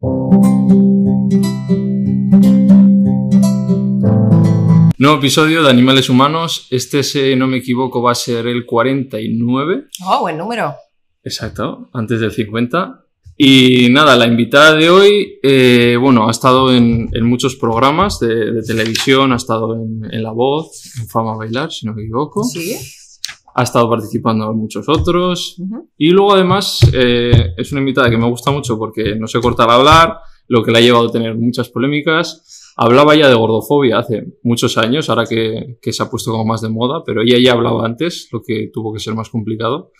Nuevo 0.00 0.76
episodio 5.18 5.64
de 5.64 5.70
Animales 5.70 6.08
Humanos. 6.08 6.68
Este, 6.70 7.02
si 7.02 7.34
no 7.34 7.48
me 7.48 7.56
equivoco, 7.56 8.00
va 8.00 8.12
a 8.12 8.14
ser 8.14 8.46
el 8.46 8.64
49. 8.64 9.86
Oh, 10.06 10.20
buen 10.20 10.38
número. 10.38 10.76
Exacto, 11.24 11.90
antes 11.92 12.20
del 12.20 12.30
50. 12.30 13.06
Y 13.36 13.88
nada, 13.90 14.14
la 14.14 14.26
invitada 14.26 14.76
de 14.76 14.88
hoy, 14.88 15.40
eh, 15.42 15.96
bueno, 16.00 16.28
ha 16.28 16.30
estado 16.30 16.72
en, 16.72 17.08
en 17.12 17.24
muchos 17.24 17.56
programas 17.56 18.20
de, 18.20 18.52
de 18.52 18.62
televisión, 18.62 19.32
ha 19.32 19.36
estado 19.36 19.74
en, 19.74 20.02
en 20.12 20.22
La 20.22 20.30
Voz, 20.30 20.92
en 21.00 21.08
Fama 21.08 21.34
Bailar, 21.36 21.72
si 21.72 21.86
no 21.86 21.94
me 21.94 22.02
equivoco. 22.02 22.44
Sí. 22.44 22.78
Ha 23.54 23.62
estado 23.62 23.88
participando 23.88 24.50
en 24.50 24.56
muchos 24.58 24.88
otros. 24.88 25.56
Ujú. 25.58 25.88
Y 25.96 26.10
luego 26.10 26.34
además 26.34 26.80
eh, 26.92 27.54
es 27.56 27.72
una 27.72 27.80
invitada 27.80 28.10
que 28.10 28.16
me 28.16 28.28
gusta 28.28 28.50
mucho 28.50 28.78
porque 28.78 29.16
no 29.16 29.26
se 29.26 29.40
corta 29.40 29.64
al 29.64 29.70
hablar, 29.70 30.18
lo 30.46 30.62
que 30.62 30.72
le 30.72 30.78
ha 30.78 30.82
llevado 30.82 31.08
a 31.08 31.12
tener 31.12 31.36
muchas 31.36 31.68
polémicas. 31.68 32.72
Hablaba 32.76 33.16
ya 33.16 33.28
de 33.28 33.34
gordofobia 33.34 33.98
hace 33.98 34.38
muchos 34.44 34.78
años, 34.78 35.10
ahora 35.10 35.26
que, 35.26 35.78
que 35.82 35.92
se 35.92 36.02
ha 36.02 36.10
puesto 36.10 36.30
como 36.30 36.44
más 36.44 36.60
de 36.60 36.68
moda, 36.68 37.02
pero 37.04 37.22
ella 37.22 37.38
ya 37.42 37.52
hablaba 37.52 37.84
antes, 37.84 38.28
lo 38.32 38.40
que 38.40 38.70
tuvo 38.72 38.92
que 38.92 39.00
ser 39.00 39.14
más 39.14 39.30
complicado. 39.30 39.90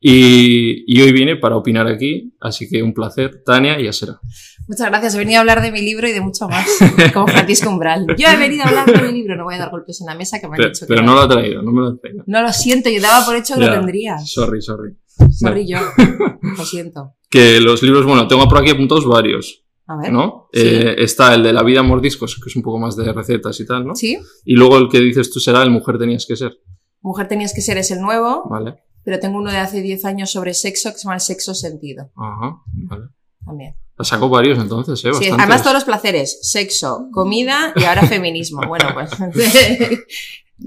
Y, 0.00 0.84
y 0.86 1.02
hoy 1.02 1.12
viene 1.12 1.36
para 1.36 1.56
opinar 1.56 1.88
aquí, 1.88 2.32
así 2.40 2.68
que 2.68 2.82
un 2.82 2.94
placer, 2.94 3.42
Tania 3.44 3.80
y 3.80 3.88
Asera. 3.88 4.20
Muchas 4.68 4.88
gracias. 4.88 5.14
He 5.14 5.18
venido 5.18 5.38
a 5.38 5.40
hablar 5.40 5.62
de 5.62 5.72
mi 5.72 5.80
libro 5.80 6.06
y 6.06 6.12
de 6.12 6.20
mucho 6.20 6.46
más. 6.48 6.66
Como 7.14 7.26
Francisco 7.26 7.70
Umbral. 7.70 8.06
Yo 8.16 8.28
he 8.28 8.36
venido 8.36 8.64
a 8.64 8.68
hablar 8.68 8.86
de 8.86 9.00
mi 9.02 9.12
libro. 9.12 9.34
No 9.34 9.44
voy 9.44 9.54
a 9.54 9.58
dar 9.58 9.70
golpes 9.70 10.00
en 10.00 10.06
la 10.06 10.14
mesa 10.14 10.40
que 10.40 10.46
me 10.46 10.54
han 10.54 10.58
Pero, 10.58 10.68
dicho 10.68 10.86
que 10.86 10.94
pero 10.94 11.02
no 11.02 11.14
lo 11.14 11.22
ha 11.22 11.28
traído, 11.28 11.62
no 11.62 11.72
me 11.72 11.80
lo 11.80 11.88
ha 11.88 11.96
traído. 11.96 12.22
No 12.26 12.42
lo 12.42 12.52
siento. 12.52 12.90
Yo 12.90 13.00
daba 13.00 13.24
por 13.24 13.34
hecho 13.34 13.54
que 13.54 13.62
Ya, 13.62 13.66
lo 13.68 13.72
tendría. 13.72 14.18
Sorry, 14.18 14.60
sorry. 14.60 14.96
Sorry 15.32 15.66
yo. 15.66 15.78
Lo 16.56 16.64
siento. 16.64 17.14
Que 17.28 17.60
los 17.60 17.82
libros, 17.82 18.06
bueno, 18.06 18.28
tengo 18.28 18.46
por 18.46 18.58
aquí 18.58 18.70
apuntados 18.70 19.04
varios, 19.04 19.64
A 19.86 19.96
ver. 19.96 20.12
¿no? 20.12 20.48
Sí. 20.52 20.60
Eh, 20.62 20.94
está 20.98 21.34
el 21.34 21.42
de 21.42 21.52
La 21.52 21.64
vida 21.64 21.82
mordiscos, 21.82 22.38
que 22.40 22.48
es 22.48 22.54
un 22.54 22.62
poco 22.62 22.78
más 22.78 22.94
de 22.94 23.12
recetas 23.12 23.58
y 23.58 23.66
tal, 23.66 23.84
¿no? 23.84 23.96
Sí. 23.96 24.16
Y 24.44 24.54
luego 24.54 24.78
el 24.78 24.88
que 24.88 25.00
dices 25.00 25.30
tú 25.32 25.40
será 25.40 25.64
el 25.64 25.70
mujer 25.70 25.98
tenías 25.98 26.24
que 26.24 26.36
ser, 26.36 26.56
Mujer 27.00 27.28
tenías 27.28 27.54
que 27.54 27.60
ser 27.60 27.78
es 27.78 27.90
el 27.90 28.00
nuevo, 28.00 28.48
¿vale? 28.48 28.76
Pero 29.08 29.20
tengo 29.20 29.38
uno 29.38 29.50
de 29.50 29.56
hace 29.56 29.80
10 29.80 30.04
años 30.04 30.30
sobre 30.30 30.52
sexo 30.52 30.90
que 30.92 30.98
se 30.98 31.04
llama 31.04 31.14
El 31.14 31.22
sexo 31.22 31.54
sentido. 31.54 32.10
Ajá, 32.14 32.58
vale. 32.90 33.04
También. 33.42 33.74
Saco 34.00 34.28
varios 34.28 34.58
entonces, 34.58 35.02
¿eh? 35.02 35.14
Sí, 35.14 35.30
además 35.30 35.62
todos 35.62 35.72
los 35.72 35.84
placeres. 35.84 36.38
Sexo, 36.42 37.08
comida 37.10 37.72
y 37.74 37.84
ahora 37.84 38.02
feminismo. 38.06 38.60
Bueno, 38.68 38.90
pues. 38.92 39.10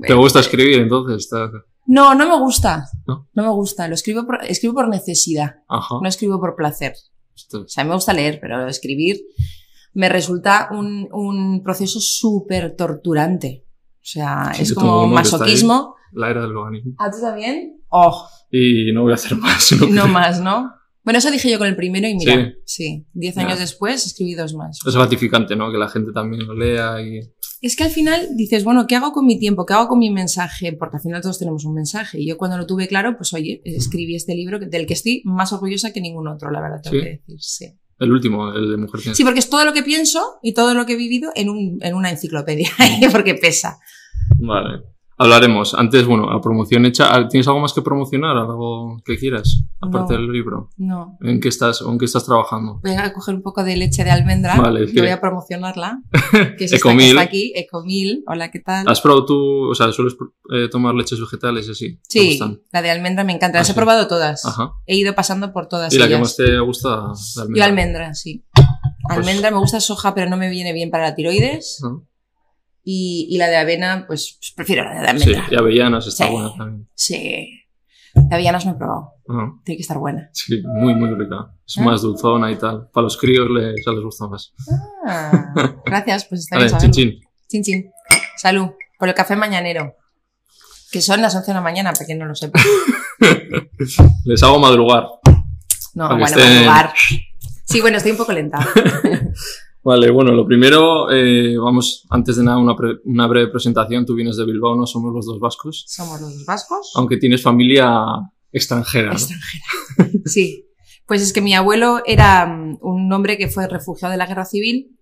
¿Te 0.07 0.13
gusta 0.15 0.39
escribir 0.39 0.79
entonces? 0.79 1.17
Está- 1.25 1.51
No, 1.85 2.15
no 2.15 2.27
me 2.27 2.39
gusta. 2.39 2.85
¿No? 3.05 3.29
No 3.35 3.43
me 3.43 3.49
gusta. 3.49 3.87
Lo 3.87 3.93
escribo 3.93 4.25
por, 4.25 4.43
escribo 4.43 4.73
por 4.73 4.89
necesidad. 4.89 5.57
Ajá. 5.67 5.95
No 6.01 6.09
escribo 6.09 6.39
por 6.39 6.55
placer. 6.55 6.95
Esto- 7.35 7.61
O 7.61 7.67
sea, 7.67 7.83
me 7.83 7.93
gusta 7.93 8.11
leer, 8.13 8.39
pero 8.41 8.67
escribir 8.67 9.21
me 9.93 10.09
resulta 10.09 10.69
un, 10.71 11.07
un 11.11 11.61
proceso 11.61 11.99
súper 11.99 12.75
torturante. 12.75 13.65
O 13.97 13.99
sea, 14.03 14.51
Sí, 14.55 14.63
es 14.63 14.73
como 14.73 15.05
masoquismo. 15.05 15.95
La 16.13 16.31
era 16.31 16.41
del 16.41 16.53
veganismo. 16.55 16.95
¿A 16.97 17.11
tú 17.11 17.21
también? 17.21 17.80
Oh, 17.91 18.27
Y 18.49 18.91
no 18.93 19.03
voy 19.03 19.11
a 19.11 19.15
hacer 19.15 19.35
más. 19.37 19.71
No, 19.79 19.87
no 19.87 20.07
más, 20.07 20.41
¿no? 20.41 20.71
Bueno, 21.03 21.17
eso 21.19 21.31
dije 21.31 21.49
yo 21.49 21.57
con 21.57 21.67
el 21.67 21.75
primero 21.75 22.07
y 22.07 22.13
mira, 22.15 22.35
Sí. 22.35 22.53
sí, 22.65 23.05
diez 23.13 23.37
años 23.37 23.57
después 23.59 24.05
escribí 24.05 24.35
dos 24.35 24.53
más. 24.53 24.79
Es 24.85 24.95
gratificante, 24.95 25.55
¿no? 25.55 25.71
Que 25.71 25.77
la 25.77 25.89
gente 25.89 26.11
también 26.11 26.45
lo 26.45 26.53
lea 26.53 27.01
y... 27.01 27.19
Es 27.61 27.75
que 27.75 27.83
al 27.83 27.89
final 27.91 28.29
dices, 28.35 28.63
bueno, 28.63 28.87
¿qué 28.87 28.95
hago 28.95 29.11
con 29.11 29.25
mi 29.25 29.37
tiempo? 29.39 29.65
¿Qué 29.65 29.73
hago 29.73 29.87
con 29.87 29.99
mi 29.99 30.09
mensaje? 30.09 30.73
Porque 30.73 30.97
al 30.97 31.01
final 31.03 31.21
todos 31.21 31.37
tenemos 31.39 31.63
un 31.65 31.73
mensaje. 31.75 32.19
Y 32.19 32.27
yo 32.27 32.37
cuando 32.37 32.57
lo 32.57 32.65
tuve 32.65 32.87
claro, 32.87 33.15
pues 33.17 33.33
oye, 33.33 33.61
escribí 33.65 34.15
este 34.15 34.33
libro 34.35 34.57
del 34.59 34.85
que 34.87 34.93
estoy 34.93 35.21
más 35.25 35.53
orgullosa 35.53 35.91
que 35.93 36.01
ningún 36.01 36.27
otro, 36.27 36.49
la 36.51 36.59
verdad, 36.61 36.81
tengo 36.83 36.97
¿Sí? 36.97 37.01
que 37.03 37.09
decir. 37.27 37.37
Sí. 37.39 37.65
El 37.99 38.11
último, 38.11 38.51
el 38.51 38.71
de 38.71 38.77
mujer 38.77 39.01
tienes 39.01 39.17
Sí, 39.17 39.23
porque 39.23 39.39
es 39.39 39.49
todo 39.49 39.63
lo 39.63 39.73
que 39.73 39.83
pienso 39.83 40.39
y 40.41 40.53
todo 40.53 40.73
lo 40.73 40.87
que 40.87 40.93
he 40.93 40.97
vivido 40.97 41.31
en, 41.35 41.49
un, 41.49 41.77
en 41.81 41.93
una 41.93 42.09
enciclopedia, 42.09 42.69
porque 43.11 43.35
pesa. 43.35 43.77
Vale. 44.37 44.83
Hablaremos. 45.21 45.73
Antes, 45.75 46.05
bueno, 46.05 46.31
la 46.31 46.41
promoción 46.41 46.85
hecha. 46.85 47.13
Ah, 47.15 47.27
¿Tienes 47.27 47.47
algo 47.47 47.59
más 47.59 47.73
que 47.73 47.81
promocionar? 47.81 48.35
¿Algo 48.37 48.97
que 49.05 49.17
quieras? 49.17 49.63
Aparte 49.79 50.13
No. 50.13 50.19
del 50.19 50.31
libro. 50.31 50.69
No. 50.77 51.17
¿En 51.21 51.39
qué 51.39 51.49
estás, 51.49 51.81
o 51.81 51.91
en 51.91 51.97
qué 51.99 52.05
estás 52.05 52.25
trabajando? 52.25 52.79
Voy 52.83 52.93
a 52.93 53.13
coger 53.13 53.35
un 53.35 53.41
poco 53.43 53.63
de 53.63 53.75
leche 53.77 54.03
de 54.03 54.09
almendra 54.11 54.55
Vale, 54.55 54.85
y 54.91 54.97
voy 54.99 55.09
a 55.09 55.21
promocionarla. 55.21 56.01
Que 56.57 56.65
es 56.65 56.73
esta 56.73 56.77
que 56.87 56.89
Ecomil. 56.89 57.09
está 57.09 57.21
aquí, 57.21 57.53
Ecomil. 57.55 58.23
Hola, 58.27 58.49
¿qué 58.51 58.59
tal? 58.59 58.87
¿Has 58.87 59.01
probado 59.01 59.25
tú, 59.25 59.69
o 59.69 59.75
sea, 59.75 59.91
sueles 59.91 60.15
eh, 60.53 60.67
tomar 60.71 60.95
leches 60.95 61.19
vegetales 61.19 61.67
y 61.67 61.71
así? 61.71 61.95
¿Te 62.09 62.19
Sí, 62.19 62.39
la 62.71 62.81
de 62.81 62.89
almendra 62.89 63.23
me 63.23 63.33
encanta. 63.33 63.59
Ah, 63.59 63.61
Las 63.61 63.69
he 63.69 63.73
sí. 63.73 63.75
probado 63.75 64.07
todas. 64.07 64.45
Ajá. 64.45 64.71
He 64.87 64.95
ido 64.97 65.13
pasando 65.13 65.53
por 65.53 65.67
todas 65.67 65.93
¿Y 65.93 65.97
la 65.99 66.07
que 66.07 66.17
más 66.17 66.35
te 66.35 66.57
gusta? 66.59 67.11
La 67.35 67.45
Yo 67.55 67.63
almendra, 67.63 68.13
sí. 68.13 68.43
Pues- 68.53 69.17
Almendra 69.17 69.51
me 69.51 69.57
gusta 69.57 69.79
soja, 69.79 70.13
pero 70.15 70.29
no 70.29 70.37
me 70.37 70.49
viene 70.49 70.73
bien 70.73 70.89
para 70.89 71.05
la 71.09 71.15
tiroides. 71.15 71.79
¿No? 71.83 72.07
Y, 72.83 73.27
y 73.29 73.37
la 73.37 73.47
de 73.47 73.57
avena, 73.57 74.05
pues, 74.07 74.37
pues 74.39 74.53
prefiero 74.55 74.83
la 74.83 74.91
de 75.01 75.01
Sí, 75.01 75.07
almendra. 75.29 75.47
y 75.51 75.55
avellanas 75.55 76.07
está 76.07 76.25
Sí. 76.27 76.31
buena 76.31 76.53
también. 76.57 76.89
Sí. 76.95 77.49
De 78.13 78.35
avellanas 78.35 78.65
no 78.65 78.71
he 78.71 78.75
probado. 78.75 79.13
Tiene 79.63 79.77
que 79.77 79.81
estar 79.83 79.97
buena. 79.97 80.29
Sí, 80.33 80.61
muy, 80.65 80.93
muy 80.95 81.09
rica. 81.15 81.53
Es 81.65 81.77
Ah. 81.77 81.83
más 81.83 82.01
dulzona 82.01 82.51
y 82.51 82.57
tal. 82.57 82.89
Para 82.91 83.03
los 83.03 83.17
críos 83.17 83.47
les, 83.49 83.75
ya 83.85 83.91
les 83.93 84.03
gusta 84.03 84.27
más. 84.27 84.53
Ah, 85.07 85.53
gracias, 85.85 86.25
pues 86.25 86.41
está 86.41 86.57
bien 86.57 86.77
chin 86.77 86.91
chin. 86.91 87.19
Chin, 87.47 87.63
chin. 87.63 87.91
Salud. 88.37 88.69
Por 88.99 89.07
el 89.09 89.13
café 89.15 89.35
mañanero. 89.35 89.95
Que 90.91 91.01
son 91.01 91.21
las 91.21 91.33
11 91.35 91.51
de 91.51 91.55
la 91.55 91.61
mañana, 91.61 91.93
para 91.93 92.05
quien 92.05 92.19
no 92.19 92.25
lo 92.25 92.35
sepa. 92.35 92.59
Les 94.25 94.43
hago 94.43 94.59
madrugar. 94.59 95.07
No, 95.93 96.07
bueno, 96.09 96.25
estén- 96.25 96.65
madrugar. 96.65 96.93
Sí, 97.65 97.79
bueno, 97.79 97.97
estoy 97.97 98.11
un 98.11 98.17
poco 98.17 98.33
lenta. 98.33 98.59
Vale, 99.83 100.11
bueno, 100.11 100.31
lo 100.31 100.45
primero, 100.45 101.09
eh, 101.11 101.57
vamos, 101.57 102.05
antes 102.11 102.37
de 102.37 102.43
nada, 102.43 102.57
una, 102.59 102.75
pre- 102.75 102.99
una 103.05 103.25
breve 103.27 103.51
presentación. 103.51 104.05
Tú 104.05 104.13
vienes 104.15 104.37
de 104.37 104.45
Bilbao, 104.45 104.75
no 104.75 104.85
somos 104.85 105.11
los 105.13 105.25
dos 105.25 105.39
vascos. 105.39 105.85
Somos 105.87 106.21
los 106.21 106.45
vascos. 106.45 106.91
Aunque 106.95 107.17
tienes 107.17 107.41
familia 107.41 108.05
extranjera. 108.51 109.07
¿no? 109.07 109.13
Extranjera. 109.13 109.63
Sí. 110.25 110.67
Pues 111.07 111.21
es 111.23 111.33
que 111.33 111.41
mi 111.41 111.53
abuelo 111.55 112.01
era 112.05 112.45
mm, 112.45 112.77
un 112.81 113.11
hombre 113.11 113.37
que 113.37 113.47
fue 113.49 113.67
refugiado 113.67 114.11
de 114.11 114.17
la 114.17 114.27
guerra 114.27 114.45
civil, 114.45 114.97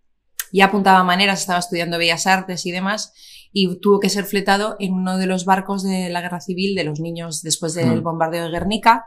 ya 0.52 0.66
apuntaba 0.66 1.04
maneras, 1.04 1.42
estaba 1.42 1.60
estudiando 1.60 1.98
bellas 1.98 2.26
artes 2.26 2.66
y 2.66 2.72
demás, 2.72 3.14
y 3.52 3.80
tuvo 3.80 4.00
que 4.00 4.10
ser 4.10 4.24
fletado 4.26 4.76
en 4.80 4.94
uno 4.94 5.18
de 5.18 5.28
los 5.28 5.44
barcos 5.46 5.84
de 5.84 6.10
la 6.10 6.22
guerra 6.22 6.40
civil 6.42 6.74
de 6.76 6.86
los 6.86 7.00
niños 7.00 7.42
después 7.44 7.74
del 7.74 8.02
bombardeo 8.02 8.46
de 8.46 8.50
Guernica, 8.52 9.06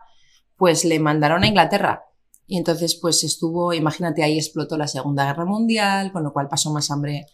pues 0.56 0.84
le 0.84 1.00
mandaron 1.00 1.42
a 1.42 1.46
Inglaterra. 1.48 2.02
Y 2.52 2.58
entonces, 2.58 2.96
pues 2.96 3.24
estuvo, 3.24 3.72
imagínate, 3.72 4.22
ahí 4.22 4.36
explotó 4.36 4.76
la 4.76 4.86
Segunda 4.86 5.24
Guerra 5.24 5.46
Mundial, 5.46 6.12
con 6.12 6.22
lo 6.22 6.34
cual 6.34 6.48
pasó 6.50 6.70
más 6.70 6.90
hambre 6.90 7.24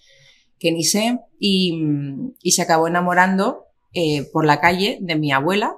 que 0.60 0.70
ni 0.70 0.84
sé, 0.84 1.18
y, 1.40 1.76
y 2.40 2.52
se 2.52 2.62
acabó 2.62 2.86
enamorando 2.86 3.64
eh, 3.92 4.30
por 4.32 4.46
la 4.46 4.60
calle 4.60 4.98
de 5.00 5.16
mi 5.16 5.32
abuela, 5.32 5.74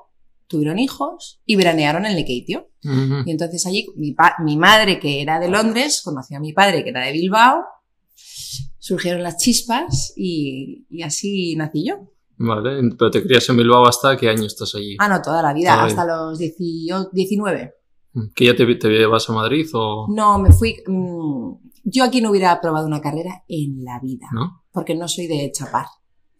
tuvieron 0.46 0.78
hijos 0.78 1.40
y 1.46 1.56
veranearon 1.56 2.04
en 2.04 2.16
Lekeitio. 2.16 2.68
Ujú. 2.84 3.22
Y 3.24 3.30
entonces 3.30 3.64
allí 3.64 3.86
mi, 3.96 4.14
mi 4.44 4.58
madre, 4.58 5.00
que 5.00 5.22
era 5.22 5.40
de 5.40 5.48
Londres, 5.48 6.02
conoció 6.04 6.36
a 6.36 6.40
mi 6.40 6.52
padre, 6.52 6.84
que 6.84 6.90
era 6.90 7.06
de 7.06 7.12
Bilbao, 7.12 7.64
surgieron 8.78 9.22
las 9.22 9.38
chispas 9.38 10.12
y, 10.18 10.84
y 10.90 11.02
así 11.02 11.56
nací 11.56 11.86
yo. 11.86 12.12
Vale, 12.36 12.90
pero 12.98 13.10
te 13.10 13.22
crías 13.22 13.48
en 13.48 13.56
Bilbao 13.56 13.86
hasta 13.86 14.18
qué 14.18 14.28
año 14.28 14.44
estás 14.44 14.74
allí? 14.74 14.98
Ah, 14.98 15.08
no, 15.08 15.22
toda 15.22 15.40
la 15.40 15.54
vida, 15.54 15.82
hasta 15.82 16.04
los 16.04 16.38
18, 16.38 17.08
19. 17.10 17.79
¿Que 18.34 18.47
ya 18.47 18.56
te, 18.56 18.66
te 18.75 18.88
llevas 18.88 19.28
a 19.31 19.32
Madrid 19.32 19.66
o 19.72 20.06
No, 20.09 20.38
me 20.38 20.53
fui... 20.53 20.76
mm, 20.87 21.53
yo 21.84 22.04
aquí 22.04 22.21
no 22.21 22.31
hubiera 22.31 22.53
aprobado 22.53 22.87
una 22.87 23.00
carrera 23.00 23.44
en 23.48 23.84
la 23.84 23.98
vida, 24.00 24.26
no? 24.32 24.65
porque 24.72 24.94
no 24.94 25.09
soy 25.09 25.26
de 25.26 25.50
chapar, 25.53 25.87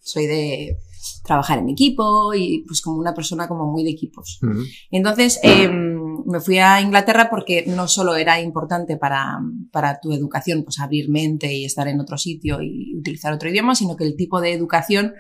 soy 0.01 0.27
de 0.27 0.77
trabajar 1.25 1.59
en 1.59 1.69
equipo 1.69 2.35
y 2.35 2.65
pues 2.67 2.83
como 2.83 2.99
una 2.99 3.15
persona 3.15 3.49
como 3.49 3.67
muy 3.67 3.85
de 3.85 3.91
equipos. 3.91 4.39
Ujú. 4.43 4.65
Entonces 4.91 5.41
eh, 5.43 5.69
me 5.69 6.41
fui 6.41 6.59
a 6.59 6.81
Inglaterra 6.81 7.29
porque 7.31 7.65
no 7.67 7.89
solo 7.89 8.17
era 8.17 8.41
importante 8.41 8.97
para, 8.97 9.39
para 9.73 10.01
tu 10.01 10.13
educación, 10.13 10.63
pues 10.65 10.79
abrir 10.79 11.09
mente 11.09 11.53
y 11.53 11.65
estar 11.65 11.89
en 11.89 12.01
otro 12.01 12.19
sitio 12.19 12.61
y 12.61 12.97
utilizar 12.99 13.33
otro 13.33 13.49
idioma, 13.49 13.75
sino 13.75 13.97
que 13.97 14.05
el 14.05 14.17
tipo 14.17 14.41
de 14.41 14.53
educación, 14.53 15.15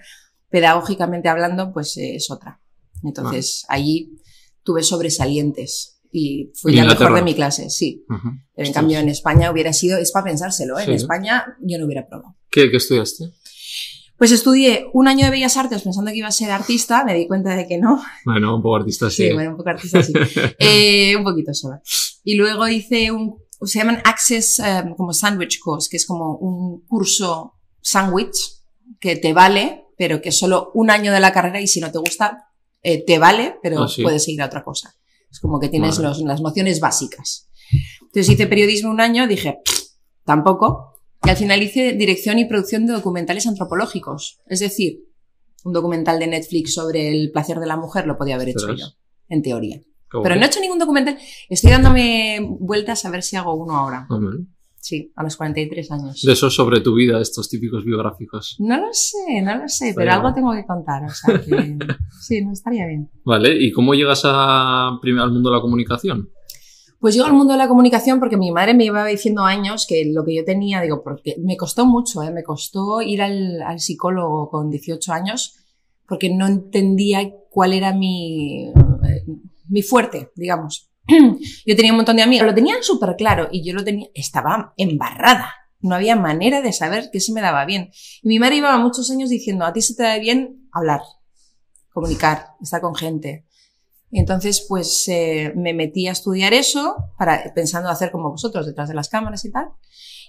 pedagógicamente 0.49 1.29
hablando, 1.29 1.73
pues 1.73 1.97
eh, 1.97 2.17
es 2.17 2.31
otra. 2.31 2.61
Entonces 3.03 3.65
allí 3.69 4.19
tuve 4.63 4.83
sobresalientes 4.83 6.00
y 6.13 6.51
fui 6.55 6.73
¿En 6.79 6.87
la 6.87 6.95
mejor 6.95 7.15
de 7.15 7.23
mi 7.23 7.35
clase, 7.35 7.71
sí. 7.71 8.05
Ujú. 8.09 8.29
Pero 8.55 8.67
en 8.69 8.75
cambio 8.75 8.99
en 8.99 9.09
España 9.09 9.51
hubiera 9.51 9.73
sido, 9.73 9.99
es 9.99 10.11
para 10.13 10.25
pensárselo, 10.25 10.79
¿eh? 10.79 10.85
Sí. 10.85 10.91
en 10.91 10.97
España 10.97 11.47
yo 11.61 11.79
no 11.79 11.87
hubiera 11.87 12.07
probado. 12.07 12.37
¿Qué, 12.51 12.71
qué 12.71 12.77
estudiaste? 12.79 13.25
Pues 14.17 14.33
estudié 14.33 14.87
un 14.93 15.09
año 15.09 15.25
de 15.25 15.31
Bellas 15.31 15.57
Artes 15.57 15.81
pensando 15.83 16.11
que 16.11 16.19
iba 16.19 16.29
a 16.29 16.33
ser 16.33 16.51
artista, 16.51 17.05
me 17.05 17.15
di 17.15 17.27
cuenta 17.27 17.55
de 17.57 17.67
que 17.67 17.79
no, 17.79 18.03
Bueno, 18.27 18.55
un 18.57 18.63
poco 18.63 18.77
artista 18.77 19.09
sí. 19.09 19.29
Sí, 19.29 19.33
bueno, 19.33 19.53
un 19.53 19.57
poco 19.57 19.71
artista 19.71 20.03
sí. 20.03 20.13
Eh, 20.59 21.17
un 21.17 21.25
poquito 21.25 21.55
solo. 21.55 21.81
Y 22.23 22.35
luego 22.35 22.69
hice 22.69 23.11
un, 23.13 23.37
se 23.63 23.79
llaman 23.79 24.03
Access 24.05 24.59
eh, 24.59 24.85
como 24.97 25.13
Sandwich 25.15 25.59
Course, 25.59 25.89
que 25.91 25.97
es 25.97 26.05
como 26.07 26.37
un 26.37 26.85
curso 26.87 27.55
sandwich 27.81 28.37
que 28.99 29.17
te 29.17 29.33
vale, 29.33 29.87
pero 29.97 30.21
que 30.21 30.33
solo 30.33 30.71
un 30.75 30.91
año 30.91 31.13
de 31.13 31.21
la 31.21 31.33
carrera 31.33 31.61
y 31.61 31.67
si 31.67 31.81
no 31.81 31.91
te 31.91 31.99
gusta, 31.99 32.49
eh, 32.83 33.03
te 33.07 33.19
vale, 33.19 33.57
pero 33.63 33.85
Ah, 33.85 33.89
sí. 33.89 34.03
puedes 34.03 34.25
seguir 34.25 34.43
a 34.43 34.47
otra 34.47 34.63
cosa. 34.63 34.95
Es 35.31 35.41
como 35.41 35.59
que 35.61 35.69
tienes 35.69 35.97
Vale. 35.97 36.09
los- 36.09 36.21
las 36.23 36.41
nociones 36.41 36.81
básicas. 36.81 37.49
Entonces 38.03 38.29
hice 38.33 38.47
periodismo 38.47 38.91
un 38.91 39.01
año, 39.01 39.27
dije, 39.29 39.59
"Pff, 39.65 39.81
tampoco. 40.25 40.95
Y 41.25 41.31
al 41.31 41.37
final 41.37 41.63
hice 41.63 41.93
dirección 41.93 42.39
y 42.39 42.47
producción 42.47 42.87
de 42.87 42.95
documentales 42.95 43.47
antropológicos. 43.47 44.41
Es 44.47 44.61
decir, 44.61 45.05
un 45.65 45.73
documental 45.73 46.19
de 46.19 46.27
Netflix 46.27 46.75
sobre 46.75 47.09
el 47.11 47.31
placer 47.31 47.61
de 47.61 47.67
la 47.67 47.77
mujer 47.77 48.07
lo 48.07 48.17
podía 48.17 48.37
haber 48.37 48.49
hecho 48.49 48.67
yo, 48.75 48.87
en 49.29 49.43
teoría. 49.43 49.81
Pero 50.23 50.35
no 50.35 50.43
he 50.43 50.47
hecho 50.47 50.61
ningún 50.61 50.79
documental. 50.81 51.19
Estoy 51.49 51.71
dándome 51.71 52.41
vueltas 52.59 53.05
a 53.05 53.11
ver 53.11 53.23
si 53.23 53.37
hago 53.37 53.55
uno 53.55 53.77
ahora. 53.77 54.07
Hombre. 54.11 54.39
Sí, 54.81 55.13
a 55.15 55.23
los 55.23 55.37
43 55.37 55.91
años. 55.91 56.23
De 56.23 56.33
eso 56.33 56.49
sobre 56.49 56.81
tu 56.81 56.95
vida, 56.95 57.21
estos 57.21 57.51
típicos 57.51 57.85
biográficos. 57.85 58.57
No 58.59 58.79
lo 58.79 58.89
sé, 58.93 59.43
no 59.43 59.57
lo 59.57 59.69
sé, 59.69 59.93
pero 59.95 60.13
algo 60.13 60.33
tengo 60.33 60.53
que 60.53 60.65
contar. 60.65 61.05
O 61.05 61.11
sea 61.11 61.39
que 61.39 61.77
sí, 62.21 62.43
no 62.43 62.53
estaría 62.53 62.87
bien. 62.87 63.11
Vale, 63.25 63.55
¿y 63.55 63.73
cómo 63.73 63.93
llegas 63.93 64.23
a, 64.25 64.89
al 64.89 65.33
mundo 65.33 65.51
de 65.51 65.57
la 65.57 65.61
comunicación? 65.61 66.31
Pues 66.99 67.15
llego 67.15 67.27
al 67.27 67.35
mundo 67.35 67.53
de 67.53 67.59
la 67.59 67.69
comunicación 67.69 68.19
porque 68.19 68.37
mi 68.37 68.51
madre 68.51 68.75
me 68.75 68.85
llevaba 68.85 69.07
diciendo 69.07 69.43
años 69.45 69.87
que 69.87 70.11
lo 70.13 70.25
que 70.25 70.35
yo 70.35 70.45
tenía, 70.45 70.81
digo, 70.81 71.03
porque 71.03 71.37
me 71.39 71.57
costó 71.57 71.87
mucho, 71.87 72.23
¿eh? 72.23 72.31
me 72.31 72.43
costó 72.43 73.01
ir 73.01 73.23
al, 73.23 73.63
al 73.63 73.81
psicólogo 73.81 74.51
con 74.51 74.71
18 74.71 75.13
años 75.13 75.57
porque 76.07 76.29
no 76.29 76.47
entendía 76.47 77.21
cuál 77.51 77.73
era 77.73 77.95
mi, 77.95 78.69
eh, 78.69 79.25
mi 79.69 79.83
fuerte, 79.83 80.31
digamos. 80.35 80.90
Yo 81.67 81.77
tenía 81.77 81.93
un 81.93 81.97
montón 81.97 82.17
de 82.17 82.23
amigos, 82.23 82.47
lo 82.47 82.55
tenían 82.55 82.83
súper 82.83 83.17
claro 83.17 83.49
y 83.51 83.65
yo 83.65 83.75
lo 83.75 83.85
tenía, 83.85 84.09
estaba 84.15 84.75
embarrada. 84.77 85.55
No 85.81 85.95
había 85.95 86.15
manera 86.15 86.61
de 86.61 86.73
saber 86.73 87.09
qué 87.11 87.21
se 87.21 87.33
me 87.33 87.41
daba 87.41 87.65
bien. 87.65 87.91
Y 88.23 88.29
mi 88.29 88.39
madre 88.39 88.57
llevaba 88.57 88.79
muchos 88.79 89.11
años 89.11 89.31
diciendo, 89.31 89.65
a 89.65 89.73
ti 89.73 89.81
se 89.81 89.95
te 89.95 90.03
da 90.03 90.19
bien 90.19 90.69
hablar, 90.73 91.01
comunicar, 91.93 92.49
estar 92.61 92.81
con 92.83 92.95
gente. 92.95 93.47
Y 94.11 94.19
entonces, 94.19 94.67
pues 94.69 95.09
eh, 95.09 95.53
me 95.57 95.73
metí 95.73 96.07
a 96.07 96.13
estudiar 96.13 96.53
eso, 96.53 96.97
para, 97.17 97.53
pensando 97.55 97.89
hacer 97.89 98.11
como 98.11 98.31
vosotros, 98.31 98.67
detrás 98.67 98.89
de 98.89 98.95
las 98.95 99.09
cámaras 99.09 99.45
y 99.45 99.53
tal. 99.53 99.69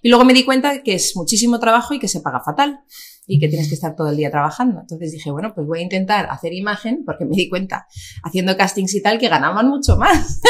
Y 0.01 0.09
luego 0.09 0.23
me 0.23 0.33
di 0.33 0.45
cuenta 0.45 0.83
que 0.83 0.95
es 0.95 1.15
muchísimo 1.15 1.59
trabajo 1.59 1.93
y 1.93 1.99
que 1.99 2.07
se 2.07 2.21
paga 2.21 2.41
fatal 2.41 2.79
y 3.27 3.39
que 3.39 3.47
tienes 3.47 3.69
que 3.69 3.75
estar 3.75 3.95
todo 3.95 4.09
el 4.09 4.17
día 4.17 4.31
trabajando. 4.31 4.81
Entonces 4.81 5.11
dije, 5.11 5.31
bueno, 5.31 5.53
pues 5.53 5.65
voy 5.67 5.79
a 5.79 5.83
intentar 5.83 6.27
hacer 6.29 6.53
imagen 6.53 7.03
porque 7.05 7.25
me 7.25 7.35
di 7.35 7.47
cuenta, 7.49 7.85
haciendo 8.23 8.57
castings 8.57 8.95
y 8.95 9.01
tal, 9.01 9.19
que 9.19 9.29
ganaban 9.29 9.67
mucho 9.69 9.95
más. 9.97 10.41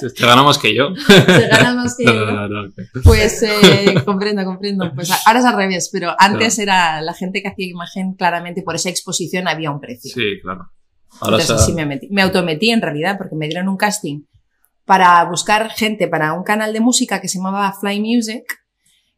Te, 0.00 0.10
te 0.10 0.26
gana 0.26 0.42
más 0.42 0.58
que 0.58 0.74
yo. 0.74 0.94
se 1.06 1.48
gana 1.48 1.74
más 1.74 1.96
que 1.96 2.04
yo. 2.04 2.12
no, 2.14 2.48
no, 2.48 2.48
no. 2.66 2.72
Pues 3.02 3.42
eh, 3.42 3.94
comprendo, 4.04 4.44
comprendo. 4.44 4.92
Pues 4.94 5.10
ahora 5.26 5.40
es 5.40 5.44
al 5.44 5.56
revés, 5.56 5.90
pero 5.92 6.14
antes 6.18 6.58
era 6.58 7.00
la 7.02 7.14
gente 7.14 7.42
que 7.42 7.48
hacía 7.48 7.66
imagen 7.68 8.14
claramente 8.14 8.62
por 8.62 8.74
esa 8.76 8.88
exposición 8.90 9.46
había 9.48 9.70
un 9.70 9.80
precio. 9.80 10.12
Sí, 10.14 10.40
claro. 10.42 10.70
Ahora 11.20 11.38
Entonces 11.40 11.60
se- 11.66 11.66
sí 11.66 11.72
me 11.74 11.84
metí. 11.86 12.08
Me 12.10 12.22
autometí 12.22 12.70
en 12.70 12.80
realidad 12.82 13.18
porque 13.18 13.36
me 13.36 13.46
dieron 13.46 13.68
un 13.68 13.76
casting 13.76 14.22
para 14.84 15.22
buscar 15.24 15.70
gente 15.70 16.08
para 16.08 16.32
un 16.32 16.42
canal 16.44 16.72
de 16.72 16.80
música 16.80 17.20
que 17.20 17.28
se 17.28 17.38
llamaba 17.38 17.72
Fly 17.80 18.00
Music, 18.00 18.44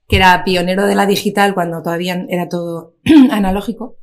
que 0.08 0.16
era 0.16 0.44
pionero 0.44 0.86
de 0.86 0.94
la 0.94 1.06
digital 1.06 1.54
cuando 1.54 1.82
todavía 1.82 2.24
era 2.28 2.48
todo 2.48 2.94
analógico. 3.30 3.98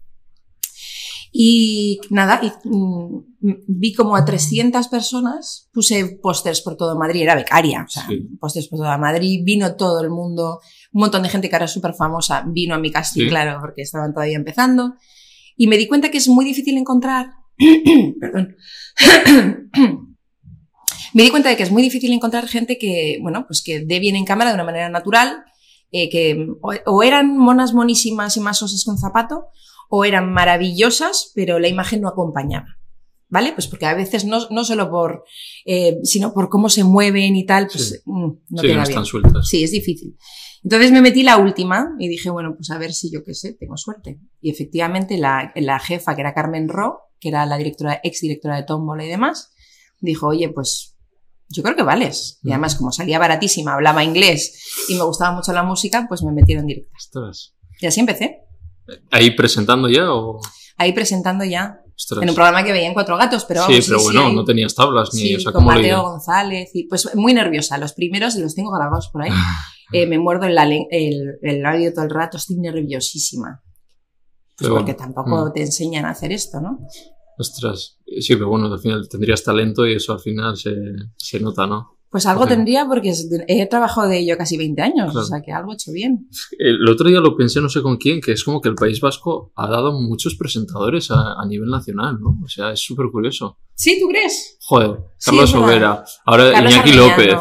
Y 1.36 2.00
nada, 2.12 2.40
y, 2.44 2.52
mm, 2.70 3.26
vi 3.68 3.94
como 3.94 4.16
a 4.16 4.24
300 4.24 4.88
personas, 4.88 5.68
puse 5.74 6.20
pósters 6.22 6.62
por 6.62 6.78
todo 6.78 6.96
Madrid, 6.96 7.24
era 7.24 7.34
becaria, 7.34 7.84
o 7.88 7.90
sea, 7.90 8.06
Sí. 8.08 8.28
pósters 8.40 8.68
por 8.68 8.78
toda 8.78 9.00
Madrid, 9.00 9.42
vino 9.44 9.76
todo 9.76 10.02
el 10.02 10.12
mundo, 10.12 10.60
un 10.92 11.02
montón 11.02 11.24
de 11.24 11.30
gente 11.30 11.50
que 11.50 11.56
ahora 11.56 11.66
es 11.66 11.72
súper 11.72 11.96
famosa, 11.96 12.44
vino 12.48 12.76
a 12.76 12.78
mi 12.78 12.92
casting, 12.92 13.24
Sí. 13.24 13.30
claro, 13.30 13.58
porque 13.62 13.82
estaban 13.82 14.14
todavía 14.14 14.36
empezando. 14.38 14.94
Y 15.58 15.66
me 15.66 15.78
di 15.78 15.88
cuenta 15.88 16.12
que 16.12 16.20
es 16.20 16.28
muy 16.28 16.46
difícil 16.46 16.78
encontrar, 16.78 17.32
perdón, 18.20 18.56
me 21.16 21.24
di 21.24 21.30
cuenta 21.32 21.50
de 21.50 21.58
que 21.58 21.64
es 21.64 21.72
muy 21.72 21.82
difícil 21.82 22.12
encontrar 22.12 22.48
gente 22.48 22.78
que, 22.78 23.18
bueno, 23.24 23.46
pues 23.48 23.64
que 23.64 23.80
dé 23.84 24.00
bien 24.00 24.16
en 24.16 24.26
cámara 24.26 24.52
de 24.52 24.56
una 24.56 24.64
manera 24.66 24.90
natural, 24.90 25.44
eh, 25.94 26.10
que 26.10 26.46
o, 26.62 26.74
o 26.88 27.04
eran 27.04 27.38
monas 27.38 27.74
monísimas 27.74 28.36
y 28.36 28.42
masosas 28.42 28.84
con 28.84 28.98
zapato, 28.98 29.46
o 29.90 30.04
eran 30.04 30.34
maravillosas, 30.34 31.32
pero 31.36 31.60
la 31.60 31.70
imagen 31.70 32.02
no 32.02 32.10
acompañaba. 32.10 32.68
¿Vale? 33.30 33.52
Pues 33.54 33.68
porque 33.68 33.88
a 33.88 33.96
veces 33.96 34.26
no, 34.26 34.48
no 34.52 34.64
solo 34.64 34.92
por, 34.92 35.24
eh, 35.66 35.98
sino 36.04 36.34
por 36.36 36.50
cómo 36.50 36.70
se 36.70 36.84
mueven 36.84 37.36
y 37.36 37.46
tal, 37.48 37.66
pues 37.68 37.90
Sí. 37.90 37.96
mm, 38.06 38.28
no 38.50 38.62
sí, 38.62 38.68
queda 38.68 38.76
no 38.76 38.80
bien. 38.82 38.82
están 38.82 39.06
sueltas. 39.06 39.48
Sí, 39.48 39.64
es 39.64 39.72
difícil. 39.72 40.16
Entonces 40.64 40.92
me 40.92 41.02
metí 41.02 41.24
la 41.24 41.38
última 41.38 41.96
y 41.98 42.10
dije, 42.10 42.30
bueno, 42.30 42.54
pues 42.56 42.70
a 42.70 42.78
ver 42.78 42.94
si 42.94 43.12
yo 43.12 43.24
qué 43.24 43.34
sé, 43.34 43.54
tengo 43.54 43.76
suerte. 43.76 44.20
Y 44.40 44.52
efectivamente 44.52 45.18
la, 45.18 45.52
la 45.56 45.80
jefa, 45.80 46.14
que 46.16 46.22
era 46.22 46.36
Carmen 46.36 46.70
Ro, 46.70 47.00
que 47.20 47.30
era 47.30 47.46
la 47.48 47.58
directora, 47.58 48.00
ex 48.04 48.22
directora 48.22 48.56
de 48.58 48.64
Tómbola 48.64 49.04
y 49.04 49.10
demás, 49.10 49.52
dijo, 50.00 50.28
oye, 50.28 50.50
pues 50.50 50.93
yo 51.54 51.64
creo 51.64 51.76
que 51.76 51.84
vales. 51.84 52.40
Y 52.44 52.52
además, 52.52 52.76
como 52.76 52.92
salía 52.92 53.20
baratísima, 53.20 53.74
hablaba 53.74 54.04
inglés 54.04 54.86
y 54.90 54.96
me 54.96 55.04
gustaba 55.04 55.36
mucho 55.36 55.54
la 55.54 55.64
música, 55.64 56.06
pues 56.10 56.24
me 56.24 56.32
metieron 56.32 56.66
directas. 56.66 57.06
Ostras. 57.06 57.56
Y 57.80 57.86
así 57.86 58.00
empecé. 58.00 58.40
¿Ahí 59.12 59.32
presentando 59.32 59.88
ya 59.88 60.12
o...? 60.12 60.40
Ahí 60.78 60.92
presentando 60.92 61.46
ya, 61.46 61.80
en 62.20 62.30
un 62.30 62.36
programa 62.36 62.64
que 62.64 62.72
veía 62.72 62.88
en 62.88 62.94
Cuatro 62.94 63.16
Gatos, 63.16 63.46
pero 63.46 63.66
sí, 63.68 63.80
pero 63.86 64.02
bueno, 64.02 64.34
no 64.34 64.44
tenías 64.44 64.74
tablas 64.74 65.10
ni... 65.14 65.22
Sí, 65.22 65.36
o 65.36 65.40
sea, 65.40 65.52
con 65.52 65.62
¿cómo 65.62 65.72
lo 65.72 65.78
Mateo? 65.78 66.02
González. 66.02 66.72
Y, 66.74 66.88
pues 66.88 67.16
muy 67.16 67.34
nerviosa. 67.34 67.78
Los 67.78 67.94
primeros 67.94 68.36
los 68.36 68.56
tengo 68.56 68.72
grabados 68.72 69.10
por 69.14 69.22
ahí. 69.22 69.32
Eh, 69.92 70.08
me 70.08 70.18
muerdo 70.18 70.48
el, 70.48 70.56
lale- 70.56 70.88
el, 70.90 71.38
el 71.44 71.62
labio 71.62 71.94
todo 71.94 72.06
el 72.06 72.10
rato, 72.10 72.38
estoy 72.38 72.58
nerviosísima. 72.58 73.62
Pues 73.64 74.68
Pero 74.68 74.76
porque 74.76 74.94
bueno, 74.94 75.14
tampoco 75.14 75.46
mm. 75.46 75.54
te 75.54 75.62
enseñan 75.62 76.06
a 76.06 76.10
hacer 76.10 76.32
esto, 76.32 76.60
¿no? 76.60 76.80
Ostras. 77.38 77.98
Sí, 78.20 78.36
pero 78.36 78.50
bueno, 78.50 78.72
al 78.72 78.80
final 78.80 79.08
tendrías 79.10 79.44
talento 79.44 79.86
y 79.88 79.94
eso 79.94 80.14
al 80.14 80.20
final 80.20 80.56
se, 80.58 80.76
se 81.16 81.40
nota, 81.40 81.66
¿no? 81.68 81.90
Pues 82.10 82.28
algo 82.28 82.46
tendría 82.46 82.86
porque 82.86 83.12
he 83.48 83.66
trabajado 83.68 84.08
de 84.08 84.20
ello 84.20 84.38
casi 84.38 84.56
20 84.56 84.80
años, 84.84 85.12
Claro. 85.12 85.20
o 85.22 85.24
sea 85.24 85.42
que 85.42 85.52
algo 85.52 85.72
he 85.72 85.74
hecho 85.74 85.92
bien. 85.92 86.28
El 86.60 86.88
otro 86.88 87.10
día 87.10 87.20
lo 87.20 87.36
pensé, 87.36 87.60
no 87.60 87.70
sé 87.70 87.82
con 87.82 87.98
quién, 87.98 88.22
que 88.22 88.34
es 88.34 88.44
como 88.44 88.62
que 88.62 88.70
el 88.70 88.76
País 88.76 89.02
Vasco 89.02 89.52
ha 89.56 89.68
dado 89.68 90.00
muchos 90.00 90.36
presentadores 90.36 91.10
a, 91.10 91.34
a 91.42 91.46
nivel 91.48 91.70
nacional, 91.72 92.20
¿no? 92.22 92.38
O 92.44 92.48
sea, 92.48 92.72
es 92.72 92.82
súper 92.82 93.08
curioso. 93.12 93.58
¿Sí, 93.74 93.98
tú 94.00 94.08
crees? 94.10 94.58
Joder, 94.62 95.00
Sí, 95.18 95.32
Carlos. 95.32 95.50
Sobera, 95.50 96.04
ahora 96.28 96.52
Carlos 96.52 96.74
Iñaki. 96.74 96.94
López, 96.94 97.36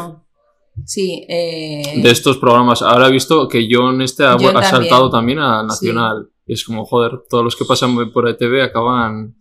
Sí, 0.87 1.27
eh, 1.29 2.01
de 2.03 2.11
estos 2.11 2.39
programas. 2.39 2.81
Ahora 2.81 3.09
he 3.09 3.13
visto 3.13 3.47
que 3.47 3.69
John 3.71 4.01
este 4.01 4.25
ha, 4.25 4.39
John 4.41 4.57
ha 4.57 4.63
saltado 4.63 5.11
también. 5.11 5.39
también 5.39 5.39
a 5.41 5.63
Nacional. 5.65 6.31
Y 6.47 6.55
es 6.55 6.65
como, 6.65 6.87
joder, 6.87 7.21
todos 7.29 7.45
los 7.45 7.57
que 7.57 7.67
pasan 7.67 8.11
por 8.11 8.27
ETV 8.27 8.63
acaban 8.63 9.37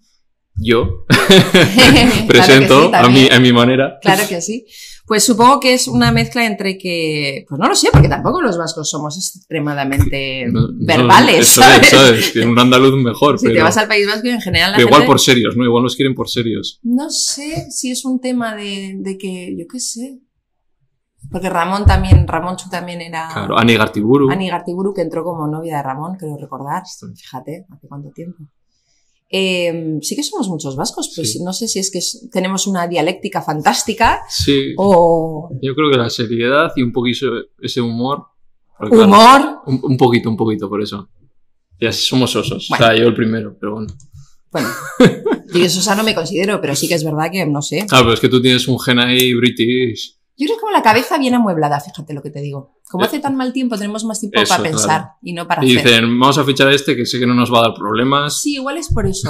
yo. 0.56 1.06
Presento 2.27 2.89
sí, 2.89 2.95
a, 2.95 3.07
mi, 3.09 3.30
a 3.30 3.39
mi 3.39 3.53
manera. 3.53 3.98
Claro 4.01 4.24
que 4.27 4.42
sí. 4.42 4.65
Pues 5.06 5.25
supongo 5.25 5.59
que 5.59 5.74
es 5.74 5.88
una 5.89 6.12
mezcla 6.12 6.45
entre 6.45 6.77
que, 6.77 7.44
pues 7.50 7.59
no 7.59 7.68
lo 7.68 7.75
sé, 7.75 7.89
porque 7.92 8.07
tampoco 8.07 8.42
los 8.42 8.57
vascos 8.57 8.89
somos 8.89 9.18
extremadamente 9.18 10.45
No- 10.49 10.68
no, 10.68 10.85
verbales, 10.85 11.40
eso 11.40 11.61
¿sabes? 11.61 11.81
es, 11.83 11.90
¿sabes? 11.90 12.33
Tiene 12.33 12.49
un 12.49 12.57
andaluz 12.57 12.95
mejor, 13.04 13.37
Si 13.37 13.45
pero, 13.47 13.57
te 13.57 13.64
vas 13.64 13.76
al 13.78 13.87
País 13.90 14.07
Vasco 14.07 14.28
y 14.28 14.31
en 14.31 14.40
general 14.42 14.71
la 14.71 14.78
pero 14.78 14.87
igual 14.87 15.06
por 15.06 15.19
serios, 15.19 15.57
¿no? 15.57 15.66
Igual 15.66 15.83
nos 15.83 15.95
quieren 15.97 16.16
por 16.16 16.30
serios. 16.30 16.80
No 16.83 17.09
sé 17.09 17.69
si 17.71 17.92
es 17.92 18.06
un 18.06 18.21
tema 18.21 18.56
de, 18.56 18.94
de 18.99 19.18
que, 19.18 19.54
yo 19.57 19.66
qué 19.69 19.80
sé. 19.80 20.19
Porque 21.30 21.49
Ramón 21.49 21.85
también, 21.85 22.26
Ramón 22.28 22.56
Chu 22.56 22.69
también 22.69 23.02
era... 23.02 23.30
Claro, 23.33 23.57
Ani 23.57 23.76
Gartiburu. 23.76 24.31
Ani 24.31 24.49
Gartiburu, 24.49 24.94
que 24.94 25.02
entró 25.02 25.23
como 25.23 25.45
novia 25.47 25.78
de 25.78 25.83
Ramón, 25.83 26.16
creo 26.18 26.37
recordar. 26.37 26.83
Fíjate, 27.16 27.66
hace 27.69 27.87
cuánto 27.87 28.09
tiempo. 28.11 28.45
Eh, 29.33 29.97
sí 30.02 30.16
que 30.18 30.23
somos 30.23 30.50
muchos 30.50 30.76
vascos, 30.76 31.11
pues 31.16 31.31
Sí. 31.31 31.40
no 31.44 31.54
sé 31.54 31.68
si 31.69 31.80
es 31.80 31.90
que 31.90 32.00
tenemos 32.31 32.68
una 32.68 32.85
dialéctica 32.88 33.42
fantástica 33.42 34.19
Sí, 34.30 34.73
o 34.78 35.50
yo 35.61 35.73
creo 35.73 35.90
que 35.90 35.97
la 35.97 36.09
seriedad 36.09 36.71
y 36.76 36.81
un 36.83 36.92
poquito 36.92 37.28
ese 37.61 37.80
humor. 37.80 38.26
porque, 38.78 38.95
claro, 38.97 39.07
humor. 39.07 39.59
un, 39.68 39.80
un 39.92 39.97
poquito, 39.97 40.30
un 40.30 40.35
poquito, 40.38 40.68
por 40.69 40.81
eso. 40.81 41.07
Ya 41.80 41.92
somos 41.94 42.35
osos. 42.35 42.68
Bueno. 42.69 42.83
O 42.85 42.88
sea, 42.90 42.97
yo 42.97 43.07
el 43.07 43.16
primero, 43.16 43.56
pero 43.59 43.73
bueno. 43.76 43.88
Bueno, 44.52 44.68
yo 45.54 45.64
eso 45.64 45.80
ya 45.80 45.95
no 45.95 46.04
me 46.04 46.14
considero, 46.14 46.59
pero 46.59 46.76
sí 46.76 46.88
que 46.90 46.95
es 46.95 47.04
verdad 47.06 47.31
que 47.31 47.45
no 47.45 47.61
sé. 47.61 47.85
Claro, 47.88 48.04
pero 48.04 48.14
es 48.16 48.19
que 48.19 48.28
tú 48.28 48.42
tienes 48.42 48.68
un 48.68 48.78
gen 48.80 49.00
ahí 49.00 49.33
british. 49.33 50.18
Yo 50.42 50.48
creo 50.48 50.57
que 50.57 50.62
como 50.62 50.71
la 50.74 50.81
cabeza 50.81 51.18
bien 51.19 51.33
amueblada, 51.36 51.80
fíjate 51.80 52.14
lo 52.14 52.21
que 52.24 52.31
te 52.31 52.42
digo. 52.42 52.80
Como 52.90 53.04
Eh, 53.04 53.07
hace 53.07 53.19
tan 53.19 53.36
mal 53.36 53.54
tiempo, 53.54 53.78
tenemos 53.78 54.04
más 54.06 54.19
tiempo 54.19 54.40
eso, 54.42 54.50
para 54.50 54.64
pensar 54.64 54.86
claro. 55.02 55.10
y 55.21 55.33
no 55.33 55.48
para 55.48 55.64
Y 55.64 55.78
hacer. 55.78 55.86
dicen, 55.92 56.19
vamos 56.19 56.38
a 56.38 56.44
fichar 56.44 56.68
a 56.68 56.74
este 56.74 56.95
que 56.95 57.06
sé 57.06 57.19
que 57.19 57.28
no 57.28 57.33
nos 57.33 57.54
va 57.54 57.60
a 57.60 57.62
dar 57.69 57.74
problemas. 57.76 58.42
Sí, 58.42 58.56
igual 58.56 58.78
es 58.78 58.92
por 58.92 59.06
eso. 59.06 59.30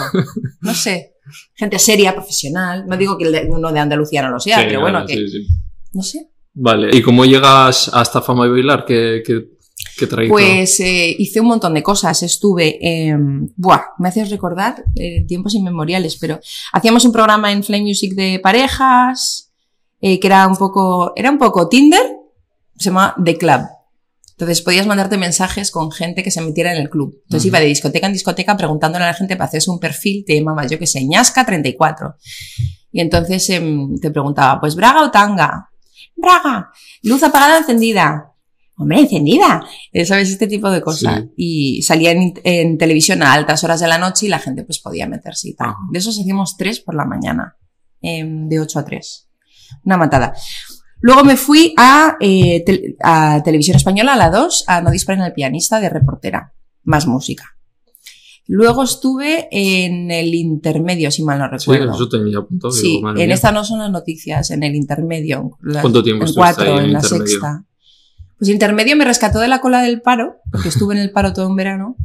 No 0.62 0.74
sé. 0.74 1.16
Gente 1.56 1.78
seria, 1.80 2.14
profesional. 2.14 2.86
No 2.88 2.96
digo 2.98 3.18
que 3.18 3.26
el 3.26 3.32
de, 3.32 3.48
uno 3.50 3.72
de 3.72 3.80
Andalucía 3.80 4.22
no 4.22 4.30
lo 4.30 4.40
sea, 4.40 4.58
Sí, 4.60 4.64
pero 4.68 4.82
bueno, 4.82 5.00
claro, 5.06 5.08
que. 5.08 5.14
sí, 5.16 5.28
sí. 5.30 5.48
No 5.94 6.02
sé. 6.02 6.30
Vale, 6.54 6.96
¿y 6.96 7.02
cómo 7.02 7.26
llegas 7.26 7.90
a 7.94 8.02
esta 8.02 8.22
fama 8.22 8.46
de 8.46 8.52
bailar? 8.52 8.86
¿Qué, 8.86 9.22
qué? 9.26 9.52
Pues 10.30 10.80
eh, 10.80 11.16
hice 11.18 11.40
un 11.42 11.48
montón 11.48 11.74
de 11.74 11.84
cosas. 11.84 12.22
Estuve. 12.24 12.78
eh, 12.82 13.16
buah, 13.56 13.82
me 14.00 14.10
haces 14.10 14.30
recordar 14.30 14.84
eh, 14.96 15.26
tiempos 15.28 15.54
inmemoriales, 15.56 16.18
pero 16.18 16.40
hacíamos 16.74 17.06
un 17.06 17.12
programa 17.12 17.52
en 17.52 17.64
Flame 17.64 17.84
Music 17.84 18.14
de 18.16 18.40
parejas, 18.42 19.51
eh, 20.02 20.20
que 20.20 20.28
era 20.28 20.48
un 20.48 20.58
poco. 20.58 21.14
Era 21.16 21.32
un 21.32 21.38
poco 21.38 21.70
Tinder, 21.70 22.18
se 22.78 22.86
llama 22.86 23.16
The 23.24 23.38
Club. 23.38 23.62
Entonces 24.42 24.64
podías 24.64 24.88
mandarte 24.88 25.20
mensajes 25.20 25.70
con 25.70 25.92
gente 25.92 26.24
que 26.24 26.32
se 26.32 26.42
metiera 26.42 26.74
en 26.74 26.82
el 26.82 26.90
club. 26.90 27.16
Entonces 27.26 27.46
iba 27.46 27.60
de 27.60 27.68
discoteca 27.68 28.08
en 28.08 28.14
discoteca 28.14 28.58
preguntándole 28.58 29.04
a 29.06 29.10
la 29.10 29.14
gente 29.14 29.36
para 29.36 29.46
hacerse 29.46 29.70
un 29.70 29.80
perfil, 29.80 30.24
te 30.26 30.36
llamabas, 30.36 30.72
yo 30.72 30.80
que 30.80 30.88
sé, 30.88 31.06
ñasca 31.06 31.46
34. 31.46 32.16
Y 32.92 33.02
entonces 33.02 33.48
em, 33.52 34.00
te 34.00 34.10
preguntaba, 34.10 34.60
pues 34.60 34.76
Braga 34.76 35.04
o 35.04 35.12
Tanga. 35.12 35.70
Braga, 36.16 36.72
luz 37.04 37.22
apagada 37.22 37.60
encendida. 37.60 38.34
hombre, 38.78 39.02
encendida. 39.02 39.64
Eh, 39.92 40.06
¿Sabes? 40.06 40.32
Este 40.32 40.48
tipo 40.48 40.72
de 40.72 40.82
cosas. 40.82 41.26
Y 41.38 41.84
salía 41.84 42.10
en, 42.10 42.34
en, 42.44 42.80
televisión 42.80 43.22
a 43.22 43.34
altas 43.34 43.64
horas 43.64 43.80
de 43.80 43.88
la 43.88 44.00
noche 44.00 44.26
y 44.26 44.30
la 44.30 44.40
gente 44.40 44.64
pues 44.64 44.80
podía 44.80 45.08
meterse 45.08 45.50
y 45.50 45.54
tal. 45.54 45.76
De 45.92 46.00
esos 46.00 46.20
hacíamos 46.20 46.58
tres 46.58 46.80
por 46.80 46.96
la 46.96 47.06
mañana, 47.06 47.58
em, 48.02 48.50
de 48.50 48.60
8 48.60 48.80
a 48.80 48.86
3. 48.86 49.31
Una 49.84 49.98
matada. 49.98 50.34
Luego 51.00 51.24
me 51.24 51.36
fui 51.38 51.74
a, 51.78 52.16
eh, 52.20 52.64
a 53.04 53.42
Televisión 53.44 53.76
Española, 53.78 54.14
a 54.14 54.18
la 54.18 54.30
2, 54.30 54.66
a 54.68 54.82
No 54.82 54.92
disparen 54.92 55.22
al 55.24 55.34
pianista 55.34 55.80
de 55.80 55.90
reportera. 55.90 56.54
Más 56.84 57.08
música. 57.08 57.46
Luego 58.48 58.84
estuve 58.84 59.48
en 59.52 60.12
el 60.12 60.34
intermedio, 60.34 61.10
si 61.12 61.24
mal 61.24 61.40
no 61.40 61.46
Sí, 61.58 61.72
recuerdo. 61.72 61.94
eso 61.96 62.10
tenía 62.10 62.40
apuntado. 62.40 62.72
Sí, 62.74 62.88
digo, 62.98 63.10
en 63.10 63.16
mía. 63.16 63.34
esta 63.34 63.52
no 63.52 63.64
son 63.64 63.80
las 63.80 63.92
noticias, 63.92 64.52
en 64.52 64.64
el 64.64 64.76
intermedio. 64.76 65.58
la- 65.62 65.82
¿Cuánto 65.82 66.04
tiempo 66.04 66.26
En 66.26 66.34
cuatro, 66.34 66.64
ahí 66.66 66.80
en 66.80 66.86
en 66.86 66.94
la 66.94 67.00
intermedio? 67.00 67.28
sexta. 67.28 67.66
Pues 68.38 68.50
intermedio 68.50 68.96
me 68.96 69.06
rescató 69.06 69.40
de 69.40 69.48
la 69.48 69.62
cola 69.62 69.82
del 69.84 70.02
paro, 70.02 70.38
porque 70.52 70.70
estuve 70.70 70.96
en 70.96 71.02
el 71.02 71.12
paro 71.12 71.32
todo 71.34 71.48
un 71.48 71.56
verano, 71.56 71.96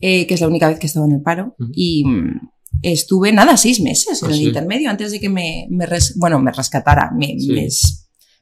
eh, 0.00 0.26
que 0.26 0.34
es 0.34 0.40
la 0.40 0.48
única 0.48 0.68
vez 0.68 0.78
que 0.78 0.86
he 0.86 0.88
estado 0.88 1.06
en 1.06 1.12
el 1.12 1.22
paro, 1.22 1.56
y 1.72 2.04
mm, 2.04 2.40
estuve 2.80 3.32
nada, 3.32 3.56
seis 3.56 3.80
meses 3.80 4.22
en 4.22 4.28
Ah, 4.28 4.32
el 4.32 4.38
sí. 4.38 4.44
intermedio, 4.46 4.90
antes 4.90 5.10
de 5.12 5.20
que 5.20 5.28
me, 5.28 5.66
me 5.70 5.86
res- 5.86 6.14
bueno, 6.16 6.38
me 6.40 6.52
rescatara, 6.52 7.10
me, 7.16 7.38
Sí. 7.38 7.52
me, 7.52 7.68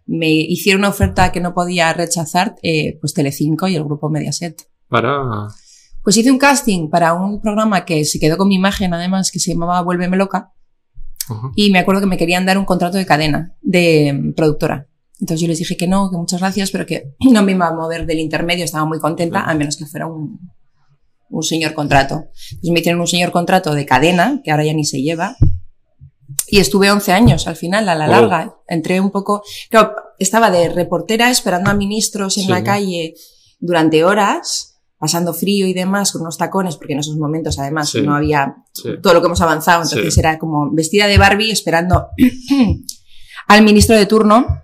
me 0.07 0.29
hicieron 0.31 0.81
una 0.83 0.89
oferta 0.91 1.33
que 1.33 1.41
no 1.41 1.55
podía 1.55 1.93
rechazar, 1.93 2.55
eh, 2.63 2.99
pues 3.01 3.15
Telecinco 3.15 3.69
y 3.69 3.77
el 3.77 3.85
grupo 3.85 4.09
Mediaset. 4.11 4.69
Para. 4.89 5.49
Pues 6.03 6.17
hice 6.17 6.31
un 6.31 6.39
casting 6.39 6.89
para 6.89 7.13
un 7.15 7.41
programa 7.43 7.85
que 7.85 8.05
se 8.05 8.19
quedó 8.19 8.37
con 8.39 8.49
mi 8.49 8.55
imagen, 8.55 8.95
además, 8.95 9.31
que 9.31 9.39
se 9.39 9.53
llamaba 9.53 9.83
Vuélveme 9.83 10.17
Loca, 10.17 10.53
Ajá. 11.29 11.51
y 11.55 11.71
me 11.71 11.79
acuerdo 11.79 12.01
que 12.01 12.07
me 12.07 12.17
querían 12.17 12.47
dar 12.47 12.57
un 12.59 12.65
contrato 12.65 12.97
de 12.97 13.05
cadena, 13.07 13.55
de 13.61 14.13
mm, 14.13 14.33
productora. 14.33 14.87
Entonces 15.21 15.43
yo 15.43 15.49
les 15.49 15.59
dije 15.59 15.77
que 15.77 15.87
no, 15.87 16.11
que 16.11 16.17
muchas 16.17 16.41
gracias, 16.41 16.71
pero 16.71 16.87
que 16.87 17.13
no 17.31 17.43
me 17.43 17.53
iba 17.53 17.69
a 17.69 17.75
mover 17.75 18.07
del 18.07 18.19
intermedio, 18.19 18.65
estaba 18.65 18.87
muy 18.87 18.99
contenta, 18.99 19.41
Claro. 19.41 19.51
a 19.51 19.55
menos 19.55 19.77
que 19.77 19.85
fuera 19.85 20.07
un, 20.07 20.41
un 21.31 21.43
señor 21.43 21.75
contrato. 21.75 22.25
Entonces 22.51 22.71
me 22.71 22.81
hicieron 22.81 23.01
un 23.01 23.07
señor 23.07 23.31
contrato 23.33 23.75
de 23.75 23.87
cadena, 23.87 24.41
que 24.45 24.51
ahora 24.51 24.65
ya 24.65 24.75
ni 24.75 24.85
se 24.85 25.01
lleva, 25.01 25.37
y 26.47 26.59
estuve 26.59 26.91
11 26.91 27.13
años 27.13 27.47
al 27.47 27.57
final, 27.57 27.89
a 27.89 27.95
la 27.95 28.07
Wow. 28.07 28.15
larga. 28.15 28.55
Entré 28.69 29.01
un 29.01 29.11
poco, 29.11 29.43
claro, 29.71 29.93
estaba 30.19 30.51
de 30.51 30.69
reportera 30.69 31.31
esperando 31.31 31.71
a 31.71 31.75
ministros 31.75 32.37
en 32.39 32.45
Sí. 32.45 32.49
la 32.51 32.63
calle 32.65 33.15
durante 33.59 34.05
horas, 34.05 34.81
pasando 34.99 35.33
frío 35.33 35.67
y 35.67 35.73
demás, 35.73 36.13
con 36.13 36.23
unos 36.23 36.37
tacones, 36.37 36.77
porque 36.77 36.93
en 36.93 36.99
esos 36.99 37.17
momentos 37.17 37.59
además 37.59 37.91
Sí. 37.91 38.03
no 38.03 38.15
había 38.15 38.57
Sí. 38.73 38.91
todo 39.03 39.15
lo 39.15 39.21
que 39.21 39.27
hemos 39.27 39.41
avanzado, 39.41 39.83
entonces 39.83 40.17
era 40.19 40.39
como 40.39 40.71
vestida 40.73 41.07
de 41.07 41.17
Barbie 41.19 41.51
esperando 41.53 42.09
al 43.49 43.63
ministro 43.65 43.97
de 43.97 44.07
turno 44.07 44.63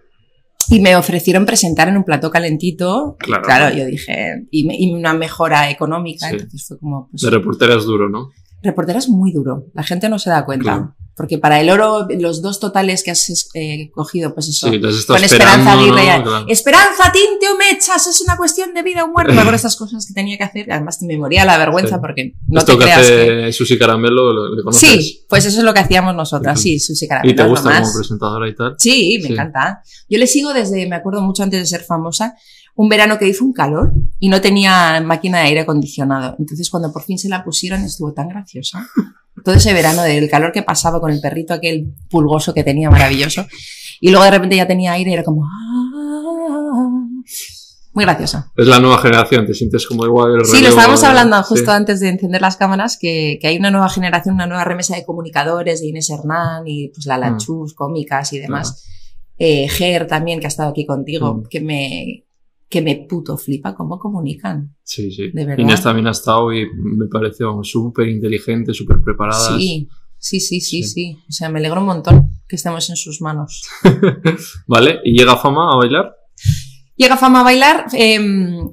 y 0.68 0.80
me 0.80 0.96
ofrecieron 0.96 1.46
presentar 1.46 1.88
en 1.88 1.96
un 1.96 2.04
plató 2.04 2.30
calentito. 2.30 3.16
Claro. 3.18 3.74
yo 3.76 3.84
dije, 3.86 4.46
y, 4.50 4.66
me- 4.66 4.76
y 4.78 4.92
una 4.92 5.14
mejora 5.14 5.70
económica, 5.70 6.28
Sí. 6.28 6.34
entonces 6.34 6.64
fue 6.66 6.78
como, 6.78 7.08
pues, 7.10 7.22
De 7.22 7.30
reportera 7.30 7.74
es 7.76 7.84
duro, 7.84 8.08
¿no? 8.08 8.30
reportera 8.62 8.98
es 8.98 9.08
muy 9.08 9.32
duro, 9.32 9.66
la 9.74 9.82
gente 9.84 10.08
no 10.08 10.18
se 10.18 10.30
da 10.30 10.44
cuenta. 10.44 10.62
Claro. 10.64 10.96
Porque 11.16 11.38
para 11.38 11.58
el 11.62 11.70
oro, 11.70 12.06
los 12.20 12.42
dos 12.42 12.60
totales 12.60 13.02
que 13.02 13.10
has 13.10 13.48
eh, 13.54 13.90
cogido, 13.94 14.34
pues 14.34 14.48
eso. 14.48 14.68
Sí, 14.70 14.78
con. 15.06 15.24
Esperanza 15.24 15.72
Aguirre. 15.72 16.18
¿no? 16.18 16.22
Claro. 16.24 16.44
Esperanza, 16.46 17.10
tinte 17.10 17.48
o 17.48 17.56
mechas, 17.56 18.06
es 18.06 18.20
una 18.20 18.36
cuestión 18.36 18.74
de 18.74 18.82
vida 18.82 19.02
o 19.04 19.08
muerte. 19.08 19.32
Me 19.32 19.40
acuerdo 19.40 19.56
estas 19.56 19.76
cosas 19.76 20.06
que 20.06 20.12
tenía 20.12 20.36
que 20.36 20.44
hacer. 20.44 20.70
Además, 20.70 21.00
me 21.00 21.16
moría 21.16 21.46
la 21.46 21.56
vergüenza 21.56 21.96
Sí. 21.96 22.00
porque 22.02 22.34
no 22.46 22.58
Esto 22.60 22.72
te 22.72 22.78
que 22.78 22.84
creas 22.84 23.00
que... 23.06 23.44
hace 23.44 23.52
Susi 23.54 23.78
Caramelo, 23.78 24.32
¿lo- 24.34 24.54
¿le 24.54 24.62
conoces? 24.62 24.90
Sí, 24.90 25.24
pues 25.26 25.46
eso 25.46 25.56
es 25.58 25.64
lo 25.64 25.72
que 25.72 25.80
hacíamos 25.80 26.14
nosotras, 26.14 26.60
sí, 26.60 26.78
Susi 26.78 27.08
Caramelo. 27.08 27.32
¿Y 27.32 27.34
te 27.36 27.44
gusta 27.44 27.80
como 27.80 27.94
presentadora 27.94 28.48
y 28.50 28.54
tal? 28.54 28.74
Sí, 28.78 29.18
me 29.22 29.28
Sí. 29.28 29.32
encanta. 29.32 29.80
Yo 30.10 30.18
le 30.18 30.26
sigo 30.26 30.52
desde, 30.52 30.86
me 30.86 30.96
acuerdo 30.96 31.22
mucho 31.22 31.42
antes 31.42 31.60
de 31.60 31.66
ser 31.66 31.82
famosa, 31.82 32.34
un 32.76 32.88
verano 32.88 33.18
que 33.18 33.26
hizo 33.28 33.44
un 33.44 33.52
calor 33.52 33.92
y 34.18 34.28
no 34.28 34.40
tenía 34.40 35.00
máquina 35.00 35.38
de 35.38 35.44
aire 35.46 35.60
acondicionado. 35.60 36.36
Entonces, 36.38 36.70
cuando 36.70 36.92
por 36.92 37.02
fin 37.02 37.18
se 37.18 37.28
la 37.28 37.42
pusieron, 37.44 37.82
estuvo 37.82 38.12
tan 38.12 38.28
graciosa. 38.28 38.86
Todo 39.44 39.54
ese 39.54 39.72
verano 39.74 40.02
del 40.02 40.28
calor 40.30 40.52
que 40.52 40.62
pasaba 40.62 41.00
con 41.00 41.10
el 41.10 41.20
perrito 41.20 41.52
aquel 41.54 41.92
pulgoso 42.08 42.54
que 42.54 42.64
tenía, 42.64 42.90
maravilloso. 42.90 43.46
Y 44.00 44.10
luego 44.10 44.24
de 44.24 44.30
repente 44.30 44.56
ya 44.56 44.66
tenía 44.66 44.92
aire 44.92 45.10
y 45.10 45.14
era 45.14 45.24
como... 45.24 45.44
"Ah". 45.44 47.02
Muy 47.92 48.04
graciosa. 48.04 48.52
Es 48.54 48.66
la 48.66 48.78
nueva 48.78 48.98
generación, 48.98 49.46
te 49.46 49.54
sientes 49.54 49.86
como 49.86 50.04
igual 50.04 50.34
el 50.34 50.44
Sí, 50.44 50.60
lo 50.60 50.68
estábamos 50.68 51.02
hablando 51.02 51.38
sí. 51.38 51.44
justo 51.48 51.70
antes 51.72 51.98
de 52.00 52.10
encender 52.10 52.42
las 52.42 52.58
cámaras, 52.58 52.98
que, 53.00 53.38
que 53.40 53.46
hay 53.48 53.56
una 53.56 53.70
nueva 53.70 53.88
generación, 53.88 54.34
una 54.34 54.46
nueva 54.46 54.64
remesa 54.64 54.94
de 54.94 55.04
comunicadores, 55.06 55.80
de 55.80 55.86
Inés 55.88 56.10
Hernán 56.10 56.64
y 56.66 56.88
pues 56.88 57.06
la 57.06 57.16
Mm. 57.16 57.20
Lachus, 57.20 57.72
cómicas 57.72 58.34
y 58.34 58.38
demás. 58.38 58.84
Eh, 59.38 59.66
Ger 59.70 60.06
también, 60.06 60.40
que 60.40 60.46
ha 60.46 60.48
estado 60.48 60.68
aquí 60.70 60.84
contigo, 60.84 61.36
Mm. 61.36 61.42
que 61.48 61.60
me 61.62 62.25
que 62.68 62.82
me 62.82 63.06
puto 63.08 63.36
flipa 63.36 63.74
cómo 63.74 63.98
comunican. 63.98 64.76
Sí, 64.82 65.10
sí. 65.10 65.30
De 65.32 65.44
verdad. 65.44 65.62
Inés 65.62 65.82
también 65.82 66.06
ha 66.08 66.10
estado 66.10 66.52
y 66.52 66.68
me 66.74 67.06
parece 67.06 67.44
súper 67.62 68.08
inteligente, 68.08 68.74
súper 68.74 68.98
preparada. 68.98 69.56
Sí, 69.56 69.88
sí, 70.18 70.40
sí, 70.40 70.60
sí, 70.60 70.82
Sí. 70.82 71.18
O 71.28 71.32
sea, 71.32 71.48
me 71.48 71.60
alegro 71.60 71.80
un 71.80 71.86
montón 71.86 72.30
que 72.48 72.56
estemos 72.56 72.88
en 72.90 72.96
sus 72.96 73.20
manos. 73.20 73.62
¿Vale? 74.66 75.00
¿Y 75.04 75.16
llega 75.16 75.36
fama 75.36 75.72
a 75.72 75.76
bailar? 75.76 76.16
Llega 76.96 77.18
fama 77.18 77.40
a 77.40 77.44
bailar, 77.44 77.86
eh, 77.92 78.18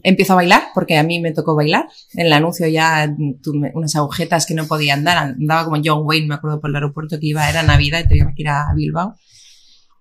empiezo 0.02 0.32
a 0.32 0.38
bailar, 0.38 0.64
porque 0.74 0.98
a 0.98 1.04
mí 1.04 1.20
me 1.20 1.34
tocó 1.34 1.56
bailar. 1.56 1.90
En 2.14 2.28
el 2.28 2.34
anuncio 2.34 2.66
ya 2.68 3.14
tuve 3.44 3.72
unas 3.76 3.96
agujetas 3.98 4.46
que 4.46 4.54
no 4.54 4.66
podía 4.66 4.94
andar. 4.94 5.18
Andaba 5.18 5.66
como 5.66 5.82
John 5.84 6.04
Wayne, 6.06 6.28
me 6.28 6.36
acuerdo 6.36 6.62
por 6.62 6.70
el 6.70 6.78
aeropuerto 6.78 7.20
que 7.20 7.28
iba, 7.28 7.50
era 7.50 7.64
Navidad 7.64 8.02
y 8.06 8.08
tenía 8.08 8.34
que 8.34 8.42
ir 8.42 8.48
a 8.48 8.74
Bilbao. 8.74 9.16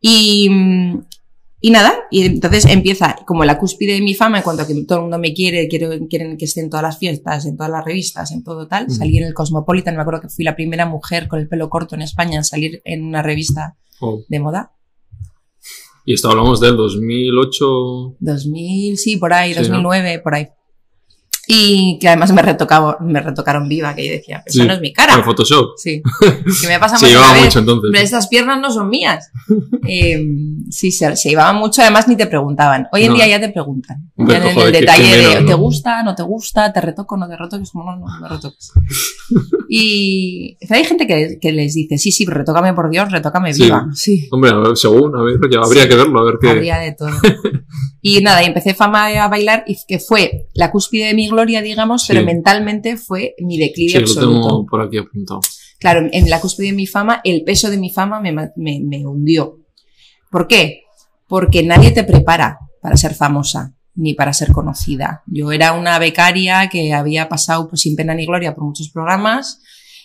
Y, 0.00 0.48
y 1.62 1.70
nada, 1.70 1.94
y 2.10 2.26
entonces 2.26 2.66
empieza 2.66 3.16
como 3.26 3.44
la 3.44 3.56
cúspide 3.58 3.94
de 3.94 4.00
mi 4.02 4.14
fama 4.14 4.38
en 4.38 4.42
cuanto 4.44 4.62
a 4.64 4.66
que 4.66 4.74
todo 4.84 4.98
el 4.98 5.02
mundo 5.02 5.18
me 5.18 5.32
quiere, 5.32 5.68
quiero, 5.68 5.90
quieren 6.10 6.36
que 6.36 6.44
esté 6.44 6.60
en 6.60 6.68
todas 6.68 6.82
las 6.82 6.98
fiestas, 6.98 7.46
en 7.46 7.56
todas 7.56 7.70
las 7.72 7.84
revistas, 7.84 8.32
en 8.32 8.42
todo 8.42 8.66
tal. 8.68 8.86
Ujú. 8.86 8.94
Salí 8.96 9.16
en 9.18 9.24
el 9.24 9.32
Cosmopolitan, 9.32 9.94
me 9.94 10.02
acuerdo 10.02 10.20
que 10.22 10.28
fui 10.28 10.44
la 10.44 10.56
primera 10.56 10.84
mujer 10.86 11.28
con 11.28 11.38
el 11.38 11.48
pelo 11.48 11.70
corto 11.70 11.94
en 11.94 12.02
España 12.02 12.36
en 12.36 12.44
salir 12.44 12.82
en 12.84 13.04
una 13.04 13.22
revista 13.22 13.76
Oh. 14.00 14.20
de 14.28 14.40
moda. 14.40 14.72
Y 16.04 16.14
esto 16.14 16.28
hablamos 16.28 16.58
del 16.60 16.76
2008. 16.76 18.16
2000, 18.18 18.98
sí, 18.98 19.16
por 19.16 19.32
ahí, 19.32 19.50
Sí, 19.54 19.60
¿no? 19.60 19.66
2009, 19.68 20.18
por 20.18 20.34
ahí. 20.34 20.48
Y 21.54 21.98
que 22.00 22.08
además 22.08 22.32
me, 22.32 22.40
retocaba, 22.40 22.96
me 23.00 23.20
retocaron 23.20 23.68
viva, 23.68 23.94
que 23.94 24.06
yo 24.06 24.12
decía, 24.12 24.42
esa 24.46 24.62
Sí. 24.62 24.66
no 24.66 24.72
es 24.72 24.80
mi 24.80 24.92
cara. 24.92 25.14
Con 25.16 25.24
Photoshop. 25.24 25.72
Sí, 25.76 26.00
que 26.62 26.66
me 26.68 26.78
pasa 26.78 26.96
Se 26.96 27.08
llevaba 27.08 27.34
mucho 27.34 27.58
entonces. 27.58 27.84
Hombre, 27.88 28.02
estas 28.02 28.28
piernas 28.28 28.58
no 28.60 28.70
son 28.72 28.88
mías. 28.88 29.30
Eh, 29.88 30.24
sí, 30.70 30.92
se, 30.92 31.16
se 31.16 31.30
llevaban 31.30 31.56
mucho, 31.56 31.82
además 31.82 32.06
ni 32.06 32.14
te 32.16 32.26
preguntaban. 32.28 32.86
Hoy 32.92 33.02
en 33.02 33.08
No. 33.08 33.14
día 33.16 33.26
ya 33.26 33.40
te 33.40 33.48
preguntan. 33.48 34.10
Ya 34.16 34.36
en 34.36 34.56
el 34.58 34.72
detalle 34.72 35.02
qué 35.02 35.16
de 35.16 35.22
menos, 35.28 35.44
¿te 35.44 35.50
¿no? 35.50 35.58
gusta, 35.58 36.02
no 36.04 36.14
te 36.14 36.22
gusta, 36.22 36.72
te 36.72 36.80
retoco, 36.80 37.16
no 37.16 37.28
te 37.28 37.36
retoques? 37.36 37.70
Como 37.72 37.90
no, 37.90 37.96
no, 37.98 38.06
me 38.20 38.28
retoques. 38.28 38.70
Y 39.68 40.56
pero 40.60 40.74
hay 40.76 40.84
gente 40.84 41.06
que, 41.06 41.38
que 41.40 41.50
les 41.52 41.74
dice, 41.74 41.96
sí, 41.98 42.12
sí, 42.12 42.26
retócame 42.26 42.74
por 42.74 42.90
Dios, 42.90 43.10
retócame 43.10 43.52
Sí. 43.54 43.64
viva. 43.64 43.86
Sí. 43.94 44.28
Hombre, 44.30 44.50
a 44.50 44.54
ver, 44.58 44.76
según, 44.76 45.16
a 45.16 45.22
ver, 45.22 45.38
que 45.50 45.56
habría 45.56 45.82
Sí. 45.84 45.88
que 45.88 45.94
verlo, 45.96 46.20
a 46.20 46.24
ver 46.24 46.34
qué. 46.40 46.48
Habría 46.50 46.78
de 46.78 46.92
todo. 46.92 47.08
Y 48.02 48.20
nada, 48.20 48.42
y 48.42 48.46
empecé 48.46 48.74
fama 48.74 49.06
a 49.06 49.28
bailar 49.28 49.64
y 49.66 49.76
que 49.86 49.98
fue 49.98 50.46
la 50.54 50.70
cúspide 50.70 51.06
de 51.06 51.14
mi 51.14 51.28
gloria, 51.28 51.41
digamos, 51.62 52.04
pero 52.06 52.20
Sí. 52.20 52.26
mentalmente 52.26 52.96
fue 52.96 53.34
mi 53.40 53.58
declive 53.58 53.90
Sí, 53.90 53.98
lo 53.98 54.04
absoluto. 54.04 54.48
tengo 54.48 54.66
por 54.66 54.80
aquí 54.82 54.98
apuntado. 54.98 55.40
Claro, 55.78 56.08
en 56.12 56.30
la 56.30 56.40
cúspide 56.40 56.68
de 56.68 56.72
mi 56.74 56.86
fama, 56.86 57.20
el 57.24 57.42
peso 57.42 57.68
de 57.68 57.76
mi 57.78 57.90
fama 57.90 58.20
me, 58.20 58.32
me, 58.32 58.80
me 58.80 59.04
hundió. 59.06 59.58
¿Por 60.30 60.46
qué? 60.46 60.82
Porque 61.26 61.62
nadie 61.62 61.90
te 61.90 62.04
prepara 62.04 62.58
para 62.80 62.96
ser 62.96 63.14
famosa 63.14 63.74
ni 63.94 64.14
para 64.14 64.32
ser 64.32 64.52
conocida. 64.52 65.22
Yo 65.26 65.52
era 65.52 65.72
una 65.74 65.98
becaria 65.98 66.68
que 66.70 66.92
había 66.94 67.28
pasado 67.28 67.68
pues, 67.68 67.82
sin 67.82 67.96
pena 67.96 68.14
ni 68.14 68.24
gloria 68.26 68.54
por 68.54 68.64
muchos 68.64 68.88
programas 68.90 69.60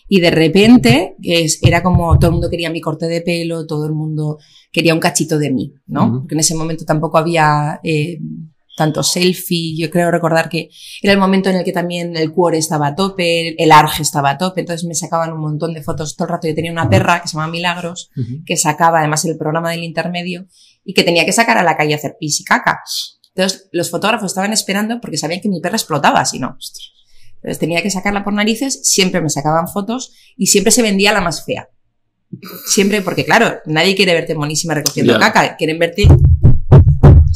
y 0.10 0.20
de 0.20 0.32
repente 0.32 1.16
es- 1.22 1.60
era 1.62 1.84
como 1.84 2.18
todo 2.18 2.30
el 2.30 2.34
mundo 2.34 2.50
quería 2.50 2.70
mi 2.70 2.82
corte 2.82 3.08
de 3.08 3.22
pelo, 3.22 3.66
todo 3.66 3.86
el 3.86 3.94
mundo 3.94 4.40
quería 4.72 4.94
un 4.94 5.00
cachito 5.00 5.38
de 5.38 5.52
mí, 5.52 5.74
¿no? 5.86 6.08
Ujú. 6.08 6.20
Porque 6.22 6.36
en 6.36 6.40
ese 6.40 6.56
momento 6.56 6.84
tampoco 6.86 7.18
había 7.18 7.80
eh, 7.84 8.20
tanto 8.78 9.02
selfie, 9.02 9.76
yo 9.76 9.90
creo 9.90 10.12
recordar 10.12 10.48
que 10.50 10.70
era 11.02 11.12
el 11.12 11.20
momento 11.20 11.50
en 11.50 11.56
el 11.58 11.64
que 11.66 11.72
también 11.74 12.16
el 12.16 12.32
cuore 12.32 12.60
estaba 12.60 12.88
a 12.88 12.96
tope, 12.96 13.62
el 13.62 13.72
arge 13.72 14.04
estaba 14.04 14.30
a 14.30 14.38
tope, 14.38 14.62
entonces 14.62 14.88
me 14.88 14.94
sacaban 14.94 15.34
un 15.34 15.42
montón 15.42 15.74
de 15.74 15.82
fotos 15.82 16.16
todo 16.16 16.28
el 16.28 16.32
rato. 16.34 16.48
Yo 16.48 16.54
tenía 16.56 16.72
una 16.72 16.88
perra 16.90 17.22
que 17.22 17.28
se 17.28 17.34
llama 17.36 17.48
Milagros, 17.48 18.12
Ujú. 18.16 18.44
que 18.46 18.56
sacaba 18.56 19.00
además 19.00 19.26
el 19.26 19.36
programa 19.36 19.72
del 19.72 19.84
intermedio 19.84 20.46
y 20.86 20.94
que 20.94 21.04
tenía 21.04 21.26
que 21.26 21.34
sacar 21.34 21.58
a 21.58 21.64
la 21.64 21.76
calle 21.76 21.94
a 21.94 21.98
hacer 21.98 22.16
pis 22.20 22.40
y 22.40 22.44
caca. 22.44 22.82
Entonces 23.36 23.68
los 23.72 23.90
fotógrafos 23.90 24.28
estaban 24.32 24.54
esperando 24.54 25.02
porque 25.02 25.18
sabían 25.18 25.42
que 25.42 25.50
mi 25.50 25.60
perra 25.60 25.76
explotaba, 25.76 26.24
si 26.26 26.38
no. 26.40 26.56
Entonces 27.38 27.60
tenía 27.60 27.82
que 27.82 27.90
sacarla 27.90 28.24
por 28.24 28.34
narices, 28.34 28.82
siempre 28.84 29.22
me 29.22 29.30
sacaban 29.30 29.68
fotos 29.68 30.14
y 30.38 30.48
siempre 30.48 30.72
se 30.72 30.82
vendía 30.84 31.14
la 31.14 31.22
más 31.22 31.44
fea. 31.46 31.70
Siempre, 32.68 33.02
porque 33.02 33.24
claro, 33.24 33.60
nadie 33.66 33.96
quiere 33.96 34.14
verte 34.14 34.36
monísima 34.36 34.74
recogiendo 34.74 35.14
Ya. 35.14 35.20
caca, 35.20 35.56
quieren 35.56 35.80
verte, 35.80 36.08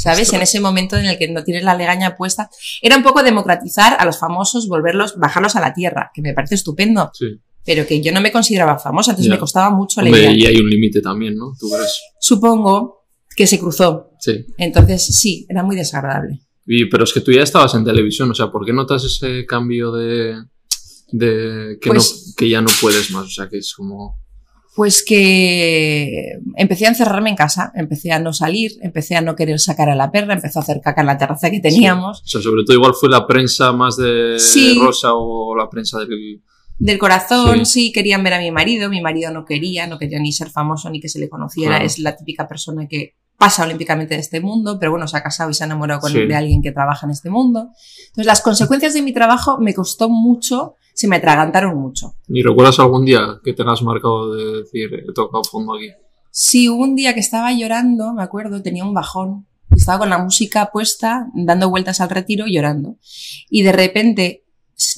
¿sabes? 0.01 0.33
En 0.33 0.41
ese 0.41 0.59
momento 0.59 0.97
en 0.97 1.05
el 1.05 1.17
que 1.17 1.27
no 1.27 1.43
tienes 1.43 1.63
la 1.63 1.75
legaña 1.75 2.15
puesta. 2.15 2.49
Era 2.81 2.97
un 2.97 3.03
poco 3.03 3.21
democratizar 3.23 3.95
a 3.99 4.05
los 4.05 4.17
famosos, 4.17 4.67
volverlos, 4.67 5.17
bajarlos 5.17 5.55
a 5.55 5.61
la 5.61 5.73
tierra, 5.73 6.11
que 6.13 6.21
me 6.21 6.33
parece 6.33 6.55
estupendo, 6.55 7.11
Sí. 7.13 7.27
pero 7.65 7.85
que 7.85 8.01
yo 8.01 8.11
no 8.11 8.21
me 8.21 8.31
consideraba 8.31 8.79
famosa, 8.79 9.11
entonces 9.11 9.29
Ya. 9.29 9.35
me 9.35 9.39
costaba 9.39 9.69
mucho 9.69 10.01
la 10.01 10.07
Hombre, 10.07 10.21
idea. 10.21 10.33
y 10.33 10.45
hay 10.47 10.57
un 10.57 10.69
límite 10.69 11.01
también, 11.01 11.35
¿no? 11.35 11.53
¿Tú 11.59 11.69
crees? 11.69 11.99
Supongo 12.19 13.05
que 13.35 13.45
se 13.47 13.59
cruzó. 13.59 14.09
Sí. 14.19 14.45
Entonces, 14.57 15.05
sí, 15.05 15.45
era 15.49 15.63
muy 15.63 15.75
desagradable. 15.75 16.41
Y, 16.65 16.85
pero 16.85 17.03
es 17.03 17.13
que 17.13 17.21
tú 17.21 17.31
ya 17.31 17.41
estabas 17.43 17.73
en 17.75 17.83
televisión, 17.85 18.29
o 18.31 18.33
sea, 18.35 18.47
¿por 18.51 18.65
qué 18.65 18.73
notas 18.73 19.03
ese 19.03 19.45
cambio 19.45 19.91
de, 19.91 20.35
de 21.11 21.77
que, 21.81 21.89
Pues- 21.89 22.27
no, 22.27 22.33
que 22.37 22.49
ya 22.49 22.61
no 22.61 22.69
puedes 22.81 23.11
más? 23.11 23.25
O 23.25 23.29
sea, 23.29 23.47
que 23.49 23.57
es 23.57 23.73
como... 23.73 24.17
Pues 24.75 25.03
que 25.03 26.39
empecé 26.55 26.85
a 26.85 26.89
encerrarme 26.89 27.29
en 27.29 27.35
casa, 27.35 27.71
empecé 27.75 28.11
a 28.11 28.19
no 28.19 28.31
salir, 28.31 28.71
empecé 28.81 29.15
a 29.15 29.21
no 29.21 29.35
querer 29.35 29.59
sacar 29.59 29.89
a 29.89 29.95
la 29.95 30.11
perra, 30.11 30.33
empezó 30.33 30.59
a 30.59 30.61
hacer 30.61 30.79
caca 30.81 31.01
en 31.01 31.07
la 31.07 31.17
terraza 31.17 31.51
que 31.51 31.59
teníamos. 31.59 32.21
O 32.21 32.27
sea, 32.27 32.41
sobre 32.41 32.63
todo 32.65 32.77
igual 32.77 32.93
fue 32.93 33.09
la 33.09 33.27
prensa 33.27 33.73
más 33.73 33.97
de 33.97 34.35
Sí. 34.39 34.79
Rosa 34.81 35.09
o 35.13 35.55
la 35.55 35.69
prensa 35.69 35.99
del... 35.99 36.41
Del 36.79 36.97
corazón, 36.97 37.65
Sí. 37.65 37.87
sí. 37.87 37.91
querían 37.91 38.23
ver 38.23 38.33
a 38.33 38.39
mi 38.39 38.49
marido, 38.49 38.89
mi 38.89 39.01
marido 39.01 39.31
no 39.31 39.45
quería, 39.45 39.85
no 39.87 39.99
quería 39.99 40.19
ni 40.19 40.31
ser 40.31 40.49
famoso 40.49 40.89
ni 40.89 40.99
que 40.99 41.09
se 41.09 41.19
le 41.19 41.29
conociera, 41.29 41.71
Claro. 41.75 41.85
es 41.85 41.99
la 41.99 42.15
típica 42.15 42.47
persona 42.47 42.87
que 42.87 43.15
pasa 43.37 43.63
olímpicamente 43.65 44.13
de 44.15 44.21
este 44.21 44.39
mundo, 44.39 44.77
pero 44.79 44.91
bueno, 44.91 45.07
se 45.07 45.17
ha 45.17 45.21
casado 45.21 45.49
y 45.49 45.53
se 45.53 45.63
ha 45.63 45.65
enamorado 45.65 45.99
con 45.99 46.11
Sí. 46.11 46.25
de 46.25 46.35
alguien 46.35 46.61
que 46.61 46.71
trabaja 46.71 47.05
en 47.05 47.11
este 47.11 47.29
mundo. 47.29 47.69
Entonces 48.07 48.25
las 48.25 48.41
consecuencias 48.41 48.93
de 48.93 49.01
mi 49.01 49.13
trabajo 49.13 49.57
me 49.59 49.73
costó 49.73 50.09
mucho, 50.09 50.75
se 51.01 51.07
me 51.07 51.17
atragantaron 51.17 51.77
mucho. 51.79 52.13
¿Y 52.27 52.41
recuerdas 52.43 52.79
algún 52.79 53.05
día 53.05 53.39
que 53.43 53.53
tengas 53.53 53.81
marcado 53.81 54.33
de 54.35 54.61
decir, 54.61 54.89
he 54.93 55.13
tocado 55.13 55.43
fondo 55.43 55.75
aquí? 55.75 55.89
Sí, 56.31 56.69
hubo 56.69 56.83
un 56.83 56.95
día 56.95 57.13
que 57.13 57.19
estaba 57.19 57.51
llorando, 57.51 58.13
me 58.13 58.23
acuerdo, 58.23 58.61
tenía 58.61 58.85
un 58.85 58.93
bajón, 58.93 59.47
estaba 59.75 59.99
con 59.99 60.09
la 60.09 60.17
música 60.17 60.69
puesta, 60.71 61.27
dando 61.33 61.69
vueltas 61.69 61.99
al 62.01 62.09
retiro, 62.09 62.45
llorando. 62.47 62.97
Y 63.49 63.63
de 63.63 63.71
repente 63.71 64.45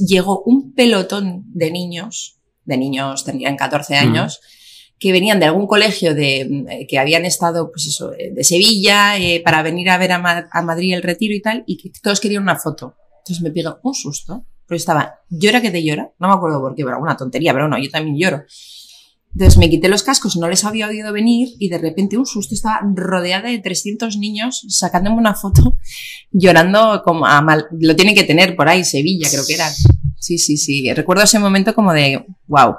llegó 0.07 0.43
un 0.45 0.73
pelotón 0.73 1.43
de 1.53 1.71
niños, 1.71 2.39
de 2.65 2.77
niños 2.77 3.23
tendrían 3.25 3.57
14 3.57 3.95
años, 3.95 4.39
que 4.99 5.11
venían 5.11 5.39
de 5.39 5.47
algún 5.47 5.67
colegio 5.67 6.13
de, 6.15 6.47
mm, 6.49 6.87
que 6.87 6.97
habían 6.99 7.25
estado, 7.25 7.69
pues 7.71 7.87
eso, 7.87 8.13
eh, 8.13 8.31
de 8.33 8.43
Sevilla, 8.43 9.17
eh, 9.17 9.41
para 9.43 9.61
venir 9.63 9.89
a 9.89 9.97
ver 9.97 10.11
a, 10.13 10.19
Ma- 10.19 10.47
a 10.51 10.61
Madrid 10.61 10.93
el 10.93 11.01
retiro 11.03 11.33
y 11.33 11.41
tal, 11.41 11.63
y 11.67 11.77
que 11.77 11.91
todos 12.01 12.19
querían 12.21 12.43
una 12.43 12.57
foto. 12.57 12.95
Entonces 13.19 13.41
me 13.43 13.51
pegó 13.51 13.79
un 13.83 13.93
susto, 13.93 14.45
pero 14.73 14.77
estaba, 14.77 15.19
llora 15.29 15.61
que 15.61 15.69
te 15.69 15.83
llora, 15.83 16.11
no 16.17 16.27
me 16.27 16.33
acuerdo 16.33 16.59
por 16.59 16.73
qué, 16.73 16.83
pero 16.83 16.95
alguna 16.95 17.15
tontería, 17.15 17.53
pero 17.53 17.67
no, 17.67 17.77
yo 17.77 17.91
también 17.91 18.17
lloro. 18.17 18.43
Entonces 19.33 19.57
me 19.57 19.69
quité 19.69 19.87
los 19.87 20.01
cascos, 20.01 20.35
no 20.35 20.47
les 20.47 20.65
había 20.65 20.87
oído 20.87 21.13
venir 21.13 21.49
y 21.59 21.69
de 21.69 21.77
repente 21.77 22.17
un 22.17 22.25
susto 22.25 22.55
estaba 22.55 22.79
rodeada 22.95 23.49
de 23.49 23.59
300 23.59 24.17
niños 24.17 24.65
sacándome 24.69 25.17
una 25.17 25.35
foto 25.35 25.77
llorando 26.31 27.03
como 27.03 27.27
a 27.27 27.41
mal. 27.41 27.67
Lo 27.79 27.95
tienen 27.95 28.15
que 28.15 28.23
tener 28.23 28.55
por 28.55 28.67
ahí, 28.67 28.83
Sevilla 28.83 29.27
creo 29.29 29.43
que 29.45 29.53
era. 29.53 29.69
Sí, 30.17 30.39
sí, 30.39 30.57
sí. 30.57 30.91
Recuerdo 30.93 31.23
ese 31.23 31.37
momento 31.37 31.75
como 31.75 31.93
de 31.93 32.25
wow. 32.47 32.75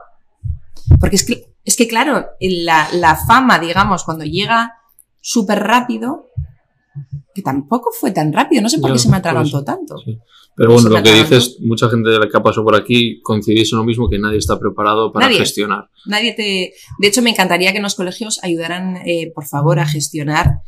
Porque 0.98 1.16
es 1.16 1.24
que, 1.24 1.46
es 1.64 1.76
que 1.76 1.86
claro, 1.86 2.26
la, 2.40 2.88
la 2.92 3.16
fama, 3.16 3.60
digamos, 3.60 4.02
cuando 4.02 4.24
llega 4.24 4.72
súper 5.20 5.60
rápido, 5.60 6.26
que 7.34 7.42
tampoco 7.42 7.90
fue 7.98 8.12
tan 8.12 8.32
rápido, 8.32 8.62
no 8.62 8.68
sé 8.68 8.78
por 8.78 8.92
qué 8.92 8.98
se 8.98 9.08
me 9.10 9.16
atragantó 9.16 9.64
tanto. 9.64 9.96
Sí. 9.98 10.18
Pero 10.56 10.72
bueno, 10.72 10.88
lo 10.88 11.02
que 11.02 11.12
dices, 11.12 11.56
mucha 11.60 11.88
gente 11.90 12.08
de 12.10 12.18
la 12.20 12.28
que 12.28 12.36
ha 12.36 12.42
pasado 12.42 12.64
por 12.64 12.76
aquí 12.76 13.20
coincidís 13.22 13.72
en 13.72 13.78
lo 13.80 13.84
mismo, 13.84 14.08
que 14.08 14.20
nadie 14.20 14.38
está 14.38 14.58
preparado 14.58 15.12
para 15.12 15.26
Nadie. 15.26 15.38
gestionar. 15.40 15.88
Nadie 16.06 16.32
te. 16.34 16.74
De 17.00 17.08
hecho, 17.08 17.22
me 17.22 17.30
encantaría 17.30 17.72
que 17.72 17.78
en 17.78 17.82
los 17.82 17.96
colegios 17.96 18.38
ayudaran, 18.44 18.98
eh, 19.04 19.32
por 19.34 19.46
favor, 19.46 19.80
a 19.80 19.86
gestionar 19.86 20.58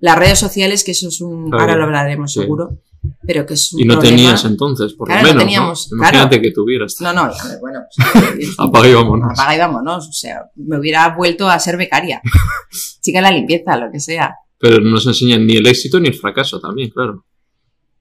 las 0.00 0.18
redes 0.18 0.38
sociales, 0.38 0.82
que 0.82 0.92
eso 0.92 1.08
es 1.08 1.20
un. 1.20 1.50
Claro, 1.50 1.62
ahora 1.64 1.76
lo 1.76 1.84
hablaremos 1.84 2.32
sí. 2.32 2.40
seguro. 2.40 2.78
Pero 3.26 3.44
que 3.44 3.52
es 3.52 3.70
un 3.74 3.80
Y 3.80 3.84
no 3.84 3.94
problema. 3.96 4.16
tenías 4.16 4.44
entonces, 4.46 4.94
por 4.94 5.08
Claro, 5.08 5.20
lo 5.20 5.28
no 5.28 5.34
menos. 5.34 5.44
teníamos, 5.44 5.88
¿no? 5.92 5.98
claro. 5.98 6.16
Imagínate 6.16 6.40
que 6.40 6.50
tuvieras. 6.52 6.96
No, 7.02 7.12
no, 7.12 7.30
bueno. 7.60 7.80
o 7.80 7.92
sea, 7.92 8.22
Apaga 8.64 8.88
y 8.88 8.94
vámonos. 8.94 9.38
Apaga 9.38 9.54
y 9.54 9.58
vámonos. 9.58 10.08
O 10.08 10.12
sea, 10.12 10.46
me 10.56 10.78
hubiera 10.78 11.14
vuelto 11.14 11.46
a 11.50 11.58
ser 11.58 11.76
becaria. 11.76 12.22
Chica 13.02 13.20
la 13.20 13.30
limpieza, 13.30 13.76
lo 13.76 13.92
que 13.92 14.00
sea. 14.00 14.34
Pero 14.64 14.80
no 14.80 14.92
nos 14.92 15.06
enseñan 15.06 15.46
ni 15.46 15.58
el 15.58 15.66
éxito 15.66 16.00
ni 16.00 16.08
el 16.08 16.14
fracaso 16.14 16.58
también, 16.58 16.88
claro. 16.88 17.26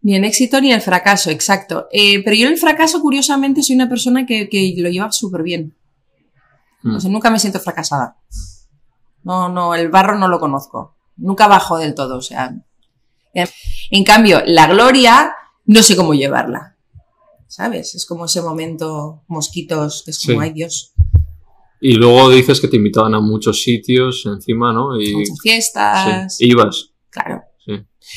Ni 0.02 0.16
el 0.16 0.24
éxito 0.24 0.62
ni 0.62 0.72
el 0.72 0.80
fracaso, 0.80 1.30
exacto. 1.30 1.90
Eh, 1.92 2.24
pero 2.24 2.38
yo 2.38 2.48
el 2.48 2.56
fracaso, 2.56 3.02
curiosamente, 3.02 3.62
soy 3.62 3.76
una 3.76 3.90
persona 3.90 4.26
que, 4.26 4.48
que 4.48 4.74
lo 4.78 4.88
lleva 4.88 5.12
súper 5.12 5.44
bien. 5.44 5.76
Mm. 6.84 7.00
Sea, 7.00 7.12
nunca 7.12 7.30
me 7.30 7.38
siento 7.40 7.60
fracasada. 7.60 8.16
No, 9.24 9.50
no, 9.50 9.76
el 9.76 9.90
barro 9.90 10.18
no 10.18 10.30
lo 10.30 10.40
conozco. 10.40 10.96
Nunca 11.18 11.48
bajo 11.48 11.78
del 11.78 11.96
todo, 11.96 12.20
o 12.20 12.22
sea. 12.22 12.56
En 13.92 14.04
cambio, 14.06 14.42
la 14.46 14.68
gloria, 14.68 15.36
no 15.66 15.84
sé 15.84 15.98
cómo 15.98 16.14
llevarla. 16.14 16.78
¿Sabes? 17.48 17.94
Es 17.94 18.06
como 18.06 18.24
ese 18.24 18.42
momento, 18.42 19.24
mosquitos, 19.28 20.04
que 20.06 20.12
es 20.12 20.20
como, 20.26 20.40
Sí. 20.40 20.46
ay 20.46 20.54
Dios, 20.54 20.94
Y 21.86 21.96
luego 21.96 22.30
dices 22.30 22.62
que 22.62 22.70
te 22.70 22.78
invitaban 22.78 23.14
a 23.14 23.20
muchos 23.20 23.62
sitios 23.62 24.26
encima, 24.26 24.72
¿no? 24.72 24.98
Y 25.02 25.14
muchas 25.14 25.38
fiestas. 25.42 26.38
sí, 26.38 26.46
ibas. 26.48 26.92
Claro. 27.10 27.42
Sí. 27.66 27.74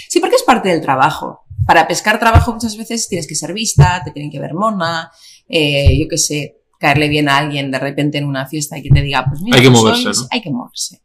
Sí, 0.08 0.20
porque 0.20 0.36
es 0.36 0.44
parte 0.44 0.68
del 0.68 0.80
trabajo. 0.80 1.40
Para 1.66 1.88
pescar 1.88 2.20
trabajo 2.20 2.52
muchas 2.52 2.76
veces 2.76 3.08
tienes 3.08 3.26
que 3.26 3.34
ser 3.34 3.52
vista, 3.52 4.02
te 4.04 4.12
tienen 4.12 4.30
que 4.30 4.38
ver 4.38 4.54
mona, 4.54 5.10
eh, 5.48 5.98
yo 5.98 6.06
qué 6.08 6.16
sé, 6.16 6.60
caerle 6.78 7.08
bien 7.08 7.28
a 7.28 7.38
alguien 7.38 7.72
de 7.72 7.80
repente 7.80 8.18
en 8.18 8.26
una 8.26 8.46
fiesta 8.46 8.78
y 8.78 8.84
que 8.84 8.90
te 8.90 9.02
diga, 9.02 9.24
pues 9.28 9.40
mira, 9.42 9.56
Hay 9.56 9.62
que 9.64 9.70
moverse, 9.70 10.10
hay 10.30 10.40
que 10.42 10.50
moverse. 10.50 11.02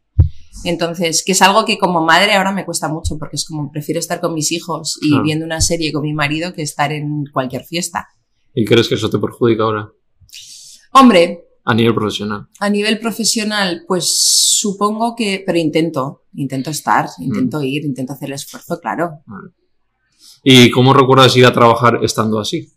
Entonces, 0.62 1.24
que 1.26 1.32
es 1.32 1.42
algo 1.42 1.64
que 1.64 1.78
como 1.78 2.04
madre 2.04 2.34
ahora 2.34 2.52
me 2.52 2.64
cuesta 2.64 2.86
mucho 2.86 3.18
porque 3.18 3.34
es 3.34 3.44
como 3.44 3.72
prefiero 3.72 3.98
estar 3.98 4.20
con 4.20 4.34
mis 4.34 4.52
hijos 4.52 5.00
y 5.02 5.08
Claro. 5.08 5.24
viendo 5.24 5.44
una 5.44 5.60
serie 5.60 5.92
con 5.92 6.02
mi 6.02 6.12
marido 6.14 6.52
que 6.52 6.62
estar 6.62 6.92
en 6.92 7.24
cualquier 7.32 7.64
fiesta. 7.64 8.06
¿Y 8.54 8.64
crees 8.64 8.86
que 8.88 8.94
eso 8.94 9.10
te 9.10 9.18
perjudica 9.18 9.64
ahora? 9.64 9.88
Hombre, 10.92 11.40
A 11.64 11.74
nivel 11.74 11.94
profesional. 11.94 12.48
a 12.58 12.68
nivel 12.70 12.98
profesional, 12.98 13.84
pues 13.86 14.58
supongo 14.60 15.14
que, 15.14 15.42
pero 15.46 15.58
intento, 15.58 16.22
intento 16.34 16.70
estar, 16.70 17.08
intento 17.20 17.60
Mm. 17.60 17.64
ir, 17.64 17.84
intento 17.84 18.12
hacer 18.14 18.28
el 18.30 18.34
esfuerzo, 18.34 18.80
claro. 18.80 19.20
¿Y 20.42 20.70
cómo 20.70 20.92
recuerdas 20.92 21.36
ir 21.36 21.46
a 21.46 21.52
trabajar 21.52 22.00
estando 22.02 22.40
así? 22.40 22.68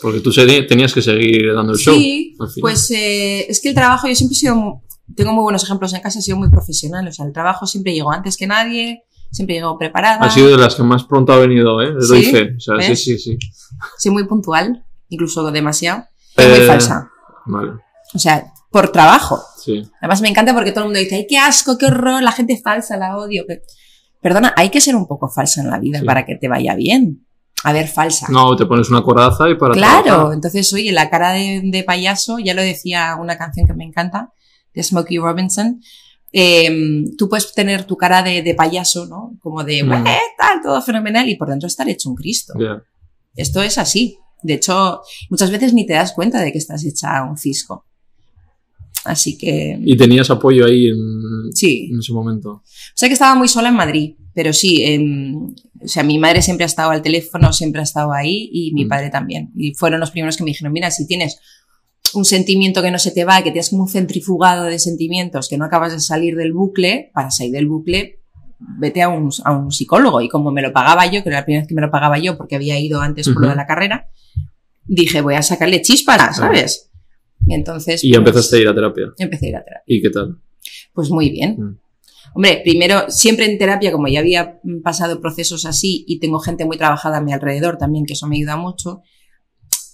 Porque 0.00 0.20
tú 0.20 0.30
tenías 0.32 0.92
que 0.94 1.02
seguir 1.02 1.52
dando 1.52 1.72
el 1.72 1.78
show. 1.78 1.94
Sí, 1.94 2.36
pues 2.60 2.88
eh, 2.92 3.46
es 3.50 3.60
que 3.60 3.70
el 3.70 3.74
trabajo 3.74 4.06
yo 4.06 4.14
siempre 4.14 4.34
he 4.36 4.38
sido, 4.38 4.80
tengo 5.16 5.32
muy 5.32 5.42
buenos 5.42 5.64
ejemplos 5.64 5.92
en 5.92 6.00
casa, 6.00 6.20
he 6.20 6.22
sido 6.22 6.36
muy 6.36 6.50
profesional, 6.50 7.08
o 7.08 7.12
sea, 7.12 7.26
el 7.26 7.32
trabajo 7.32 7.66
siempre 7.66 7.92
llegó 7.94 8.12
antes 8.12 8.36
que 8.36 8.46
nadie, 8.46 9.02
siempre 9.32 9.56
llegó 9.56 9.76
preparada, 9.76 10.24
Ha 10.24 10.30
sido 10.30 10.50
de 10.50 10.56
las 10.58 10.76
que 10.76 10.84
más 10.84 11.02
pronto 11.02 11.32
ha 11.32 11.38
venido, 11.38 11.82
¿eh? 11.82 11.92
Doy 12.08 12.22
¿Sí? 12.24 12.30
fe. 12.30 12.54
O 12.56 12.60
sea, 12.60 12.80
sí, 12.80 12.88
¿Ves? 12.90 13.02
sí, 13.04 13.18
sí. 13.18 13.38
soy 13.98 14.12
muy 14.12 14.24
puntual, 14.24 14.84
incluso 15.08 15.50
demasiado, 15.50 16.04
y 16.36 16.42
muy 16.42 16.58
Eh, 16.60 16.66
falsa, 16.66 17.10
Vale, 17.46 17.72
o 18.14 18.18
sea, 18.18 18.52
por 18.70 18.90
trabajo. 18.92 19.40
sí. 19.64 19.82
Además 20.00 20.20
me 20.20 20.28
encanta 20.28 20.54
porque 20.54 20.72
todo 20.72 20.80
el 20.84 20.86
mundo 20.88 21.00
dice, 21.00 21.16
ay, 21.16 21.26
qué 21.28 21.38
asco, 21.38 21.76
qué 21.78 21.86
horror, 21.86 22.22
la 22.22 22.32
gente 22.32 22.60
falsa, 22.62 22.96
la 22.96 23.16
odio. 23.16 23.44
Perdona, 24.20 24.52
hay 24.56 24.70
que 24.70 24.80
ser 24.80 24.96
un 24.96 25.06
poco 25.06 25.28
falsa 25.28 25.60
en 25.60 25.70
la 25.70 25.78
vida 25.78 26.00
Sí. 26.00 26.04
para 26.04 26.24
que 26.26 26.36
te 26.36 26.48
vaya 26.48 26.74
bien. 26.74 27.26
A 27.64 27.72
ver, 27.72 27.88
falsa. 27.88 28.26
No, 28.30 28.54
te 28.56 28.66
pones 28.66 28.88
una 28.90 29.02
coraza 29.02 29.48
y 29.48 29.56
para 29.56 29.74
Claro, 29.74 30.02
trabajar. 30.04 30.32
entonces, 30.34 30.72
oye, 30.72 30.92
la 30.92 31.10
cara 31.10 31.32
de, 31.32 31.60
de 31.64 31.82
payaso, 31.84 32.38
ya 32.38 32.54
lo 32.54 32.62
decía 32.62 33.16
una 33.20 33.36
canción 33.36 33.66
que 33.66 33.74
me 33.74 33.84
encanta, 33.84 34.32
de 34.74 34.82
Smokey 34.82 35.18
Robinson. 35.18 35.80
eh, 36.30 37.04
tú 37.16 37.26
puedes 37.28 37.54
tener 37.54 37.84
tu 37.84 37.96
cara 37.96 38.22
de, 38.22 38.42
de 38.42 38.54
payaso, 38.54 39.06
¿no? 39.06 39.32
Como 39.40 39.64
de, 39.64 39.82
Mm. 39.82 39.88
"Bueh, 39.88 40.20
tal, 40.36 40.60
todo 40.62 40.82
fenomenal, 40.82 41.26
y 41.26 41.36
por 41.36 41.48
dentro 41.48 41.66
estar 41.66 41.88
hecho 41.88 42.10
un 42.10 42.16
Cristo. 42.16 42.52
Ya. 42.60 42.82
Esto 43.34 43.62
es 43.62 43.78
así. 43.78 44.18
De 44.42 44.52
hecho, 44.54 45.00
muchas 45.30 45.50
veces 45.50 45.72
ni 45.72 45.86
te 45.86 45.94
das 45.94 46.12
cuenta 46.12 46.40
de 46.40 46.52
que 46.52 46.58
estás 46.58 46.84
hecha 46.84 47.22
un 47.24 47.38
cisco. 47.38 47.86
Así 49.08 49.36
que, 49.38 49.78
Y 49.84 49.96
tenías 49.96 50.30
apoyo 50.30 50.66
ahí 50.66 50.88
en, 50.88 51.52
sí. 51.54 51.88
en 51.92 51.98
ese 51.98 52.12
momento. 52.12 52.62
Sé 52.94 53.06
que 53.08 53.14
estaba 53.14 53.34
muy 53.34 53.48
sola 53.48 53.68
en 53.70 53.74
Madrid, 53.76 54.14
pero 54.34 54.52
sí, 54.52 54.84
em, 54.84 55.34
o 55.80 55.88
sea, 55.88 56.02
mi 56.02 56.18
madre 56.18 56.42
siempre 56.42 56.64
ha 56.64 56.66
estado 56.66 56.90
al 56.90 57.02
teléfono, 57.02 57.52
siempre 57.52 57.80
ha 57.80 57.84
estado 57.84 58.12
ahí 58.12 58.48
y 58.52 58.72
mi 58.72 58.84
Mm. 58.84 58.88
padre 58.88 59.10
también. 59.10 59.50
Y 59.56 59.74
fueron 59.74 60.00
los 60.00 60.10
primeros 60.10 60.36
que 60.36 60.44
me 60.44 60.50
dijeron, 60.50 60.72
mira, 60.72 60.90
si 60.90 61.06
tienes 61.06 61.38
un 62.14 62.24
sentimiento 62.24 62.82
que 62.82 62.90
no 62.90 62.98
se 62.98 63.10
te 63.10 63.24
va, 63.24 63.38
que 63.42 63.50
tienes 63.50 63.70
como 63.70 63.82
un 63.84 63.88
centrifugado 63.88 64.64
de 64.64 64.78
sentimientos, 64.78 65.48
que 65.48 65.58
no 65.58 65.64
acabas 65.66 65.92
de 65.92 66.00
salir 66.00 66.36
del 66.36 66.52
bucle, 66.52 67.10
para 67.14 67.30
salir 67.30 67.52
del 67.52 67.66
bucle, 67.66 68.20
vete 68.78 69.02
a 69.02 69.08
un, 69.08 69.30
a 69.44 69.56
un 69.56 69.70
psicólogo. 69.70 70.20
Y 70.20 70.28
como 70.28 70.50
me 70.50 70.62
lo 70.62 70.72
pagaba 70.72 71.06
yo, 71.06 71.22
que 71.22 71.28
era 71.28 71.40
la 71.40 71.44
primera 71.44 71.62
vez 71.62 71.68
que 71.68 71.74
me 71.74 71.82
lo 71.82 71.90
pagaba 71.90 72.18
yo 72.18 72.36
porque 72.36 72.56
había 72.56 72.78
ido 72.80 73.00
antes 73.00 73.28
por 73.28 73.42
lo 73.42 73.48
de 73.50 73.56
la 73.56 73.66
carrera, 73.66 74.08
dije, 74.86 75.20
voy 75.20 75.34
a 75.34 75.42
sacarle 75.42 75.82
chispas, 75.82 76.36
¿sabes? 76.36 76.87
Y 77.46 77.54
entonces... 77.54 78.04
Y 78.04 78.10
pues, 78.10 78.18
empezaste 78.18 78.56
a 78.56 78.60
ir 78.60 78.68
a 78.68 78.74
terapia. 78.74 79.06
Empecé 79.18 79.46
a 79.46 79.48
ir 79.48 79.56
a 79.56 79.64
terapia. 79.64 79.84
¿Y 79.86 80.02
qué 80.02 80.10
tal? 80.10 80.38
Pues 80.92 81.10
muy 81.10 81.30
bien. 81.30 81.56
Mm. 81.58 81.78
Hombre, 82.34 82.60
primero, 82.62 83.04
siempre 83.08 83.46
en 83.46 83.58
terapia, 83.58 83.92
como 83.92 84.08
ya 84.08 84.20
había 84.20 84.60
pasado 84.82 85.20
procesos 85.20 85.64
así 85.64 86.04
y 86.06 86.20
tengo 86.20 86.40
gente 86.40 86.64
muy 86.64 86.76
trabajada 86.76 87.18
a 87.18 87.20
mi 87.22 87.32
alrededor 87.32 87.78
también, 87.78 88.04
que 88.04 88.12
eso 88.12 88.26
me 88.26 88.36
ayuda 88.36 88.56
mucho, 88.56 89.02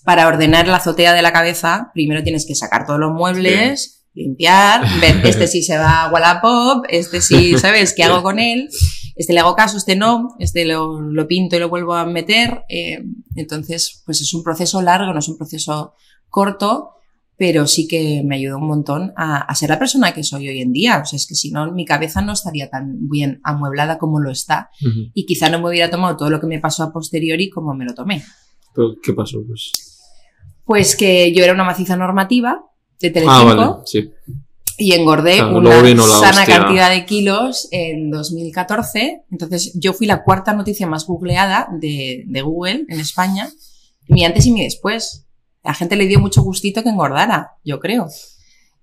para 0.04 0.26
ordenar 0.26 0.68
la 0.68 0.76
azotea 0.76 1.14
de 1.14 1.22
la 1.22 1.33
cabeza, 1.33 1.90
primero 1.94 2.22
tienes 2.22 2.46
que 2.46 2.54
sacar 2.54 2.87
todos 2.87 3.00
los 3.00 3.12
muebles, 3.12 4.04
limpiar, 4.12 4.83
ver 5.00 5.24
este 5.24 5.46
sí 5.48 5.62
se 5.62 5.78
va 5.78 6.04
a 6.04 6.12
Wallapop, 6.12 6.85
este 6.88 7.20
sí, 7.20 7.54
¿sabes? 7.59 7.94
¿Qué 7.94 8.04
hago 8.04 8.22
con 8.22 8.38
él? 8.38 8.68
Este 9.16 9.33
le 9.33 9.40
hago 9.40 9.54
caso, 9.54 9.76
este 9.76 9.96
no, 9.96 10.35
este 10.40 10.64
lo, 10.64 11.00
lo 11.00 11.26
pinto 11.26 11.57
y 11.57 11.61
lo 11.61 11.68
vuelvo 11.68 11.94
a 11.94 12.04
meter. 12.04 12.64
eh, 12.68 13.04
entonces, 13.37 14.02
pues 14.04 14.20
es 14.20 14.35
un 14.35 14.42
proceso 14.42 14.83
largo, 14.83 15.12
no 15.12 15.18
es 15.20 15.28
un 15.28 15.38
proceso 15.38 15.94
corto, 16.28 16.90
pero 17.37 17.66
sí 17.66 17.88
que 17.88 18.23
me 18.25 18.37
ayudó 18.37 18.59
un 18.59 18.66
montón 18.68 19.12
a, 19.16 19.38
a, 19.38 19.55
ser 19.55 19.70
la 19.70 19.79
persona 19.79 20.12
que 20.14 20.23
soy 20.23 20.49
hoy 20.49 20.61
en 20.61 20.73
día. 20.73 21.01
O 21.03 21.05
sea, 21.05 21.16
es 21.16 21.27
que 21.27 21.35
si 21.35 21.51
no, 21.51 21.73
mi 21.73 21.85
cabeza 21.85 22.23
no 22.23 22.33
estaría 22.33 22.70
tan 22.70 23.09
bien 23.09 23.40
amueblada 23.42 23.99
como 23.99 24.20
lo 24.20 24.31
está. 24.31 24.70
Uh 24.83 24.87
-huh. 24.88 25.11
Y 25.14 25.27
quizá 25.27 25.49
no 25.51 25.59
me 25.61 25.68
hubiera 25.68 25.90
tomado 25.90 26.16
todo 26.16 26.31
lo 26.31 26.40
que 26.40 26.47
me 26.47 26.61
pasó 26.61 26.85
a 26.85 26.92
posteriori 26.92 27.51
como 27.51 27.75
me 27.75 27.85
lo 27.85 27.94
tomé. 27.94 28.23
¿Pero 28.75 28.94
qué 29.03 29.12
pasó? 29.12 29.38
Pues, 29.47 29.73
pues 30.64 30.97
que 30.97 31.33
yo 31.33 31.42
era 31.44 31.53
una 31.53 31.64
maciza 31.64 31.97
normativa 31.97 32.64
de 33.01 33.11
Telecinco. 33.11 33.51
Ah, 33.51 33.55
vale, 33.55 33.73
sí. 33.87 34.11
Y 34.77 34.92
engordé 34.92 35.37
Claro, 35.37 35.59
una 35.59 35.83
sana 36.03 36.40
hostia. 36.42 36.47
cantidad 36.47 36.90
de 36.90 37.05
kilos 37.05 37.68
en 37.70 38.11
2014. 38.11 39.23
Entonces, 39.31 39.73
yo 39.75 39.92
fui 39.92 40.07
la 40.07 40.25
cuarta 40.25 40.53
noticia 40.53 40.87
más 40.87 41.07
googleada 41.07 41.68
de, 41.81 42.25
de 42.27 42.42
Google 42.42 42.85
en 42.88 43.01
España. 43.01 43.49
Mi 44.09 44.25
antes 44.25 44.47
y 44.47 44.53
mi 44.53 44.62
después. 44.64 45.27
La 45.64 45.74
gente 45.74 45.96
le 45.96 46.07
dio 46.07 46.20
mucho 46.20 46.42
gustito 46.42 46.83
que 46.83 46.90
engordara, 46.90 47.53
yo 47.64 47.81
creo. 47.81 48.07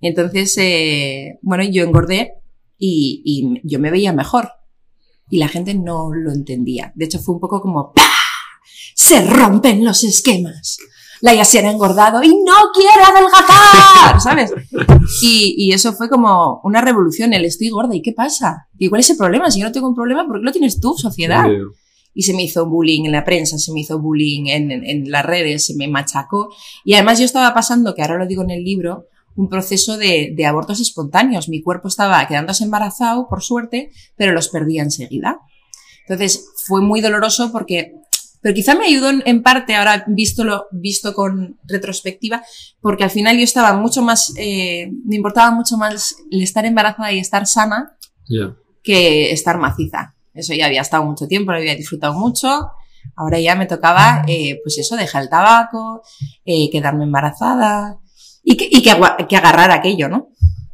Y 0.01 0.07
entonces, 0.07 0.57
eh, 0.57 1.39
bueno, 1.41 1.63
yo 1.63 1.83
engordé 1.83 2.33
y, 2.77 3.21
y 3.23 3.61
yo 3.63 3.79
me 3.79 3.91
veía 3.91 4.11
mejor. 4.11 4.51
Y 5.29 5.37
la 5.37 5.47
gente 5.47 5.75
no 5.75 6.11
lo 6.11 6.31
entendía. 6.31 6.91
De 6.95 7.05
hecho, 7.05 7.19
fue 7.19 7.35
un 7.35 7.39
poco 7.39 7.61
como 7.61 7.93
¡pah! 7.93 8.01
Se 8.95 9.23
rompen 9.25 9.85
los 9.85 10.03
esquemas. 10.03 10.79
Laia 11.21 11.45
se 11.45 11.59
ha 11.59 11.71
engordado 11.71 12.23
y 12.23 12.29
no 12.29 12.71
quiere 12.73 13.03
adelgazar, 13.03 14.19
¿sabes? 14.19 14.51
Y, 15.21 15.53
y, 15.55 15.71
eso 15.71 15.93
fue 15.93 16.09
como 16.09 16.61
una 16.63 16.81
revolución, 16.81 17.33
el 17.33 17.45
estoy 17.45 17.69
gorda, 17.69 17.95
¿y 17.95 18.01
qué 18.01 18.11
pasa? 18.11 18.67
¿Y 18.77 18.89
cuál 18.89 19.01
es 19.01 19.09
el 19.11 19.17
problema? 19.17 19.51
Si 19.51 19.59
yo 19.59 19.67
no 19.67 19.71
tengo 19.71 19.87
un 19.87 19.95
problema, 19.95 20.25
¿por 20.25 20.39
qué 20.39 20.45
lo 20.45 20.51
tienes 20.51 20.79
tú, 20.79 20.95
sociedad? 20.97 21.45
Y 22.13 22.23
se 22.23 22.33
me 22.33 22.43
hizo 22.43 22.65
bullying 22.65 23.05
en 23.05 23.11
la 23.13 23.23
prensa, 23.23 23.57
se 23.57 23.71
me 23.71 23.81
hizo 23.81 23.99
bullying 23.99 24.47
en, 24.47 24.71
en, 24.71 24.85
en 24.85 25.11
las 25.11 25.25
redes, 25.25 25.65
se 25.65 25.75
me 25.75 25.87
machacó. 25.87 26.49
Y 26.83 26.93
además 26.93 27.19
yo 27.19 27.25
estaba 27.25 27.53
pasando, 27.53 27.95
que 27.95 28.01
ahora 28.01 28.17
lo 28.17 28.27
digo 28.27 28.43
en 28.43 28.49
el 28.51 28.63
libro, 28.63 29.05
un 29.35 29.47
proceso 29.49 29.97
de, 29.97 30.33
de 30.35 30.45
abortos 30.45 30.79
espontáneos. 30.79 31.47
Mi 31.49 31.61
cuerpo 31.61 31.87
estaba 31.87 32.27
quedándose 32.27 32.63
embarazado, 32.63 33.27
por 33.29 33.41
suerte, 33.41 33.91
pero 34.17 34.33
los 34.33 34.49
perdía 34.49 34.83
enseguida. 34.83 35.39
Entonces 36.07 36.45
fue 36.67 36.81
muy 36.81 37.01
doloroso 37.01 37.51
porque 37.51 37.93
pero 38.41 38.55
quizá 38.55 38.73
me 38.73 38.85
ayudó 38.87 39.11
en, 39.11 39.21
en 39.25 39.43
parte 39.43 39.75
ahora 39.75 40.03
visto 40.07 40.43
lo 40.43 40.65
visto 40.71 41.13
con 41.13 41.59
retrospectiva 41.63 42.41
porque 42.81 43.03
al 43.03 43.11
final 43.11 43.37
yo 43.37 43.43
estaba 43.43 43.73
mucho 43.73 44.01
más 44.01 44.33
eh, 44.35 44.91
me 45.05 45.15
importaba 45.15 45.51
mucho 45.51 45.77
más 45.77 46.15
el 46.31 46.41
estar 46.41 46.65
embarazada 46.65 47.11
y 47.13 47.19
estar 47.19 47.45
sana 47.47 47.97
Yeah. 48.27 48.55
que 48.83 49.31
estar 49.31 49.57
maciza 49.57 50.15
eso 50.33 50.53
ya 50.53 50.65
había 50.65 50.81
estado 50.81 51.03
mucho 51.03 51.27
tiempo 51.27 51.51
lo 51.51 51.57
había 51.57 51.75
disfrutado 51.75 52.13
mucho 52.13 52.71
ahora 53.15 53.39
ya 53.39 53.55
me 53.55 53.65
tocaba 53.65 54.23
eh, 54.27 54.59
pues 54.63 54.77
eso 54.77 54.95
dejar 54.95 55.23
el 55.23 55.29
tabaco 55.29 56.01
eh, 56.45 56.69
quedarme 56.69 57.03
embarazada 57.03 57.97
y 58.43 58.57
que, 58.57 58.67
y 58.69 58.81
que, 58.81 58.91
agarrar 59.35 59.71
aquello 59.71 60.09
no 60.09 60.29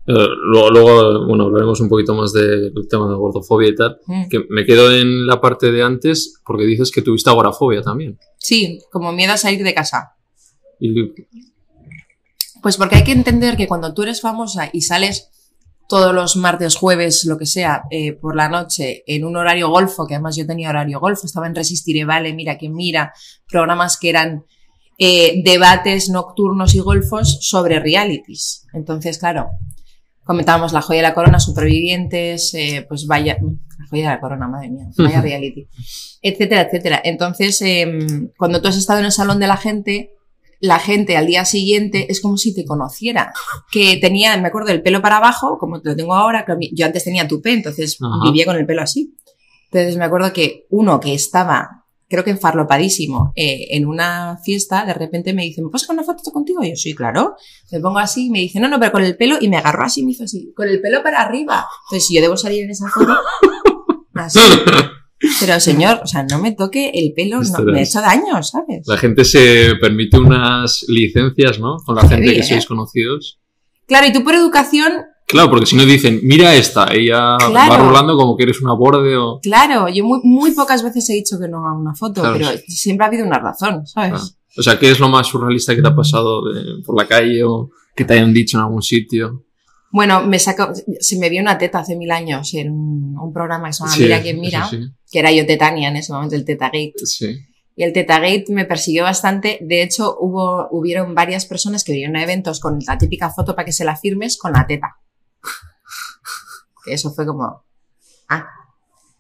Eh, 0.10 0.14
luego, 0.52 0.70
luego, 0.72 1.28
bueno, 1.28 1.44
hablaremos 1.44 1.82
un 1.82 1.90
poquito 1.90 2.16
más 2.16 2.32
del 2.32 2.72
tema 2.90 3.10
de 3.10 3.16
gordofobia 3.16 3.68
y 3.68 3.76
tal. 3.76 4.00
Mm. 4.06 4.30
Que 4.30 4.46
me 4.50 4.64
quedo 4.66 4.90
en 4.96 5.28
la 5.28 5.42
parte 5.42 5.70
de 5.70 5.84
antes 5.84 6.40
porque 6.46 6.64
dices 6.64 6.92
que 6.92 7.02
tuviste 7.02 7.30
agorafobia 7.30 7.82
también. 7.82 8.18
sí 8.38 8.80
como 8.90 9.12
miedo 9.12 9.34
a 9.34 9.38
salir 9.38 9.64
de 9.64 9.74
casa 9.74 10.16
Y 10.80 11.12
Pues 12.62 12.78
porque 12.78 12.96
hay 12.96 13.04
que 13.04 13.12
entender 13.12 13.58
que 13.58 13.68
cuando 13.68 13.94
tú 13.94 14.04
eres 14.04 14.22
famosa 14.22 14.70
y 14.72 14.82
sales 14.82 15.30
todos 15.88 16.14
los 16.14 16.36
martes, 16.36 16.76
jueves, 16.76 17.26
lo 17.26 17.38
que 17.38 17.46
sea, 17.46 17.84
eh, 17.90 18.14
por 18.14 18.36
la 18.36 18.50
noche, 18.50 19.04
en 19.08 19.24
un 19.24 19.38
horario 19.38 19.70
golfo, 19.70 20.06
que 20.06 20.16
además 20.16 20.36
yo 20.36 20.46
tenía 20.46 20.70
horario 20.70 21.00
golfo, 21.00 21.26
estaba 21.26 21.48
en 21.48 21.56
Resistiré, 21.56 22.04
vale, 22.06 22.34
mira 22.34 22.58
que 22.58 22.70
mira, 22.70 23.14
programas 23.50 23.98
que 23.98 24.10
eran 24.10 24.44
eh, 24.98 25.42
debates 25.44 26.10
nocturnos 26.10 26.76
y 26.76 26.80
golfos 26.80 27.38
sobre 27.42 27.80
realities. 27.80 28.66
Entonces, 28.74 29.18
claro, 29.18 29.50
comentábamos 30.24 30.74
La 30.74 30.82
Joya 30.82 31.00
de 31.00 31.08
la 31.08 31.14
Corona, 31.14 31.40
Supervivientes, 31.40 32.54
eh, 32.54 32.86
pues 32.88 33.08
vaya, 33.08 33.38
La 33.80 33.88
Joya 33.90 34.10
de 34.10 34.16
la 34.16 34.20
Corona, 34.20 34.48
madre 34.48 34.70
mía, 34.70 34.90
vaya 34.98 35.22
reality, 35.22 35.68
etcétera, 36.22 36.64
etcétera. 36.64 37.02
Entonces, 37.04 37.62
em, 37.62 38.30
cuando 38.38 38.62
tú 38.62 38.68
has 38.68 38.78
estado 38.78 39.00
en 39.00 39.06
el 39.06 39.12
salón 39.14 39.40
de 39.40 39.48
la 39.48 39.58
gente, 39.58 40.17
la 40.60 40.80
gente 40.80 41.18
al 41.18 41.28
día 41.28 41.46
siguiente 41.46 42.08
es 42.10 42.22
como 42.22 42.38
si 42.38 42.54
te 42.54 42.66
conociera. 42.66 43.34
Que 43.72 43.98
tenía, 43.98 44.36
me 44.38 44.48
acuerdo, 44.48 44.70
el 44.72 44.82
pelo 44.82 45.02
para 45.02 45.18
abajo, 45.18 45.58
como 45.60 45.82
te 45.82 45.90
lo 45.90 45.96
tengo 45.96 46.14
ahora, 46.14 46.46
yo 46.74 46.86
antes 46.86 47.04
tenía 47.04 47.28
tupé, 47.28 47.54
entonces 47.54 47.98
Ajá. 48.02 48.24
vivía 48.26 48.46
con 48.46 48.56
el 48.56 48.66
pelo 48.66 48.82
así. 48.82 49.16
Entonces 49.72 49.98
me 49.98 50.06
acuerdo 50.06 50.32
que 50.34 50.66
uno 50.70 51.00
que 51.00 51.14
estaba, 51.14 51.86
creo 52.08 52.24
que 52.24 52.32
enfarlopadísimo, 52.32 53.34
eh, 53.36 53.68
en 53.72 53.86
una 53.86 54.40
fiesta, 54.44 54.86
de 54.86 54.94
repente 54.94 55.34
me 55.34 55.44
dice, 55.44 55.62
¿me 55.62 55.68
puedo 55.70 55.80
sacar 55.80 55.96
una 55.96 56.06
foto 56.06 56.32
contigo? 56.32 56.64
Y 56.64 56.70
yo, 56.70 56.76
sí, 56.76 56.96
claro. 56.96 57.36
Me 57.72 57.80
pongo 57.80 58.00
así 58.00 58.28
y 58.28 58.30
me 58.30 58.40
dice, 58.40 58.60
no, 58.60 58.68
no, 58.68 58.80
pero 58.80 58.92
con 58.92 59.04
el 59.04 59.18
pelo, 59.18 59.38
y 59.40 59.50
me 59.50 59.58
agarró 59.58 59.84
así 59.84 60.02
y 60.02 60.06
me 60.06 60.12
hizo 60.12 60.24
así, 60.24 60.54
con 60.56 60.68
el 60.68 60.82
pelo 60.82 61.04
para 61.04 61.22
arriba. 61.22 61.68
Entonces, 61.88 62.08
si 62.08 62.16
yo 62.16 62.22
debo 62.22 62.38
salir 62.38 62.64
en 62.64 62.72
esa 62.72 62.88
foto, 62.90 63.14
así. 64.16 64.40
Pero 65.40 65.60
señor, 65.60 66.02
o 66.04 66.08
sea, 66.08 66.24
no 66.30 66.40
me 66.40 66.52
toque 66.52 66.92
el 66.94 67.14
pelo, 67.16 67.42
no, 67.42 67.64
me 67.72 67.80
ha 67.80 67.84
hecho 67.84 68.02
daño, 68.02 68.42
¿sabes? 68.44 68.84
la 68.88 68.98
gente 68.98 69.26
se 69.26 69.76
permite 69.82 70.18
unas 70.20 70.86
licencias, 70.88 71.60
¿no? 71.60 71.78
Con 71.86 71.96
la 71.96 72.02
gente 72.02 72.26
Heavy, 72.26 72.36
que 72.36 72.40
¿eh? 72.42 72.44
sois 72.44 72.66
conocidos. 72.66 73.40
Claro, 73.88 74.08
y 74.08 74.14
tú 74.14 74.24
por 74.24 74.36
educación 74.36 74.94
Claro, 75.30 75.50
porque 75.50 75.66
si 75.66 75.76
no 75.76 75.84
dicen, 75.84 76.22
mira 76.24 76.56
esta, 76.56 76.88
ella 76.94 77.20
va 77.38 77.50
Claro. 77.50 77.90
rolando 77.90 78.16
como 78.16 78.38
que 78.38 78.44
eres 78.44 78.62
una 78.62 78.74
borde 78.74 79.18
o... 79.18 79.40
Claro, 79.42 79.90
yo 79.90 80.06
muy, 80.06 80.22
muy 80.24 80.52
pocas 80.52 80.82
veces 80.84 81.10
he 81.10 81.14
dicho 81.16 81.38
que 81.38 81.50
no 81.50 81.66
haga 81.68 81.78
una 81.78 81.94
foto, 81.94 82.22
Claro, 82.22 82.38
pero 82.38 82.50
siempre 82.70 83.04
ha 83.04 83.08
habido 83.10 83.26
una 83.26 83.38
razón, 83.40 83.86
¿sabes? 83.86 84.12
Claro. 84.12 84.24
O 84.58 84.64
sea, 84.64 84.80
¿qué 84.80 84.90
es 84.90 85.00
lo 85.02 85.10
más 85.10 85.28
surrealista 85.28 85.76
que 85.76 85.82
te 85.82 85.88
ha 85.90 85.96
pasado 85.96 86.42
de- 86.54 86.82
por 86.86 86.96
la 86.98 87.06
calle 87.06 87.44
o 87.44 87.70
que 87.94 88.06
te 88.06 88.14
hayan 88.14 88.34
dicho 88.34 88.58
en 88.58 88.64
algún 88.64 88.82
sitio? 88.82 89.44
Bueno, 89.92 90.26
me 90.26 90.38
sacó, 90.40 90.74
se 91.00 91.18
me 91.18 91.30
vio 91.30 91.42
una 91.42 91.58
teta 91.58 91.80
hace 91.80 91.96
mil 91.96 92.12
años 92.12 92.54
en 92.54 92.72
un, 92.72 93.18
un 93.18 93.34
programa 93.34 93.68
que 93.68 93.74
se 93.74 93.80
llama 93.80 93.94
Sí, 93.94 94.04
Mira 94.04 94.22
quién 94.22 94.40
mira, 94.40 94.70
sí, 94.70 94.80
que 95.12 95.20
era 95.20 95.32
yo 95.32 95.46
tetania 95.46 95.90
en 95.90 95.96
ese 95.96 96.12
momento, 96.14 96.36
el 96.36 96.46
Tetagate. 96.46 96.94
sí. 97.06 97.40
Y 97.80 97.84
el 97.84 97.94
Tetagate 97.94 98.46
me 98.50 98.66
persiguió 98.66 99.04
bastante. 99.04 99.60
De 99.62 99.84
hecho, 99.84 100.18
hubo, 100.20 100.68
hubieron 100.72 101.14
varias 101.14 101.46
personas 101.46 101.84
que 101.84 101.92
vinieron 101.92 102.16
a 102.16 102.24
eventos 102.24 102.60
con 102.60 102.80
la 102.88 102.98
típica 102.98 103.30
foto 103.30 103.56
para 103.56 103.66
que 103.66 103.72
se 103.72 103.86
la 103.86 103.96
firmes 103.96 104.36
con 104.36 104.52
la 104.52 104.66
teta. 104.66 104.98
Que 106.84 106.94
eso 106.94 107.14
fue 107.14 107.28
como, 107.28 107.64
ah, 108.30 108.48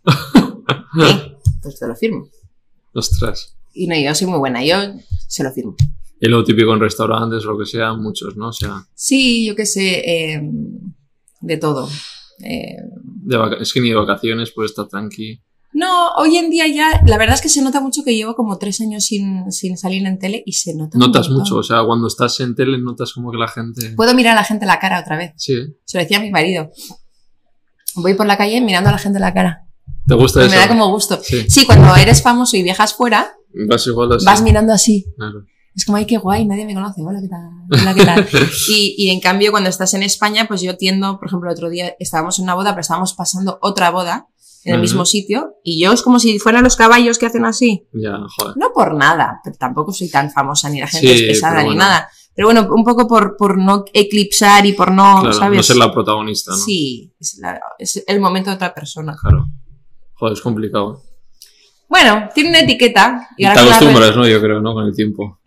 ¿qué? 0.03 1.37
Pues 1.61 1.79
te 1.79 1.87
lo 1.87 1.95
firmo. 1.95 2.27
Ostras. 2.93 3.55
Y 3.73 3.85
no, 3.85 3.95
yo 3.95 4.15
soy 4.15 4.25
muy 4.25 4.39
buena, 4.39 4.63
yo 4.63 4.77
se 5.27 5.43
lo 5.43 5.51
firmo. 5.51 5.75
Y 6.19 6.27
lo 6.27 6.43
típico 6.43 6.73
en 6.73 6.79
restaurantes, 6.79 7.43
lo 7.43 7.57
que 7.57 7.65
sea, 7.65 7.93
muchos, 7.93 8.35
¿no? 8.35 8.49
O 8.49 8.53
sea, 8.53 8.83
Sí, 8.95 9.45
yo 9.45 9.55
qué 9.55 9.65
sé, 9.65 9.99
eh, 10.33 10.41
de 11.41 11.57
todo. 11.57 11.87
Eh, 12.43 12.75
de 13.03 13.57
es 13.61 13.73
que 13.73 13.81
ni 13.81 13.89
de 13.89 13.95
vacaciones 13.95 14.51
puedes 14.51 14.71
estar 14.71 14.87
tranqui. 14.87 15.41
no, 15.73 16.09
hoy 16.17 16.37
en 16.37 16.49
día 16.49 16.67
ya, 16.67 17.01
la 17.05 17.17
verdad 17.17 17.35
es 17.35 17.41
que 17.41 17.49
se 17.49 17.61
nota 17.61 17.81
mucho 17.81 18.03
que 18.03 18.15
llevo 18.15 18.35
como 18.35 18.57
tres 18.57 18.81
años 18.81 19.05
sin, 19.05 19.51
sin 19.51 19.77
salir 19.77 20.05
en 20.05 20.17
tele 20.17 20.41
y 20.45 20.53
se 20.53 20.73
nota. 20.75 20.97
Notas 20.97 21.29
mucho, 21.29 21.57
o 21.57 21.63
sea, 21.63 21.83
cuando 21.83 22.07
estás 22.07 22.39
en 22.39 22.55
tele 22.55 22.79
notas 22.79 23.13
como 23.13 23.31
que 23.31 23.37
la 23.37 23.47
gente... 23.47 23.91
Puedo 23.95 24.13
mirar 24.15 24.33
a 24.33 24.41
la 24.41 24.43
gente 24.43 24.65
la 24.65 24.79
cara 24.79 24.99
otra 24.99 25.17
vez. 25.17 25.33
Sí. 25.37 25.55
Se 25.85 25.97
lo 25.97 26.03
decía 26.03 26.17
a 26.17 26.21
mi 26.21 26.31
marido. 26.31 26.71
Voy 27.95 28.13
por 28.15 28.25
la 28.25 28.37
calle 28.37 28.59
mirando 28.61 28.89
a 28.89 28.93
la 28.93 28.97
gente 28.99 29.19
la 29.19 29.33
cara. 29.33 29.63
¿te 30.07 30.15
gusta 30.15 30.41
Y 30.41 30.45
eso? 30.45 30.55
me 30.55 30.61
da 30.61 30.67
como 30.67 30.89
gusto. 30.89 31.19
Sí, 31.21 31.49
Sí, 31.49 31.65
cuando 31.65 31.95
eres 31.95 32.21
famoso 32.23 32.55
y 32.57 32.63
viajas 32.63 32.93
fuera, 32.93 33.35
vas 33.67 33.85
igual 33.87 34.13
así. 34.13 34.25
vas 34.25 34.41
mirando 34.41 34.73
así. 34.73 35.05
Claro. 35.17 35.45
Es 35.77 35.85
como, 35.85 35.97
ay, 35.97 36.07
qué 36.07 36.17
guay, 36.17 36.43
nadie 36.45 36.65
me 36.65 36.73
conoce. 36.73 37.01
Hola, 37.03 37.21
¿qué 37.21 37.27
tal? 37.27 37.49
Hola, 37.81 37.93
¿qué 37.93 38.03
tal? 38.03 38.27
Y, 38.73 38.95
y 38.97 39.09
en 39.11 39.19
cambio, 39.21 39.51
cuando 39.51 39.69
estás 39.69 39.93
en 39.93 40.01
España, 40.01 40.45
pues 40.47 40.61
yo 40.61 40.75
tiendo, 40.75 41.19
por 41.19 41.27
ejemplo, 41.27 41.49
el 41.51 41.55
otro 41.55 41.69
día 41.69 41.95
estábamos 41.99 42.39
en 42.39 42.43
una 42.45 42.55
boda, 42.55 42.71
pero 42.71 42.81
estábamos 42.81 43.13
pasando 43.13 43.59
otra 43.61 43.91
boda 43.91 44.27
en 44.63 44.73
el 44.73 44.81
mismo 44.81 45.05
sitio 45.05 45.53
y 45.63 45.79
yo 45.79 45.93
es 45.93 46.01
como 46.01 46.19
si 46.19 46.39
fueran 46.39 46.63
los 46.63 46.75
caballos 46.75 47.19
que 47.19 47.27
hacen 47.27 47.45
así. 47.45 47.87
Ya, 47.93 48.17
joder. 48.37 48.57
No 48.57 48.71
por 48.73 48.95
nada, 48.95 49.39
pero 49.43 49.55
tampoco 49.55 49.93
soy 49.93 50.09
tan 50.09 50.31
famosa 50.31 50.67
ni 50.69 50.79
la 50.81 50.87
gente 50.87 51.07
Sí, 51.15 51.23
es 51.23 51.29
pesada 51.29 51.59
ni 51.59 51.65
bueno. 51.67 51.79
nada. 51.79 52.09
Pero 52.35 52.47
bueno, 52.47 52.67
un 52.73 52.83
poco 52.83 53.07
por, 53.07 53.37
por 53.37 53.57
no 53.57 53.85
eclipsar 53.93 54.65
y 54.65 54.73
por 54.73 54.91
no, 54.91 55.21
Claro, 55.21 55.33
¿sabes? 55.33 55.57
no 55.57 55.63
ser 55.63 55.77
la 55.77 55.93
protagonista, 55.93 56.51
¿no? 56.51 56.57
Sí, 56.57 57.13
es, 57.19 57.37
la- 57.37 57.59
es 57.79 58.03
el 58.07 58.19
momento 58.19 58.49
de 58.49 58.55
otra 58.57 58.73
persona. 58.73 59.15
Claro. 59.21 59.45
Joder, 60.15 60.33
es 60.33 60.41
complicado. 60.41 61.01
Bueno, 61.89 62.27
tiene 62.35 62.49
una 62.49 62.59
etiqueta. 62.59 63.29
Y 63.37 63.43
te 63.43 63.47
ahora 63.47 63.63
las 63.63 63.75
acostumbras, 63.77 64.15
¿no? 64.15 64.27
Yo 64.27 64.41
creo, 64.41 64.61
¿no? 64.61 64.73
Con 64.73 64.85
el 64.85 64.95
tiempo. 64.95 65.39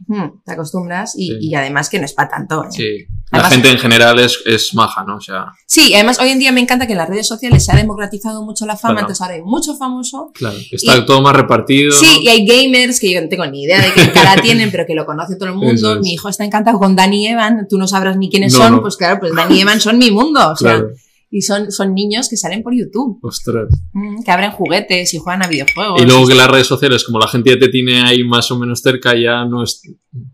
te 0.45 0.53
acostumbras 0.53 1.15
y, 1.17 1.29
Sí. 1.29 1.37
y 1.41 1.55
además 1.55 1.89
que 1.89 1.99
no 2.01 2.05
es 2.05 2.13
para 2.15 2.29
tanto. 2.31 2.65
¿eh? 2.65 2.69
Sí. 2.71 3.07
La 3.31 3.45
gente 3.49 3.71
en 3.71 3.79
general 3.79 4.19
es, 4.19 4.41
es 4.45 4.75
maja, 4.75 5.05
¿no? 5.05 5.19
O 5.19 5.21
sea, 5.21 5.53
Sí, 5.67 5.95
además 5.95 6.19
hoy 6.19 6.31
en 6.31 6.41
día 6.41 6.51
me 6.51 6.61
encanta 6.61 6.89
que 6.89 6.95
en 6.95 6.99
las 6.99 7.09
redes 7.09 7.29
sociales 7.29 7.65
se 7.65 7.71
ha 7.71 7.77
democratizado 7.77 8.43
mucho 8.45 8.67
la 8.67 8.77
fama, 8.77 8.95
Claro. 8.95 9.07
entonces 9.07 9.23
ahora 9.23 9.35
hay 9.35 9.43
mucho 9.43 9.77
famoso. 9.77 10.33
claro. 10.35 10.57
Está 10.73 10.97
Y- 10.97 11.07
todo 11.07 11.23
más 11.23 11.37
repartido. 11.37 11.93
Sí, 11.93 12.23
y 12.25 12.29
hay 12.29 12.45
gamers 12.45 12.99
que 12.99 13.13
yo 13.13 13.21
no 13.23 13.29
tengo 13.29 13.47
ni 13.47 13.63
idea 13.63 13.81
de 13.81 13.93
qué 13.93 14.11
cara 14.11 14.35
tienen, 14.43 14.73
pero 14.73 14.85
que 14.85 14.97
lo 14.97 15.07
conoce 15.07 15.37
todo 15.37 15.51
el 15.51 15.55
mundo. 15.55 15.95
Es. 15.95 16.01
Mi 16.01 16.15
hijo 16.15 16.29
está 16.29 16.45
encantado 16.45 16.81
con 16.81 16.97
Danny 16.97 17.29
Evan, 17.29 17.69
tú 17.69 17.79
no 17.79 17.87
sabrás 17.87 18.17
ni 18.17 18.29
quiénes 18.31 18.53
No, 18.55 18.59
son, 18.59 18.73
no. 18.73 18.83
pues 18.83 18.97
claro, 18.97 19.21
pues 19.21 19.33
Danny 19.33 19.61
Evan 19.61 19.81
son 19.81 19.99
mi 19.99 20.11
mundo. 20.11 20.51
O 20.51 20.57
sea, 20.57 20.73
Claro. 20.79 20.89
Y 21.33 21.43
son, 21.43 21.71
son 21.71 21.95
niños 21.95 22.29
que 22.29 22.37
salen 22.37 22.65
por 22.65 22.75
YouTube, 22.77 23.21
Ostras. 23.23 23.69
mm, 23.93 24.25
que 24.25 24.31
abren 24.33 24.51
juguetes 24.51 25.15
y 25.15 25.19
juegan 25.19 25.45
a 25.45 25.47
videojuegos. 25.47 26.03
Y 26.03 26.05
luego 26.05 26.27
que 26.27 26.35
las 26.35 26.51
redes 26.51 26.67
sociales, 26.67 27.05
como 27.05 27.21
la 27.21 27.29
gente 27.29 27.51
ya 27.51 27.59
te 27.59 27.69
tiene 27.69 28.03
ahí 28.03 28.25
más 28.25 28.51
o 28.51 28.59
menos 28.59 28.81
cerca, 28.83 29.15
ya 29.17 29.45
no 29.45 29.63
es, 29.63 29.81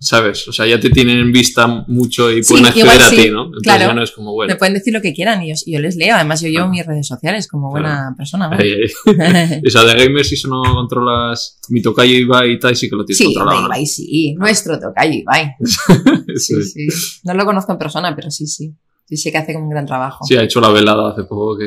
¿sabes? 0.01 0.49
O 0.49 0.53
sea, 0.53 0.67
ya 0.67 0.81
te 0.81 0.89
tienen 0.89 1.19
en 1.19 1.33
vista 1.33 1.67
mucho 1.87 2.33
y 2.33 2.43
Sí, 2.43 2.49
pueden 2.55 2.67
acceder 2.67 2.87
igual 2.95 3.03
a 3.03 3.11
sí, 3.11 3.17
ti, 3.17 3.31
¿no? 3.31 3.45
Entonces 3.45 3.63
claro. 3.63 3.87
ya 3.89 3.93
no 3.95 4.03
es 4.03 4.11
como, 4.13 4.33
bueno, 4.33 4.55
Me 4.55 4.57
pueden 4.59 4.73
decir 4.73 4.95
lo 4.95 5.03
que 5.03 5.13
quieran 5.13 5.43
y 5.43 5.53
yo, 5.67 5.79
les 5.81 5.97
leo. 5.97 6.15
Además, 6.15 6.41
yo 6.41 6.49
llevo 6.49 6.69
mis 6.71 6.87
redes 6.87 7.07
sociales 7.07 7.47
como 7.47 7.69
buena 7.71 8.15
persona. 8.17 8.49
¿no? 8.49 8.57
ahí, 8.57 8.73
ahí. 8.73 9.61
O 9.67 9.71
sea, 9.71 9.85
de 9.85 10.03
gamers, 10.03 10.29
si 10.31 10.37
eso 10.37 10.49
no 10.49 10.63
controlas 10.75 11.61
mi 11.69 11.83
tocayo 11.83 12.15
Ibai 12.17 12.53
y 12.53 12.59
tal, 12.59 12.75
sí 12.75 12.89
que 12.89 12.97
lo 12.97 13.05
tienes 13.05 13.19
Sí, 13.19 13.25
controlado. 13.35 13.61
¿no? 13.61 13.67
Ibai 13.67 13.85
sí, 13.87 14.35
nuestro 14.39 14.81
tocayo 14.81 15.13
Ibai. 15.13 15.57
Sí, 16.37 16.55
sí. 16.63 16.87
No 17.25 17.35
lo 17.35 17.45
conozco 17.45 17.73
en 17.73 17.79
persona, 17.79 18.15
pero 18.17 18.31
sí, 18.31 18.47
sí. 18.47 18.75
Sí 19.07 19.17
sé 19.17 19.31
que 19.33 19.39
hace 19.39 19.57
un 19.57 19.69
gran 19.71 19.87
trabajo. 19.87 20.25
Sí, 20.25 20.37
ha 20.37 20.43
hecho 20.43 20.61
la 20.61 20.71
velada 20.71 21.11
hace 21.13 21.25
poco 21.25 21.57
que 21.59 21.67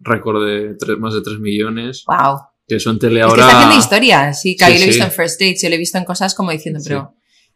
récord 0.00 0.44
de 0.46 0.74
tres, 0.78 0.98
más 0.98 1.12
de 1.14 1.22
3 1.22 1.40
millones. 1.40 2.04
Wow. 2.06 2.38
Que 2.66 2.76
eso 2.76 2.90
en 2.90 2.98
tele 2.98 3.20
Es 3.20 3.26
que 3.26 3.30
ahora. 3.30 3.42
está 3.46 3.56
haciendo 3.58 3.78
historia. 3.78 4.32
Sí, 4.32 4.56
que 4.56 4.64
Sí, 4.66 4.72
yo 4.72 4.78
lo 4.78 4.82
he 4.84 4.86
visto 4.86 5.02
sí. 5.04 5.08
en 5.08 5.12
First 5.12 5.40
Dates, 5.40 5.62
yo 5.62 5.68
lo 5.70 5.74
he 5.74 5.78
visto 5.78 5.98
en 5.98 6.04
cosas 6.04 6.34
como 6.34 6.50
diciendo, 6.52 6.80
Sí. 6.80 6.88
pero. 6.90 7.14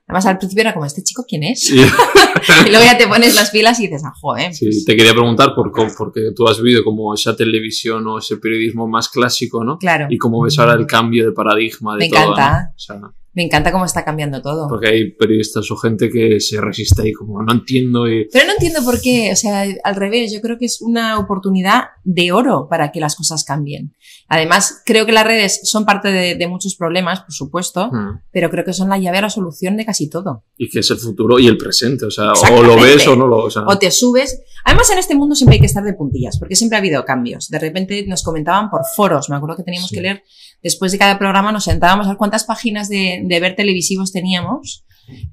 Además, 0.09 0.27
al 0.27 0.39
principio 0.39 0.63
era 0.63 0.75
como, 0.75 0.85
¿este 0.85 1.03
chico 1.05 1.25
quién 1.29 1.45
es? 1.45 1.61
Sí. 1.69 1.77
y 2.67 2.71
luego 2.71 2.85
ya 2.85 2.99
te 2.99 3.07
pones 3.07 3.37
las 3.37 3.51
pilas 3.51 3.79
y 3.79 3.85
dices, 3.85 4.03
ah, 4.05 4.13
joder. 4.21 4.53
Sí, 4.53 4.85
te 4.85 4.97
quería 4.97 5.13
preguntar 5.13 5.55
por 5.55 5.71
cómo, 5.71 5.89
porque 5.97 6.33
tú 6.35 6.49
has 6.49 6.61
vivido 6.61 6.83
como 6.83 7.15
esa 7.15 7.37
televisión 7.37 8.05
o 8.09 8.19
ese 8.19 8.37
periodismo 8.39 8.89
más 8.89 9.09
clásico, 9.09 9.63
¿no? 9.63 9.79
Claro. 9.79 10.09
Y 10.11 10.19
cómo 10.19 10.43
ves 10.43 10.59
ahora 10.59 10.75
el 10.75 10.87
cambio 10.87 11.25
de 11.27 11.33
paradigma 11.33 11.95
de 11.95 11.99
Me 12.01 12.09
todo. 12.11 12.33
encanta. 12.33 12.63
¿no? 12.63 12.69
O 12.75 12.79
sea, 12.79 13.01
Me 13.35 13.43
encanta 13.45 13.73
cómo 13.73 13.85
está 13.87 14.05
cambiando 14.05 14.43
todo. 14.43 14.69
porque 14.69 14.89
hay 14.89 15.11
periodistas 15.13 15.71
o 15.71 15.77
gente 15.77 16.11
que 16.11 16.39
se 16.39 16.61
resiste 16.61 17.01
ahí 17.03 17.13
como 17.13 17.43
no 17.43 17.53
entiendo 17.53 18.07
y 18.07 18.29
Pero 18.31 18.45
no 18.47 18.53
entiendo 18.53 18.85
por 18.85 19.01
qué, 19.01 19.31
o 19.33 19.37
sea, 19.37 19.65
al 19.85 19.95
revés, 19.97 20.33
yo 20.33 20.41
creo 20.43 20.59
que 20.59 20.67
es 20.67 20.83
una 20.83 21.19
oportunidad 21.19 21.85
de 22.05 22.31
oro 22.33 22.67
para 22.69 22.93
que 22.93 23.01
las 23.01 23.17
cosas 23.17 23.45
cambien. 23.45 23.95
Además, 24.29 24.83
creo 24.85 25.07
que 25.07 25.13
las 25.13 25.25
redes 25.27 25.61
son 25.65 25.85
parte 25.87 26.11
de, 26.13 26.35
de 26.35 26.47
muchos 26.47 26.75
problemas, 26.77 27.21
por 27.21 27.33
supuesto, 27.33 27.91
Mm. 27.91 28.21
pero 28.33 28.51
creo 28.51 28.65
que 28.65 28.73
son 28.75 28.89
la 28.91 28.99
llave 28.99 29.19
a 29.19 29.23
la 29.23 29.31
solución 29.31 29.77
de 29.77 29.85
casi 29.87 30.09
todo. 30.11 30.45
y 30.59 30.69
que 30.69 30.81
es 30.81 30.91
el 30.91 30.99
futuro 30.99 31.39
y 31.39 31.47
el 31.47 31.57
presente, 31.57 32.05
o 32.07 32.11
sea, 32.11 32.33
o 32.33 32.63
lo 32.63 32.77
ves 32.81 33.07
o 33.09 33.17
no 33.17 33.27
lo, 33.27 33.39
o 33.45 33.51
sea, 33.51 33.63
O 33.67 33.79
te 33.79 33.91
subes. 33.91 34.43
Además, 34.65 34.91
en 34.91 34.99
este 34.99 35.15
mundo 35.17 35.35
siempre 35.35 35.55
hay 35.55 35.61
que 35.61 35.67
estar 35.67 35.83
de 35.83 35.93
puntillas, 35.95 36.39
porque 36.39 36.55
siempre 36.55 36.77
ha 36.77 36.81
habido 36.81 37.05
cambios. 37.05 37.49
De 37.49 37.59
repente 37.59 38.05
nos 38.07 38.23
comentaban 38.23 38.71
por 38.71 38.83
foros, 38.95 39.29
me 39.31 39.37
acuerdo 39.37 39.57
que 39.57 39.63
teníamos 39.65 39.89
Sí. 39.91 39.97
que 39.97 40.03
leer, 40.03 40.23
después 40.63 40.93
de 40.93 40.99
cada 40.99 41.19
programa 41.19 41.53
nos 41.53 41.65
sentábamos 41.65 42.07
a 42.07 42.11
ver 42.11 42.19
cuántas 42.19 42.45
páginas 42.45 42.89
de, 42.89 43.21
de 43.25 43.41
ver 43.41 43.57
televisivos 43.57 44.13
teníamos, 44.13 44.85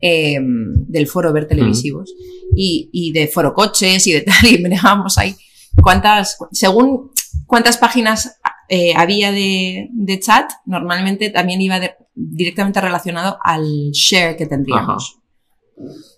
eh, 0.02 0.38
del 0.42 1.08
foro 1.08 1.32
ver 1.34 1.48
televisivos, 1.48 2.14
y, 2.56 2.90
y 2.92 3.12
de 3.12 3.28
foro 3.28 3.54
coches 3.54 4.06
y 4.08 4.14
de 4.14 4.22
tal, 4.24 4.50
y 4.52 4.58
mirábamos 4.62 5.18
ahí 5.18 5.36
cuántas, 5.82 6.38
según 6.52 7.12
cuántas 7.46 7.78
páginas 7.78 8.40
eh, 8.68 8.94
había 8.96 9.32
de, 9.32 9.88
de 9.94 10.20
chat, 10.20 10.50
normalmente 10.66 11.30
también 11.30 11.62
iba 11.62 11.80
de- 11.80 11.96
directamente 12.14 12.82
relacionado 12.82 13.38
al 13.44 13.92
share 13.92 14.36
que 14.36 14.46
tendríamos. 14.46 15.16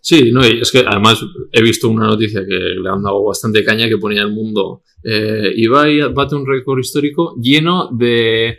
Sí, 0.01 0.31
no, 0.31 0.45
y 0.45 0.61
es 0.61 0.71
que 0.71 0.79
además 0.79 1.19
he 1.51 1.61
visto 1.61 1.87
una 1.87 2.07
noticia 2.07 2.41
que 2.41 2.55
le 2.55 2.89
han 2.89 3.03
dado 3.03 3.23
bastante 3.23 3.63
caña 3.63 3.87
que 3.87 3.97
ponía 3.97 4.23
el 4.23 4.31
mundo. 4.31 4.81
Eh, 5.03 5.51
Ibai 5.55 6.11
bate 6.13 6.35
un 6.35 6.47
récord 6.47 6.79
histórico 6.79 7.35
lleno 7.39 7.89
de, 7.91 8.57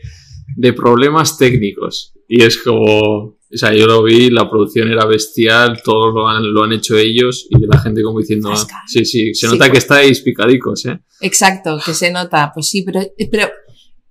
de 0.56 0.72
problemas 0.72 1.38
técnicos. 1.38 2.14
Y 2.28 2.42
es 2.42 2.58
como. 2.58 3.40
O 3.54 3.58
sea, 3.58 3.74
yo 3.74 3.86
lo 3.86 4.02
vi, 4.02 4.30
la 4.30 4.48
producción 4.48 4.90
era 4.90 5.04
bestial, 5.04 5.82
todo 5.84 6.10
lo 6.10 6.26
han, 6.26 6.54
lo 6.54 6.62
han 6.62 6.72
hecho 6.72 6.96
ellos 6.96 7.46
y 7.50 7.58
la 7.66 7.78
gente 7.78 8.02
como 8.02 8.18
diciendo. 8.18 8.50
ah. 8.50 8.66
Sí, 8.86 9.04
sí, 9.04 9.34
se 9.34 9.46
nota 9.46 9.70
que 9.70 9.76
estáis 9.76 10.22
picadicos, 10.22 10.86
¿eh? 10.86 10.98
Exacto, 11.20 11.78
que 11.84 11.92
se 11.92 12.10
nota. 12.10 12.50
Pues 12.54 12.70
sí, 12.70 12.82
pero, 12.82 13.02
pero 13.30 13.50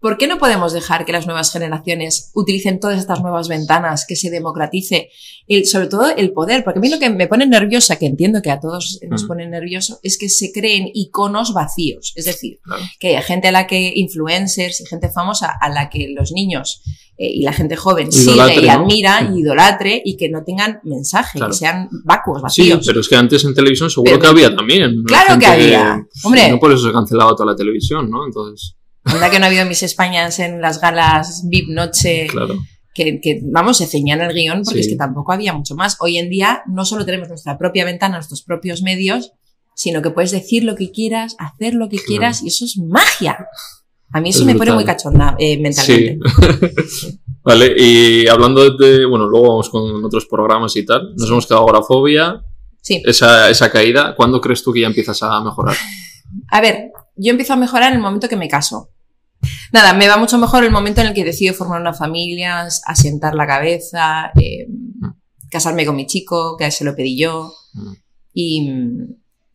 ¿por 0.01 0.17
qué 0.17 0.27
no 0.27 0.37
podemos 0.39 0.73
dejar 0.73 1.05
que 1.05 1.11
las 1.13 1.25
nuevas 1.27 1.51
generaciones 1.53 2.31
utilicen 2.33 2.79
todas 2.79 2.99
estas 2.99 3.21
nuevas 3.21 3.47
ventanas, 3.47 4.05
que 4.07 4.15
se 4.15 4.29
democratice, 4.31 5.09
el, 5.47 5.65
sobre 5.65 5.87
todo 5.87 6.09
el 6.15 6.33
poder? 6.33 6.63
Porque 6.63 6.79
a 6.79 6.81
mí 6.81 6.89
lo 6.89 6.99
que 6.99 7.09
me 7.09 7.27
pone 7.27 7.45
nerviosa, 7.47 7.97
que 7.97 8.07
entiendo 8.07 8.41
que 8.41 8.51
a 8.51 8.59
todos 8.59 8.99
nos 9.07 9.23
Mm. 9.23 9.27
pone 9.27 9.47
nervioso, 9.47 9.99
es 10.03 10.17
que 10.17 10.27
se 10.27 10.51
creen 10.51 10.89
iconos 10.93 11.53
vacíos. 11.53 12.13
Es 12.15 12.25
decir, 12.25 12.59
Claro. 12.63 12.81
que 12.99 13.15
hay 13.15 13.23
gente 13.23 13.47
a 13.47 13.51
la 13.51 13.67
que, 13.67 13.93
influencers 13.95 14.81
y 14.81 14.85
gente 14.87 15.09
famosa, 15.09 15.51
a 15.61 15.69
la 15.69 15.89
que 15.89 16.09
los 16.17 16.31
niños 16.31 16.81
eh, 17.17 17.29
y 17.33 17.43
la 17.43 17.53
gente 17.53 17.75
joven 17.75 18.09
Idolatre, 18.11 18.55
sigue 18.55 18.65
y 18.65 18.69
admira 18.69 19.31
y 19.31 19.39
idolatre 19.41 20.01
y 20.03 20.17
que 20.17 20.29
no 20.29 20.43
tengan 20.43 20.79
mensaje, 20.83 21.37
Claro. 21.37 21.51
que 21.51 21.57
sean 21.59 21.87
vacuos, 22.03 22.39
Sí, 22.51 22.63
vacíos. 22.63 22.83
pero 22.87 22.99
es 23.01 23.07
que 23.07 23.15
antes 23.15 23.43
en 23.45 23.53
televisión 23.53 23.91
seguro 23.91 24.09
Pero- 24.09 24.19
que 24.21 24.27
había 24.27 24.55
también. 24.55 25.03
Claro 25.05 25.31
Gente 25.31 25.45
que 25.45 25.51
había. 25.51 26.03
Hombre. 26.23 26.49
No 26.49 26.59
por 26.59 26.71
eso 26.71 26.87
se 26.87 26.91
cancelaba 26.91 27.35
toda 27.35 27.51
la 27.51 27.55
televisión, 27.55 28.09
¿no? 28.09 28.25
Entonces, 28.25 28.75
¿Verdad 29.05 29.31
que 29.31 29.39
no 29.39 29.45
ha 29.45 29.47
habido 29.47 29.65
Miss 29.65 29.83
Españas 29.83 30.39
en 30.39 30.61
las 30.61 30.79
galas 30.79 31.43
VIP 31.49 31.69
Noche? 31.69 32.27
claro. 32.27 32.55
que, 32.93 33.19
que, 33.21 33.39
vamos, 33.43 33.77
se 33.77 33.87
ceñían 33.87 34.21
el 34.21 34.33
guion 34.33 34.63
porque 34.63 34.81
Sí. 34.83 34.87
es 34.87 34.93
que 34.93 34.97
tampoco 34.97 35.31
había 35.31 35.53
mucho 35.53 35.75
más. 35.75 35.95
Hoy 36.01 36.17
en 36.17 36.29
día 36.29 36.61
no 36.67 36.83
solo 36.85 37.05
tenemos 37.05 37.29
nuestra 37.29 37.57
propia 37.57 37.85
ventana, 37.85 38.17
nuestros 38.17 38.43
propios 38.43 38.81
medios, 38.81 39.31
sino 39.75 40.01
que 40.01 40.11
puedes 40.11 40.31
decir 40.31 40.63
lo 40.65 40.75
que 40.75 40.91
quieras, 40.91 41.35
hacer 41.39 41.73
lo 41.73 41.87
que 41.87 41.95
Claro. 41.97 42.07
quieras 42.07 42.43
y 42.43 42.47
eso 42.49 42.65
es 42.65 42.77
magia. 42.77 43.47
A 44.13 44.19
mí 44.19 44.29
eso 44.31 44.41
Es 44.41 44.45
me 44.45 44.55
pone 44.55 44.73
muy 44.73 44.83
cachonda 44.83 45.35
eh, 45.39 45.57
mentalmente. 45.57 46.19
Sí. 46.99 47.19
vale, 47.43 47.73
y 47.77 48.27
hablando 48.27 48.69
de, 48.71 49.05
bueno, 49.05 49.25
luego 49.27 49.47
vamos 49.49 49.69
con 49.69 50.03
otros 50.03 50.25
programas 50.25 50.75
y 50.75 50.85
tal. 50.85 51.15
Nos 51.15 51.29
hemos 51.29 51.47
quedado 51.47 51.61
agorafobia, 51.63 52.41
Sí. 52.81 53.01
esa, 53.05 53.49
esa 53.49 53.71
caída. 53.71 54.15
¿Cuándo 54.15 54.41
crees 54.41 54.61
tú 54.63 54.73
que 54.73 54.81
ya 54.81 54.87
empiezas 54.87 55.23
a 55.23 55.41
mejorar? 55.41 55.75
A 56.49 56.59
ver, 56.59 56.91
yo 57.15 57.31
empiezo 57.31 57.53
a 57.53 57.57
mejorar 57.57 57.89
en 57.91 57.97
el 57.97 58.01
momento 58.03 58.27
que 58.29 58.35
me 58.37 58.47
caso. 58.49 58.89
Nada, 59.73 59.93
me 59.93 60.07
va 60.07 60.17
mucho 60.17 60.37
mejor 60.37 60.63
el 60.63 60.71
momento 60.71 61.01
en 61.01 61.07
el 61.07 61.13
que 61.13 61.23
decido 61.23 61.53
formar 61.53 61.81
una 61.81 61.93
familia, 61.93 62.67
asentar 62.85 63.33
la 63.35 63.47
cabeza, 63.47 64.31
eh, 64.39 64.67
casarme 65.49 65.85
con 65.85 65.95
mi 65.95 66.05
chico, 66.05 66.55
que 66.57 66.69
se 66.71 66.83
lo 66.85 66.95
pedí 66.95 67.17
yo. 67.17 67.51
Mm. 67.73 67.93
Y, 68.33 68.71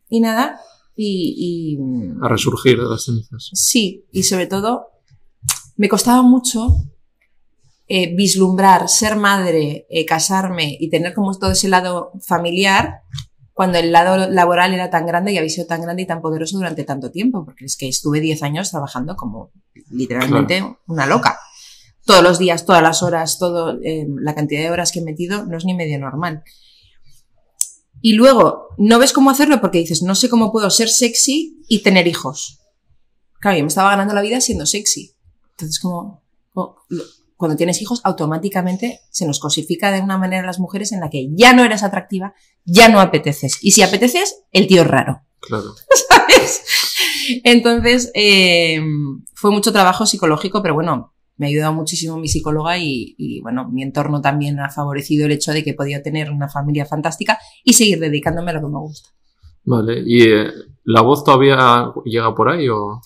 y 0.09 0.19
nada, 0.19 0.59
y, 0.95 1.77
y- 1.77 2.17
A 2.21 2.27
resurgir 2.27 2.77
de 2.77 2.85
las 2.89 3.05
cenizas. 3.05 3.49
sí, 3.53 4.05
y 4.11 4.23
sobre 4.23 4.47
todo 4.47 4.87
me 5.77 5.87
costaba 5.89 6.21
mucho 6.23 6.67
eh, 7.87 8.13
vislumbrar 8.15 8.89
ser 8.89 9.15
madre, 9.15 9.85
eh, 9.89 10.05
casarme 10.05 10.75
y 10.79 10.89
tener 10.89 11.13
como 11.13 11.33
todo 11.37 11.51
ese 11.51 11.69
lado 11.69 12.11
familiar 12.21 13.01
cuando 13.57 13.79
el 13.79 13.91
lado 13.91 14.29
laboral 14.29 14.75
era 14.75 14.91
tan 14.91 15.07
grande 15.07 15.31
y 15.33 15.37
había 15.39 15.49
sido 15.49 15.65
tan 15.65 15.81
grande 15.81 16.03
y 16.03 16.05
tan 16.05 16.21
poderoso 16.21 16.57
durante 16.57 16.83
tanto 16.83 17.09
tiempo, 17.09 17.43
porque 17.43 17.65
es 17.65 17.75
que 17.75 17.87
estuve 17.87 18.19
10 18.19 18.43
años 18.43 18.69
trabajando 18.69 19.15
como 19.15 19.49
literalmente 19.89 20.77
una 20.85 21.07
loca. 21.07 21.39
Todos 22.05 22.21
los 22.21 22.37
días, 22.37 22.67
todas 22.67 22.83
las 22.83 23.01
horas, 23.01 23.39
todo, 23.39 23.79
eh, 23.81 24.05
la 24.21 24.35
cantidad 24.35 24.61
de 24.61 24.69
horas 24.69 24.91
que 24.91 24.99
he 24.99 25.03
metido 25.03 25.43
no 25.47 25.57
es 25.57 25.65
ni 25.65 25.73
medio 25.73 25.97
normal. 25.97 26.43
Y 27.99 28.13
luego 28.13 28.75
no 28.77 28.99
ves 28.99 29.11
cómo 29.11 29.31
hacerlo 29.31 29.59
porque 29.59 29.79
dices, 29.79 30.03
no 30.03 30.13
sé 30.13 30.29
cómo 30.29 30.51
puedo 30.51 30.69
ser 30.69 30.87
sexy 30.87 31.59
y 31.67 31.79
tener 31.81 32.05
hijos. 32.07 32.59
Claro, 33.39 33.57
yo 33.57 33.63
me 33.63 33.69
estaba 33.69 33.89
ganando 33.89 34.13
la 34.13 34.21
vida 34.21 34.39
siendo 34.39 34.67
sexy. 34.67 35.15
Entonces, 35.49 35.79
como, 35.79 36.21
como- 36.53 36.75
cuando 37.37 37.55
tienes 37.55 37.81
hijos, 37.81 38.01
automáticamente 38.03 38.99
se 39.09 39.25
nos 39.25 39.39
cosifica 39.39 39.91
de 39.91 40.01
una 40.01 40.17
manera 40.17 40.43
a 40.43 40.45
las 40.45 40.59
mujeres 40.59 40.91
en 40.91 40.99
la 40.99 41.09
que 41.09 41.29
ya 41.31 41.53
no 41.53 41.63
eres 41.63 41.83
atractiva, 41.83 42.33
ya 42.65 42.89
no 42.89 42.99
apeteces. 42.99 43.59
Y 43.61 43.71
si 43.71 43.83
apeteces, 43.83 44.43
el 44.51 44.67
tío 44.67 44.81
es 44.81 44.87
raro. 44.87 45.21
Claro. 45.39 45.75
¿sabes? 46.09 46.63
Entonces, 47.43 48.11
eh, 48.15 48.81
fue 49.33 49.51
mucho 49.51 49.71
trabajo 49.71 50.05
psicológico, 50.05 50.61
pero 50.61 50.73
bueno, 50.73 51.13
me 51.37 51.45
ha 51.45 51.49
ayudado 51.49 51.73
muchísimo 51.73 52.17
mi 52.17 52.27
psicóloga 52.27 52.77
y, 52.77 53.15
y, 53.17 53.41
bueno, 53.41 53.69
mi 53.69 53.83
entorno 53.83 54.21
también 54.21 54.59
ha 54.59 54.69
favorecido 54.69 55.27
el 55.27 55.33
hecho 55.33 55.51
de 55.51 55.63
que 55.63 55.71
he 55.71 55.75
podido 55.75 56.01
tener 56.01 56.31
una 56.31 56.49
familia 56.49 56.85
fantástica 56.85 57.37
y 57.63 57.73
seguir 57.73 57.99
dedicándome 57.99 58.51
a 58.51 58.55
lo 58.55 58.61
que 58.61 58.67
me 58.67 58.79
gusta. 58.79 59.09
Vale, 59.63 60.01
¿y 60.05 60.23
eh, 60.23 60.47
la 60.85 61.01
voz 61.01 61.23
todavía 61.23 61.91
llega 62.05 62.33
por 62.33 62.49
ahí 62.49 62.67
o...? 62.69 63.01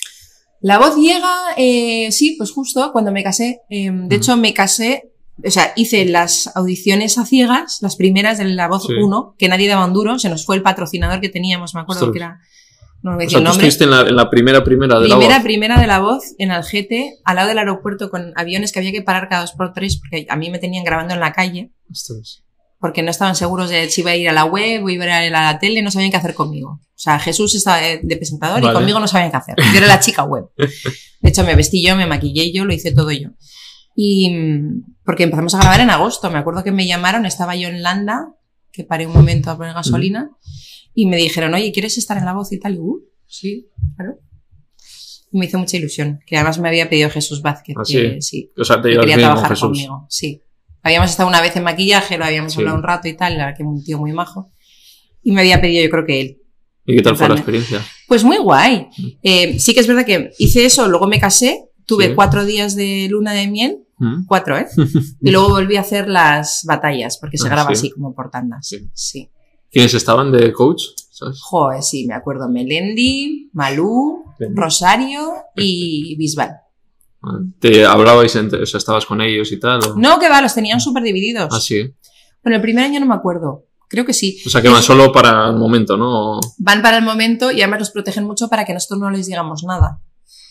La 0.61 0.77
voz 0.79 0.95
llega, 0.95 1.33
eh, 1.57 2.11
sí, 2.11 2.35
pues 2.37 2.51
justo 2.51 2.91
cuando 2.91 3.11
me 3.11 3.23
casé. 3.23 3.61
Eh, 3.69 3.89
de 3.91 4.15
hecho, 4.15 4.37
me 4.37 4.53
casé, 4.53 5.11
o 5.43 5.49
sea, 5.49 5.73
hice 5.75 6.05
las 6.05 6.51
audiciones 6.55 7.17
a 7.17 7.25
ciegas, 7.25 7.79
las 7.81 7.95
primeras 7.95 8.37
de 8.37 8.45
La 8.45 8.67
Voz 8.67 8.83
Sí. 8.85 8.93
1, 8.93 9.35
que 9.39 9.47
nadie 9.49 9.67
daba 9.67 9.85
un 9.85 9.93
duro, 9.93 10.19
se 10.19 10.29
nos 10.29 10.45
fue 10.45 10.55
el 10.55 10.61
patrocinador 10.61 11.19
que 11.19 11.29
teníamos, 11.29 11.73
me 11.73 11.81
acuerdo 11.81 12.07
Ostras. 12.07 12.13
que 12.13 12.17
era, 12.19 12.39
no 13.01 13.11
me 13.11 13.15
voy 13.17 13.23
a 13.23 13.25
O 13.25 13.27
decir 13.27 13.29
sea, 13.31 13.39
el 13.39 13.43
tú 13.43 13.49
nombre. 13.49 13.67
estuviste 13.67 13.83
en 13.85 13.89
la, 13.91 14.01
en 14.09 14.15
la 14.15 14.29
primera 14.29 14.63
primera 14.63 14.99
de 14.99 15.05
Primera, 15.07 15.27
la 15.29 15.35
voz. 15.37 15.43
primera 15.43 15.79
de 15.81 15.87
La 15.87 15.99
Voz 15.99 16.23
en 16.37 16.51
Algete, 16.51 17.17
al 17.25 17.35
lado 17.37 17.47
del 17.49 17.57
aeropuerto 17.57 18.11
con 18.11 18.31
aviones 18.35 18.71
que 18.71 18.77
había 18.79 18.91
que 18.91 19.01
parar 19.01 19.29
cada 19.29 19.41
dos 19.41 19.53
por 19.53 19.73
tres, 19.73 19.97
porque 19.97 20.27
a 20.29 20.35
mí 20.35 20.51
me 20.51 20.59
tenían 20.59 20.83
grabando 20.83 21.15
en 21.15 21.19
la 21.19 21.33
calle, 21.33 21.71
Ostras. 21.89 22.43
Porque 22.81 23.03
no 23.03 23.11
estaban 23.11 23.35
seguros 23.35 23.69
de 23.69 23.89
si 23.89 24.01
iba 24.01 24.11
a 24.11 24.15
ir 24.15 24.27
a 24.27 24.33
la 24.33 24.43
web 24.43 24.83
o 24.83 24.89
iba 24.89 25.05
a 25.05 25.25
ir 25.25 25.33
a 25.35 25.51
la 25.53 25.59
tele, 25.59 25.81
no 25.83 25.91
sabían 25.91 26.11
qué 26.11 26.17
hacer 26.17 26.33
conmigo. 26.33 26.81
O 26.81 27.03
sea, 27.03 27.19
Jesús 27.19 27.53
estaba 27.55 27.79
de, 27.79 28.17
presentador 28.17 28.59
Vale. 28.59 28.73
y 28.73 28.75
conmigo 28.75 28.99
no 28.99 29.07
sabían 29.07 29.31
qué 29.31 29.37
hacer. 29.37 29.55
Yo 29.71 29.77
era 29.77 29.87
la 29.87 29.99
chica 29.99 30.23
web. 30.23 30.45
De 30.57 31.29
hecho, 31.29 31.43
me 31.45 31.55
vestí 31.55 31.85
yo, 31.85 31.95
me 31.95 32.07
maquillé 32.07 32.51
yo, 32.51 32.65
lo 32.65 32.73
hice 32.73 32.91
todo 32.91 33.11
yo. 33.11 33.29
Y 33.95 34.35
porque 35.05 35.23
empezamos 35.23 35.53
a 35.55 35.59
grabar 35.59 35.79
en 35.79 35.91
agosto. 35.91 36.29
Me 36.31 36.39
acuerdo 36.39 36.63
que 36.63 36.71
me 36.71 36.87
llamaron, 36.87 37.25
estaba 37.25 37.55
yo 37.55 37.69
en 37.69 37.83
Landa, 37.83 38.33
que 38.71 38.83
paré 38.83 39.05
un 39.05 39.13
momento 39.13 39.51
a 39.51 39.57
poner 39.57 39.73
gasolina, 39.73 40.31
y 40.93 41.05
me 41.05 41.17
dijeron, 41.17 41.53
oye, 41.53 41.71
¿quieres 41.71 41.97
estar 41.97 42.17
en 42.17 42.25
la 42.25 42.33
voz 42.33 42.51
y 42.51 42.59
tal? 42.59 42.75
Y, 42.75 42.79
uh, 42.79 42.99
Sí, 43.27 43.69
claro. 43.95 44.19
Me 45.31 45.45
hizo 45.45 45.57
mucha 45.57 45.77
ilusión, 45.77 46.19
que 46.25 46.35
además 46.35 46.59
me 46.59 46.67
había 46.67 46.89
pedido 46.89 47.09
Jesús 47.09 47.41
Vázquez, 47.41 47.75
¿Ah, 47.77 47.83
que 47.87 48.17
sí? 48.19 48.21
sí, 48.21 48.51
O 48.59 48.65
sea, 48.65 48.81
te 48.81 48.89
que 48.89 48.99
quería 48.99 49.15
bien 49.15 49.29
con 49.29 49.35
trabajar 49.35 49.49
Jesús. 49.51 49.61
conmigo. 49.69 50.05
Sí. 50.09 50.41
Habíamos 50.83 51.09
estado 51.11 51.29
una 51.29 51.41
vez 51.41 51.55
en 51.55 51.63
maquillaje, 51.63 52.17
lo 52.17 52.25
habíamos 52.25 52.53
Sí. 52.53 52.59
hablado 52.59 52.77
un 52.77 52.83
rato 52.83 53.07
y 53.07 53.13
tal, 53.15 53.37
la 53.37 53.53
que 53.53 53.63
un 53.63 53.83
tío 53.83 53.97
muy 53.99 54.11
majo. 54.13 54.51
Y 55.23 55.31
me 55.31 55.41
había 55.41 55.61
pedido, 55.61 55.83
yo 55.83 55.89
creo 55.89 56.05
que 56.05 56.21
él. 56.21 56.37
¿Y 56.85 56.95
qué 56.95 57.01
tal 57.03 57.15
fue 57.15 57.29
la 57.29 57.35
experiencia? 57.35 57.79
Pues 58.07 58.23
muy 58.23 58.37
guay. 58.37 58.87
Eh, 59.21 59.59
sí 59.59 59.73
que 59.73 59.81
es 59.81 59.87
verdad 59.87 60.05
que 60.05 60.31
hice 60.39 60.65
eso, 60.65 60.87
luego 60.87 61.07
me 61.07 61.19
casé, 61.19 61.65
tuve 61.85 62.07
Sí. 62.09 62.15
cuatro 62.15 62.43
días 62.45 62.75
de 62.75 63.07
luna 63.09 63.33
de 63.33 63.47
miel, 63.47 63.83
¿Mm? 63.99 64.25
cuatro, 64.25 64.57
¿eh? 64.57 64.65
Y 65.21 65.29
luego 65.29 65.49
volví 65.49 65.75
a 65.77 65.81
hacer 65.81 66.07
las 66.07 66.63
batallas, 66.65 67.17
porque 67.19 67.37
se 67.37 67.47
Ah, 67.47 67.51
graba 67.51 67.69
sí. 67.69 67.73
así 67.73 67.91
como 67.91 68.15
por 68.15 68.31
tandas. 68.31 68.67
Sí. 68.67 68.89
sí. 68.93 69.29
¿Quiénes 69.71 69.93
estaban 69.93 70.31
de 70.31 70.51
coach? 70.51 70.83
¿Sabes? 71.11 71.39
Joder, 71.43 71.83
sí, 71.83 72.07
me 72.07 72.15
acuerdo. 72.15 72.49
Melendi, 72.49 73.51
Malú, 73.53 74.25
Bien. 74.39 74.55
Rosario 74.55 75.33
y 75.55 76.15
Bisbal. 76.17 76.57
¿Te 77.59 77.85
hablabais 77.85 78.35
entre, 78.35 78.63
o 78.63 78.65
sea, 78.65 78.77
estabas 78.79 79.05
con 79.05 79.21
ellos 79.21 79.51
y 79.51 79.59
tal? 79.59 79.79
o- 79.83 79.95
No, 79.95 80.17
que 80.19 80.27
va, 80.29 80.41
los 80.41 80.53
tenían 80.55 80.79
súper 80.81 81.03
divididos. 81.03 81.49
Ah, 81.51 81.59
sí. 81.59 81.93
Bueno, 82.43 82.55
el 82.55 82.61
primer 82.61 82.85
año 82.85 82.99
no 82.99 83.05
me 83.05 83.13
acuerdo. 83.15 83.65
Creo 83.87 84.05
que 84.05 84.13
sí. 84.13 84.41
O 84.45 84.49
sea, 84.49 84.61
que 84.61 84.69
van 84.69 84.81
solo 84.81 85.11
para 85.11 85.49
el 85.49 85.55
momento, 85.57 85.97
¿no? 85.97 86.39
Van 86.57 86.81
para 86.81 86.97
el 86.97 87.03
momento 87.03 87.51
y 87.51 87.61
además 87.61 87.79
los 87.81 87.91
protegen 87.91 88.23
mucho 88.23 88.47
para 88.49 88.65
que 88.65 88.73
nosotros 88.73 88.99
no 89.01 89.11
les 89.11 89.27
digamos 89.27 89.63
nada. 89.63 90.01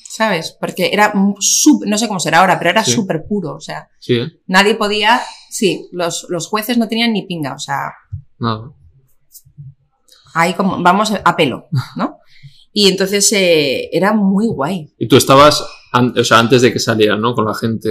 ¿Sabes? 0.08 0.56
Porque 0.60 0.90
era 0.92 1.12
súper, 1.40 1.88
no 1.88 1.96
sé 1.96 2.06
cómo 2.06 2.20
será 2.20 2.40
ahora, 2.40 2.58
pero 2.58 2.70
era 2.70 2.84
Sí. 2.84 2.92
súper 2.92 3.24
puro. 3.28 3.54
O 3.54 3.60
sea, 3.60 3.88
Sí, 3.98 4.14
¿eh? 4.14 4.28
nadie 4.46 4.74
podía. 4.74 5.20
Sí, 5.48 5.88
los, 5.92 6.26
los 6.28 6.46
jueces 6.48 6.76
no 6.78 6.86
tenían 6.88 7.12
ni 7.12 7.22
pinga. 7.26 7.54
O 7.54 7.58
sea, 7.58 7.92
Nada. 8.38 8.72
ahí 10.34 10.54
como, 10.54 10.82
vamos 10.82 11.12
a 11.24 11.36
pelo, 11.36 11.68
¿no? 11.96 12.18
Y 12.72 12.88
entonces 12.88 13.32
eh, 13.32 13.88
era 13.92 14.12
muy 14.12 14.46
guay. 14.46 14.92
Y 14.98 15.08
tú 15.08 15.16
estabas, 15.16 15.64
an- 15.92 16.14
o 16.18 16.24
sea, 16.24 16.38
antes 16.38 16.62
de 16.62 16.72
que 16.72 16.78
salieran, 16.78 17.20
¿no? 17.20 17.34
Con 17.34 17.44
la 17.46 17.54
gente. 17.54 17.88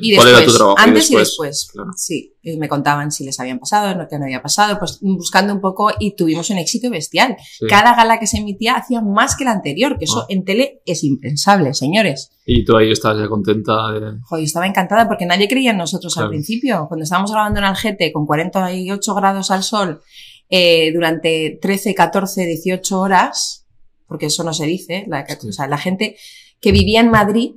Y 0.00 0.14
¿Cuál 0.14 0.26
después, 0.28 0.42
era 0.44 0.44
tu 0.46 0.54
trabajo? 0.56 0.76
antes 0.78 1.10
y 1.10 1.16
después, 1.16 1.68
claro. 1.72 1.90
sí, 1.96 2.34
y 2.42 2.56
me 2.56 2.68
contaban 2.68 3.10
si 3.10 3.24
les 3.24 3.38
habían 3.40 3.58
pasado, 3.58 3.94
no, 3.96 4.06
que 4.08 4.18
no 4.18 4.24
había 4.24 4.40
pasado, 4.42 4.78
pues 4.78 4.98
buscando 5.00 5.52
un 5.52 5.60
poco 5.60 5.90
y 5.98 6.14
tuvimos 6.16 6.48
un 6.50 6.58
éxito 6.58 6.90
bestial. 6.90 7.36
Sí. 7.58 7.66
Cada 7.68 7.94
gala 7.96 8.18
que 8.18 8.26
se 8.26 8.38
emitía 8.38 8.74
hacía 8.74 9.00
más 9.00 9.36
que 9.36 9.44
la 9.44 9.52
anterior, 9.52 9.98
que 9.98 10.04
eso 10.04 10.20
Ah. 10.20 10.26
en 10.28 10.44
tele 10.44 10.80
es 10.86 11.02
impensable, 11.04 11.74
señores. 11.74 12.30
Y 12.46 12.64
tú 12.64 12.76
ahí 12.76 12.90
estabas 12.90 13.18
ya 13.20 13.28
contenta 13.28 13.72
de. 13.92 14.18
Joder, 14.22 14.44
estaba 14.44 14.66
encantada 14.66 15.06
porque 15.08 15.26
nadie 15.26 15.48
creía 15.48 15.70
en 15.72 15.76
nosotros 15.78 16.14
Claro. 16.14 16.26
al 16.26 16.30
principio. 16.30 16.86
Cuando 16.88 17.04
estábamos 17.04 17.30
grabando 17.32 17.58
en 17.60 17.64
Algete 17.66 18.12
con 18.12 18.26
48 18.26 19.14
grados 19.14 19.50
al 19.50 19.62
sol 19.62 20.00
eh, 20.48 20.90
durante 20.92 21.58
13, 21.62 21.94
14, 21.94 22.44
18 22.44 22.98
horas, 23.00 23.66
porque 24.08 24.26
eso 24.26 24.42
no 24.42 24.52
se 24.52 24.66
dice, 24.66 25.04
la, 25.06 25.24
Sí. 25.26 25.48
o 25.48 25.52
sea, 25.52 25.68
la 25.68 25.78
gente 25.78 26.16
que 26.60 26.72
vivía 26.72 27.00
en 27.00 27.10
Madrid 27.10 27.52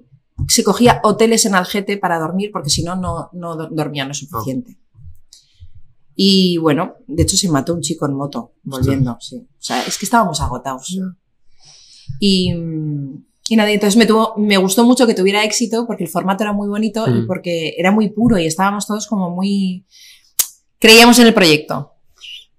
se 0.48 0.64
cogía 0.64 1.00
hoteles 1.04 1.46
en 1.46 1.56
Algete 1.56 1.98
para 1.98 2.20
dormir 2.20 2.50
porque 2.52 2.70
si 2.70 2.84
no, 2.84 2.96
no, 2.96 3.30
no 3.34 3.56
do- 3.56 3.70
dormían 3.72 4.08
lo 4.08 4.14
suficiente. 4.14 4.78
Y 6.16 6.58
bueno, 6.58 6.94
de 7.08 7.24
hecho 7.24 7.38
se 7.38 7.50
mató 7.50 7.74
un 7.74 7.82
chico 7.82 8.06
en 8.06 8.14
moto, 8.16 8.54
volviendo, 8.64 9.18
sí. 9.20 9.38
O 9.38 9.48
sea, 9.62 9.84
es 9.84 9.98
que 9.98 10.06
estábamos 10.06 10.42
agotados. 10.42 10.96
Y, 12.20 12.52
y 13.50 13.56
nada, 13.56 13.72
entonces 13.72 13.98
me, 13.98 14.06
tuvo, 14.06 14.36
me 14.38 14.58
gustó 14.58 14.84
mucho 14.84 15.08
que 15.08 15.14
tuviera 15.16 15.44
éxito 15.44 15.86
porque 15.88 16.04
el 16.04 16.10
formato 16.10 16.44
era 16.44 16.54
muy 16.54 16.68
bonito 16.68 17.08
y 17.08 17.22
Mm. 17.22 17.28
porque 17.28 17.74
era 17.78 17.92
muy 17.92 18.10
puro 18.10 18.38
y 18.38 18.46
estábamos 18.46 18.86
todos 18.86 19.08
como 19.08 19.30
muy... 19.32 19.86
Creíamos 20.80 21.18
en 21.20 21.28
el 21.28 21.34
proyecto. 21.34 21.93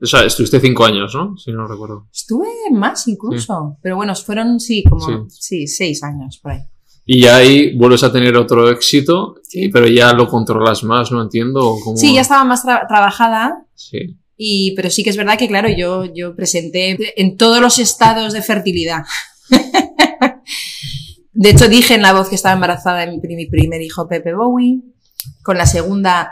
O 0.04 0.06
sea, 0.06 0.22
estuviste 0.24 0.60
cinco 0.60 0.84
años, 0.84 1.14
¿no? 1.14 1.36
Si 1.36 1.50
no 1.50 1.66
recuerdo. 1.66 2.06
Estuve 2.12 2.46
más 2.72 3.08
incluso, 3.08 3.78
pero 3.82 3.96
bueno, 3.96 4.14
fueron 4.14 4.60
sí, 4.60 4.84
como 4.84 5.28
Sí. 5.28 5.40
sí. 5.40 5.66
seis 5.66 6.02
años 6.04 6.38
por 6.42 6.52
ahí. 6.52 6.60
Y 7.06 7.22
ya 7.22 7.36
ahí 7.36 7.76
vuelves 7.76 8.02
a 8.02 8.12
tener 8.12 8.36
otro 8.36 8.70
éxito, 8.70 9.34
Sí. 9.42 9.68
pero 9.68 9.86
ya 9.86 10.12
lo 10.12 10.28
controlas 10.28 10.84
más, 10.84 11.10
¿no? 11.10 11.20
Entiendo. 11.22 11.76
cómo- 11.82 11.96
Sí, 11.96 12.14
ya 12.14 12.20
estaba 12.22 12.44
más 12.44 12.64
tra- 12.64 12.86
trabajada, 12.88 13.64
Sí. 13.74 14.16
y, 14.36 14.74
pero 14.74 14.88
sí 14.90 15.02
que 15.04 15.10
es 15.10 15.16
verdad 15.16 15.36
que, 15.38 15.48
claro, 15.48 15.68
yo, 15.68 16.04
yo 16.14 16.34
presenté 16.34 17.20
en 17.20 17.36
todos 17.36 17.60
los 17.60 17.78
estados 17.78 18.32
de 18.32 18.42
fertilidad. 18.42 19.02
de 21.32 21.50
hecho, 21.50 21.68
dije 21.68 21.94
en 21.94 22.02
la 22.02 22.12
voz 22.12 22.28
que 22.28 22.34
estaba 22.36 22.54
embarazada 22.54 23.00
de 23.00 23.10
mi, 23.12 23.20
pri- 23.20 23.36
mi 23.36 23.46
primer 23.46 23.82
hijo, 23.82 24.08
Pepe 24.08 24.34
Bowie. 24.34 24.80
Con 25.42 25.56
la 25.58 25.66
segunda 25.66 26.30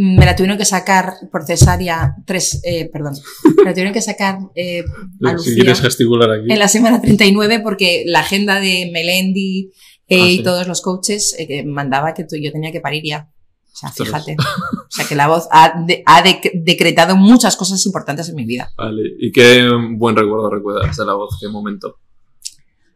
me 0.00 0.24
la 0.24 0.36
tuvieron 0.36 0.56
que 0.58 0.64
sacar 0.64 1.14
por 1.32 1.44
cesárea, 1.44 2.14
tres, 2.24 2.60
eh, 2.64 2.88
perdón, 2.92 3.14
me 3.56 3.64
la 3.64 3.72
tuvieron 3.72 3.92
que 3.92 4.00
sacar 4.00 4.38
eh, 4.54 4.84
a 5.24 5.36
Si 5.38 5.54
quieres 5.54 5.80
gesticular 5.80 6.30
aquí. 6.30 6.52
en 6.52 6.58
la 6.58 6.68
semana 6.68 7.00
39 7.00 7.60
porque 7.60 8.04
la 8.06 8.20
agenda 8.20 8.60
de 8.60 8.90
Melendi 8.92 9.72
eh, 10.10 10.20
Ah, 10.22 10.28
y 10.28 10.42
todos 10.42 10.66
los 10.68 10.82
coaches 10.82 11.34
eh, 11.38 11.64
mandaba 11.64 12.14
que 12.14 12.24
tú, 12.24 12.36
yo 12.40 12.52
tenía 12.52 12.70
que 12.72 12.80
parir 12.80 13.02
ya. 13.04 13.28
O 13.72 13.76
sea, 13.76 13.90
fíjate. 13.92 14.36
O 14.38 14.90
sea, 14.90 15.04
que 15.06 15.14
la 15.14 15.26
voz 15.28 15.46
ha, 15.52 15.82
de- 15.86 16.02
ha 16.06 16.24
dec- 16.24 16.50
decretado 16.54 17.14
muchas 17.16 17.56
cosas 17.56 17.84
importantes 17.84 18.28
en 18.28 18.34
mi 18.36 18.44
vida. 18.44 18.70
Vale. 18.76 19.02
¿Y 19.20 19.30
qué 19.32 19.68
buen 19.96 20.16
recuerdo 20.16 20.48
recuerdas 20.50 20.96
de 20.96 21.04
la 21.04 21.14
voz? 21.14 21.36
¿Qué 21.40 21.48
momento? 21.48 21.96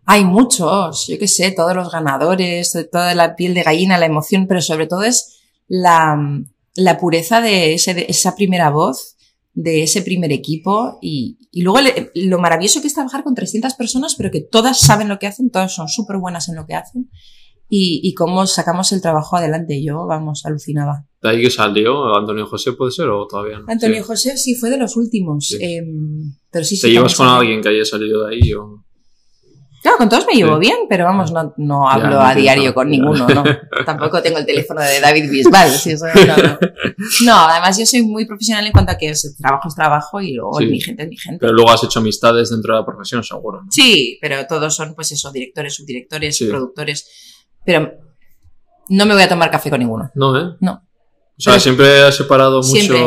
Hay 0.07 0.25
muchos, 0.25 1.07
yo 1.09 1.19
qué 1.19 1.29
sé, 1.29 1.53
todos 1.53 1.75
los 1.77 1.91
ganadores, 1.93 2.73
toda 2.91 3.15
la 3.15 3.37
piel 3.37 3.55
de 3.55 3.63
gallina, 3.63 3.99
la 3.99 4.07
emoción, 4.07 4.47
pero 4.49 4.61
sobre 4.63 4.87
todo 4.87 5.03
es 5.05 5.39
la, 5.69 6.17
la 6.75 6.99
pureza 6.99 7.41
de, 7.41 7.75
ese, 7.75 7.95
de 7.95 8.07
esa 8.09 8.35
primera 8.35 8.71
voz, 8.71 9.17
de 9.55 9.83
ese 9.83 10.01
primer 10.03 10.33
equipo 10.33 10.99
y, 11.03 11.37
y 11.51 11.63
luego 11.63 11.81
le- 11.83 12.11
lo 12.15 12.39
maravilloso 12.39 12.81
que 12.81 12.87
es 12.87 12.95
trabajar 12.95 13.23
con 13.25 13.35
300 13.35 13.75
personas, 13.75 14.15
pero 14.17 14.31
que 14.31 14.41
todas 14.41 14.81
saben 14.81 15.09
lo 15.09 15.19
que 15.19 15.27
hacen, 15.27 15.51
todas 15.51 15.75
son 15.75 15.89
súper 15.89 16.17
buenas 16.19 16.49
en 16.49 16.57
lo 16.57 16.65
que 16.67 16.75
hacen 16.75 17.11
y, 17.69 18.01
y 18.03 18.15
cómo 18.15 18.47
sacamos 18.47 18.93
el 18.93 19.03
trabajo 19.03 19.37
adelante. 19.37 19.83
Yo, 19.83 20.07
vamos, 20.07 20.45
alucinaba. 20.47 21.07
¿De 21.23 21.29
ahí 21.31 21.43
que 21.43 21.51
salió? 21.51 22.15
¿Antonio 22.17 22.47
José 22.47 22.73
puede 22.73 22.93
ser 22.93 23.09
o 23.09 23.27
todavía 23.27 23.59
no? 23.59 23.65
Antonio 23.69 23.99
Sí. 23.99 24.03
José 24.03 24.37
sí 24.39 24.55
fue 24.55 24.71
de 24.71 24.79
los 24.79 24.97
últimos, 24.97 25.47
Sí. 25.49 25.59
em, 25.61 26.35
pero 26.51 26.65
sí, 26.65 26.77
sí. 26.77 26.83
¿Te 26.83 26.91
llevas 26.93 27.15
con 27.15 27.29
alguien 27.29 27.61
que 27.61 27.69
haya 27.69 27.85
salido 27.85 28.27
de 28.27 28.35
ahí? 28.37 28.53
O... 28.55 28.82
Claro, 29.83 29.99
con 29.99 30.09
todos 30.09 30.25
me 30.27 30.35
llevo 30.35 30.55
Sí. 30.55 30.61
bien, 30.61 30.77
pero 30.89 31.05
vamos, 31.05 31.33
no, 31.33 31.53
no 31.57 31.85
Ya, 31.89 31.95
hablo 31.95 32.11
no 32.11 32.21
a 32.21 32.35
diario 32.37 32.73
con 32.73 32.89
ninguno, 32.89 33.27
¿no? 33.27 33.43
Tampoco 33.87 34.23
tengo 34.23 34.39
el 34.39 34.47
teléfono 34.47 34.81
de 34.81 35.01
David 35.01 35.29
Bisbal. 35.29 35.71
sí, 35.71 35.91
eso 35.91 36.07
no, 36.07 36.37
no. 36.37 36.59
No, 37.25 37.37
además 37.49 37.77
yo 37.79 37.85
soy 37.85 38.03
muy 38.03 38.25
profesional 38.25 38.65
en 38.65 38.73
cuanto 38.73 38.93
a 38.93 38.97
que 38.97 39.11
es- 39.11 39.37
trabajo 39.39 39.67
es 39.69 39.75
trabajo 39.75 40.21
y 40.21 40.35
luego 40.35 40.59
Sí. 40.59 40.67
mi 40.67 40.81
gente 40.81 41.03
es 41.03 41.09
mi 41.09 41.17
gente. 41.17 41.39
Pero 41.41 41.53
luego 41.53 41.71
has 41.73 41.83
hecho 41.83 41.99
amistades 41.99 42.51
dentro 42.51 42.75
de 42.75 42.81
la 42.81 42.87
profesión, 42.87 43.25
seguro. 43.25 43.63
¿no? 43.63 43.69
Sí, 43.73 44.19
pero 44.21 44.47
todos 44.47 44.75
son, 44.75 44.95
pues 44.95 45.11
eso, 45.11 45.33
directores, 45.33 45.75
subdirectores, 45.75 46.37
Sí. 46.37 46.47
productores. 46.47 47.51
Pero 47.67 47.93
no 48.89 49.05
me 49.07 49.15
voy 49.15 49.23
a 49.25 49.29
tomar 49.29 49.51
café 49.51 49.69
con 49.69 49.81
ninguno. 49.81 50.11
No, 50.15 50.39
¿eh? 50.39 50.57
No. 50.61 50.73
O 50.75 51.41
sea, 51.41 51.55
Pero- 51.55 51.61
siempre 51.61 52.03
has 52.03 52.17
separado 52.17 52.59
mucho. 52.59 52.69
Siempre. 52.69 53.03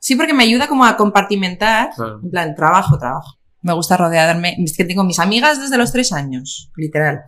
Sí, 0.00 0.16
porque 0.16 0.32
me 0.34 0.44
ayuda 0.44 0.66
como 0.66 0.84
a 0.86 0.96
compartimentar. 0.96 1.90
Claro. 1.94 2.20
En 2.22 2.30
plan, 2.30 2.54
trabajo, 2.54 2.98
trabajo. 2.98 3.34
Me 3.64 3.72
gusta 3.72 3.96
rodearme. 3.96 4.56
Es 4.62 4.76
que 4.76 4.84
tengo 4.84 5.02
mis 5.04 5.18
amigas 5.18 5.60
desde 5.60 5.76
los 5.78 5.90
tres 5.90 6.12
años, 6.12 6.70
literal. 6.76 7.22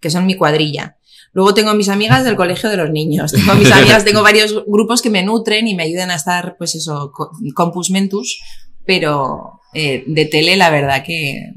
Que 0.00 0.10
son 0.10 0.26
mi 0.26 0.36
cuadrilla. 0.36 0.96
Luego 1.32 1.54
tengo 1.54 1.72
mis 1.74 1.88
amigas 1.88 2.24
del 2.24 2.36
colegio 2.36 2.68
de 2.70 2.76
los 2.76 2.90
niños. 2.90 3.32
Tengo 3.32 3.54
mis 3.54 3.72
amigas, 3.72 4.04
tengo 4.04 4.22
varios 4.22 4.64
grupos 4.66 5.00
que 5.02 5.10
me 5.10 5.22
nutren 5.24 5.66
y 5.66 5.74
me 5.74 5.82
ayudan 5.84 6.10
a 6.10 6.14
estar, 6.16 6.56
pues 6.58 6.74
eso, 6.74 7.10
co- 7.12 7.30
compus 7.54 7.90
mentus, 7.90 8.38
pero 8.84 9.60
eh, 9.74 10.04
de 10.06 10.26
tele 10.26 10.56
la 10.56 10.70
verdad 10.70 11.02
que 11.04 11.52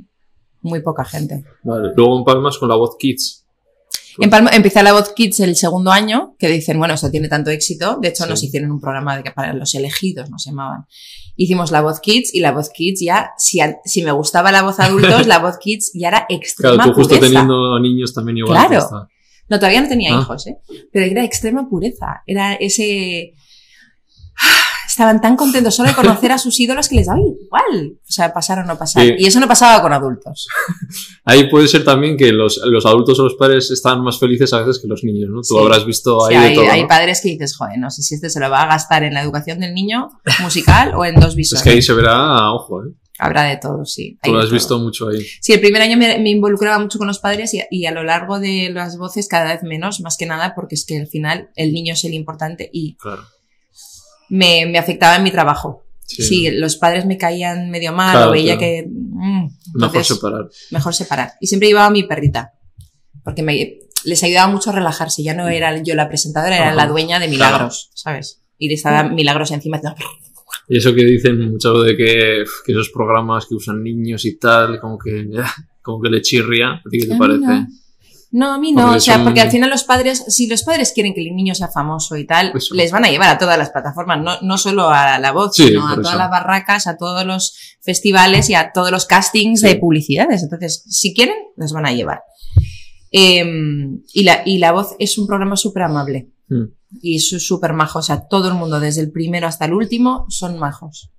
muy 0.62 0.82
poca 0.82 1.04
gente. 1.06 1.44
Vale. 1.64 1.90
Luego 1.96 2.18
un 2.18 2.24
par 2.26 2.40
más 2.40 2.58
con 2.58 2.70
la 2.70 2.76
voz 2.76 2.96
Kids. 2.98 3.45
En 4.18 4.30
Palma 4.30 4.50
empecé 4.54 4.82
la 4.84 4.94
Voz 4.94 5.14
Kids 5.14 5.40
el 5.42 5.56
segundo 5.56 5.92
año, 5.92 6.36
que 6.40 6.48
dicen, 6.48 6.78
bueno, 6.78 6.94
esto 6.94 7.12
tiene 7.12 7.28
tanto 7.28 7.50
éxito. 7.50 7.98
De 8.02 8.10
hecho, 8.10 8.24
Sí. 8.24 8.30
nos 8.30 8.44
hicieron 8.44 8.72
un 8.72 8.80
programa 8.80 9.18
de 9.18 9.24
que 9.24 9.32
para 9.32 9.54
los 9.54 9.74
elegidos 9.76 10.30
nos 10.30 10.46
llamaban. 10.46 10.86
Hicimos 11.36 11.72
la 11.72 11.82
Voz 11.82 12.00
Kids 12.00 12.34
y 12.34 12.40
la 12.40 12.52
Voz 12.52 12.70
Kids 12.70 13.02
ya, 13.02 13.32
si, 13.38 13.60
a- 13.60 13.78
si 13.84 14.04
me 14.04 14.12
gustaba 14.14 14.52
la 14.54 14.62
voz 14.62 14.80
adultos, 14.80 15.28
la 15.28 15.40
Voz 15.40 15.58
Kids 15.58 15.92
ya 15.94 16.08
era 16.08 16.26
extrema 16.30 16.76
Claro, 16.76 16.92
tú 16.92 16.96
justo 17.00 17.16
pureza. 17.16 17.28
teniendo 17.34 17.80
niños 17.80 18.14
también 18.14 18.38
igual. 18.38 18.68
Claro. 18.68 19.08
No, 19.50 19.60
todavía 19.60 19.82
no 19.82 19.90
tenía 19.90 20.16
Ah. 20.18 20.22
hijos, 20.22 20.48
¿eh? 20.48 20.58
Pero 20.94 21.06
era 21.06 21.24
extrema 21.24 21.68
pureza. 21.70 22.24
Era 22.26 22.54
ese... 22.54 23.34
Estaban 24.96 25.20
tan 25.20 25.36
contentos 25.36 25.76
solo 25.76 25.90
de 25.90 25.96
conocer 26.02 26.32
a 26.32 26.38
sus 26.38 26.58
ídolos 26.58 26.88
que 26.88 26.96
les 26.96 27.08
daba 27.08 27.20
igual. 27.20 27.98
O 28.00 28.12
sea, 28.12 28.34
pasar 28.34 28.60
o 28.60 28.64
no 28.66 28.78
pasar. 28.78 29.04
Sí. 29.04 29.14
Y 29.18 29.26
eso 29.28 29.42
no 29.42 29.48
pasaba 29.50 29.82
con 29.82 29.92
adultos. 29.92 30.48
Ahí 31.26 31.50
puede 31.50 31.68
ser 31.68 31.84
también 31.84 32.16
que 32.16 32.32
los, 32.32 32.62
los 32.64 32.86
adultos 32.86 33.20
o 33.20 33.24
los 33.24 33.36
padres 33.36 33.70
están 33.72 34.02
más 34.02 34.18
felices 34.20 34.54
a 34.54 34.60
veces 34.62 34.82
que 34.82 34.88
los 34.88 35.04
niños, 35.04 35.30
¿no? 35.30 35.42
Tú 35.42 35.56
Sí. 35.56 35.58
habrás 35.60 35.86
visto 35.86 36.26
ahí 36.26 36.36
de 36.38 36.42
hay, 36.42 36.56
todo. 36.56 36.72
hay 36.72 36.82
¿no? 36.84 36.88
padres 36.88 37.20
que 37.22 37.28
dices, 37.28 37.58
joder, 37.58 37.78
no 37.78 37.92
sé 37.92 38.04
si 38.04 38.16
este 38.16 38.30
se 38.30 38.40
lo 38.40 38.50
va 38.50 38.62
a 38.62 38.68
gastar 38.68 39.04
en 39.04 39.14
la 39.14 39.22
educación 39.22 39.60
del 39.60 39.74
niño 39.74 40.12
musical 40.42 40.94
o 40.96 41.04
en 41.04 41.16
dos 41.16 41.26
Es 41.32 41.36
visores. 41.36 41.64
que 41.64 41.72
ahí 41.72 41.82
se 41.82 41.94
verá, 41.94 42.54
ojo, 42.54 42.86
¿eh? 42.86 42.92
Habrá 43.18 43.44
de 43.44 43.58
todo, 43.58 43.86
sí. 43.86 44.18
Tú 44.24 44.32
lo 44.34 44.40
has 44.40 44.52
visto 44.52 44.78
mucho 44.80 45.08
ahí. 45.10 45.26
Sí, 45.42 45.54
el 45.54 45.62
primer 45.62 45.82
año 45.82 45.96
me, 45.98 46.20
me 46.20 46.30
involucraba 46.30 46.80
mucho 46.80 46.98
con 46.98 47.08
los 47.08 47.20
padres 47.20 47.54
y, 47.54 47.62
y 47.70 47.86
a 47.86 47.92
lo 47.92 48.04
largo 48.04 48.40
de 48.40 48.70
las 48.74 48.98
voces 48.98 49.28
cada 49.30 49.54
vez 49.54 49.64
menos, 49.64 50.02
más 50.02 50.18
que 50.18 50.26
nada 50.26 50.54
porque 50.54 50.76
es 50.76 50.86
que 50.86 51.00
al 51.00 51.08
final 51.08 51.50
el 51.56 51.72
niño 51.74 51.94
es 51.94 52.04
el 52.06 52.14
importante 52.14 52.70
y 52.74 52.96
Claro. 52.96 53.24
Me, 54.30 54.66
me 54.66 54.78
afectaba 54.78 55.16
en 55.16 55.24
mi 55.24 55.32
trabajo. 55.32 55.84
Sí. 56.06 56.22
Sí, 56.24 56.52
los 56.52 56.76
padres 56.78 57.06
me 57.06 57.18
caían 57.18 57.72
medio 57.72 57.92
mal 57.92 58.12
Claro, 58.12 58.30
o 58.30 58.34
veía 58.34 58.58
claro. 58.58 58.60
que... 58.60 58.86
mm, 58.88 59.46
Mm, 59.76 59.80
Mejor 59.82 60.04
separar. 60.06 60.50
mejor 60.72 60.94
separar. 60.94 61.32
Y 61.42 61.48
siempre 61.48 61.68
llevaba 61.68 61.88
a 61.88 61.92
mi 61.92 62.04
perrita. 62.04 62.54
Porque 63.24 63.42
me, 63.42 63.78
les 64.04 64.24
ayudaba 64.24 64.48
mucho 64.52 64.70
a 64.70 64.74
relajarse. 64.74 65.24
Ya 65.24 65.34
no 65.34 65.48
era 65.48 65.82
yo 65.82 65.96
la 65.96 66.08
presentadora, 66.08 66.56
era 66.56 66.68
Ajá. 66.68 66.76
la 66.76 66.88
dueña 66.88 67.20
de 67.20 67.28
Milagros, 67.28 67.90
¿sabes? 67.96 68.42
Y 68.60 68.68
le 68.70 68.76
estaba 68.76 69.04
Milagros 69.10 69.52
encima. 69.52 69.82
Y 70.70 70.78
eso 70.78 70.94
que 70.94 71.04
dicen 71.06 71.52
mucho 71.52 71.74
de 71.82 71.98
que, 71.98 72.44
que 72.66 72.72
esos 72.72 72.90
programas 72.90 73.46
que 73.48 73.56
usan 73.56 73.84
niños 73.84 74.26
y 74.26 74.38
tal, 74.38 74.80
como 74.80 74.98
que, 75.00 75.28
como 75.82 76.02
que 76.02 76.10
le 76.10 76.22
chirria. 76.22 76.74
¿A 76.74 76.90
ti 76.90 77.00
qué 77.00 77.08
te 77.08 77.16
parece? 77.18 77.40
no. 77.40 77.68
No, 78.38 78.52
a 78.54 78.58
mí 78.60 78.74
no. 78.74 78.82
Porque 78.84 78.98
o 78.98 79.00
sea, 79.00 79.14
son- 79.16 79.24
porque 79.24 79.40
al 79.40 79.50
final 79.50 79.70
los 79.70 79.86
padres, 79.86 80.26
si 80.28 80.48
los 80.48 80.64
padres 80.64 80.92
quieren 80.94 81.14
que 81.14 81.22
el 81.22 81.34
niño 81.34 81.56
sea 81.56 81.70
famoso 81.70 82.18
y 82.18 82.26
tal, 82.28 82.52
Eso. 82.54 82.76
les 82.76 82.92
van 82.92 83.06
a 83.06 83.10
llevar 83.10 83.30
a 83.30 83.38
todas 83.38 83.58
las 83.58 83.70
plataformas, 83.70 84.22
no, 84.22 84.42
no 84.42 84.58
solo 84.58 84.90
a 84.90 85.18
la 85.20 85.32
voz, 85.32 85.56
Sí, 85.56 85.68
sino 85.70 85.88
a 85.88 85.96
todas 85.96 86.10
eso. 86.10 86.18
las 86.18 86.30
barracas, 86.30 86.86
a 86.88 86.98
todos 86.98 87.26
los 87.26 87.56
festivales 87.82 88.50
y 88.50 88.56
a 88.56 88.72
todos 88.74 88.92
los 88.92 89.06
castings 89.06 89.62
Sí. 89.62 89.68
de 89.68 89.76
publicidades. 89.78 90.44
Entonces, 90.44 90.84
si 90.90 91.14
quieren, 91.14 91.36
les 91.56 91.72
van 91.72 91.86
a 91.86 91.94
llevar. 91.94 92.24
Eh, 93.12 93.46
y, 94.14 94.24
la, 94.24 94.42
y 94.46 94.58
la 94.58 94.74
voz 94.74 94.96
es 95.00 95.18
un 95.18 95.28
programa 95.28 95.56
súper 95.56 95.84
amable 95.84 96.32
Mm. 96.50 96.64
y 97.02 97.16
es 97.16 97.30
súper 97.48 97.72
majo. 97.74 98.00
O 98.00 98.02
sea, 98.02 98.28
todo 98.28 98.50
el 98.50 98.54
mundo, 98.56 98.80
desde 98.82 99.02
el 99.02 99.12
primero 99.12 99.48
hasta 99.48 99.66
el 99.66 99.74
último, 99.74 100.26
son 100.30 100.60
majos. 100.60 101.10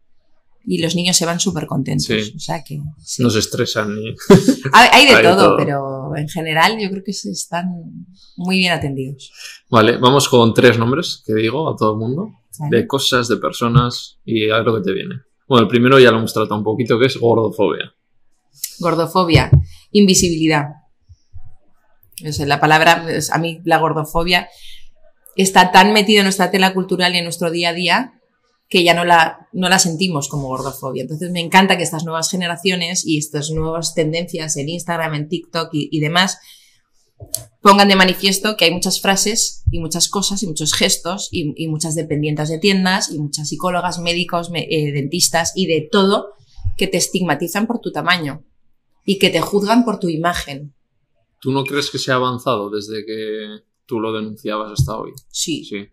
Y 0.66 0.82
los 0.82 0.96
niños 0.96 1.16
se 1.16 1.24
van 1.24 1.38
súper 1.38 1.66
contentos. 1.66 2.06
Sí. 2.06 2.32
O 2.34 2.40
sea 2.40 2.64
que. 2.64 2.80
sí. 2.98 3.22
No 3.22 3.30
se 3.30 3.38
estresan 3.38 3.94
ni. 3.94 4.08
Hay, 4.72 4.88
hay 4.92 5.06
de 5.06 5.14
Hay 5.14 5.16
de 5.16 5.22
todo, 5.22 5.56
pero 5.56 6.16
en 6.16 6.28
general 6.28 6.76
yo 6.80 6.90
creo 6.90 7.04
que 7.04 7.12
se 7.12 7.30
están 7.30 7.68
muy 8.36 8.58
bien 8.58 8.72
atendidos. 8.72 9.32
Vale, 9.70 9.96
vamos 9.98 10.28
con 10.28 10.52
tres 10.52 10.78
nombres 10.78 11.22
que 11.24 11.34
digo 11.34 11.72
a 11.72 11.76
todo 11.76 11.92
el 11.92 11.98
mundo. 11.98 12.30
¿vale? 12.58 12.78
De 12.78 12.86
cosas, 12.86 13.28
de 13.28 13.36
personas 13.36 14.18
y 14.24 14.50
a 14.50 14.56
ver 14.56 14.64
lo 14.64 14.76
que 14.76 14.82
te 14.82 14.92
viene. 14.92 15.14
Bueno, 15.48 15.64
el 15.64 15.68
primero 15.68 15.98
ya 16.00 16.10
lo 16.10 16.18
hemos 16.18 16.34
tratado 16.34 16.56
un 16.56 16.64
poquito, 16.64 16.98
que 16.98 17.06
es 17.06 17.16
gordofobia. 17.16 17.94
Gordofobia, 18.80 19.50
invisibilidad. 19.92 20.66
O 22.26 22.32
sea, 22.32 22.46
la 22.46 22.60
palabra, 22.60 23.06
a 23.32 23.38
mí 23.38 23.60
la 23.64 23.78
gordofobia 23.78 24.48
está 25.36 25.70
tan 25.70 25.92
metida 25.92 26.20
en 26.20 26.24
nuestra 26.24 26.50
tela 26.50 26.74
cultural 26.74 27.14
y 27.14 27.18
en 27.18 27.24
nuestro 27.24 27.50
día 27.50 27.70
a 27.70 27.74
día 27.74 28.15
que 28.68 28.82
ya 28.82 28.94
no 28.94 29.04
la, 29.04 29.48
no 29.52 29.68
la 29.68 29.78
sentimos 29.78 30.28
como 30.28 30.48
gordofobia. 30.48 31.02
Entonces 31.02 31.30
me 31.30 31.40
encanta 31.40 31.76
que 31.76 31.84
estas 31.84 32.04
nuevas 32.04 32.30
generaciones 32.30 33.06
y 33.06 33.18
estas 33.18 33.50
nuevas 33.50 33.94
tendencias 33.94 34.56
en 34.56 34.68
Instagram, 34.68 35.14
en 35.14 35.28
TikTok 35.28 35.68
y, 35.72 35.88
y 35.92 36.00
demás 36.00 36.38
pongan 37.62 37.88
de 37.88 37.96
manifiesto 37.96 38.56
que 38.56 38.66
hay 38.66 38.70
muchas 38.70 39.00
frases 39.00 39.64
y 39.70 39.78
muchas 39.80 40.08
cosas 40.08 40.42
y 40.42 40.46
muchos 40.46 40.72
gestos 40.74 41.28
y, 41.32 41.52
y 41.56 41.68
muchas 41.68 41.94
dependientes 41.94 42.48
de 42.48 42.58
tiendas 42.58 43.10
y 43.10 43.18
muchas 43.18 43.48
psicólogas, 43.48 43.98
médicos, 43.98 44.50
me- 44.50 44.66
eh, 44.70 44.92
dentistas 44.92 45.52
y 45.56 45.66
de 45.66 45.88
todo 45.90 46.34
que 46.76 46.86
te 46.86 46.98
estigmatizan 46.98 47.66
por 47.66 47.80
tu 47.80 47.90
tamaño 47.90 48.44
y 49.04 49.18
que 49.18 49.30
te 49.30 49.40
juzgan 49.40 49.84
por 49.84 49.98
tu 49.98 50.08
imagen. 50.08 50.74
¿Tú 51.40 51.52
no 51.52 51.64
crees 51.64 51.90
que 51.90 51.98
se 51.98 52.12
ha 52.12 52.16
avanzado 52.16 52.70
desde 52.70 53.04
que 53.06 53.62
tú 53.86 54.00
lo 54.00 54.12
denunciabas 54.12 54.72
hasta 54.78 54.96
hoy? 54.98 55.12
Sí, 55.28 55.64
Sí. 55.64 55.86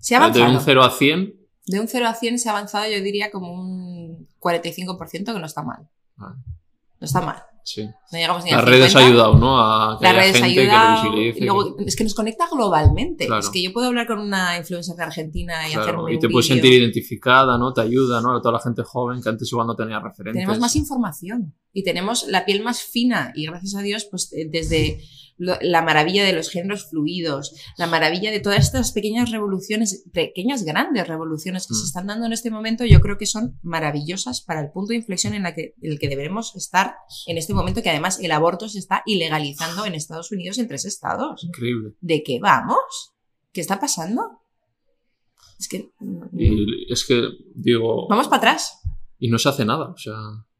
se 0.00 0.16
ha 0.16 0.18
De 0.18 0.24
avanzado. 0.40 0.52
un 0.58 0.60
0 0.64 0.82
a 0.82 0.90
100, 0.90 1.34
De 1.66 1.80
un 1.80 1.88
0 1.88 2.06
a 2.06 2.14
100 2.14 2.38
se 2.38 2.48
ha 2.48 2.52
avanzado, 2.52 2.90
yo 2.90 3.00
diría, 3.02 3.30
como 3.30 3.52
un 3.52 4.28
45% 4.40 5.32
que 5.32 5.38
no 5.40 5.46
está 5.46 5.62
mal. 5.62 5.88
Vale. 6.16 6.36
No 7.00 7.04
está 7.06 7.20
mal. 7.20 7.42
sí. 7.64 7.84
No 8.12 8.18
llegamos 8.18 8.44
ni 8.44 8.50
Las 8.50 8.64
redes 8.64 8.92
50. 8.92 8.98
ha 8.98 9.06
ayudado, 9.08 9.34
¿no? 9.38 9.58
A 9.58 9.98
que 9.98 10.04
Las 10.04 10.12
haya 10.12 10.20
redes 10.22 10.36
gente 10.42 10.60
ayudan. 10.60 11.12
que 11.34 11.40
lo 11.40 11.54
luego, 11.54 11.76
es 11.86 11.96
que 11.96 12.04
nos 12.04 12.14
conecta 12.14 12.46
globalmente. 12.50 13.26
Claro. 13.26 13.40
Es 13.40 13.48
que 13.50 13.62
yo 13.62 13.72
puedo 13.72 13.88
hablar 13.88 14.06
con 14.06 14.18
una 14.20 14.56
influencer 14.58 14.94
de 14.96 15.02
Argentina 15.02 15.66
y 15.68 15.72
Claro, 15.72 15.82
hacerme 15.82 16.14
y 16.14 16.18
te 16.18 16.28
puedes 16.28 16.46
sentir 16.46 16.72
identificada, 16.72 17.56
¿no? 17.58 17.72
Te 17.72 17.80
ayuda, 17.80 18.20
¿no? 18.20 18.36
A 18.36 18.40
toda 18.42 18.52
la 18.52 18.60
gente 18.60 18.82
joven 18.84 19.22
que 19.22 19.28
antes 19.30 19.50
igual 19.50 19.66
no 19.66 19.74
tenía 19.74 19.98
referentes. 20.00 20.40
Tenemos 20.42 20.60
más 20.60 20.76
información 20.76 21.54
y 21.72 21.82
tenemos 21.82 22.26
la 22.28 22.44
piel 22.44 22.62
más 22.62 22.82
fina 22.82 23.32
y 23.34 23.46
gracias 23.46 23.74
a 23.74 23.80
Dios, 23.82 24.06
pues 24.10 24.32
eh, 24.34 24.46
desde 24.50 25.00
lo- 25.36 25.58
la 25.60 25.82
maravilla 25.82 26.24
de 26.24 26.32
los 26.32 26.48
géneros 26.50 26.88
fluidos, 26.90 27.54
la 27.76 27.86
maravilla 27.86 28.30
de 28.30 28.40
todas 28.40 28.60
estas 28.64 28.92
pequeñas 28.92 29.30
revoluciones, 29.30 30.04
pequeñas 30.12 30.62
grandes 30.64 31.06
revoluciones 31.08 31.66
que 31.66 31.74
Mm. 31.74 31.76
se 31.76 31.84
están 31.86 32.06
dando 32.06 32.26
en 32.26 32.32
este 32.32 32.50
momento, 32.50 32.84
yo 32.84 33.00
creo 33.00 33.18
que 33.18 33.26
son 33.26 33.58
maravillosas 33.62 34.40
para 34.40 34.60
el 34.60 34.70
punto 34.70 34.90
de 34.90 34.96
inflexión 34.96 35.34
en, 35.34 35.42
la 35.42 35.54
que, 35.54 35.74
en 35.82 35.92
el 35.92 35.98
que 35.98 36.08
deberemos 36.08 36.54
estar 36.56 36.96
en 37.26 37.36
este 37.38 37.52
momento, 37.54 37.82
que 37.82 37.90
además 37.90 38.20
el 38.20 38.30
aborto 38.32 38.68
se 38.68 38.78
está 38.78 39.02
ilegalizando 39.06 39.84
en 39.86 39.94
Estados 39.94 40.30
Unidos 40.32 40.58
en 40.58 40.68
tres 40.68 40.84
estados. 40.84 41.42
Increíble. 41.44 41.94
¿De 42.00 42.22
qué 42.22 42.38
vamos? 42.40 43.12
¿Qué 43.52 43.60
está 43.60 43.78
pasando? 43.80 44.40
Es 45.58 45.68
que 45.68 45.90
mm, 46.00 46.22
Y 46.38 46.92
es 46.92 47.04
que, 47.04 47.22
digo, 47.54 48.08
vamos 48.08 48.26
para 48.28 48.38
atrás. 48.38 48.80
y 49.18 49.28
no 49.28 49.38
se 49.38 49.48
hace 49.48 49.64
nada, 49.64 49.86
o 49.90 49.96
sea, 49.96 50.14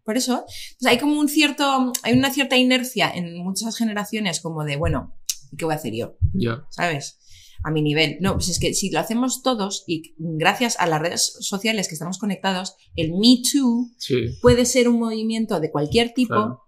Por 0.04 0.16
eso, 0.16 0.44
pues 0.78 0.90
hay 0.92 0.98
como 0.98 1.18
un 1.18 1.28
cierto, 1.28 1.92
hay 2.02 2.12
una 2.12 2.30
cierta 2.32 2.56
inercia 2.56 3.10
en 3.10 3.36
muchas 3.42 3.76
generaciones 3.76 4.40
como 4.40 4.64
de, 4.64 4.76
bueno, 4.76 5.14
¿y 5.50 5.56
qué 5.56 5.64
voy 5.64 5.74
a 5.74 5.78
hacer 5.78 5.94
yo? 5.94 6.16
ya. 6.34 6.64
¿Sabes? 6.70 7.18
A 7.62 7.70
mi 7.70 7.80
nivel. 7.80 8.18
No, 8.20 8.34
pues 8.34 8.50
es 8.50 8.58
que 8.60 8.74
si 8.74 8.90
lo 8.90 9.00
hacemos 9.00 9.42
todos 9.42 9.84
y 9.86 10.14
gracias 10.18 10.78
a 10.78 10.86
las 10.86 11.00
redes 11.00 11.38
sociales 11.40 11.88
que 11.88 11.94
estamos 11.94 12.18
conectados, 12.18 12.76
el 12.94 13.12
Me 13.12 13.38
Too 13.50 13.88
Sí, 13.96 14.36
puede 14.42 14.66
ser 14.66 14.88
un 14.88 14.98
movimiento 15.00 15.58
de 15.60 15.70
cualquier 15.70 16.12
tipo 16.12 16.34
Claro. 16.34 16.60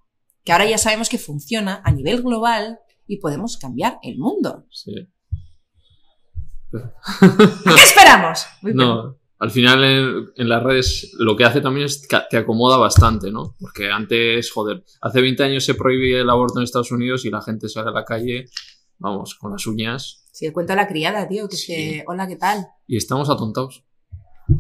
que 0.45 0.53
ahora 0.53 0.65
ya 0.71 0.79
sabemos 0.79 1.11
que 1.11 1.19
funciona 1.19 1.83
a 1.85 1.93
nivel 1.93 2.23
global 2.23 2.79
y 3.07 3.19
podemos 3.19 3.59
cambiar 3.59 3.99
el 4.03 4.17
mundo. 4.19 4.65
sí. 4.71 4.95
¿Qué 6.73 7.83
esperamos? 7.85 8.41
Uy, 8.63 8.73
perdón. 8.73 8.97
No, 9.07 9.19
al 9.39 9.51
final 9.51 9.85
en, 9.85 10.27
en 10.37 10.49
las 10.49 10.63
redes 10.63 11.13
lo 11.19 11.37
que 11.37 11.45
hace 11.45 11.61
también 11.61 11.87
es 11.87 12.07
que 12.07 12.17
te 12.31 12.37
acomoda 12.39 12.79
bastante, 12.79 13.31
¿no? 13.31 13.55
Porque 13.61 13.91
antes, 13.91 14.51
joder, 14.51 14.85
hace 15.01 15.21
20 15.21 15.43
años 15.45 15.65
se 15.65 15.75
prohibía 15.75 16.21
el 16.21 16.31
aborto 16.31 16.59
en 16.59 16.65
Estados 16.65 16.91
Unidos 16.93 17.25
y 17.25 17.31
la 17.31 17.43
gente 17.43 17.69
sale 17.69 17.91
a 17.91 17.93
la 17.93 18.05
calle, 18.05 18.47
vamos, 18.99 19.35
con 19.35 19.53
las 19.53 19.67
uñas 19.67 20.23
Sí, 20.33 20.45
el 20.47 20.53
cuento 20.53 20.73
de 20.75 20.77
la 20.77 20.87
criada, 20.89 21.27
tío, 21.29 21.49
que 21.49 21.55
es 21.55 21.63
Sí. 21.63 21.67
que, 21.73 22.05
hola, 22.07 22.27
¿qué 22.29 22.37
tal? 22.37 22.67
y 22.87 22.97
estamos 22.99 23.31
atontados. 23.31 23.85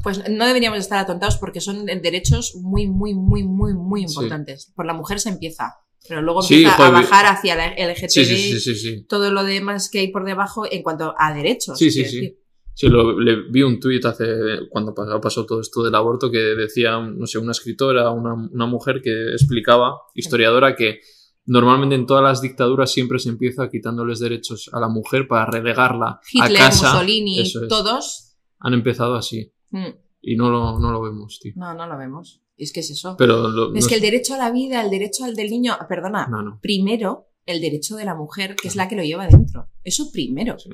Pues 0.02 0.28
no 0.28 0.46
deberíamos 0.46 0.78
estar 0.80 0.98
atontados 0.98 1.36
porque 1.36 1.60
son 1.60 1.84
derechos 1.86 2.56
muy, 2.60 2.88
muy, 2.88 3.14
muy, 3.14 3.44
muy, 3.44 3.74
muy 3.74 4.00
Sí. 4.08 4.14
importantes. 4.14 4.72
Por 4.74 4.84
la 4.86 4.94
mujer 4.94 5.20
se 5.20 5.28
empieza, 5.28 5.74
pero 6.08 6.22
luego 6.22 6.42
Sí, 6.42 6.54
empieza 6.54 6.76
joder, 6.76 6.90
a 6.94 6.94
bajar 7.00 7.26
hacia 7.26 7.54
la 7.54 7.66
LGTB, 7.68 8.08
Sí, 8.10 8.24
sí, 8.24 8.36
sí, 8.52 8.60
sí, 8.60 8.74
sí. 8.74 9.06
todo 9.06 9.30
lo 9.30 9.44
demás 9.44 9.88
que 9.90 10.00
hay 10.00 10.08
por 10.08 10.24
debajo 10.24 10.64
en 10.70 10.82
cuanto 10.82 11.14
a 11.18 11.32
derechos. 11.34 11.78
Sí, 11.78 11.90
sí, 11.90 12.04
sí. 12.04 12.16
decir. 12.16 12.38
Sí, 12.78 12.88
lo, 12.88 13.18
le 13.18 13.48
vi 13.50 13.62
un 13.62 13.80
tuit 13.80 14.04
hace, 14.04 14.26
cuando 14.68 14.92
pasó, 14.94 15.46
todo 15.46 15.62
esto 15.62 15.82
del 15.82 15.94
aborto, 15.94 16.30
que 16.30 16.38
decía, 16.38 16.98
no 17.00 17.26
sé, 17.26 17.38
una 17.38 17.52
escritora, 17.52 18.10
una, 18.10 18.34
una 18.34 18.66
mujer 18.66 19.00
que 19.02 19.30
explicaba, 19.32 19.94
historiadora, 20.14 20.76
que 20.76 21.00
normalmente 21.46 21.94
en 21.94 22.04
todas 22.04 22.22
las 22.22 22.42
dictaduras 22.42 22.92
siempre 22.92 23.18
se 23.18 23.30
empieza 23.30 23.70
quitándoles 23.70 24.18
derechos 24.20 24.68
a 24.74 24.78
la 24.80 24.88
mujer 24.88 25.26
para 25.26 25.46
relegarla 25.46 26.20
Hitler, 26.30 26.56
a 26.60 26.66
casa. 26.66 26.92
Mussolini, 26.92 27.40
es. 27.40 27.58
todos. 27.66 28.36
Han 28.58 28.74
empezado 28.74 29.14
así 29.14 29.54
mm, 29.70 29.86
y 30.20 30.36
no 30.36 30.50
lo, 30.50 30.78
no 30.78 30.92
lo 30.92 31.00
vemos, 31.00 31.38
tío. 31.40 31.54
No, 31.56 31.72
no 31.72 31.86
lo 31.86 31.96
vemos. 31.96 32.42
Es 32.58 32.74
que 32.74 32.80
es 32.80 32.90
eso. 32.90 33.16
Pero 33.16 33.48
lo- 33.48 33.74
es 33.74 33.84
no 33.84 33.88
que 33.88 33.94
el 33.94 34.00
derecho 34.02 34.34
a 34.34 34.38
la 34.38 34.50
vida, 34.50 34.82
el 34.82 34.90
derecho 34.90 35.24
al 35.24 35.34
del 35.34 35.48
niño, 35.48 35.78
perdona, 35.88 36.26
No, 36.26 36.42
no. 36.42 36.58
primero 36.60 37.28
el 37.46 37.62
derecho 37.62 37.96
de 37.96 38.04
la 38.04 38.14
mujer, 38.14 38.54
que 38.60 38.68
es 38.68 38.76
la 38.76 38.86
que 38.86 38.96
lo 38.96 39.02
lleva 39.02 39.26
dentro. 39.28 39.68
Eso 39.82 40.10
primero. 40.12 40.58
Sí. 40.58 40.68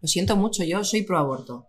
Lo 0.00 0.08
siento 0.08 0.36
mucho, 0.36 0.64
yo 0.64 0.84
soy 0.84 1.02
pro 1.02 1.18
aborto. 1.18 1.66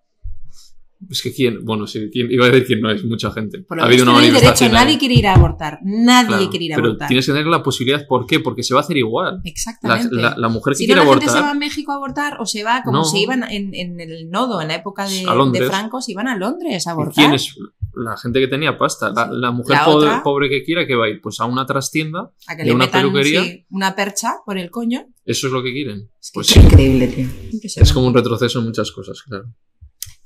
Es 1.10 1.22
que 1.22 1.34
quién, 1.34 1.64
bueno, 1.64 1.88
sí, 1.88 2.10
quién, 2.12 2.30
iba 2.30 2.46
a 2.46 2.50
decir 2.50 2.68
quién 2.68 2.82
no 2.82 2.92
es 2.92 3.06
mucha 3.06 3.32
gente. 3.32 3.60
Por 3.60 3.78
lo 3.78 3.84
ha 3.84 3.86
habido 3.86 4.04
una 4.04 4.12
no 4.12 4.20
derecho, 4.20 4.68
nadie 4.68 4.98
quiere 4.98 5.14
ir 5.16 5.28
a 5.28 5.34
abortar. 5.36 5.80
Nadie 5.82 6.28
Claro, 6.28 6.50
quiere 6.50 6.66
ir 6.66 6.74
a 6.74 6.76
pero 6.76 6.88
abortar. 6.90 7.08
tienes 7.08 7.26
que 7.26 7.32
tener 7.32 7.48
la 7.48 7.64
posibilidad, 7.64 8.06
¿por 8.06 8.26
qué? 8.28 8.42
Porque 8.42 8.64
se 8.64 8.74
va 8.74 8.82
a 8.82 8.84
hacer 8.84 8.98
igual. 8.98 9.36
La, 9.42 9.50
Exactamente. 9.50 10.14
la- 10.16 10.36
la 10.38 10.48
mujer 10.50 10.74
que 10.74 10.80
si 10.80 10.84
no, 10.88 10.96
quiere 10.96 11.06
la 11.08 11.14
gente 11.14 11.30
se 11.32 11.40
va 11.40 11.52
a 11.52 11.54
México 11.54 11.94
a 11.94 11.96
abortar 11.96 12.38
o 12.42 12.46
se 12.46 12.64
va 12.66 12.82
como 12.84 12.98
No. 12.98 13.06
se 13.06 13.18
iban 13.18 13.44
en, 13.50 13.74
en 13.74 13.98
el 14.02 14.30
nodo 14.30 14.62
en 14.62 14.68
la 14.68 14.76
época 14.76 15.08
de, 15.08 15.24
A 15.26 15.36
de 15.52 15.66
Franco, 15.68 16.02
se 16.02 16.12
iban 16.12 16.28
a 16.28 16.36
Londres 16.36 16.86
a 16.86 16.90
¿y 16.90 16.92
abortar. 16.92 17.14
¿quién 17.16 17.34
es 17.34 17.56
la 17.94 18.18
gente 18.18 18.40
que 18.40 18.48
tenía 18.48 18.78
pasta? 18.78 19.12
La, 19.32 19.52
mujer 19.52 19.78
La 19.78 19.86
pobre, 19.86 20.08
otra- 20.08 20.24
pobre 20.24 20.50
que 20.50 20.64
quiera 20.64 20.86
que 20.88 20.96
va 20.96 21.06
a 21.06 21.10
ir 21.10 21.22
pues 21.22 21.40
a 21.40 21.46
una 21.46 21.66
trastienda, 21.66 22.32
a 22.48 22.56
que 22.56 22.64
de 22.64 22.70
le 22.70 22.74
una 22.76 22.86
metan 22.86 23.02
peluquería. 23.02 23.44
sí, 23.44 23.66
una 23.70 23.96
percha 23.96 24.36
por 24.46 24.58
el 24.58 24.70
coño. 24.72 25.06
eso 25.26 25.48
es 25.48 25.54
lo 25.54 25.62
que 25.64 25.72
quieren. 25.74 26.10
Es 26.22 26.32
que 26.32 26.36
Pues 26.36 26.52
es 26.52 26.58
increíble, 26.64 27.08
tío. 27.08 27.28
Es 27.76 27.94
como 27.94 28.08
un 28.08 28.14
retroceso 28.14 28.60
en 28.60 28.66
muchas 28.66 28.92
cosas, 28.92 29.22
claro. 29.24 29.46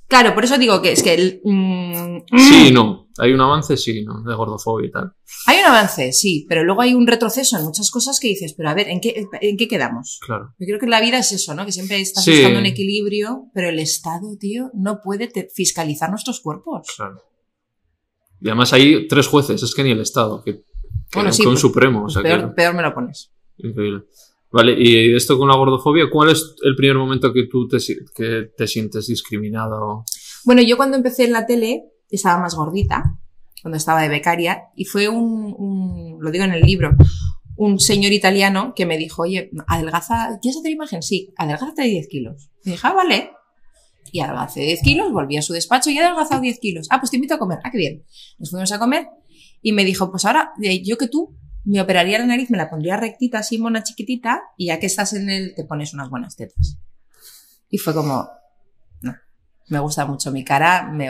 Claro, 0.07 0.36
por 0.36 0.43
eso 0.43 0.57
digo 0.59 0.80
que 0.82 0.91
es 0.91 1.01
que 1.01 1.14
el, 1.16 1.41
mm, 1.43 2.38
Sí 2.38 2.72
no. 2.72 3.01
Hay 3.20 3.32
un 3.32 3.41
avance, 3.41 3.78
sí 3.78 4.03
no, 4.03 4.24
de 4.24 4.34
gordofobia 4.36 4.88
y 4.88 4.91
tal. 4.91 5.14
hay 5.45 5.59
un 5.59 5.66
avance, 5.66 6.11
sí, 6.14 6.45
pero 6.49 6.64
luego 6.64 6.82
hay 6.82 6.93
un 6.95 7.05
retroceso 7.07 7.57
en 7.57 7.64
muchas 7.64 7.89
cosas 7.91 8.20
que 8.20 8.28
dices, 8.28 8.53
pero 8.57 8.70
a 8.70 8.74
ver, 8.74 8.89
¿en 8.89 8.99
qué, 9.01 9.26
en 9.41 9.55
qué 9.57 9.68
quedamos? 9.68 10.20
Claro. 10.26 10.53
Yo 10.59 10.66
creo 10.66 10.80
que 10.80 10.88
la 10.88 10.99
vida 10.99 11.20
es 11.20 11.32
eso, 11.32 11.53
¿no? 11.55 11.64
Que 11.66 11.72
siempre 11.72 11.99
estás 12.01 12.24
Sí. 12.24 12.32
buscando 12.32 12.59
un 12.59 12.66
equilibrio, 12.66 13.45
pero 13.53 13.70
el 13.70 13.78
Estado, 13.80 14.36
tío, 14.39 14.72
no 14.74 14.99
puede 15.03 15.32
fiscalizar 15.53 16.09
nuestros 16.09 16.39
cuerpos. 16.41 16.88
Claro. 16.95 17.22
Y 18.43 18.49
además 18.49 18.73
hay 18.73 19.07
tres 19.07 19.27
jueces, 19.27 19.63
es 19.63 19.73
que 19.73 19.83
ni 19.83 19.91
el 19.91 20.01
Estado, 20.01 20.43
que, 20.43 20.55
que 20.57 20.63
Bueno, 21.15 21.31
sí, 21.31 21.43
un 21.43 21.53
pues- 21.53 21.61
supremo, 21.61 21.99
o 21.99 22.03
Pues 22.03 22.13
sea 22.13 22.23
peor, 22.23 22.41
que 22.41 22.47
peor 22.55 22.75
me 22.75 22.81
lo 22.83 22.93
pones. 22.93 23.31
increíble. 23.57 24.03
Vale, 24.51 24.75
y 24.77 25.15
esto 25.15 25.37
con 25.37 25.47
la 25.47 25.55
gordofobia, 25.55 26.09
¿cuál 26.11 26.29
es 26.29 26.55
el 26.63 26.75
primer 26.75 26.97
momento 26.97 27.33
que 27.33 27.47
tú 27.47 27.67
te, 27.67 27.77
que 28.15 28.51
te 28.55 28.67
sientes 28.67 29.07
discriminado? 29.07 30.03
Bueno, 30.45 30.61
yo 30.61 30.77
cuando 30.77 30.95
empecé 30.97 31.23
en 31.23 31.31
la 31.31 31.45
tele 31.47 31.85
estaba 32.09 32.39
más 32.39 32.53
gordita 32.53 33.03
cuando 33.63 33.77
estaba 33.77 34.01
de 34.01 34.09
becaria, 34.09 34.63
y 34.75 34.83
fue 34.83 35.07
un, 35.07 35.55
un, 35.57 36.17
lo 36.19 36.29
digo 36.31 36.43
en 36.43 36.51
el 36.51 36.61
libro, 36.63 36.91
un 37.55 37.79
señor 37.79 38.11
italiano 38.11 38.73
que 38.75 38.85
me 38.85 38.97
dijo, 38.97 39.21
oye, 39.21 39.51
adelgaza, 39.67 40.37
¿quieres 40.41 40.57
hacer 40.59 40.71
imagen? 40.71 41.01
Sí, 41.01 41.33
adelgázate 41.37 41.83
10 41.83 42.07
kilos. 42.09 42.49
Y 42.65 42.71
dije, 42.71 42.85
ah, 42.85 42.93
vale. 42.93 43.31
Y 44.16 44.20
adelgacé 44.20 44.59
10 44.61 44.82
kilos, 44.84 45.11
volví 45.11 45.38
a 45.38 45.41
su 45.41 45.53
despacho 45.53 45.89
y 45.89 45.97
he 45.97 46.03
adelgazado 46.03 46.39
10 46.39 46.59
kilos. 46.59 46.88
Ah, 46.91 46.99
pues 46.99 47.09
te 47.09 47.18
invito 47.18 47.34
a 47.34 47.39
comer. 47.39 47.57
Ah, 47.64 47.72
qué 47.72 47.80
bien. 47.80 48.03
Nos 48.38 48.51
fuimos 48.51 48.72
a 48.72 48.78
comer 48.78 49.07
y 49.64 49.72
me 49.72 49.84
dijo, 49.84 50.11
pues 50.11 50.24
ahora, 50.26 50.51
yo 50.84 50.97
que 50.99 51.07
tú, 51.07 51.36
me 51.66 51.82
operaría 51.82 52.20
la 52.20 52.28
nariz, 52.28 52.51
me 52.51 52.59
la 52.59 52.70
pondría 52.70 52.95
rectita, 52.95 53.39
así 53.39 53.57
mona 53.57 53.82
chiquitita, 53.82 54.43
y 54.55 54.68
ya 54.68 54.80
que 54.80 54.86
estás 54.86 55.14
en 55.14 55.32
él, 55.32 55.53
te 55.55 55.64
pones 55.64 55.95
unas 55.95 56.11
buenas 56.11 56.36
tetas. 56.36 56.78
Y 57.72 57.80
fue 57.80 57.95
como, 57.95 58.30
no, 59.01 59.16
me 59.70 59.80
gusta 59.80 60.05
mucho 60.05 60.32
mi 60.32 60.43
cara, 60.45 60.91
me, 60.91 61.09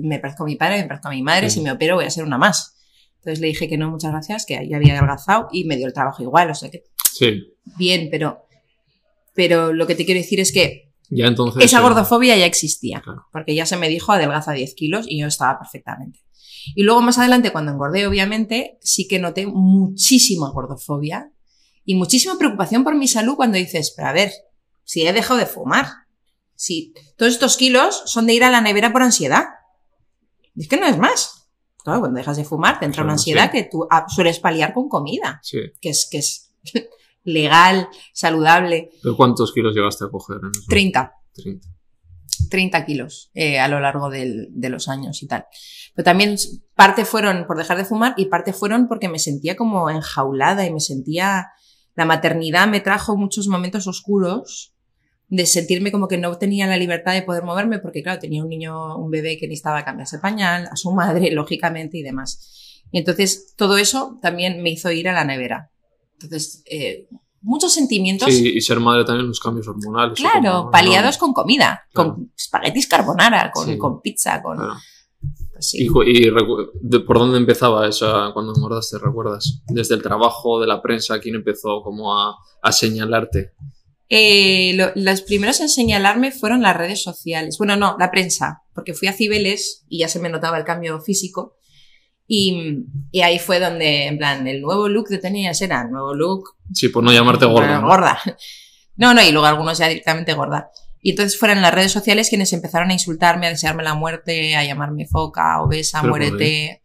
me 0.00 0.18
parezco 0.18 0.42
a 0.42 0.46
mi 0.46 0.56
padre, 0.56 0.78
me 0.82 0.88
parezco 0.88 1.08
a 1.08 1.12
mi 1.12 1.22
madre, 1.22 1.48
Sí. 1.48 1.58
si 1.58 1.64
me 1.64 1.70
opero 1.70 1.94
voy 1.94 2.06
a 2.06 2.10
ser 2.10 2.24
una 2.24 2.38
más. 2.38 2.74
Entonces 3.18 3.38
le 3.38 3.46
dije 3.46 3.68
que 3.68 3.78
no, 3.78 3.88
muchas 3.88 4.10
gracias, 4.10 4.46
que 4.46 4.66
ya 4.68 4.78
había 4.78 4.94
adelgazado 4.98 5.46
y 5.52 5.62
me 5.64 5.76
dio 5.76 5.86
el 5.86 5.92
trabajo 5.92 6.24
igual, 6.24 6.50
o 6.50 6.54
sea 6.56 6.70
que 6.70 6.82
Sí. 7.12 7.54
bien, 7.78 8.08
pero, 8.10 8.46
pero 9.32 9.72
lo 9.72 9.86
que 9.86 9.94
te 9.94 10.04
quiero 10.04 10.18
decir 10.20 10.40
es 10.40 10.50
que 10.52 10.91
Ya 11.14 11.26
entonces. 11.26 11.62
esa 11.64 11.78
eh, 11.78 11.82
gordofobia 11.82 12.36
ya 12.36 12.46
existía, 12.46 13.00
Claro. 13.02 13.26
porque 13.32 13.54
ya 13.54 13.66
se 13.66 13.76
me 13.76 13.88
dijo 13.88 14.12
adelgaza 14.12 14.52
10 14.52 14.74
kilos 14.74 15.06
y 15.08 15.20
yo 15.20 15.26
estaba 15.26 15.58
perfectamente. 15.58 16.20
Y 16.74 16.84
luego 16.84 17.02
más 17.02 17.18
adelante, 17.18 17.50
cuando 17.52 17.72
engordé, 17.72 18.06
obviamente, 18.06 18.78
sí 18.80 19.08
que 19.08 19.18
noté 19.18 19.46
muchísima 19.46 20.50
gordofobia 20.50 21.30
y 21.84 21.96
muchísima 21.96 22.38
preocupación 22.38 22.84
por 22.84 22.94
mi 22.94 23.08
salud 23.08 23.34
cuando 23.36 23.58
dices, 23.58 23.92
pero 23.96 24.08
a 24.08 24.12
ver, 24.12 24.30
si 24.84 25.06
he 25.06 25.12
dejado 25.12 25.38
de 25.40 25.46
fumar, 25.46 25.86
si 26.54 26.94
todos 27.16 27.32
estos 27.32 27.56
kilos 27.56 28.02
son 28.06 28.26
de 28.26 28.34
ir 28.34 28.44
a 28.44 28.50
la 28.50 28.60
nevera 28.60 28.92
por 28.92 29.02
ansiedad. 29.02 29.44
Es 30.56 30.68
que 30.68 30.76
no 30.76 30.86
es 30.86 30.96
más. 30.98 31.48
Claro, 31.82 31.98
cuando 32.00 32.18
dejas 32.18 32.36
de 32.36 32.44
fumar 32.44 32.78
te 32.78 32.84
entra 32.86 33.02
una 33.02 33.14
Claro, 33.14 33.18
ansiedad 33.20 33.50
sí. 33.50 33.58
que 33.58 33.68
tú 33.70 33.88
sueles 34.08 34.38
paliar 34.38 34.72
con 34.72 34.88
comida, 34.88 35.40
Sí. 35.42 35.58
que 35.80 35.88
es, 35.90 36.06
que 36.08 36.18
es 36.18 36.54
legal, 37.24 37.88
saludable. 38.12 38.90
¿Pero 39.02 39.16
cuántos 39.16 39.52
kilos 39.52 39.74
llegaste 39.74 40.04
a 40.04 40.08
coger 40.08 40.38
en 40.42 40.50
eso? 40.50 40.62
30. 40.68 41.12
30. 41.34 41.68
30 42.50 42.84
kilos 42.84 43.30
eh, 43.34 43.58
a 43.60 43.68
lo 43.68 43.78
largo 43.80 44.10
del- 44.10 44.48
de 44.50 44.68
los 44.68 44.88
años 44.88 45.22
y 45.22 45.26
tal. 45.26 45.46
Pero 45.94 46.04
también 46.04 46.36
parte 46.74 47.04
fueron 47.04 47.46
por 47.46 47.56
dejar 47.58 47.76
de 47.76 47.84
fumar 47.84 48.14
y 48.16 48.26
parte 48.26 48.52
fueron 48.52 48.88
porque 48.88 49.08
me 49.08 49.18
sentía 49.18 49.56
como 49.56 49.88
enjaulada 49.90 50.66
y 50.66 50.72
me 50.72 50.80
sentía... 50.80 51.48
La 51.94 52.06
maternidad 52.06 52.66
me 52.68 52.80
trajo 52.80 53.18
muchos 53.18 53.48
momentos 53.48 53.86
oscuros 53.86 54.74
de 55.28 55.44
sentirme 55.44 55.92
como 55.92 56.08
que 56.08 56.16
no 56.16 56.36
tenía 56.38 56.66
la 56.66 56.78
libertad 56.78 57.12
de 57.12 57.20
poder 57.20 57.42
moverme 57.42 57.80
porque, 57.80 58.02
claro, 58.02 58.18
tenía 58.18 58.42
un 58.42 58.48
niño, 58.48 58.96
un 58.96 59.10
bebé 59.10 59.36
que 59.36 59.46
necesitaba 59.46 59.84
cambiarse 59.84 60.18
pañal, 60.18 60.68
a 60.72 60.76
su 60.76 60.90
madre, 60.92 61.30
lógicamente, 61.34 61.98
y 61.98 62.02
demás. 62.02 62.82
Y 62.90 62.98
entonces 62.98 63.54
todo 63.58 63.76
eso 63.76 64.18
también 64.22 64.62
me 64.62 64.70
hizo 64.70 64.90
ir 64.90 65.06
a 65.06 65.12
la 65.12 65.24
nevera. 65.26 65.70
Entonces, 66.22 66.62
eh, 66.66 67.08
muchos 67.40 67.72
sentimientos 67.72 68.32
Sí, 68.32 68.52
y 68.54 68.60
ser 68.60 68.78
madre 68.80 69.04
también 69.04 69.26
los 69.28 69.40
cambios 69.40 69.66
hormonales. 69.68 70.18
Claro, 70.18 70.58
como- 70.58 70.70
paliados 70.70 71.16
no, 71.16 71.20
con 71.20 71.32
comida, 71.32 71.82
Claro. 71.92 72.14
con 72.14 72.32
espaguetis 72.36 72.86
carbonara, 72.86 73.50
con, 73.52 73.66
Sí. 73.66 73.78
con 73.78 74.00
pizza, 74.00 74.40
con... 74.42 74.56
claro. 74.58 74.74
pues 75.52 75.68
sí. 75.68 75.86
¿Y, 76.06 76.30
de- 76.80 77.00
por 77.00 77.18
dónde 77.18 77.38
empezaba 77.38 77.86
esa 77.88 78.30
cuando 78.32 78.52
engordaste, 78.54 78.98
recuerdas? 78.98 79.62
Desde 79.68 79.94
el 79.94 80.02
trabajo, 80.02 80.60
de 80.60 80.66
la 80.66 80.82
prensa, 80.82 81.20
¿quién 81.20 81.36
empezó 81.36 81.82
como 81.82 82.18
a, 82.18 82.36
a 82.62 82.72
señalarte? 82.72 83.52
Eh, 84.08 84.72
lo- 84.74 84.90
los 84.94 85.22
primeros 85.22 85.60
en 85.60 85.68
señalarme 85.68 86.32
fueron 86.32 86.60
las 86.62 86.76
redes 86.76 87.02
sociales. 87.02 87.56
Bueno, 87.58 87.76
no, 87.76 87.96
la 87.98 88.10
prensa, 88.10 88.62
porque 88.74 88.92
fui 88.94 89.08
a 89.08 89.12
Cibeles 89.12 89.84
y 89.88 89.98
ya 90.00 90.08
se 90.08 90.18
me 90.20 90.28
notaba 90.28 90.58
el 90.58 90.64
cambio 90.64 91.00
físico. 91.00 91.56
Y, 92.34 92.86
y 93.10 93.20
ahí 93.20 93.38
fue 93.38 93.60
donde, 93.60 94.06
en 94.06 94.16
plan, 94.16 94.46
el 94.46 94.62
nuevo 94.62 94.88
look 94.88 95.08
de 95.08 95.18
tenías 95.18 95.60
era 95.60 95.84
nuevo 95.84 96.14
look 96.14 96.56
Sí, 96.72 96.88
por 96.88 97.04
no 97.04 97.12
llamarte 97.12 97.44
gorda. 97.44 97.78
¿no? 97.78 97.86
gorda. 97.86 98.18
No, 98.96 99.12
no, 99.12 99.22
y 99.22 99.32
luego 99.32 99.46
algunos 99.46 99.76
ya 99.76 99.88
directamente 99.88 100.32
gorda. 100.32 100.70
Y 101.02 101.10
entonces 101.10 101.38
fueron 101.38 101.60
las 101.60 101.74
redes 101.74 101.92
sociales 101.92 102.30
quienes 102.30 102.52
empezaron 102.54 102.88
a 102.88 102.94
insultarme, 102.94 103.46
a 103.46 103.50
desearme 103.50 103.82
la 103.82 103.94
muerte, 103.94 104.56
a 104.56 104.64
llamarme 104.64 105.06
foca, 105.06 105.60
obesa, 105.60 106.00
¿Pero 106.00 106.12
por 106.12 106.20
muérete. 106.20 106.82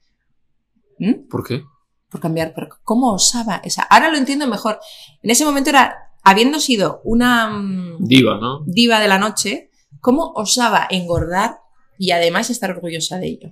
¿Mm? 0.99 1.29
¿Por 1.29 1.47
qué? 1.47 1.63
por 2.09 2.21
cambiar, 2.21 2.53
pero 2.53 2.69
¿cómo 2.83 3.13
osaba? 3.13 3.61
Esa, 3.63 3.83
ahora 3.83 4.09
lo 4.09 4.17
entiendo 4.17 4.47
mejor. 4.47 4.79
En 5.21 5.29
ese 5.29 5.45
momento 5.45 5.69
era, 5.69 5.95
habiendo 6.23 6.59
sido 6.59 7.01
una 7.03 7.49
mm, 7.49 7.97
Diva, 7.99 8.37
¿no? 8.39 8.63
diva 8.65 8.99
de 8.99 9.07
la 9.07 9.17
noche, 9.17 9.71
¿cómo 9.99 10.31
osaba 10.35 10.87
engordar 10.89 11.59
y 11.97 12.11
además 12.11 12.49
estar 12.49 12.71
orgullosa 12.71 13.17
de 13.17 13.27
ello? 13.27 13.49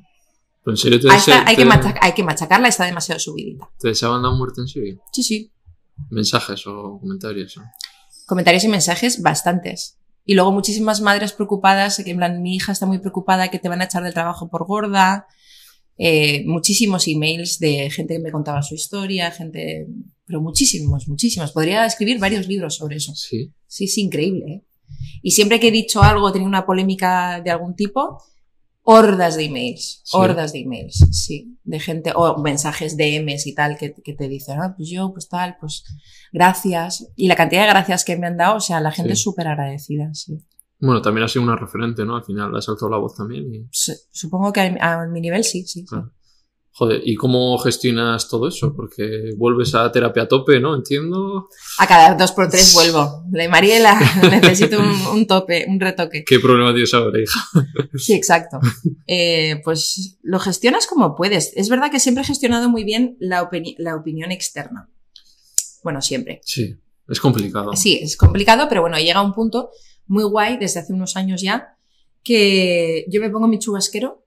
En 0.65 0.77
serio 0.77 0.99
te, 0.99 1.07
está, 1.07 1.17
dese- 1.17 1.43
hay, 1.45 1.55
que 1.55 1.65
machac- 1.65 1.97
hay 2.01 2.13
que 2.13 2.23
machacarla, 2.23 2.67
está 2.67 2.85
demasiado 2.85 3.19
subidita. 3.19 3.69
te 3.79 3.89
deseaban 3.89 4.23
la 4.23 4.31
muerte 4.31 4.61
en 4.61 4.67
serio. 4.67 5.01
Sí, 5.11 5.23
sí. 5.23 5.51
Mensajes 6.09 6.65
o 6.67 6.99
comentarios. 6.99 7.59
Comentarios 8.25 8.63
y 8.63 8.67
mensajes 8.67 9.21
bastantes. 9.21 9.99
Y 10.25 10.33
luego 10.33 10.51
muchísimas 10.51 11.01
madres 11.01 11.33
preocupadas, 11.33 12.01
que 12.03 12.09
en 12.09 12.17
plan, 12.17 12.41
mi 12.41 12.55
hija 12.55 12.71
está 12.71 12.85
muy 12.87 12.97
preocupada 12.97 13.49
que 13.51 13.59
te 13.59 13.69
van 13.69 13.81
a 13.81 13.85
echar 13.85 14.01
del 14.03 14.13
trabajo 14.13 14.49
por 14.49 14.65
gorda. 14.65 15.27
Eh, 15.97 16.43
muchísimos 16.47 17.07
emails 17.07 17.59
de 17.59 17.89
gente 17.91 18.15
que 18.15 18.19
me 18.19 18.31
contaba 18.31 18.61
su 18.63 18.73
historia, 18.75 19.31
gente, 19.31 19.87
pero 20.25 20.41
muchísimos, 20.41 21.07
muchísimos. 21.07 21.51
Podría 21.51 21.85
escribir 21.85 22.19
varios 22.19 22.47
libros 22.47 22.75
sobre 22.75 22.97
eso. 22.97 23.13
Sí. 23.15 23.53
Sí, 23.67 23.85
es 23.85 23.97
increíble. 23.99 24.45
¿eh? 24.51 24.65
Y 25.21 25.31
siempre 25.31 25.59
que 25.59 25.67
he 25.67 25.71
dicho 25.71 26.01
algo, 26.01 26.31
tenía 26.31 26.47
una 26.47 26.65
polémica 26.65 27.39
de 27.41 27.51
algún 27.51 27.75
tipo, 27.75 28.17
hordas 28.87 29.35
de 29.35 29.45
emails, 29.45 30.01
Sí. 30.03 30.15
hordas 30.15 30.53
de 30.53 30.59
emails, 30.59 31.03
sí, 31.11 31.57
de 31.63 31.79
gente, 31.79 32.11
o 32.15 32.37
mensajes 32.37 32.95
DMs 32.97 33.47
y 33.47 33.55
tal, 33.55 33.77
que, 33.77 33.93
que 33.93 34.13
te 34.13 34.27
dicen, 34.29 34.59
ah, 34.61 34.73
pues 34.77 34.89
yo, 34.89 35.11
pues 35.11 35.27
tal, 35.27 35.57
pues 35.59 35.83
gracias. 36.31 37.07
Y 37.15 37.27
la 37.27 37.35
cantidad 37.35 37.61
de 37.63 37.69
gracias 37.69 38.05
que 38.05 38.15
me 38.17 38.27
han 38.27 38.37
dado, 38.37 38.57
o 38.57 38.59
sea, 38.59 38.79
la 38.81 38.91
gente 38.91 39.09
Sí. 39.09 39.13
es 39.13 39.21
súper 39.23 39.47
agradecida, 39.47 40.13
sí. 40.13 40.37
Bueno, 40.79 41.01
también 41.01 41.23
ha 41.25 41.27
sido 41.27 41.43
una 41.43 41.55
referente, 41.55 42.05
¿no? 42.05 42.15
Al 42.15 42.23
final 42.23 42.55
has 42.55 42.67
alzado 42.69 42.89
la 42.91 42.97
voz 42.97 43.15
también. 43.15 43.53
Y... 43.53 43.67
Supongo 44.11 44.51
que 44.53 44.59
a, 44.61 45.01
a 45.01 45.07
mi 45.07 45.21
nivel 45.21 45.43
sí, 45.43 45.65
sí. 45.65 45.85
sí. 45.89 45.95
Joder, 46.77 47.01
¿y 47.05 47.15
cómo 47.15 47.57
gestionas 47.57 48.27
todo 48.27 48.49
eso? 48.49 48.73
Porque 48.75 49.29
vuelves 49.37 49.73
a 49.75 49.89
terapia 49.93 50.23
a 50.23 50.27
tope, 50.27 50.59
¿no? 50.59 50.75
Entiendo. 50.75 51.47
A 51.79 51.87
cada 51.87 52.15
dos 52.15 52.33
por 52.33 52.49
tres 52.49 52.73
vuelvo. 52.75 53.23
De 53.27 53.47
Mariela, 53.47 53.97
necesito 54.29 54.77
un, 54.79 55.17
un 55.19 55.25
tope, 55.25 55.65
un 55.69 55.79
retoque. 55.79 56.25
¿Qué 56.25 56.37
problema 56.39 56.71
tienes 56.73 56.93
ahora, 56.93 57.17
hija? 57.21 57.39
Sí, 57.97 58.11
exacto. 58.13 58.59
Eh, 59.07 59.61
pues 59.63 60.17
lo 60.21 60.37
gestionas 60.39 60.85
como 60.85 61.15
puedes. 61.15 61.53
Es 61.55 61.69
verdad 61.69 61.89
que 61.89 62.01
siempre 62.01 62.23
he 62.23 62.27
gestionado 62.27 62.69
muy 62.69 62.83
bien 62.83 63.15
la, 63.21 63.49
opini- 63.49 63.75
la 63.77 63.95
opinión 63.95 64.33
externa. 64.33 64.89
Bueno, 65.81 66.01
siempre. 66.01 66.41
Sí, 66.43 66.75
es 67.07 67.19
complicado. 67.21 67.73
Sí, 67.77 67.99
es 68.01 68.17
complicado, 68.17 68.65
pero 68.67 68.81
bueno, 68.81 68.97
llega 68.99 69.21
un 69.21 69.33
punto 69.33 69.69
muy 70.07 70.25
guay 70.25 70.57
desde 70.57 70.81
hace 70.81 70.91
unos 70.91 71.15
años 71.15 71.41
ya 71.41 71.77
que 72.21 73.05
yo 73.07 73.21
me 73.21 73.29
pongo 73.29 73.47
mi 73.47 73.59
chubasquero 73.59 74.24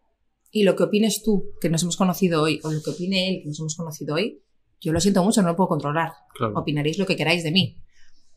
y 0.51 0.63
lo 0.65 0.77
que 0.77 0.85
opines 0.85 1.23
tú, 1.23 1.51
que 1.61 1.69
nos 1.69 1.83
hemos 1.83 1.97
conocido 1.97 2.43
hoy, 2.43 2.61
o 2.65 2.71
lo 2.71 2.83
que 2.83 2.91
opine 2.91 3.29
él, 3.29 3.41
que 3.43 3.49
nos 3.49 3.61
hemos 3.61 3.77
conocido 3.77 4.15
hoy, 4.15 4.43
yo 4.81 4.93
lo 4.93 5.01
siento 5.01 5.23
mucho, 5.25 5.43
no 5.43 5.49
lo 5.49 5.57
puedo 5.57 5.69
controlar. 5.69 6.13
Claro. 6.35 6.55
Opinaréis 6.57 6.99
lo 6.99 7.07
que 7.07 7.17
queráis 7.17 7.43
de 7.45 7.51
mí. 7.51 7.83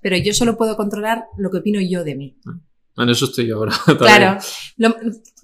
Pero 0.01 0.17
yo 0.17 0.33
solo 0.33 0.57
puedo 0.57 0.75
controlar 0.75 1.25
lo 1.37 1.51
que 1.51 1.57
opino 1.59 1.79
yo 1.79 2.03
de 2.03 2.15
mí. 2.15 2.37
En 2.97 3.09
eso 3.09 3.25
estoy 3.25 3.47
yo 3.47 3.57
ahora. 3.57 3.73
Claro. 3.97 4.39
Lo 4.77 4.95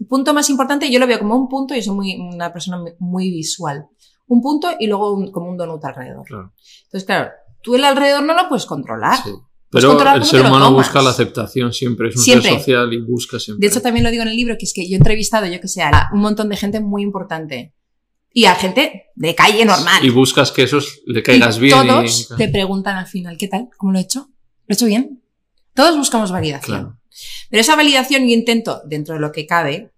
punto 0.10 0.34
más 0.34 0.50
importante, 0.50 0.92
yo 0.92 1.00
lo 1.00 1.08
veo 1.08 1.20
como 1.20 1.36
un 1.36 1.48
punto 1.48 1.76
y 1.76 1.82
soy 1.82 1.96
muy, 1.96 2.16
una 2.16 2.52
persona 2.52 2.78
muy- 2.78 2.94
muy 3.00 3.30
visual. 3.32 3.86
Un 4.28 4.42
punto 4.42 4.70
y 4.80 4.88
luego 4.88 5.14
un- 5.14 5.32
como 5.32 5.50
un 5.52 5.58
donut 5.58 5.84
alrededor. 5.86 6.26
Claro, 6.26 6.54
Entonces, 6.86 7.06
claro, 7.06 7.32
tú 7.62 7.76
el 7.76 7.84
alrededor 7.86 8.24
no 8.24 8.34
lo 8.34 8.50
puedes 8.50 8.66
controlar. 8.66 9.18
sí. 9.24 9.30
Pues 9.70 9.84
Pero 9.84 10.14
el 10.16 10.24
ser 10.24 10.42
humano 10.46 10.72
busca 10.72 11.02
la 11.02 11.10
aceptación 11.10 11.74
siempre, 11.74 12.10
es 12.10 12.16
un 12.16 12.22
Siempre. 12.24 12.52
ser 12.52 12.60
social 12.60 12.94
y 12.94 13.02
busca 13.02 13.38
siempre. 13.38 13.68
De 13.68 13.72
hecho, 13.72 13.82
también 13.82 14.04
lo 14.06 14.12
digo 14.12 14.24
en 14.24 14.30
el 14.30 14.36
libro, 14.38 14.56
que 14.58 14.64
es 14.66 14.74
que 14.74 14.88
yo 14.88 14.94
he 14.96 14.98
entrevistado, 14.98 15.46
yo 15.46 15.60
que 15.60 15.68
sé, 15.68 15.82
a 15.82 16.10
un 16.14 16.22
montón 16.22 16.48
de 16.48 16.56
gente 16.56 16.80
muy 16.80 17.02
importante. 17.04 17.74
Y 18.32 18.46
a 18.46 18.56
gente 18.56 19.08
de 19.16 19.36
calle 19.36 19.66
normal. 19.66 20.06
Y 20.06 20.10
buscas 20.10 20.52
que 20.52 20.64
esos 20.64 21.02
le 21.06 21.22
caigas 21.24 21.58
Y 21.58 21.62
bien. 21.62 21.88
todos 21.88 22.30
y... 22.32 22.36
te 22.36 22.48
preguntan 22.50 22.96
al 22.98 23.08
final, 23.08 23.38
¿qué 23.38 23.48
tal? 23.48 23.70
¿Cómo 23.78 23.92
lo 23.92 24.00
he 24.00 24.04
hecho? 24.04 24.30
¿Lo 24.68 24.74
he 24.74 24.74
hecho 24.74 24.86
bien? 24.86 25.22
Todos 25.74 25.98
buscamos 25.98 26.32
validación. 26.32 26.80
Claro. 26.82 27.00
Pero 27.50 27.62
esa 27.62 27.76
validación 27.76 28.22
yo 28.28 28.34
intento, 28.34 28.82
dentro 28.86 29.16
de 29.16 29.20
lo 29.22 29.32
que 29.32 29.46
cabe, 29.48 29.92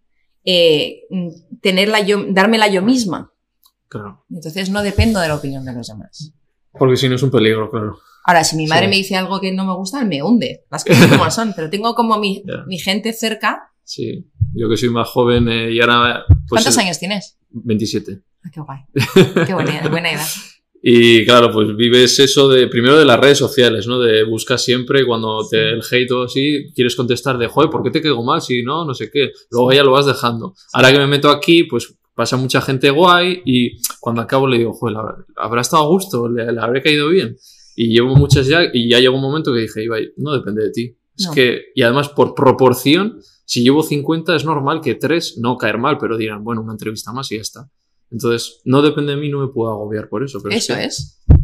eh, 0.45 1.01
tenerla 1.61 1.99
yo, 1.99 2.25
dármela 2.29 2.67
yo 2.69 2.81
misma. 2.81 3.33
Claro. 3.87 4.25
Entonces 4.31 4.69
no 4.69 4.81
dependo 4.83 5.19
de 5.19 5.27
la 5.27 5.35
opinión 5.35 5.65
de 5.65 5.73
los 5.73 5.87
demás. 5.87 6.31
Porque 6.71 6.97
si 6.97 7.09
no 7.09 7.15
es 7.15 7.23
un 7.23 7.31
peligro, 7.31 7.69
claro. 7.69 7.99
Ahora, 8.29 8.43
si 8.43 8.55
mi 8.55 8.67
madre 8.67 8.85
Sí. 8.85 8.89
me 8.91 8.95
dice 8.97 9.15
algo 9.15 9.41
que 9.41 9.51
no 9.51 9.65
me 9.65 9.73
gusta, 9.73 10.05
me 10.05 10.21
hunde. 10.21 10.65
Las 10.69 10.85
cosas 10.85 11.07
como 11.07 11.31
son. 11.31 11.53
Pero 11.55 11.69
tengo 11.71 11.95
como 11.95 12.19
mi, 12.19 12.43
Ya. 12.45 12.63
mi 12.67 12.77
gente 12.77 13.11
cerca. 13.11 13.71
Sí. 13.83 14.27
Yo 14.53 14.69
que 14.69 14.77
soy 14.77 14.89
más 14.89 15.09
joven 15.09 15.47
eh, 15.49 15.71
y 15.71 15.81
ahora. 15.81 16.25
Pues, 16.27 16.39
¿Cuántos 16.49 16.77
eh, 16.77 16.81
años 16.81 16.99
tienes? 16.99 17.39
27. 17.49 18.19
Ah, 18.43 18.49
qué 18.53 18.61
guay. 18.61 18.79
Qué 19.47 19.53
buena, 19.55 19.87
buena 19.89 20.11
edad. 20.11 20.27
Y 20.81 21.25
claro, 21.25 21.51
pues 21.51 21.75
vives 21.75 22.19
eso 22.19 22.47
de 22.49 22.67
primero 22.67 22.97
de 22.99 23.03
las 23.05 23.19
redes 23.19 23.37
sociales, 23.39 23.87
¿no? 23.87 23.99
De 23.99 24.23
buscas 24.23 24.63
siempre 24.63 25.05
cuando 25.05 25.45
te 25.49 25.71
el 25.71 25.81
hate 25.81 26.11
o 26.11 26.23
así, 26.25 26.71
quieres 26.75 26.95
contestar 26.95 27.37
de, 27.39 27.47
joder, 27.47 27.69
¿por 27.71 27.81
qué 27.83 27.89
te 27.91 28.01
caigo 28.01 28.23
mal? 28.23 28.41
Si 28.41 28.61
no, 28.63 28.85
no 28.85 28.93
sé 28.93 29.09
qué. 29.11 29.31
Luego 29.49 29.73
ya 29.73 29.83
lo 29.83 29.91
vas 29.91 30.05
dejando. 30.05 30.53
Ahora 30.71 30.91
que 30.93 30.99
me 30.99 31.07
meto 31.07 31.29
aquí, 31.31 31.63
pues 31.65 31.95
pasa 32.13 32.37
mucha 32.37 32.61
gente 32.61 32.89
guay 32.91 33.41
y 33.45 33.77
cuando 33.99 34.21
acabo 34.21 34.47
le 34.47 34.57
digo, 34.59 34.73
joder, 34.73 34.97
habrá 35.37 35.61
estado 35.61 35.83
a 35.83 35.87
gusto, 35.87 36.29
le, 36.29 36.51
le 36.51 36.61
habré 36.61 36.81
caído 36.81 37.09
bien. 37.09 37.35
Y 37.81 37.93
llevo 37.93 38.13
muchas 38.13 38.45
ya, 38.47 38.59
y 38.73 38.89
ya 38.89 38.99
llegó 38.99 39.15
un 39.15 39.21
momento 39.21 39.53
que 39.53 39.61
dije, 39.61 39.81
Ibai, 39.85 40.11
no 40.17 40.33
depende 40.33 40.63
de 40.65 40.71
ti. 40.71 40.97
Es 41.17 41.27
No. 41.27 41.31
que, 41.33 41.61
y 41.73 41.81
además 41.81 42.09
por 42.09 42.35
proporción, 42.35 43.21
si 43.45 43.63
llevo 43.63 43.83
50 43.83 44.35
es 44.35 44.43
normal 44.43 44.81
que 44.81 44.95
3 44.95 45.37
no 45.39 45.55
caer 45.55 45.77
mal, 45.77 45.97
pero 45.97 46.17
dirán, 46.17 46.43
bueno, 46.43 46.61
una 46.61 46.73
entrevista 46.73 47.13
más 47.13 47.31
y 47.31 47.35
ya 47.37 47.41
está. 47.41 47.69
Entonces, 48.11 48.59
no 48.65 48.81
depende 48.81 49.13
de 49.15 49.21
mí, 49.21 49.29
no 49.29 49.39
me 49.39 49.47
puedo 49.53 49.71
agobiar 49.71 50.09
por 50.09 50.25
eso. 50.25 50.41
Pero 50.43 50.55
Eso 50.55 50.75
que- 50.75 50.83
es. 50.85 51.21
pero 51.25 51.37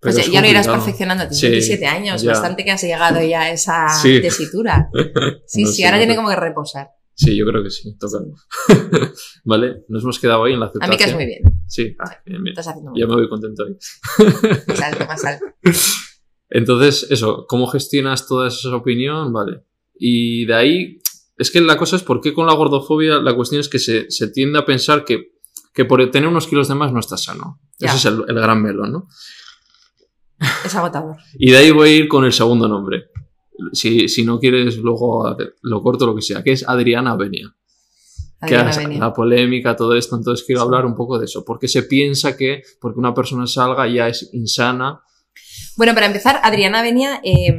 Pues 0.00 0.18
es 0.18 0.32
ya 0.32 0.40
lo 0.40 0.48
irás 0.48 0.66
perfeccionando. 0.66 1.22
Tienes 1.28 1.38
Sí, 1.38 1.46
27 1.48 1.86
años, 1.86 2.22
ya. 2.22 2.30
bastante 2.32 2.64
que 2.64 2.72
has 2.72 2.82
llegado 2.82 3.22
ya 3.22 3.42
a 3.42 3.50
esa 3.52 3.86
Sí. 4.02 4.20
tesitura. 4.20 4.90
Sí, 5.46 5.62
No 5.62 5.68
sí, 5.70 5.84
ahora 5.84 5.98
no 5.98 6.00
tiene 6.00 6.16
como 6.16 6.28
que 6.28 6.36
reposar. 6.36 6.88
Sí, 7.14 7.36
yo 7.36 7.44
creo 7.46 7.62
que 7.62 7.70
sí, 7.70 7.96
toca. 7.98 8.18
vale, 9.44 9.84
nos 9.88 10.02
hemos 10.02 10.18
quedado 10.18 10.42
ahí 10.44 10.54
en 10.54 10.60
la 10.60 10.66
A 10.66 10.68
aceptación. 10.70 10.90
mí 10.90 10.96
que 10.96 11.04
es 11.10 11.14
muy 11.14 11.26
bien. 11.26 11.42
Sí, 11.72 11.96
ah, 12.00 12.18
bien, 12.26 12.42
bien. 12.44 12.52
Estás 12.52 12.68
haciendo 12.68 12.90
muy 12.90 13.00
Ya 13.00 13.06
bien. 13.06 13.16
me 13.16 13.22
voy 13.22 13.30
contento 13.30 13.64
ahí. 13.64 13.72
Más 14.68 14.80
alto, 14.82 15.06
más 15.06 15.24
alto. 15.24 15.46
Entonces, 16.50 17.06
eso, 17.10 17.46
¿cómo 17.48 17.66
gestionas 17.66 18.26
toda 18.26 18.48
esa 18.48 18.76
opinión? 18.76 19.32
Vale. 19.32 19.62
Y 19.94 20.44
de 20.44 20.54
ahí, 20.54 20.98
es 21.38 21.50
que 21.50 21.62
la 21.62 21.78
cosa 21.78 21.96
es 21.96 22.02
por 22.02 22.20
qué 22.20 22.34
con 22.34 22.46
la 22.46 22.52
gordofobia 22.52 23.22
la 23.22 23.34
cuestión 23.34 23.60
es 23.60 23.70
que 23.70 23.78
se, 23.78 24.10
se 24.10 24.28
tiende 24.28 24.58
a 24.58 24.66
pensar 24.66 25.06
que, 25.06 25.32
que 25.72 25.86
por 25.86 26.10
tener 26.10 26.28
unos 26.28 26.46
kilos 26.46 26.68
de 26.68 26.74
más 26.74 26.92
no 26.92 27.00
estás 27.00 27.24
sano. 27.24 27.58
Ya. 27.78 27.88
Ese 27.88 27.96
es 27.96 28.04
el, 28.04 28.24
el 28.28 28.34
gran 28.34 28.60
melón, 28.60 28.92
¿no? 28.92 29.08
Es 30.66 30.74
agotador. 30.74 31.16
Y 31.38 31.52
de 31.52 31.56
ahí 31.56 31.70
voy 31.70 31.88
a 31.88 31.94
ir 31.94 32.06
con 32.06 32.26
el 32.26 32.34
segundo 32.34 32.68
nombre. 32.68 33.06
Si, 33.72 34.08
si 34.08 34.22
no 34.26 34.38
quieres, 34.38 34.76
luego 34.76 35.34
lo 35.62 35.80
corto, 35.82 36.04
lo 36.04 36.14
que 36.14 36.20
sea, 36.20 36.42
que 36.42 36.52
es 36.52 36.68
Adriana 36.68 37.16
Benia. 37.16 37.54
Que 38.46 38.56
la 38.98 39.12
polémica, 39.12 39.76
todo 39.76 39.94
esto, 39.94 40.16
entonces 40.16 40.44
quiero 40.46 40.62
hablar 40.62 40.84
un 40.84 40.94
poco 40.94 41.18
de 41.18 41.26
eso. 41.26 41.44
Porque 41.44 41.68
se 41.68 41.84
piensa 41.84 42.36
que 42.36 42.62
porque 42.80 42.98
una 42.98 43.14
persona 43.14 43.46
salga 43.46 43.86
ya 43.88 44.08
es 44.08 44.30
insana. 44.32 45.00
Bueno, 45.76 45.94
para 45.94 46.06
empezar, 46.06 46.40
Adriana 46.42 46.82
venía. 46.82 47.20
eh, 47.22 47.54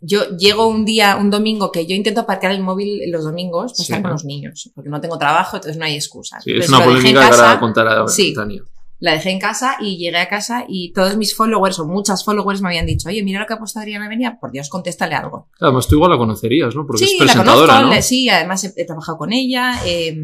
yo 0.00 0.36
llego 0.36 0.68
un 0.68 0.84
día, 0.84 1.16
un 1.16 1.30
domingo, 1.30 1.72
que 1.72 1.86
yo 1.86 1.94
intento 1.94 2.20
aparcar 2.20 2.52
el 2.52 2.60
móvil 2.60 3.10
los 3.10 3.24
domingos 3.24 3.72
para 3.72 3.76
Sí, 3.76 3.82
estar 3.82 4.02
con 4.02 4.10
¿no? 4.10 4.14
los 4.14 4.24
niños, 4.24 4.70
porque 4.74 4.90
no 4.90 5.00
tengo 5.00 5.18
trabajo, 5.18 5.56
entonces 5.56 5.78
no 5.78 5.84
hay 5.84 5.94
excusa. 5.94 6.40
Sí, 6.40 6.52
es 6.52 6.68
una 6.68 6.84
polémica 6.84 7.20
casa, 7.20 7.42
para 7.42 7.60
contar 7.60 7.88
a. 7.88 8.04
Tania. 8.34 8.62
La 8.98 9.12
dejé 9.12 9.30
en 9.30 9.38
casa 9.38 9.76
y 9.80 9.98
llegué 9.98 10.16
a 10.18 10.28
casa 10.28 10.64
y 10.66 10.92
todos 10.94 11.16
mis 11.18 11.34
followers, 11.36 11.78
o 11.80 11.86
muchas 11.86 12.24
followers, 12.24 12.62
me 12.62 12.68
habían 12.68 12.86
dicho, 12.86 13.08
oye, 13.10 13.22
mira 13.22 13.40
lo 13.40 13.46
que 13.46 13.52
ha 13.54 13.58
puesto 13.58 13.78
Adriana 13.78 14.08
Venía, 14.08 14.38
por 14.40 14.50
Dios, 14.52 14.68
contéstale 14.70 15.14
algo. 15.14 15.48
Además, 15.60 15.86
tú 15.86 15.96
igual 15.96 16.12
la 16.12 16.16
conocerías, 16.18 16.74
¿no? 16.74 16.86
Porque 16.86 17.04
sí, 17.06 17.14
es 17.14 17.20
la 17.20 17.26
presentadora, 17.32 17.66
conozco, 17.74 17.88
¿no? 17.88 17.94
le- 17.94 18.02
sí, 18.02 18.28
además 18.30 18.64
he, 18.64 18.72
he 18.76 18.86
trabajado 18.86 19.18
con 19.18 19.32
ella, 19.34 19.80
eh, 19.84 20.16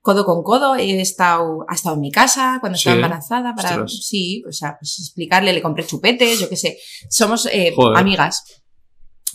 codo 0.00 0.24
con 0.26 0.42
codo, 0.42 0.74
he 0.74 1.00
estado, 1.00 1.64
ha 1.68 1.74
estado 1.74 1.94
en 1.94 2.00
mi 2.00 2.10
casa 2.10 2.58
cuando 2.60 2.76
estaba 2.76 2.96
Sí. 2.96 3.02
embarazada, 3.02 3.54
para, 3.54 3.68
Ostras. 3.84 4.04
sí, 4.06 4.42
o 4.48 4.52
sea, 4.52 4.76
pues 4.80 4.98
explicarle, 4.98 5.52
le 5.52 5.62
compré 5.62 5.86
chupetes, 5.86 6.40
yo 6.40 6.48
qué 6.48 6.56
sé, 6.56 6.78
somos 7.08 7.46
eh, 7.46 7.72
amigas. 7.94 8.42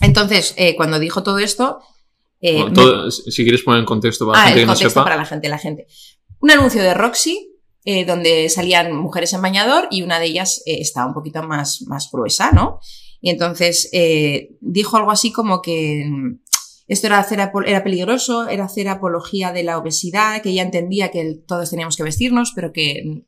Entonces, 0.00 0.54
eh, 0.56 0.76
cuando 0.76 0.98
dijo 0.98 1.22
todo 1.22 1.38
esto, 1.38 1.80
eh, 2.40 2.64
me- 2.64 3.10
si 3.10 3.42
quieres 3.42 3.62
poner 3.62 3.80
en 3.80 3.86
contexto 3.86 4.26
para 4.26 4.38
la 4.38 4.42
ah, 4.44 4.46
gente 4.48 4.60
el 4.60 4.66
que 4.66 4.84
no 4.84 4.88
sepa. 4.90 5.02
para 5.04 5.16
la 5.16 5.24
gente, 5.24 5.48
la 5.48 5.58
gente. 5.58 5.86
Un 6.40 6.50
anuncio 6.50 6.82
de 6.82 6.94
Roxy, 6.94 7.49
eh, 7.84 8.04
donde 8.04 8.48
salían 8.50 8.94
mujeres 8.94 9.32
en 9.32 9.40
bañador 9.40 9.88
y 9.90 10.02
una 10.02 10.20
de 10.20 10.26
ellas 10.26 10.62
eh, 10.66 10.78
estaba 10.80 11.06
un 11.06 11.14
poquito 11.14 11.42
más, 11.42 11.82
más 11.86 12.10
gruesa, 12.12 12.50
¿no? 12.52 12.78
Y 13.22 13.30
entonces 13.30 13.88
eh, 13.92 14.50
dijo 14.60 14.98
algo 14.98 15.10
así 15.10 15.32
como 15.32 15.62
que 15.62 16.04
mm, 16.06 16.40
esto 16.88 17.06
era, 17.06 17.18
hacer 17.18 17.40
era 17.66 17.84
peligroso, 17.84 18.48
era 18.48 18.64
hacer 18.64 18.88
apología 18.88 19.52
de 19.52 19.62
la 19.62 19.78
obesidad, 19.78 20.42
que 20.42 20.50
ella 20.50 20.62
entendía 20.62 21.10
que 21.10 21.38
todos 21.46 21.70
teníamos 21.70 21.96
que 21.96 22.02
vestirnos, 22.02 22.52
pero 22.54 22.72
que... 22.72 23.24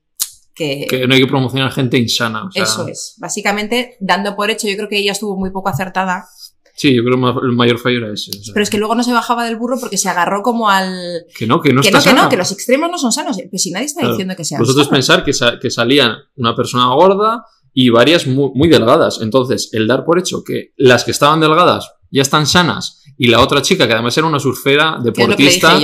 que 0.54 0.86
Que 0.86 1.06
no 1.06 1.14
hay 1.14 1.20
que 1.20 1.28
promocionar 1.28 1.72
gente 1.72 1.96
insana. 1.96 2.44
o 2.44 2.50
sea, 2.50 2.64
eso 2.64 2.88
es. 2.88 3.14
Básicamente, 3.18 3.96
dando 4.00 4.36
por 4.36 4.50
hecho, 4.50 4.68
yo 4.68 4.76
creo 4.76 4.88
que 4.88 4.98
ella 4.98 5.12
estuvo 5.12 5.38
muy 5.38 5.50
poco 5.50 5.70
acertada, 5.70 6.26
Sí, 6.74 6.94
yo 6.94 7.04
creo 7.04 7.16
que 7.20 7.46
el 7.46 7.52
mayor 7.52 7.78
fallo 7.78 7.98
era 7.98 8.12
ese. 8.12 8.30
o 8.30 8.42
sea, 8.42 8.54
pero 8.54 8.62
es 8.64 8.70
que 8.70 8.78
luego 8.78 8.94
no 8.94 9.02
se 9.04 9.12
bajaba 9.12 9.44
del 9.44 9.56
burro 9.56 9.78
porque 9.78 9.98
se 9.98 10.08
agarró 10.08 10.42
como 10.42 10.68
al, 10.70 11.24
que 11.36 11.46
no, 11.46 11.60
que 11.60 11.72
no 11.72 11.82
que 11.82 11.88
está 11.88 11.98
no, 11.98 12.04
que 12.04 12.22
no, 12.22 12.28
que 12.30 12.36
los 12.36 12.50
extremos 12.52 12.90
no 12.90 12.98
son 12.98 13.12
sanos. 13.12 13.36
Pues 13.50 13.62
si 13.62 13.70
nadie 13.70 13.86
está 13.86 14.00
Claro. 14.00 14.14
diciendo 14.14 14.34
que 14.36 14.44
sean 14.44 14.58
Vosotros 14.60 14.86
sanos. 14.86 14.96
pensar 14.98 15.24
que, 15.24 15.32
sa- 15.32 15.58
que 15.60 15.70
salían 15.70 16.16
una 16.36 16.56
persona 16.56 16.86
gorda 16.94 17.44
y 17.74 17.90
varias 17.90 18.26
muy, 18.26 18.50
muy 18.54 18.68
delgadas. 18.68 19.20
Entonces, 19.20 19.68
el 19.72 19.86
dar 19.86 20.04
por 20.04 20.18
hecho 20.18 20.42
que 20.44 20.72
las 20.76 21.04
que 21.04 21.10
estaban 21.10 21.40
delgadas 21.40 21.90
ya 22.10 22.22
están 22.22 22.46
sanas 22.46 23.02
y 23.18 23.28
la 23.28 23.40
otra 23.40 23.62
chica, 23.62 23.86
que 23.86 23.92
además 23.92 24.16
era 24.16 24.26
una 24.26 24.40
surfera 24.40 24.96
es 24.98 25.04
deportista, 25.04 25.78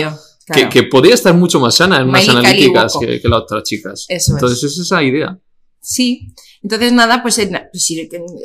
que, 0.71 0.83
podía 0.85 1.15
estar 1.15 1.35
mucho 1.35 1.61
más 1.61 1.75
sana 1.77 2.01
en 2.01 2.09
unas 2.09 2.29
analíticas 2.29 2.97
que, 2.99 3.21
que 3.21 3.29
las 3.29 3.41
otras 3.43 3.63
chicas. 3.65 4.07
Eso 4.09 4.33
Entonces, 4.33 4.65
es 4.65 4.79
esa 4.79 5.03
idea. 5.03 5.39
Sí. 5.81 6.35
Entonces, 6.63 6.93
nada, 6.93 7.23
pues, 7.23 7.37
pues 7.73 7.91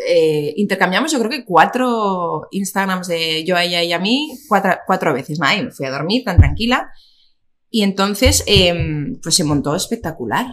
eh, 0.08 0.54
intercambiamos 0.56 1.12
yo 1.12 1.20
creo 1.20 1.32
que 1.32 1.46
cuatro 1.46 2.48
Instagrams 2.52 3.08
de 3.08 3.44
yo 3.44 3.56
a 3.56 3.64
ella 3.64 3.84
y 3.84 3.92
a 3.92 4.00
mí, 4.00 4.38
cuatro, 4.48 4.74
cuatro 4.86 5.14
veces. 5.14 5.40
Nada, 5.40 5.56
y 5.56 5.64
me 5.64 5.72
fui 5.72 5.86
a 5.86 5.92
dormir 5.92 6.24
tan 6.24 6.38
tranquila. 6.38 6.90
Y 7.70 7.82
entonces, 7.82 8.44
em, 8.46 9.20
pues 9.22 9.36
se 9.36 9.44
montó 9.44 9.76
espectacular. 9.76 10.46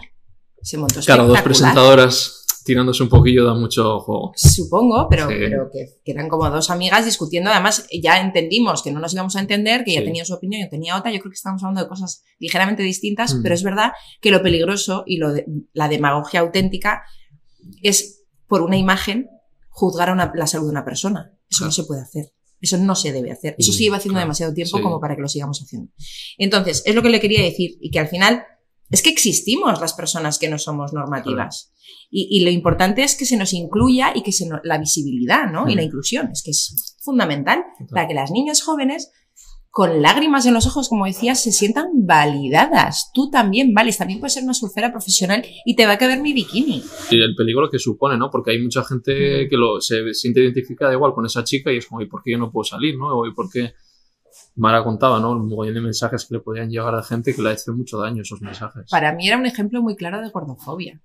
Se 0.63 0.79
montó 0.79 1.01
Claro, 1.01 1.23
espectacular. 1.25 1.29
dos 1.29 1.43
presentadoras 1.43 2.47
tirándose 2.71 3.03
un 3.03 3.09
poquillo 3.09 3.45
da 3.45 3.55
mucho 3.55 3.99
juego. 4.01 4.33
Supongo, 4.37 5.07
pero, 5.11 5.29
Sí. 5.29 5.35
pero 5.39 5.69
que, 5.73 5.87
que 6.05 6.13
eran 6.13 6.29
como 6.29 6.49
dos 6.49 6.71
amigas 6.71 7.05
discutiendo. 7.05 7.51
Además, 7.51 7.87
ya 7.93 8.21
entendimos 8.21 8.83
que 8.83 8.93
no 8.93 9.01
nos 9.01 9.13
íbamos 9.13 9.35
a 9.37 9.41
entender, 9.41 9.85
que 9.85 9.91
ella 9.91 10.01
Sí. 10.01 10.07
tenía 10.07 10.25
su 10.25 10.35
opinión, 10.35 10.63
yo 10.63 10.69
tenía 10.71 10.97
otra. 10.97 11.11
Yo 11.13 11.19
creo 11.21 11.31
que 11.31 11.37
estábamos 11.37 11.63
hablando 11.65 11.83
de 11.83 11.89
cosas 11.89 12.23
ligeramente 12.39 12.83
distintas, 12.83 13.35
Mm. 13.35 13.43
pero 13.43 13.55
es 13.55 13.63
verdad 13.63 13.91
que 14.21 14.31
lo 14.31 14.43
peligroso 14.43 15.03
y 15.07 15.17
lo 15.19 15.33
de- 15.33 15.47
la 15.73 15.89
demagogia 15.89 16.41
auténtica 16.41 17.03
es 17.83 18.25
por 18.47 18.63
una 18.63 18.77
imagen 18.77 19.29
juzgar 19.69 20.09
a 20.11 20.13
una- 20.13 20.33
la 20.35 20.47
salud 20.47 20.67
de 20.67 20.71
una 20.73 20.85
persona. 20.85 21.33
Eso 21.51 21.65
no 21.65 21.73
se 21.73 21.85
puede 21.85 22.03
hacer. 22.03 22.33
Eso 22.61 22.77
no 22.79 22.95
se 22.95 23.13
debe 23.13 23.33
hacer. 23.33 23.55
Eso 23.59 23.73
Mm, 23.73 23.75
se 23.75 23.83
lleva 23.83 23.97
haciendo 23.97 24.15
claro. 24.15 24.27
demasiado 24.27 24.53
tiempo 24.55 24.77
Sí. 24.77 24.83
como 24.83 25.01
para 25.01 25.17
que 25.17 25.23
lo 25.23 25.29
sigamos 25.29 25.61
haciendo. 25.63 25.91
Entonces, 26.39 26.83
es 26.85 26.95
lo 26.95 27.03
que 27.03 27.09
le 27.09 27.19
quería 27.21 27.43
decir 27.43 27.73
y 27.81 27.91
que 27.91 27.99
al 27.99 28.09
final 28.09 28.45
es 28.91 29.03
que 29.03 29.11
existimos 29.11 29.81
las 29.81 29.93
personas 29.95 30.39
que 30.39 30.49
no 30.49 30.59
somos 30.59 30.93
normativas. 30.93 31.73
Y, 32.11 32.29
y 32.31 32.45
lo 32.45 32.51
importante 32.51 33.03
es 33.03 33.17
que 33.17 33.25
se 33.25 33.37
nos 33.37 33.53
incluya 33.53 34.13
y 34.15 34.23
que 34.23 34.33
se 34.33 34.49
la 34.65 34.79
visibilidad, 34.79 35.51
¿no? 35.51 35.69
Y 35.69 35.75
la 35.75 35.83
inclusión, 35.83 36.29
es 36.33 36.43
que 36.43 36.51
es 36.51 36.97
fundamental 37.01 37.63
Total. 37.79 37.87
para 37.95 38.09
que 38.09 38.15
las 38.15 38.31
niñas 38.31 38.63
jóvenes 38.63 39.11
con 39.73 40.03
lágrimas 40.03 40.47
en 40.47 40.55
los 40.55 40.67
ojos, 40.67 40.89
como 40.89 41.07
decías, 41.07 41.41
se 41.41 41.53
sientan 41.53 41.87
validadas. 41.95 43.11
Tú 43.15 43.31
también 43.31 43.73
vales, 43.73 43.99
también 43.99 44.19
puedes 44.19 44.35
ser 44.35 44.43
una 44.43 44.55
surfera 44.55 44.91
profesional 44.91 45.45
y 45.65 45.77
te 45.77 45.87
va 45.87 45.93
a 45.93 45.99
caber 45.99 46.21
mi 46.21 46.33
bikini. 46.33 46.83
Y 47.11 47.23
el 47.23 47.37
peligro 47.37 47.71
que 47.71 47.79
supone, 47.79 48.17
¿no? 48.19 48.31
Porque 48.31 48.51
hay 48.51 48.61
mucha 48.61 48.83
gente 48.85 49.45
Mm. 49.47 49.49
que 49.49 49.57
lo, 49.57 49.81
se 49.81 50.13
siente 50.15 50.41
identificada 50.41 50.93
igual 50.93 51.13
con 51.15 51.25
esa 51.27 51.45
chica 51.45 51.73
y 51.73 51.77
es 51.77 51.87
como, 51.87 52.01
¿y 52.03 52.07
por 52.07 52.23
qué 52.23 52.33
yo 52.33 52.39
no 52.39 52.51
puedo 52.51 52.65
salir, 52.65 52.97
no? 52.99 53.25
¿y 53.27 53.33
por 53.33 53.49
qué? 53.51 53.73
Mara 54.61 54.85
contaba, 54.85 55.19
¿no? 55.21 55.31
Un 55.33 55.49
mogollón 55.49 55.75
de 55.75 55.81
mensajes 55.81 56.27
que 56.27 56.35
le 56.35 56.41
podían 56.41 56.69
llegar 56.71 56.95
a 56.95 57.03
gente 57.03 57.35
que 57.35 57.41
le 57.43 57.49
ha 57.49 57.53
hecho 57.53 57.73
mucho 57.73 57.99
daño 57.99 58.23
esos 58.23 58.41
mensajes. 58.43 58.85
Para 58.91 59.13
mí 59.15 59.27
era 59.27 59.39
un 59.39 59.47
ejemplo 59.47 59.81
muy 59.83 59.97
claro 59.97 60.21
de 60.21 60.29
gordofobia. 60.29 61.01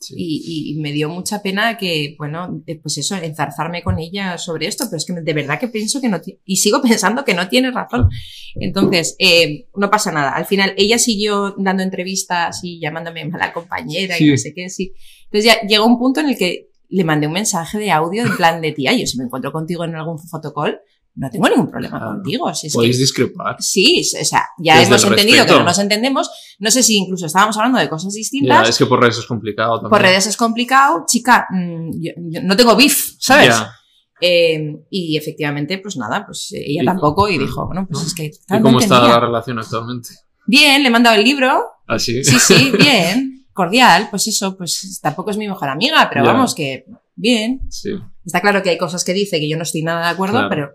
Sí. 0.00 0.14
Y, 0.16 0.72
y 0.76 0.80
me 0.80 0.92
dio 0.92 1.08
mucha 1.08 1.42
pena 1.42 1.76
que, 1.76 2.14
bueno, 2.18 2.62
pues 2.82 2.98
eso, 2.98 3.16
enzarzarme 3.16 3.82
con 3.82 3.98
ella 3.98 4.38
sobre 4.38 4.66
esto, 4.68 4.84
pero 4.88 4.98
es 4.98 5.04
que 5.06 5.12
de 5.14 5.32
verdad 5.32 5.58
que 5.58 5.66
pienso 5.66 6.00
que 6.00 6.08
no, 6.08 6.20
y 6.44 6.56
sigo 6.56 6.80
pensando 6.88 7.24
que 7.24 7.34
no 7.34 7.48
tiene 7.48 7.70
razón. 7.72 8.08
Entonces, 8.56 9.16
eh, 9.18 9.68
no 9.74 9.90
pasa 9.90 10.12
nada. 10.12 10.30
Al 10.36 10.44
final, 10.46 10.74
ella 10.76 10.98
siguió 10.98 11.54
dando 11.58 11.82
entrevistas 11.82 12.60
y 12.62 12.78
llamándome 12.78 13.24
mala 13.24 13.52
compañera 13.52 14.16
y 14.16 14.18
Sí. 14.18 14.30
no 14.30 14.36
sé 14.36 14.52
qué, 14.54 14.68
sí. 14.68 14.92
Entonces 15.24 15.44
ya 15.52 15.66
llegó 15.66 15.86
un 15.86 15.98
punto 15.98 16.20
en 16.20 16.28
el 16.28 16.36
que 16.38 16.68
le 16.90 17.04
mandé 17.04 17.26
un 17.26 17.32
mensaje 17.32 17.78
de 17.78 17.90
audio 17.90 18.22
en 18.22 18.36
plan 18.36 18.60
de 18.60 18.72
tía, 18.72 18.92
yo 18.92 19.06
si 19.06 19.18
me 19.18 19.24
encuentro 19.24 19.50
contigo 19.50 19.84
en 19.84 19.94
algún 19.94 20.18
fotocall, 20.18 20.78
no 21.18 21.28
tengo 21.30 21.48
ningún 21.48 21.70
problema 21.70 21.98
Ah, 22.00 22.06
contigo. 22.14 22.54
Si 22.54 22.68
es 22.68 22.72
que- 22.72 22.76
Podéis 22.76 22.98
discrepar. 22.98 23.56
Sí, 23.60 24.02
o 24.20 24.24
sea, 24.24 24.46
ya 24.58 24.80
hemos 24.82 25.02
entendido 25.04 25.38
respeto. 25.38 25.54
que 25.54 25.58
no 25.58 25.64
nos 25.64 25.78
entendemos. 25.78 26.30
No 26.60 26.70
sé 26.70 26.82
si 26.82 26.96
incluso 26.96 27.26
estábamos 27.26 27.56
hablando 27.56 27.78
de 27.78 27.88
cosas 27.88 28.12
distintas. 28.14 28.62
Ya, 28.64 28.68
es 28.70 28.78
que 28.78 28.86
por 28.86 29.00
redes 29.00 29.18
es 29.18 29.26
complicado 29.26 29.74
también. 29.80 29.90
Por 29.90 30.00
redes 30.00 30.26
es 30.26 30.36
complicado, 30.36 31.04
chica, 31.06 31.46
mm, 31.50 31.90
yo, 32.00 32.12
yo 32.16 32.42
no 32.42 32.56
tengo 32.56 32.76
beef, 32.76 33.14
¿sabes? 33.18 33.48
Ya. 33.48 33.72
Eh, 34.20 34.76
y 34.90 35.16
efectivamente, 35.16 35.78
pues 35.78 35.96
nada, 35.96 36.24
pues 36.26 36.48
ella 36.52 36.82
¿Y 36.82 36.84
tampoco 36.84 37.28
y 37.28 37.38
dijo, 37.38 37.66
bueno, 37.66 37.86
pues 37.88 38.00
¿no? 38.00 38.06
es 38.06 38.14
que... 38.14 38.24
¿Y 38.26 38.60
cómo 38.62 38.72
no 38.72 38.78
está 38.80 39.00
la 39.06 39.20
relación 39.20 39.58
actualmente? 39.58 40.10
Bien, 40.46 40.82
le 40.82 40.88
he 40.88 40.90
mandado 40.90 41.16
el 41.16 41.24
libro, 41.24 41.62
Así. 41.86 42.24
sí, 42.24 42.38
sí, 42.40 42.72
bien, 42.78 43.46
cordial, 43.52 44.08
pues 44.10 44.26
eso, 44.26 44.56
pues 44.56 44.98
tampoco 45.02 45.30
es 45.30 45.36
mi 45.36 45.46
mejor 45.46 45.68
amiga, 45.68 46.08
pero 46.12 46.24
Ya. 46.24 46.32
vamos, 46.32 46.54
que 46.54 46.86
bien. 47.14 47.60
Sí. 47.70 47.90
Está 48.24 48.40
claro 48.40 48.62
que 48.62 48.70
hay 48.70 48.78
cosas 48.78 49.04
que 49.04 49.12
dice 49.12 49.38
que 49.38 49.48
yo 49.48 49.56
no 49.56 49.62
estoy 49.62 49.82
nada 49.82 50.06
de 50.06 50.10
acuerdo, 50.12 50.34
Claro. 50.34 50.48
pero 50.48 50.70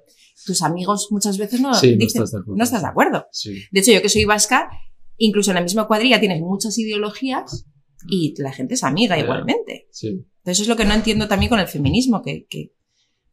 tus 0.46 0.62
amigos 0.62 1.08
muchas 1.12 1.38
veces 1.38 1.60
no, 1.62 1.74
Sí, 1.74 1.92
no 1.92 1.98
dicen, 1.98 2.24
estás 2.24 2.32
de 2.32 2.38
acuerdo. 2.40 2.58
no 2.58 2.64
estás 2.64 2.82
de 2.82 2.88
acuerdo. 2.88 3.28
Sí. 3.32 3.64
De 3.72 3.80
hecho, 3.80 3.92
yo 3.92 4.02
que 4.02 4.10
soy 4.10 4.26
vasca, 4.26 4.70
incluso 5.18 5.52
en 5.52 5.56
la 5.56 5.62
misma 5.62 5.88
cuadrilla 5.88 6.20
tienes 6.20 6.42
muchas 6.42 6.78
ideologías 6.78 7.66
y 8.08 8.34
la 8.42 8.52
gente 8.52 8.74
es 8.74 8.84
amiga 8.84 9.16
Ya. 9.18 9.24
igualmente. 9.24 9.88
Sí. 9.92 10.08
Entonces 10.08 10.52
eso 10.60 10.62
es 10.64 10.68
lo 10.68 10.76
que 10.76 10.86
no 10.86 10.94
entiendo 10.94 11.28
también 11.28 11.50
con 11.50 11.60
el 11.60 11.68
feminismo, 11.68 12.22
que, 12.22 12.46
que 12.50 12.72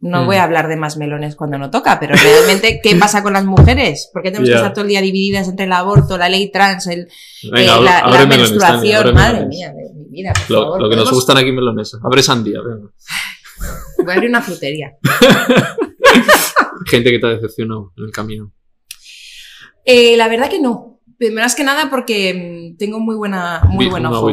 No 0.03 0.23
Mm. 0.23 0.27
voy 0.27 0.37
a 0.37 0.45
hablar 0.45 0.67
de 0.69 0.77
más 0.77 0.97
melones 0.97 1.37
cuando 1.37 1.59
no 1.59 1.71
toca, 1.71 2.01
pero 2.01 2.15
realmente, 2.15 2.81
¿qué 2.83 2.97
pasa 2.97 3.23
con 3.23 3.35
las 3.35 3.45
mujeres? 3.45 4.09
¿Por 4.13 4.23
qué 4.23 4.31
tenemos 4.31 4.49
Ya. 4.49 4.55
que 4.55 4.59
estar 4.61 4.73
todo 4.73 4.85
el 4.85 4.89
día 4.89 5.03
divididas 5.03 5.47
entre 5.47 5.67
el 5.67 5.73
aborto, 5.73 6.17
la 6.17 6.31
ley 6.31 6.51
trans, 6.51 6.87
el, 6.87 7.07
Venga, 7.53 7.77
eh, 7.77 7.83
la, 7.83 8.01
la 8.07 8.25
melones, 8.25 8.39
menstruación? 8.51 9.13
Madre 9.15 9.33
melones. 9.41 9.49
mía, 9.49 9.73
de 9.75 9.95
mi 9.95 10.09
vida, 10.09 10.33
por 10.33 10.51
Lo, 10.51 10.63
favor. 10.63 10.81
lo 10.83 10.89
que 10.89 10.97
nos 10.97 11.05
¿podemos- 11.05 11.19
gustan 11.19 11.37
aquí 11.37 11.53
melones. 11.53 11.93
Abre 12.03 12.23
sandía, 12.23 12.61
venga. 12.63 12.91
Voy 13.99 14.11
a 14.11 14.15
abrir 14.15 14.31
una 14.31 14.41
frutería. 14.41 14.93
Gente 16.91 17.11
que 17.11 17.19
te 17.19 17.27
ha 17.27 17.31
decepcionado 17.31 17.93
en 17.97 18.05
el 18.05 18.11
camino. 18.11 18.53
Eh, 19.85 20.17
la 20.17 20.29
verdad 20.29 20.51
que 20.51 20.61
no. 20.61 20.89
Más 21.35 21.55
que 21.55 21.65
nada 21.65 21.91
porque 21.91 22.73
mm, 22.73 22.79
tengo 22.79 22.99
muy 22.99 23.15
buena, 23.15 23.61
muy 23.69 23.85
Vi- 23.85 23.91
buen 23.91 24.07
una 24.07 24.19
ojo. 24.19 24.31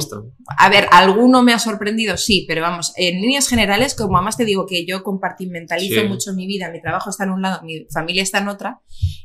A 0.57 0.69
ver, 0.69 0.87
alguno 0.91 1.43
me 1.43 1.51
ha 1.51 1.59
sorprendido, 1.59 2.15
sí, 2.15 2.45
pero 2.47 2.61
vamos, 2.61 2.93
en 2.95 3.19
líneas 3.19 3.49
generales, 3.49 3.93
como 3.93 4.15
además 4.15 4.37
te 4.37 4.45
digo 4.45 4.65
que 4.65 4.85
yo 4.85 5.03
compartimentalizo 5.03 5.99
Sí. 5.99 6.07
mucho 6.07 6.31
mi 6.33 6.47
vida, 6.47 6.71
mi 6.71 6.81
trabajo 6.81 7.09
está 7.09 7.25
en 7.25 7.31
un 7.31 7.41
lado, 7.41 7.61
mi 7.65 7.85
familia 7.93 8.23
está 8.23 8.37
en 8.37 8.47
otra, 8.47 8.79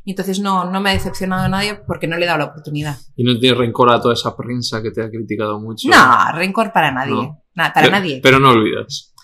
y 0.05 0.11
entonces 0.11 0.41
no, 0.41 0.69
no 0.73 0.81
me 0.81 0.91
ha 0.91 0.93
decepcionado 0.95 1.45
a 1.45 1.49
nadie 1.49 1.77
porque 1.87 2.09
no 2.09 2.17
le 2.17 2.25
he 2.25 2.27
dado 2.27 2.39
la 2.41 2.45
oportunidad. 2.47 2.97
Y 3.15 3.23
no 3.23 3.39
tienes 3.39 3.57
rencor 3.57 3.93
a 3.93 4.01
toda 4.01 4.15
esa 4.15 4.37
prensa 4.37 4.83
que 4.83 4.91
te 4.91 5.01
ha 5.01 5.09
criticado 5.09 5.61
mucho. 5.61 5.89
No, 5.89 6.33
rencor 6.33 6.73
para 6.73 6.91
nadie. 6.91 7.13
No. 7.13 7.45
Nada, 7.55 7.73
para 7.73 7.87
Pero- 7.87 7.97
nadie. 7.97 8.21
Pero 8.25 8.41
no 8.41 8.51
olvidas. 8.51 9.15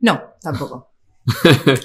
No, 0.00 0.18
tampoco. 0.40 0.91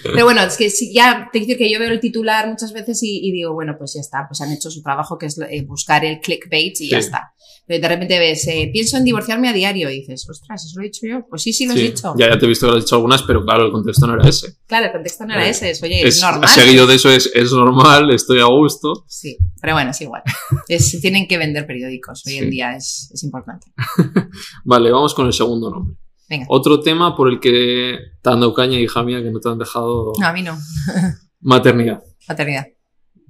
Pero 0.03 0.25
bueno, 0.25 0.41
es 0.43 0.57
que 0.57 0.69
si 0.69 0.93
ya 0.93 1.29
te 1.31 1.39
digo 1.39 1.57
que 1.57 1.71
yo 1.71 1.79
veo 1.79 1.91
el 1.91 1.99
titular 1.99 2.47
muchas 2.47 2.73
veces 2.73 3.01
y, 3.03 3.19
y 3.27 3.31
digo, 3.31 3.53
bueno, 3.53 3.75
pues 3.77 3.93
ya 3.95 4.01
está, 4.01 4.25
pues 4.27 4.41
han 4.41 4.51
hecho 4.51 4.69
su 4.71 4.81
trabajo 4.81 5.17
que 5.17 5.27
es 5.27 5.37
eh, 5.49 5.63
buscar 5.65 6.03
el 6.05 6.19
clickbait 6.19 6.79
y 6.81 6.89
ya 6.89 6.97
está. 6.99 7.33
Pero 7.65 7.81
de 7.81 7.87
repente 7.89 8.17
ves, 8.17 8.47
eh, 8.47 8.69
pienso 8.71 8.95
en 8.97 9.03
divorciarme 9.03 9.49
a 9.49 9.53
diario 9.53 9.89
y 9.91 9.99
dices, 9.99 10.25
ostras, 10.29 10.63
¿eso 10.65 10.79
lo 10.79 10.83
he 10.83 10.87
dicho 10.87 11.05
yo? 11.05 11.27
Pues 11.29 11.41
sí, 11.41 11.51
sí 11.51 11.65
lo 11.65 11.73
he 11.73 11.77
Sí. 11.77 11.81
dicho. 11.89 12.13
Ya, 12.17 12.29
ya 12.29 12.39
te 12.39 12.45
he 12.45 12.49
visto 12.49 12.65
que 12.65 12.71
lo 12.71 12.77
has 12.77 12.85
dicho 12.85 12.95
algunas, 12.95 13.23
pero 13.23 13.43
claro, 13.43 13.65
el 13.65 13.71
contexto 13.73 14.07
no 14.07 14.13
era 14.13 14.27
ese. 14.29 14.55
Claro, 14.67 14.85
el 14.85 14.91
contexto 14.93 15.25
no 15.25 15.33
era 15.33 15.45
Eh, 15.45 15.49
ese, 15.49 15.69
es, 15.71 15.83
oye, 15.83 16.07
es, 16.07 16.15
Es, 16.15 16.21
normal. 16.21 16.47
Seguido 16.49 16.87
de 16.87 16.95
eso 16.95 17.09
es, 17.11 17.29
es 17.35 17.51
normal, 17.51 18.09
estoy 18.11 18.39
a 18.39 18.45
gusto. 18.45 19.03
Sí, 19.07 19.37
pero 19.61 19.73
bueno, 19.73 19.91
es 19.91 19.99
igual. 20.01 20.23
Es- 20.69 20.97
tienen 21.01 21.27
que 21.27 21.37
vender 21.37 21.67
periódicos, 21.67 22.23
hoy 22.25 22.33
Sí. 22.33 22.37
en 22.39 22.49
día 22.49 22.75
es, 22.75 23.11
es 23.13 23.21
importante. 23.23 23.67
Vale, 24.63 24.89
vamos 24.91 25.13
con 25.13 25.27
el 25.27 25.33
segundo 25.33 25.69
nombre. 25.69 25.95
Venga. 26.29 26.45
Otro 26.49 26.81
tema 26.81 27.15
por 27.15 27.29
el 27.29 27.39
que 27.39 27.97
te 28.21 28.29
han 28.29 28.39
dado 28.39 28.53
caña, 28.53 28.79
hija 28.79 29.03
mía, 29.03 29.21
que 29.21 29.31
no 29.31 29.39
te 29.39 29.49
han 29.49 29.57
dejado. 29.57 30.13
No, 30.19 30.27
a 30.27 30.33
mí 30.33 30.41
no. 30.41 30.57
Maternidad. 31.39 32.03
Maternidad. 32.27 32.67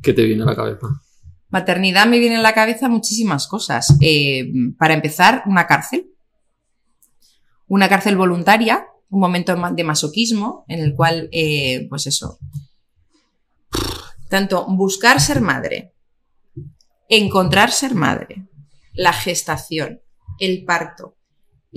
¿Qué 0.02 0.14
te 0.14 0.24
viene 0.24 0.44
a 0.44 0.46
la 0.48 0.56
cabeza? 0.56 0.88
Maternidad 1.50 2.08
me 2.08 2.20
viene 2.20 2.38
a 2.38 2.42
la 2.42 2.54
cabeza 2.54 2.90
muchísimas 2.90 3.48
cosas. 3.48 3.96
Eh, 4.02 4.52
para 4.78 4.94
empezar, 4.94 5.44
una 5.46 5.68
cárcel. 5.68 6.12
Una 7.68 7.90
cárcel 7.90 8.16
voluntaria, 8.16 8.88
un 9.10 9.20
momento 9.20 9.56
de 9.56 9.84
masoquismo 9.84 10.66
en 10.68 10.80
el 10.80 10.96
cual, 10.96 11.30
eh, 11.32 11.88
pues 11.90 12.08
eso, 12.08 12.40
tanto 14.30 14.66
buscar 14.68 15.20
ser 15.20 15.42
madre, 15.42 15.94
encontrar 17.10 17.72
ser 17.72 17.94
madre, 17.94 18.48
la 18.94 19.14
gestación, 19.14 20.02
el 20.40 20.64
parto, 20.66 21.17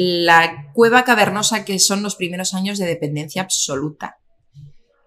la 0.02 0.70
cueva 0.72 1.04
cavernosa 1.04 1.64
que 1.64 1.78
son 1.78 2.02
los 2.02 2.16
primeros 2.16 2.54
años 2.54 2.78
de 2.78 2.86
dependencia 2.86 3.42
absoluta. 3.42 4.16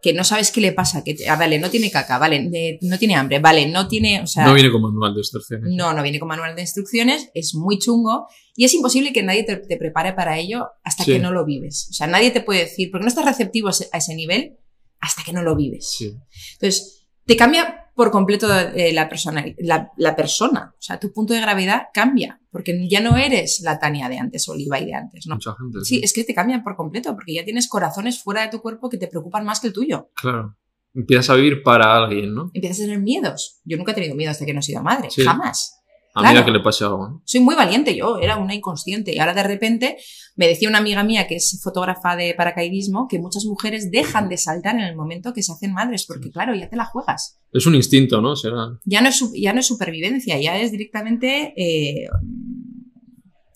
Que 0.03 0.13
no 0.13 0.23
sabes 0.25 0.51
qué 0.51 0.59
le 0.61 0.73
pasa, 0.73 1.03
que 1.03 1.13
te- 1.15 1.29
ah, 1.29 1.35
vale, 1.37 1.57
no 1.59 1.69
tiene 1.69 1.89
caca, 1.89 2.17
vale, 2.19 2.77
no 2.81 2.97
tiene 2.99 3.15
hambre, 3.15 3.39
vale, 3.39 3.67
no 3.69 3.87
tiene, 3.87 4.21
o 4.21 4.27
sea, 4.27 4.45
no 4.45 4.53
viene 4.53 4.69
con 4.69 4.81
manual 4.81 5.13
de 5.13 5.21
instrucciones. 5.21 5.69
no, 5.73 5.93
no 5.93 6.03
viene 6.03 6.19
con 6.19 6.27
manual 6.27 6.55
de 6.55 6.61
instrucciones, 6.61 7.29
es 7.33 7.55
muy 7.55 7.79
chungo 7.79 8.27
y 8.55 8.65
es 8.65 8.73
imposible 8.73 9.13
que 9.13 9.23
nadie 9.23 9.43
te, 9.43 9.55
te 9.55 9.77
prepare 9.77 10.11
para 10.13 10.37
ello 10.37 10.67
hasta 10.83 11.05
Sí. 11.05 11.13
que 11.13 11.19
no 11.19 11.31
lo 11.31 11.45
vives. 11.45 11.87
O 11.89 11.93
sea, 11.93 12.05
nadie 12.07 12.31
te 12.31 12.41
puede 12.41 12.59
decir, 12.65 12.91
porque 12.91 13.03
no 13.03 13.07
estás 13.07 13.25
receptivo 13.25 13.69
a 13.69 13.71
ese, 13.71 13.87
a 13.93 13.97
ese 13.97 14.13
nivel 14.13 14.57
hasta 14.99 15.23
que 15.23 15.31
no 15.33 15.41
lo 15.41 15.55
vives. 15.55 15.89
Sí. 15.97 16.13
Entonces, 16.55 17.05
te 17.25 17.37
cambia 17.37 17.82
por 17.95 18.11
completo 18.11 18.47
eh, 18.57 18.91
la, 18.93 19.07
persona, 19.07 19.45
la, 19.59 19.91
la 19.97 20.15
persona. 20.15 20.73
O 20.77 20.81
sea, 20.81 20.99
tu 20.99 21.11
punto 21.13 21.33
de 21.33 21.41
gravedad 21.41 21.83
cambia, 21.93 22.41
porque 22.51 22.87
ya 22.89 23.01
no 23.01 23.17
eres 23.17 23.61
la 23.63 23.79
Tania 23.79 24.09
de 24.09 24.17
antes 24.17 24.47
o 24.49 24.55
Levi 24.55 24.85
de 24.85 24.93
antes, 24.95 25.27
¿no? 25.27 25.35
Mucha 25.35 25.55
gente. 25.57 25.79
Sí, 25.83 26.01
es 26.03 26.13
que 26.13 26.23
te 26.23 26.33
cambian 26.33 26.63
por 26.63 26.75
completo, 26.75 27.13
porque 27.13 27.33
ya 27.33 27.43
tienes 27.45 27.67
corazones 27.67 28.21
fuera 28.21 28.41
de 28.41 28.49
tu 28.49 28.61
cuerpo 28.61 28.89
que 28.89 28.97
te 28.97 29.07
preocupan 29.07 29.45
más 29.45 29.59
que 29.59 29.67
el 29.67 29.73
tuyo. 29.73 30.09
Claro. 30.15 30.57
Empiezas 30.95 31.31
a 31.31 31.35
vivir 31.35 31.63
para 31.63 31.95
alguien, 31.95 32.33
¿no? 32.35 32.51
Empiezas 32.53 32.79
a 32.81 32.83
tener 32.83 32.99
miedos. 32.99 33.61
Yo 33.63 33.77
nunca 33.77 33.91
he 33.93 33.95
tenido 33.95 34.15
miedo 34.15 34.31
hasta 34.31 34.45
que 34.45 34.53
no 34.53 34.59
he 34.59 34.63
sido 34.63 34.83
madre, 34.83 35.09
Sí. 35.09 35.23
jamás. 35.23 35.79
A 36.15 36.19
Claro. 36.21 36.33
medida 36.35 36.45
que 36.45 36.51
le 36.51 36.59
pase 36.59 36.83
algo. 36.83 37.07
¿no? 37.09 37.21
soy 37.25 37.41
muy 37.41 37.55
valiente 37.55 37.95
yo, 37.95 38.19
era 38.19 38.37
una 38.37 38.53
inconsciente. 38.53 39.15
Y 39.15 39.19
ahora 39.19 39.33
de 39.33 39.41
repente 39.43 39.97
me 40.35 40.47
decía 40.47 40.69
una 40.69 40.77
amiga 40.77 41.03
mía 41.03 41.25
que 41.27 41.35
es 41.37 41.59
fotógrafa 41.63 42.15
de 42.15 42.35
paracaidismo 42.35 43.07
que 43.07 43.17
muchas 43.17 43.45
mujeres 43.45 43.89
dejan 43.89 44.29
de 44.29 44.37
saltar 44.37 44.75
en 44.75 44.81
el 44.81 44.95
momento 44.95 45.33
que 45.33 45.41
se 45.41 45.51
hacen 45.51 45.73
madres, 45.73 46.05
porque 46.05 46.29
claro, 46.29 46.53
ya 46.53 46.69
te 46.69 46.75
la 46.75 46.85
juegas. 46.85 47.39
Es 47.51 47.65
un 47.65 47.73
instinto, 47.73 48.21
¿no? 48.21 48.35
Será. 48.35 48.79
Ya 48.85 49.01
no 49.01 49.09
es, 49.09 49.23
ya 49.33 49.53
no 49.53 49.59
es 49.59 49.65
supervivencia, 49.67 50.39
ya 50.39 50.59
es 50.59 50.71
directamente 50.71 51.53
eh, 51.57 52.07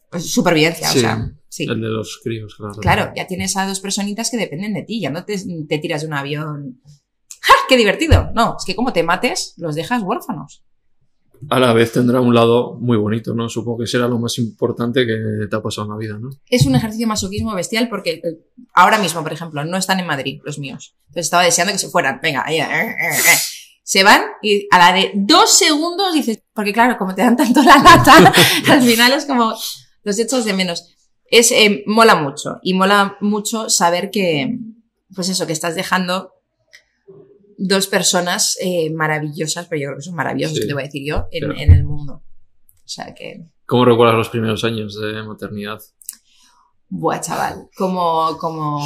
pues, 0.10 0.32
supervivencia. 0.32 0.88
Sí. 0.90 0.98
O 0.98 1.02
sea, 1.02 1.32
sí. 1.50 1.64
El 1.66 1.80
de 1.82 1.90
los 1.90 2.20
críos, 2.24 2.56
claro. 2.56 2.74
Claro, 2.80 3.12
ya 3.16 3.28
tienes 3.28 3.56
a 3.58 3.68
dos 3.68 3.80
personitas 3.80 4.32
que 4.32 4.38
dependen 4.38 4.74
de 4.74 4.82
ti, 4.84 5.00
ya 5.00 5.10
no 5.12 5.26
te, 5.26 5.38
te 5.68 5.78
tiras 5.78 6.02
de 6.02 6.08
un 6.08 6.14
avión. 6.14 6.82
¡Ja! 7.42 7.54
¡Qué 7.70 7.78
divertido! 7.78 8.32
No, 8.34 8.56
es 8.58 8.66
que 8.66 8.76
como 8.76 8.94
te 8.94 9.04
mates, 9.04 9.54
los 9.58 9.76
dejas 9.76 10.02
huérfanos. 10.02 10.64
A 11.50 11.60
la 11.60 11.74
vez 11.74 11.92
tendrá 11.92 12.22
un 12.22 12.34
lado 12.34 12.76
muy 12.80 12.98
bonito, 12.98 13.34
¿no? 13.34 13.50
Supongo 13.50 13.80
que 13.80 13.88
será 13.88 14.08
lo 14.08 14.20
más 14.20 14.38
importante 14.38 15.06
que 15.06 15.48
te 15.50 15.56
ha 15.56 15.62
pasado 15.62 15.86
en 15.86 15.92
la 15.92 15.98
vida, 15.98 16.18
¿no? 16.20 16.30
es 16.50 16.66
un 16.66 16.76
ejercicio 16.76 17.08
masoquismo 17.08 17.54
bestial 17.54 17.90
porque 17.90 18.22
eh, 18.24 18.40
ahora 18.74 18.98
mismo, 18.98 19.24
por 19.24 19.34
ejemplo, 19.34 19.64
no 19.66 19.78
están 19.78 20.00
en 20.00 20.08
Madrid 20.08 20.42
los 20.44 20.60
míos. 20.60 20.96
Entonces 21.08 21.28
estaba 21.28 21.44
deseando 21.44 21.74
que 21.74 21.80
se 21.80 21.90
fueran. 21.90 22.20
Venga, 22.22 22.44
ahí, 22.46 22.60
eh, 22.60 22.64
eh, 22.64 23.16
eh. 23.16 23.38
Se 23.84 24.04
van 24.04 24.22
y 24.42 24.68
a 24.72 24.78
la 24.80 24.94
de 24.94 25.12
dos 25.16 25.58
segundos 25.58 26.14
dices, 26.14 26.44
porque 26.54 26.74
claro, 26.74 26.98
como 26.98 27.16
te 27.16 27.22
dan 27.22 27.38
tanto 27.38 27.64
la 27.64 27.78
lata, 27.78 28.34
al 28.70 28.82
final 28.82 29.14
es 29.14 29.26
como 29.26 29.54
los 30.04 30.20
echas 30.20 30.46
de 30.46 30.54
menos. 30.54 30.96
Es, 31.30 31.52
eh, 31.52 31.84
mola 31.86 32.16
mucho 32.16 32.58
y 32.64 32.74
mola 32.74 33.18
mucho 33.20 33.70
saber 33.70 34.10
que, 34.12 34.58
pues 35.14 35.30
eso, 35.30 35.46
que 35.46 35.54
estás 35.54 35.76
dejando 35.76 36.32
dos 37.58 37.88
personas 37.88 38.56
eh, 38.62 38.92
maravillosas, 38.94 39.68
pero 39.68 39.82
yo 39.82 39.88
creo 39.88 39.98
que 39.98 40.04
son 40.04 40.16
maravillosas, 40.16 40.58
Sí. 40.58 40.68
te 40.68 40.74
voy 40.74 40.84
a 40.84 40.86
decir 40.86 41.04
yo, 41.06 41.26
en, 41.32 41.46
Claro. 41.46 41.60
en 41.60 41.72
el 41.74 41.84
mundo. 41.84 42.14
O 42.24 42.88
sea 42.90 43.14
que, 43.14 43.46
¿Cómo 43.66 43.84
recuerdas 43.84 44.16
los 44.16 44.30
primeros 44.30 44.64
años 44.64 44.98
de 45.00 45.22
maternidad? 45.24 45.80
Buah, 46.90 47.20
chaval, 47.20 47.68
como, 47.76 48.38
como 48.38 48.80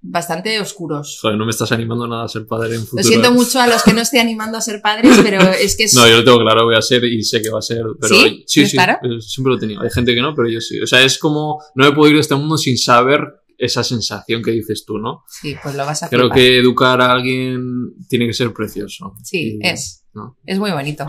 bastante 0.00 0.58
oscuros. 0.60 1.18
Joder, 1.20 1.36
no 1.36 1.44
me 1.44 1.50
estás 1.50 1.70
animando 1.72 2.06
nada 2.06 2.24
a 2.24 2.28
ser 2.28 2.46
padre 2.46 2.76
en 2.76 2.82
futuro. 2.82 3.02
Lo 3.02 3.08
siento 3.08 3.28
¿eh? 3.28 3.32
mucho 3.32 3.60
a 3.60 3.66
los 3.66 3.82
que 3.82 3.92
no 3.92 4.00
estoy 4.00 4.20
animando 4.20 4.56
a 4.56 4.60
ser 4.62 4.80
padres, 4.80 5.18
pero 5.22 5.42
es 5.52 5.76
que 5.76 5.84
es... 5.84 5.94
No, 5.94 6.08
yo 6.08 6.16
lo 6.18 6.24
tengo 6.24 6.38
claro, 6.40 6.64
voy 6.64 6.76
a 6.76 6.80
ser 6.82 7.04
y 7.04 7.22
sé 7.24 7.42
que 7.42 7.50
va 7.50 7.58
a 7.58 7.62
ser. 7.62 7.82
Pero 8.00 8.14
¿Sí? 8.14 8.20
sí, 8.22 8.44
¿Tienes 8.46 8.70
sí, 8.70 8.76
claro? 8.76 8.98
eh, 9.02 9.20
siempre 9.20 9.50
lo 9.50 9.56
he 9.58 9.60
tenido. 9.60 9.82
Hay 9.82 9.90
gente 9.90 10.14
que 10.14 10.22
no, 10.22 10.34
pero 10.34 10.48
yo 10.48 10.60
sí. 10.60 10.80
O 10.80 10.86
sea, 10.86 11.02
es 11.02 11.18
como, 11.18 11.60
no 11.74 11.86
he 11.86 11.92
podido 11.92 12.10
ir 12.10 12.14
de 12.14 12.20
este 12.20 12.36
mundo 12.36 12.56
sin 12.56 12.78
saber 12.78 13.20
esa 13.58 13.82
sensación 13.84 14.42
que 14.42 14.50
dices 14.52 14.84
tú, 14.86 14.98
¿no? 14.98 15.24
Sí, 15.28 15.54
pues 15.62 15.74
lo 15.74 15.84
vas 15.86 16.02
a 16.02 16.08
Creo 16.08 16.22
flipar. 16.22 16.38
que 16.38 16.58
educar 16.58 17.00
a 17.00 17.12
alguien 17.12 17.94
tiene 18.08 18.26
que 18.26 18.32
ser 18.34 18.52
precioso. 18.52 19.14
Sí, 19.22 19.58
Y, 19.62 19.66
es. 19.66 20.04
¿no? 20.14 20.36
Es 20.44 20.58
muy 20.58 20.70
bonito. 20.70 21.06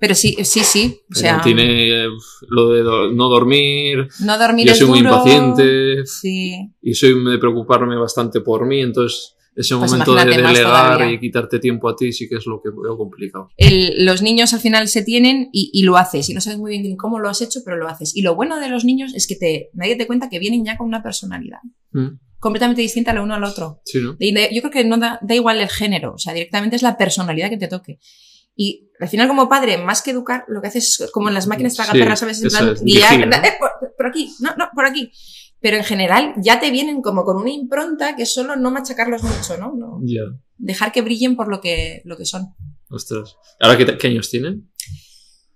Pero 0.00 0.14
sí, 0.14 0.36
sí, 0.44 0.60
sí. 0.60 1.00
O 1.10 1.14
sea, 1.14 1.40
tiene 1.40 2.04
lo 2.48 2.68
de 2.70 2.82
do- 2.82 3.10
no 3.12 3.28
dormir, 3.28 4.06
no 4.20 4.38
dormir 4.38 4.66
yo 4.66 4.72
es 4.72 4.78
soy 4.78 4.86
muy 4.88 4.98
duro. 5.00 5.10
impaciente 5.10 6.06
Sí. 6.06 6.54
y 6.80 6.94
soy 6.94 7.24
de 7.24 7.38
preocuparme 7.38 7.96
bastante 7.96 8.40
por 8.40 8.64
mí, 8.66 8.80
entonces 8.80 9.34
ese 9.60 9.76
Pues 9.76 9.90
momento 9.90 10.14
de 10.14 10.24
delegar 10.24 11.10
y 11.10 11.18
quitarte 11.20 11.58
tiempo 11.58 11.88
a 11.88 11.96
ti 11.96 12.12
sí 12.12 12.28
que 12.28 12.36
es 12.36 12.46
lo 12.46 12.60
que 12.62 12.70
veo 12.70 12.96
complicado. 12.96 13.50
El- 13.56 14.04
los 14.06 14.22
niños 14.22 14.54
al 14.54 14.60
final 14.60 14.88
se 14.88 15.02
tienen 15.02 15.48
y, 15.52 15.70
y 15.72 15.82
lo 15.82 15.96
haces. 15.96 16.28
Y 16.30 16.34
no 16.34 16.40
sabes 16.40 16.58
muy 16.58 16.78
bien 16.80 16.96
cómo 16.96 17.18
lo 17.18 17.28
has 17.28 17.40
hecho, 17.42 17.60
pero 17.64 17.76
lo 17.76 17.88
haces. 17.88 18.14
Y 18.16 18.22
lo 18.22 18.34
bueno 18.34 18.60
de 18.60 18.68
los 18.68 18.84
niños 18.84 19.12
es 19.14 19.26
que 19.26 19.34
te, 19.36 19.70
nadie 19.74 19.96
te 19.96 20.06
cuenta 20.06 20.28
que 20.28 20.38
vienen 20.38 20.64
ya 20.64 20.76
con 20.76 20.86
una 20.86 21.02
personalidad 21.02 21.58
Mm, 21.92 22.18
completamente 22.38 22.82
distinta 22.82 23.12
lo 23.12 23.22
uno 23.24 23.34
al 23.34 23.42
otro. 23.44 23.80
Sí, 23.84 23.98
¿no? 24.00 24.14
Y 24.18 24.32
de- 24.32 24.50
yo 24.52 24.60
creo 24.62 24.70
que 24.70 24.84
no 24.84 24.96
da, 24.98 25.18
da 25.22 25.34
igual 25.34 25.58
el 25.60 25.68
género, 25.68 26.14
o 26.14 26.18
sea, 26.18 26.32
directamente 26.34 26.76
es 26.76 26.82
la 26.82 26.96
personalidad 26.96 27.50
que 27.50 27.56
te 27.56 27.66
toque. 27.68 27.98
Y 28.54 28.90
al 29.00 29.08
final, 29.08 29.28
como 29.28 29.48
padre, 29.48 29.78
más 29.78 30.02
que 30.02 30.10
educar, 30.10 30.44
lo 30.48 30.60
que 30.60 30.66
haces 30.68 31.00
es 31.00 31.10
como 31.12 31.28
en 31.28 31.34
las 31.34 31.46
máquinas 31.46 31.72
Sí, 31.72 31.76
tragaperras, 31.78 32.18
¿sabes? 32.20 32.40
En 32.40 32.48
eso 32.48 32.58
plan, 32.58 32.72
es, 32.74 32.82
guiar, 32.82 33.16
vigila, 33.16 33.38
¿no? 33.38 33.44
eh, 33.46 33.52
por, 33.58 33.70
por 33.96 34.06
aquí, 34.06 34.30
no, 34.40 34.50
no, 34.56 34.68
por 34.74 34.84
aquí. 34.84 35.10
Pero 35.60 35.76
en 35.76 35.84
general 35.84 36.34
ya 36.36 36.60
te 36.60 36.70
vienen 36.70 37.02
como 37.02 37.24
con 37.24 37.36
una 37.36 37.50
impronta 37.50 38.14
que 38.14 38.22
es 38.22 38.32
solo 38.32 38.56
no 38.56 38.70
machacarlos 38.70 39.22
mucho, 39.22 39.56
¿no? 39.58 40.00
dejar 40.58 40.92
que 40.92 41.02
brillen 41.02 41.36
por 41.36 41.48
lo 41.48 41.60
que, 41.60 42.02
lo 42.04 42.16
que 42.16 42.24
son. 42.24 42.54
ostras. 42.90 43.36
¿Ahora 43.60 43.78
qué, 43.78 43.96
qué 43.96 44.08
años 44.08 44.28
tienen? 44.28 44.70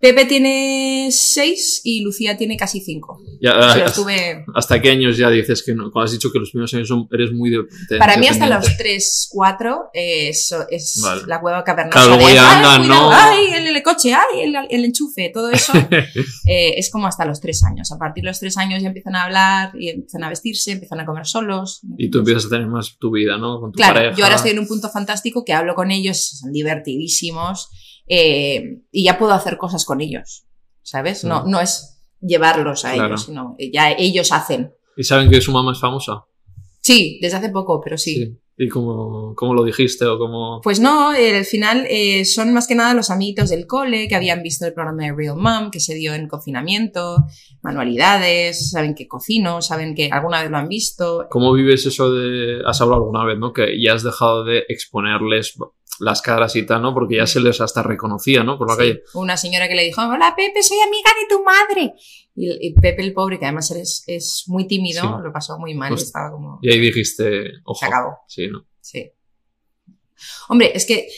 Pepe 0.02 0.24
tiene 0.24 1.10
seis 1.12 1.80
y 1.84 2.00
Lucía 2.02 2.36
tiene 2.36 2.56
casi 2.56 2.80
cinco. 2.80 3.22
Ya, 3.40 3.52
Pero 3.52 3.64
hasta, 3.66 3.84
estuve... 3.84 4.44
¿Hasta 4.52 4.82
qué 4.82 4.90
años 4.90 5.16
ya 5.16 5.30
dices 5.30 5.62
que 5.62 5.76
no? 5.76 5.92
Cuando 5.92 6.06
has 6.06 6.10
dicho 6.10 6.32
que 6.32 6.40
los 6.40 6.50
primeros 6.50 6.74
años 6.74 6.88
son, 6.88 7.06
eres 7.12 7.30
muy 7.30 7.50
de, 7.50 7.58
de- 7.88 7.98
Para 7.98 8.16
mí 8.16 8.26
hasta 8.26 8.48
los 8.48 8.76
3, 8.76 9.28
4 9.30 9.90
es, 9.92 10.52
es 10.70 11.00
Vale. 11.04 11.22
la 11.28 11.40
cueva 11.40 11.62
cavernosa. 11.62 12.00
Claro, 12.00 12.16
luego 12.16 12.34
ya 12.34 12.50
"Ay, 12.50 12.56
anda, 12.56 12.78
cuidado, 12.80 13.00
no". 13.00 13.10
ay, 13.12 13.44
el 13.54 13.76
el 13.76 13.82
coche, 13.84 14.12
ay, 14.12 14.40
el, 14.42 14.56
el 14.70 14.84
enchufe, 14.86 15.30
todo 15.32 15.50
eso 15.50 15.72
eh, 16.48 16.74
es 16.76 16.90
como 16.90 17.06
hasta 17.06 17.24
los 17.24 17.40
tres 17.40 17.62
años. 17.62 17.92
A 17.92 17.96
partir 17.98 18.24
de 18.24 18.30
los 18.30 18.40
tres 18.40 18.56
años 18.58 18.82
ya 18.82 18.88
empiezan 18.88 19.14
a 19.14 19.22
hablar 19.22 19.70
y 19.78 19.88
empiezan 19.88 20.24
a 20.24 20.28
vestirse, 20.30 20.72
empiezan 20.72 20.98
a 20.98 21.06
comer 21.06 21.26
solos. 21.26 21.80
Y 21.96 22.10
tú 22.10 22.18
empiezas 22.18 22.46
a 22.46 22.48
tener 22.48 22.66
más 22.66 22.96
tu 22.98 23.12
vida, 23.12 23.38
¿no? 23.38 23.60
Con 23.60 23.70
tu 23.70 23.76
Claro, 23.76 23.94
pareja. 23.94 24.16
yo 24.16 24.24
ahora 24.24 24.34
estoy 24.36 24.50
en 24.50 24.58
un 24.58 24.66
punto 24.66 24.88
fantástico 24.90 25.44
que 25.44 25.52
hablo 25.52 25.76
con 25.76 25.92
ellos, 25.92 26.38
son 26.40 26.50
divertidísimos 26.52 27.68
eh, 28.06 28.80
y 28.90 29.04
ya 29.04 29.18
puedo 29.18 29.32
hacer 29.32 29.56
cosas 29.58 29.84
con 29.84 30.00
ellos, 30.00 30.44
¿sabes? 30.82 31.24
No, 31.24 31.44
Mm. 31.44 31.50
no 31.50 31.60
es 31.60 32.00
llevarlos 32.20 32.84
a 32.84 32.92
Claro. 32.94 33.08
ellos, 33.08 33.24
sino 33.24 33.56
ya 33.72 33.92
ellos 33.92 34.30
hacen. 34.32 34.72
¿Y 34.96 35.02
saben 35.04 35.30
que 35.30 35.40
su 35.40 35.52
mamá 35.52 35.72
es 35.72 35.80
famosa? 35.80 36.24
Sí, 36.80 37.18
desde 37.22 37.36
hace 37.38 37.48
poco, 37.50 37.80
pero 37.82 37.96
sí. 37.96 38.38
¿Y 38.58 38.68
cómo, 38.68 39.34
cómo 39.34 39.54
lo 39.54 39.64
dijiste 39.64 40.04
o 40.04 40.18
cómo...? 40.18 40.60
Pues 40.62 40.78
no, 40.78 41.14
eh, 41.14 41.38
al 41.38 41.44
final 41.46 41.86
eh, 41.88 42.24
son 42.24 42.52
más 42.52 42.66
que 42.66 42.74
nada 42.74 42.92
los 42.92 43.08
amiguitos 43.10 43.48
del 43.48 43.66
cole 43.66 44.08
que 44.08 44.14
habían 44.14 44.42
visto 44.42 44.66
el 44.66 44.74
programa 44.74 45.04
de 45.04 45.14
Real 45.16 45.36
Mom 45.36 45.70
que 45.70 45.80
se 45.80 45.94
dio 45.94 46.12
en 46.12 46.28
confinamiento, 46.28 47.16
manualidades, 47.62 48.70
saben 48.70 48.94
que 48.94 49.08
cocino, 49.08 49.62
saben 49.62 49.94
que 49.94 50.10
alguna 50.12 50.42
vez 50.42 50.50
lo 50.50 50.58
han 50.58 50.68
visto. 50.68 51.26
¿Cómo 51.30 51.52
vives 51.54 51.86
eso 51.86 52.12
de... 52.12 52.60
Has 52.66 52.80
hablado 52.80 53.02
alguna 53.02 53.24
vez, 53.24 53.38
¿no? 53.38 53.52
Que 53.52 53.80
ya 53.82 53.94
has 53.94 54.02
dejado 54.02 54.44
de 54.44 54.64
exponerles 54.68 55.54
las 56.00 56.22
caras 56.22 56.56
y 56.56 56.64
tal, 56.64 56.82
¿no? 56.82 56.94
Porque 56.94 57.16
ya 57.16 57.26
se 57.26 57.40
les 57.40 57.60
hasta 57.60 57.82
reconocía, 57.82 58.42
¿no? 58.42 58.58
Por 58.58 58.68
la 58.68 58.74
Sí, 58.74 58.78
calle. 58.80 59.02
Una 59.14 59.36
señora 59.36 59.68
que 59.68 59.74
le 59.74 59.84
dijo, 59.84 60.00
hola 60.02 60.34
Pepe, 60.36 60.62
soy 60.62 60.78
amiga 60.80 61.10
de 61.20 61.34
tu 61.36 61.44
madre. 61.44 61.94
Y, 62.34 62.72
Pepe 62.74 63.02
el 63.02 63.12
pobre, 63.12 63.38
que 63.38 63.44
además 63.44 63.70
es, 63.72 64.04
es 64.06 64.44
muy 64.46 64.66
tímido, 64.66 65.02
Sí. 65.02 65.08
lo 65.22 65.32
pasó 65.32 65.58
muy 65.58 65.74
mal, 65.74 65.90
Pues- 65.90 66.02
estaba 66.04 66.30
como... 66.32 66.58
Y 66.62 66.72
ahí 66.72 66.80
dijiste, 66.80 67.52
ojo. 67.64 67.78
Se 67.78 67.86
acabó. 67.86 68.16
Sí, 68.26 68.48
¿no? 68.48 68.66
Sí. 68.80 69.10
Hombre, 70.48 70.72
es 70.74 70.86
que 70.86 71.08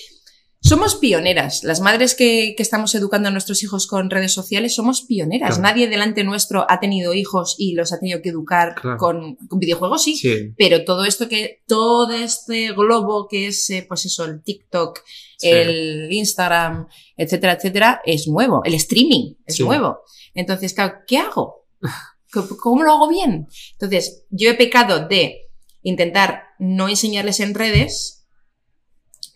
somos 0.67 0.97
pioneras. 0.97 1.63
Las 1.63 1.81
madres 1.81 2.15
que, 2.15 2.55
que 2.57 2.63
estamos 2.63 2.95
educando 2.95 3.29
a 3.29 3.33
nuestros 3.33 3.63
hijos 3.63 3.87
con 3.87 4.09
redes 4.09 4.33
sociales 4.33 4.75
somos 4.75 5.03
pioneras. 5.03 5.59
Claro. 5.59 5.63
Nadie 5.63 5.89
delante 5.89 6.25
nuestro 6.25 6.65
ha 6.71 6.81
tenido 6.81 7.13
hijos 7.13 7.55
y 7.59 7.75
los 7.75 7.93
ha 7.93 8.01
tenido 8.01 8.23
que 8.23 8.31
educar 8.31 8.75
Claro. 8.81 8.97
con, 8.97 9.37
con 9.37 9.59
videojuegos, 9.59 10.03
sí. 10.03 10.17
Sí. 10.17 10.55
Pero 10.57 10.85
todo 10.85 11.05
esto 11.05 11.29
que, 11.29 11.63
todo 11.67 12.11
este 12.15 12.73
globo 12.73 13.29
que 13.29 13.49
es, 13.49 13.69
eh, 13.69 13.85
pues 13.87 14.07
eso, 14.07 14.25
el 14.25 14.43
TikTok, 14.43 15.01
sí. 15.37 15.49
el 15.51 16.09
Instagram, 16.11 16.87
etcétera, 17.17 17.53
etcétera, 17.53 18.01
es 18.07 18.27
nuevo. 18.27 18.63
El 18.65 18.73
streaming 18.75 19.35
es 19.45 19.57
Sí. 19.57 19.63
nuevo. 19.65 19.99
Entonces, 20.33 20.73
claro, 20.73 20.95
¿qué 21.07 21.19
hago? 21.19 21.67
¿Cómo- 22.33 22.57
¿Cómo 22.59 22.83
lo 22.83 22.93
hago 22.93 23.09
bien? 23.09 23.47
Entonces, 23.73 24.25
yo 24.31 24.49
he 24.51 24.55
pecado 24.55 25.07
de 25.07 25.43
intentar 25.83 26.45
no 26.59 26.89
enseñarles 26.89 27.39
en 27.41 27.55
redes, 27.55 28.27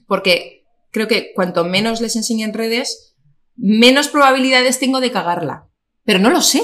porque 0.06 0.57
creo 0.90 1.08
que 1.08 1.32
cuanto 1.34 1.64
menos 1.64 2.00
les 2.00 2.16
enseñe 2.16 2.42
en 2.44 2.54
redes, 2.54 3.14
menos 3.56 4.08
probabilidades 4.08 4.78
tengo 4.78 5.00
de 5.00 5.10
cagarla. 5.10 5.68
Pero 6.04 6.18
no 6.18 6.30
lo 6.30 6.40
sé. 6.42 6.62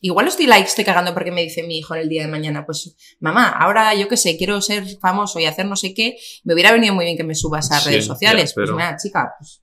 Igual 0.00 0.28
estoy 0.28 0.46
like, 0.46 0.68
estoy 0.68 0.84
cagando 0.84 1.14
porque 1.14 1.32
me 1.32 1.42
dice 1.42 1.62
mi 1.62 1.78
hijo 1.78 1.94
en 1.94 2.02
el 2.02 2.08
día 2.08 2.22
de 2.22 2.28
mañana, 2.28 2.66
pues 2.66 2.94
mamá, 3.18 3.48
ahora 3.48 3.94
yo 3.94 4.08
qué 4.08 4.16
sé, 4.18 4.36
quiero 4.36 4.60
ser 4.60 4.84
famoso 4.98 5.40
y 5.40 5.46
hacer 5.46 5.66
no 5.66 5.74
sé 5.74 5.94
qué, 5.94 6.16
me 6.44 6.52
hubiera 6.52 6.70
venido 6.72 6.94
muy 6.94 7.06
bien 7.06 7.16
que 7.16 7.24
me 7.24 7.34
subas 7.34 7.72
a 7.72 7.80
Sí, 7.80 7.88
redes 7.88 8.04
ya, 8.04 8.12
sociales. 8.14 8.52
pero- 8.54 8.74
Pues 8.74 8.76
mira, 8.76 8.96
chica, 8.96 9.32
pues 9.38 9.62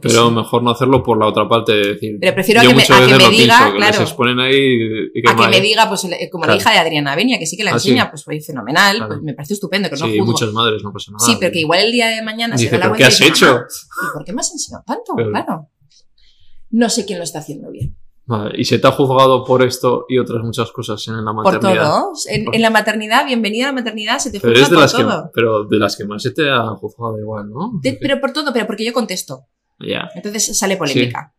Pero 0.00 0.28
sé. 0.28 0.34
mejor 0.34 0.62
no 0.62 0.70
hacerlo 0.70 1.02
por 1.02 1.18
la 1.18 1.26
otra 1.26 1.48
parte, 1.48 1.72
de 1.72 1.86
decir... 1.94 2.18
Pero 2.20 2.34
prefiero 2.34 2.62
yo 2.62 2.70
que 2.70 2.74
me- 2.76 2.82
a 2.82 2.86
que 2.86 2.92
me 3.14 3.30
diga, 3.30 3.70
que 3.72 3.76
claro. 3.76 3.92
les 3.92 4.00
exponen 4.00 4.40
ahí 4.40 4.54
y, 4.56 5.18
y 5.18 5.22
qué 5.22 5.30
a 5.30 5.36
que 5.36 5.48
me 5.48 5.56
¿eh? 5.58 5.60
diga, 5.60 5.88
pues 5.88 6.02
como 6.30 6.44
Claro. 6.44 6.54
la 6.56 6.60
hija 6.60 6.70
de 6.72 6.78
Adriana 6.78 7.14
Benia, 7.16 7.38
que 7.38 7.46
sí 7.46 7.56
que 7.56 7.64
la 7.64 7.72
Ah, 7.74 7.78
sí. 7.78 7.88
enseña, 7.90 8.10
pues 8.10 8.24
fue 8.24 8.40
fenomenal, 8.40 8.96
Claro. 8.96 9.08
pues 9.08 9.22
me 9.22 9.34
parece 9.34 9.54
estupendo, 9.54 9.88
que 9.90 9.96
no 9.96 10.06
Sí, 10.06 10.18
juzgo. 10.18 10.32
muchas 10.32 10.52
madres, 10.52 10.82
no 10.82 10.92
pasa 10.92 11.10
nada. 11.12 11.24
Sí, 11.24 11.36
pero 11.38 11.52
que 11.52 11.60
igual 11.60 11.80
el 11.80 11.92
día 11.92 12.08
de 12.08 12.22
mañana 12.22 12.56
se 12.56 12.64
Dice, 12.64 12.78
da 12.78 12.78
la 12.78 12.84
¿pero 12.86 12.96
qué 12.96 13.02
vuelta 13.04 13.08
has 13.14 13.20
y 13.20 13.24
dice, 13.24 13.44
hecho? 13.44 13.46
"Mamá, 13.54 13.66
¿Y 13.66 14.12
por 14.14 14.24
qué 14.24 14.32
me 14.32 14.40
has 14.40 14.52
enseñado 14.52 14.84
tanto? 14.86 15.14
Claro. 15.14 15.30
Claro. 15.30 15.68
No 16.70 16.88
sé 16.88 17.04
quién 17.04 17.18
lo 17.18 17.24
está 17.24 17.40
haciendo 17.40 17.70
bien. 17.70 17.96
Vale, 18.24 18.52
¿Y 18.56 18.64
se 18.64 18.78
te 18.78 18.86
ha 18.86 18.92
juzgado 18.92 19.44
por 19.44 19.62
esto 19.64 20.06
y 20.08 20.16
otras 20.18 20.42
muchas 20.44 20.70
cosas 20.70 21.06
en 21.08 21.16
la 21.24 21.32
Por 21.34 21.44
maternidad? 21.44 21.90
todo. 21.90 22.12
En, 22.30 22.44
Por- 22.44 22.54
en 22.54 22.62
la 22.62 22.70
maternidad, 22.70 23.26
bienvenida 23.26 23.64
a 23.64 23.68
la 23.68 23.72
maternidad, 23.74 24.18
se 24.20 24.30
te 24.30 24.38
Pero 24.40 24.52
juzga 24.52 24.62
es 24.64 24.70
de 24.70 24.74
por 24.76 24.82
las 24.82 24.94
que, 24.94 25.02
todo. 25.02 25.30
pero 25.34 25.64
de 25.64 25.76
las 25.78 25.96
que 25.96 26.04
más 26.04 26.22
se 26.22 26.30
te 26.30 26.48
ha 26.48 26.66
juzgado 26.76 27.18
igual, 27.18 27.50
¿no? 27.50 27.72
De- 27.82 27.98
pero 28.00 28.20
por 28.20 28.32
todo, 28.32 28.52
pero 28.52 28.66
porque 28.66 28.84
yo 28.84 28.92
contesto. 28.92 29.46
Ya, 29.86 30.08
Entonces 30.14 30.56
sale 30.58 30.76
polémica. 30.76 31.34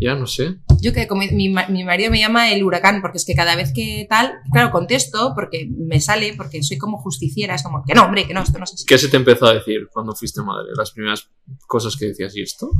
ya 0.00 0.14
no 0.14 0.26
sé. 0.26 0.56
Yo 0.80 0.92
que 0.92 1.06
como 1.06 1.22
mi, 1.22 1.48
mi 1.68 1.84
marido 1.84 2.10
me 2.10 2.18
llama 2.18 2.50
el 2.52 2.64
huracán, 2.64 3.00
porque 3.00 3.18
es 3.18 3.24
que 3.24 3.34
cada 3.34 3.54
vez 3.56 3.72
que 3.72 4.06
tal, 4.08 4.32
claro, 4.52 4.70
contesto 4.72 5.32
porque 5.34 5.68
me 5.70 6.00
sale, 6.00 6.34
porque 6.36 6.62
soy 6.62 6.76
como 6.78 6.98
justiciera, 6.98 7.54
es 7.54 7.62
como 7.62 7.84
que 7.86 7.94
no, 7.94 8.04
hombre, 8.04 8.26
que 8.26 8.34
no, 8.34 8.42
esto 8.42 8.58
no 8.58 8.64
es 8.64 8.72
así. 8.74 8.84
¿Qué 8.86 8.98
se 8.98 9.08
te 9.08 9.16
empezó 9.16 9.46
a 9.46 9.54
decir 9.54 9.88
cuando 9.92 10.14
fuiste 10.14 10.42
madre? 10.42 10.70
Las 10.76 10.90
primeras 10.92 11.28
cosas 11.68 11.96
que 11.96 12.06
decías, 12.06 12.36
¿y 12.36 12.42
esto? 12.42 12.70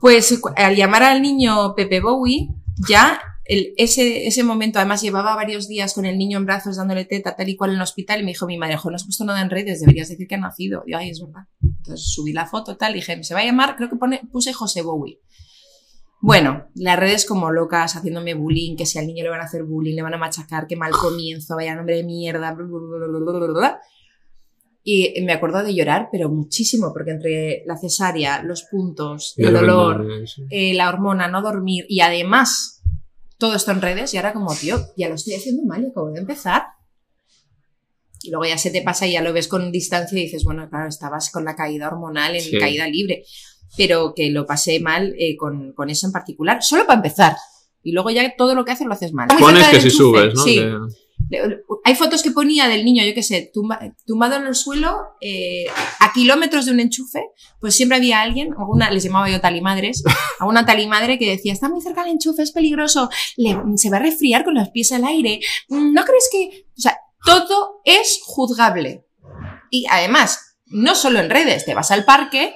Pues 0.00 0.40
al 0.56 0.74
llamar 0.76 1.02
al 1.04 1.22
niño 1.22 1.74
Pepe 1.76 2.00
Bowie, 2.00 2.48
ya 2.88 3.20
el- 3.44 3.72
ese, 3.76 4.26
ese 4.26 4.42
momento, 4.42 4.78
además 4.78 5.00
llevaba 5.02 5.34
varios 5.36 5.68
días 5.68 5.94
con 5.94 6.06
el 6.06 6.18
niño 6.18 6.38
en 6.38 6.46
brazos 6.46 6.76
dándole 6.76 7.04
teta 7.04 7.36
tal 7.36 7.48
y 7.48 7.56
cual 7.56 7.70
en 7.70 7.76
el 7.76 7.82
hospital 7.82 8.20
y 8.20 8.24
me 8.24 8.30
dijo 8.32 8.46
mi 8.46 8.58
madre, 8.58 8.76
"Jo, 8.78 8.90
no 8.90 8.96
has 8.96 9.04
puesto 9.04 9.24
nada 9.24 9.40
en 9.42 9.50
redes, 9.50 9.80
deberías 9.80 10.08
decir 10.08 10.26
que 10.26 10.34
ha 10.34 10.38
nacido. 10.38 10.82
Y 10.86 10.92
yo, 10.92 10.98
ay, 10.98 11.10
es 11.10 11.20
verdad. 11.20 11.44
Entonces 11.84 12.12
subí 12.14 12.32
la 12.32 12.46
foto 12.46 12.78
tal, 12.78 12.92
y 12.92 12.94
dije, 12.96 13.22
se 13.22 13.34
va 13.34 13.40
a 13.40 13.44
llamar, 13.44 13.76
creo 13.76 13.90
que 13.90 13.96
pone, 13.96 14.22
puse 14.32 14.54
José 14.54 14.80
Bowie. 14.80 15.20
Bueno, 16.20 16.68
las 16.74 16.98
redes 16.98 17.26
como 17.26 17.50
locas 17.50 17.96
haciéndome 17.96 18.32
bullying, 18.32 18.76
que 18.76 18.86
si 18.86 18.98
al 18.98 19.06
niño 19.06 19.22
le 19.22 19.28
van 19.28 19.42
a 19.42 19.44
hacer 19.44 19.64
bullying, 19.64 19.94
le 19.94 20.00
van 20.00 20.14
a 20.14 20.18
machacar, 20.18 20.66
que 20.66 20.76
mal 20.76 20.92
comienzo, 20.92 21.54
vaya 21.56 21.74
nombre 21.74 21.96
de 21.96 22.04
mierda, 22.04 22.54
bla, 22.54 22.64
bla, 22.64 22.78
bla, 22.78 23.06
bla, 23.06 23.20
bla, 23.20 23.38
bla, 23.38 23.58
bla. 23.58 23.80
Y 24.82 25.20
me 25.22 25.34
acuerdo 25.34 25.62
de 25.62 25.74
llorar, 25.74 26.08
pero 26.10 26.30
muchísimo, 26.30 26.92
porque 26.94 27.10
entre 27.10 27.62
la 27.66 27.76
cesárea, 27.76 28.42
los 28.42 28.62
puntos, 28.62 29.34
el 29.36 29.52
dolor, 29.52 30.06
Sí. 30.26 30.44
eh, 30.50 30.72
la 30.74 30.88
hormona, 30.88 31.28
no 31.28 31.42
dormir 31.42 31.84
y 31.90 32.00
además 32.00 32.82
todo 33.36 33.54
esto 33.56 33.72
en 33.72 33.82
redes 33.82 34.14
y 34.14 34.16
ahora 34.16 34.32
como, 34.32 34.54
tío, 34.54 34.78
ya 34.96 35.08
lo 35.10 35.16
estoy 35.16 35.34
haciendo 35.34 35.62
mal 35.64 35.82
y 35.82 35.88
acabo 35.88 36.10
de 36.10 36.20
empezar. 36.20 36.62
Y 38.24 38.30
luego 38.30 38.46
ya 38.46 38.56
se 38.58 38.70
te 38.70 38.80
pasa 38.82 39.06
y 39.06 39.12
ya 39.12 39.20
lo 39.22 39.32
ves 39.34 39.48
con 39.48 39.70
distancia 39.70 40.18
y 40.18 40.22
dices, 40.22 40.44
bueno, 40.44 40.68
claro, 40.70 40.88
estabas 40.88 41.30
con 41.30 41.44
la 41.44 41.54
caída 41.54 41.88
hormonal 41.88 42.34
en 42.34 42.40
Sí. 42.42 42.58
caída 42.58 42.88
libre, 42.88 43.22
pero 43.76 44.14
que 44.16 44.30
lo 44.30 44.46
pasé 44.46 44.80
mal 44.80 45.14
eh, 45.18 45.36
con, 45.36 45.72
con 45.74 45.90
eso 45.90 46.06
en 46.06 46.12
particular, 46.12 46.62
solo 46.62 46.86
para 46.86 46.96
empezar. 46.96 47.36
Y 47.82 47.92
luego 47.92 48.08
ya 48.10 48.34
todo 48.36 48.54
lo 48.54 48.64
que 48.64 48.72
haces 48.72 48.86
lo 48.86 48.94
haces 48.94 49.12
mal. 49.12 49.28
Pones 49.38 49.68
que 49.68 49.80
si 49.80 49.90
subes, 49.90 50.32
¿no? 50.34 50.42
Sí. 50.42 50.58
Hay 51.84 51.94
fotos 51.94 52.22
que 52.22 52.30
ponía 52.30 52.68
del 52.68 52.84
niño, 52.84 53.04
yo 53.04 53.14
qué 53.14 53.22
sé, 53.22 53.50
tumba- 53.52 53.94
tumbado 54.06 54.36
en 54.36 54.46
el 54.46 54.54
suelo, 54.54 54.96
eh, 55.20 55.66
a 56.00 56.12
kilómetros 56.12 56.66
de 56.66 56.72
un 56.72 56.80
enchufe, 56.80 57.22
pues 57.60 57.74
siempre 57.74 57.96
había 57.96 58.20
alguien, 58.22 58.52
alguna, 58.58 58.90
les 58.90 59.04
llamaba 59.04 59.30
yo 59.30 59.40
talimadres, 59.40 60.02
a 60.38 60.46
una 60.46 60.64
talimadre 60.66 61.18
que 61.18 61.28
decía, 61.30 61.52
está 61.52 61.68
muy 61.68 61.80
cerca 61.80 62.02
del 62.04 62.12
enchufe, 62.12 62.42
es 62.42 62.52
peligroso, 62.52 63.08
le- 63.36 63.56
se 63.76 63.90
va 63.90 63.96
a 63.98 64.00
resfriar 64.00 64.44
con 64.44 64.54
los 64.54 64.68
pies 64.70 64.92
al 64.92 65.04
aire, 65.04 65.40
Mm, 65.68 65.92
¿no 65.92 66.04
crees 66.04 66.28
que...? 66.30 66.66
O 66.76 66.80
sea, 66.80 66.96
todo 67.24 67.80
es 67.84 68.20
juzgable. 68.24 69.06
Y 69.70 69.86
además, 69.90 70.56
no 70.66 70.94
solo 70.94 71.20
en 71.20 71.30
redes, 71.30 71.64
te 71.64 71.74
vas 71.74 71.90
al 71.90 72.04
parque 72.04 72.54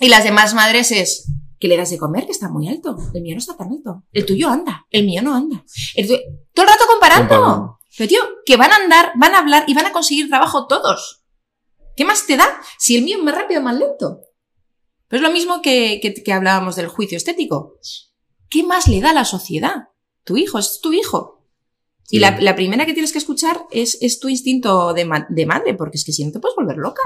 y 0.00 0.08
las 0.08 0.24
demás 0.24 0.54
madres 0.54 0.92
es, 0.92 1.30
¿qué 1.58 1.68
le 1.68 1.76
das 1.76 1.90
de 1.90 1.98
comer? 1.98 2.26
Que 2.26 2.32
está 2.32 2.48
muy 2.48 2.68
alto, 2.68 2.96
el 3.14 3.22
mío 3.22 3.34
no 3.34 3.38
está 3.40 3.56
tan 3.56 3.70
alto, 3.70 4.04
el 4.12 4.26
tuyo 4.26 4.48
anda, 4.48 4.86
el 4.90 5.04
mío 5.04 5.22
no 5.22 5.34
anda. 5.34 5.64
El 5.94 6.06
tuyo- 6.06 6.20
todo 6.54 6.66
el 6.66 6.72
rato 6.72 6.84
comparando. 6.88 7.28
Comparando. 7.28 7.78
Pero 7.96 8.08
tío, 8.08 8.20
que 8.44 8.56
van 8.56 8.72
a 8.72 8.76
andar, 8.76 9.12
van 9.16 9.34
a 9.34 9.38
hablar 9.38 9.64
y 9.66 9.74
van 9.74 9.86
a 9.86 9.92
conseguir 9.92 10.28
trabajo 10.28 10.66
todos. 10.66 11.22
¿Qué 11.96 12.04
más 12.04 12.26
te 12.26 12.36
da 12.36 12.46
si 12.78 12.96
el 12.96 13.04
mío 13.04 13.16
es 13.16 13.24
más 13.24 13.34
rápido 13.34 13.60
o 13.60 13.64
más 13.64 13.76
lento? 13.78 14.20
Pero 15.08 15.22
es 15.22 15.28
lo 15.28 15.32
mismo 15.32 15.62
que, 15.62 15.98
que, 16.02 16.12
que 16.12 16.32
hablábamos 16.32 16.76
del 16.76 16.88
juicio 16.88 17.16
estético. 17.16 17.78
¿Qué 18.50 18.62
más 18.64 18.86
le 18.88 19.00
da 19.00 19.10
a 19.10 19.14
la 19.14 19.24
sociedad? 19.24 19.88
Tu 20.24 20.36
hijo, 20.36 20.58
es 20.58 20.80
tu 20.82 20.92
hijo. 20.92 21.35
Y 22.10 22.18
la, 22.20 22.36
la 22.40 22.54
primera 22.54 22.86
que 22.86 22.92
tienes 22.92 23.12
que 23.12 23.18
escuchar 23.18 23.62
es, 23.70 23.98
es 24.00 24.20
tu 24.20 24.28
instinto 24.28 24.92
de, 24.94 25.04
ma- 25.04 25.26
de 25.28 25.46
madre, 25.46 25.74
porque 25.74 25.96
es 25.96 26.04
que 26.04 26.12
si 26.12 26.24
no 26.24 26.30
te 26.32 26.38
puedes 26.40 26.54
volver 26.56 26.76
loca. 26.76 27.02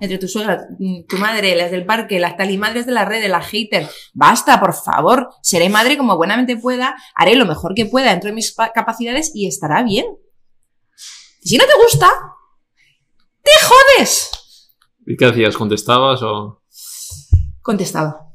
Entre 0.00 0.16
tu 0.18 0.26
suegra, 0.28 0.66
mm, 0.78 1.02
tu 1.06 1.16
madre, 1.18 1.54
las 1.54 1.70
del 1.70 1.84
parque, 1.84 2.18
las 2.18 2.36
talimadres 2.36 2.86
de 2.86 2.92
la 2.92 3.04
red, 3.04 3.28
las 3.30 3.46
haters. 3.46 3.90
Basta, 4.14 4.58
por 4.58 4.72
favor. 4.72 5.28
Seré 5.42 5.68
madre 5.68 5.96
como 5.98 6.16
buenamente 6.16 6.56
pueda, 6.56 6.96
haré 7.14 7.34
lo 7.36 7.44
mejor 7.46 7.74
que 7.74 7.84
pueda 7.86 8.10
dentro 8.10 8.28
de 8.30 8.34
mis 8.34 8.52
pa- 8.52 8.72
capacidades 8.72 9.30
y 9.34 9.46
estará 9.46 9.82
bien. 9.82 10.06
Y 11.42 11.48
si 11.50 11.56
no 11.58 11.64
te 11.66 11.72
gusta, 11.82 12.08
¡te 13.42 13.50
jodes! 13.66 14.30
¿Y 15.06 15.16
qué 15.16 15.26
hacías? 15.26 15.56
¿Contestabas 15.56 16.22
o...? 16.22 16.62
Contestaba. 17.62 18.32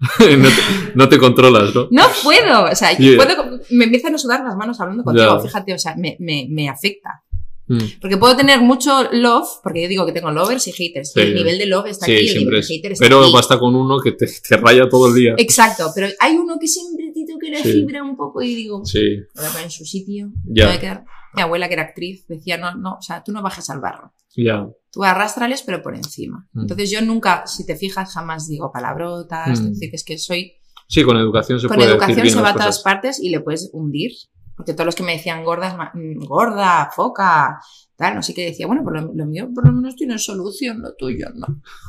no, 0.20 0.48
te, 0.48 0.92
no 0.94 1.08
te 1.08 1.18
controlas, 1.18 1.74
¿no? 1.74 1.88
No 1.90 2.04
puedo, 2.22 2.64
o 2.70 2.74
sea, 2.76 2.96
Yeah. 2.96 3.16
puedo- 3.16 3.60
me 3.70 3.84
empiezan 3.86 4.14
a 4.14 4.18
sudar 4.18 4.42
las 4.44 4.56
manos 4.56 4.80
hablando 4.80 5.02
contigo, 5.04 5.36
Ya. 5.36 5.40
fíjate, 5.42 5.74
o 5.74 5.78
sea, 5.78 5.94
me, 5.96 6.16
me, 6.20 6.46
me 6.50 6.68
afecta. 6.68 7.22
Mm. 7.70 8.00
Porque 8.00 8.16
puedo 8.16 8.34
tener 8.34 8.60
mucho 8.60 9.08
love, 9.12 9.46
porque 9.62 9.82
yo 9.82 9.88
digo 9.88 10.06
que 10.06 10.12
tengo 10.12 10.30
lovers 10.30 10.66
y 10.68 10.72
haters. 10.72 11.12
Sí. 11.12 11.20
el 11.20 11.34
nivel 11.34 11.58
de 11.58 11.66
love 11.66 11.86
está 11.88 12.06
Sí, 12.06 12.12
aquí, 12.16 12.28
el 12.28 12.38
nivel 12.38 12.60
de 12.62 12.66
hater 12.66 12.92
está 12.92 13.04
Pero 13.04 13.22
aquí. 13.24 13.32
basta 13.32 13.58
con 13.58 13.74
uno 13.74 14.00
que 14.00 14.12
te, 14.12 14.26
te 14.26 14.56
raya 14.56 14.88
todo 14.88 15.08
el 15.08 15.14
día. 15.14 15.34
Exacto, 15.36 15.90
pero 15.94 16.06
hay 16.20 16.36
uno 16.36 16.56
que 16.58 16.66
siempre 16.66 17.07
te 17.26 17.32
toca 17.32 17.46
fibra, 17.46 17.62
Sí. 17.62 17.72
fibra 17.72 18.02
un 18.02 18.16
poco 18.16 18.42
y 18.42 18.54
digo, 18.54 18.84
Sí, 18.84 19.00
voy 19.34 19.44
a 19.44 19.48
poner 19.48 19.64
en 19.64 19.70
su 19.70 19.84
sitio. 19.84 20.30
Voy 20.44 20.60
a 20.62 20.78
quedar- 20.80 21.04
Mi 21.34 21.42
abuela, 21.42 21.68
que 21.68 21.74
era 21.74 21.82
actriz, 21.82 22.26
decía, 22.26 22.56
no, 22.58 22.74
no, 22.74 22.94
o 22.94 23.02
sea, 23.02 23.22
tú 23.22 23.32
no 23.32 23.42
bajes 23.42 23.68
al 23.70 23.80
barro. 23.80 24.12
ya. 24.36 24.66
Tú 24.90 25.04
arrastrales, 25.04 25.62
pero 25.62 25.82
por 25.82 25.94
encima. 25.94 26.48
Mm. 26.52 26.60
Entonces 26.62 26.90
yo 26.90 27.02
nunca, 27.02 27.46
si 27.46 27.66
te 27.66 27.76
fijas, 27.76 28.12
jamás 28.14 28.46
digo 28.48 28.70
palabrotas, 28.72 29.48
Mm. 29.60 29.64
es 29.64 29.70
decir, 29.72 29.90
que 29.90 29.96
es 29.96 30.04
que 30.04 30.16
soy... 30.18 30.52
Sí, 30.88 31.02
con 31.04 31.16
educación 31.18 31.60
se 31.60 31.68
Con 31.68 31.76
puede 31.76 31.90
educación 31.90 32.16
decir 32.16 32.22
bien 32.22 32.34
se 32.36 32.42
va 32.42 32.50
a 32.50 32.54
todas 32.54 32.82
partes 32.82 33.20
y 33.20 33.28
le 33.28 33.40
puedes 33.40 33.68
hundir. 33.74 34.12
Porque 34.56 34.72
todos 34.72 34.86
los 34.86 34.94
que 34.96 35.02
me 35.04 35.12
decían 35.12 35.44
gordas, 35.44 35.76
ma- 35.76 35.92
mm, 35.94 36.24
gorda, 36.24 36.90
foca, 36.96 37.60
tal, 37.96 38.14
no 38.16 38.22
sé 38.22 38.32
qué 38.34 38.46
decía, 38.46 38.66
bueno, 38.66 38.82
pues 38.82 39.02
lo, 39.02 39.12
lo 39.14 39.26
mío 39.26 39.48
por 39.54 39.66
lo 39.66 39.72
menos 39.72 39.94
tiene 39.94 40.18
solución, 40.18 40.80
lo 40.82 40.94
tuyo 40.96 41.28
no. 41.34 41.46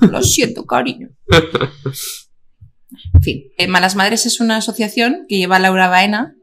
Lo 0.07 0.21
siento, 0.21 0.65
cariño. 0.65 1.09
En 3.13 3.21
fin, 3.21 3.43
eh, 3.57 3.67
Malas 3.67 3.95
Madres 3.95 4.25
es 4.25 4.39
una 4.39 4.57
asociación 4.57 5.25
que 5.27 5.37
lleva 5.37 5.59
Laura 5.59 5.87
Baena 5.89 6.35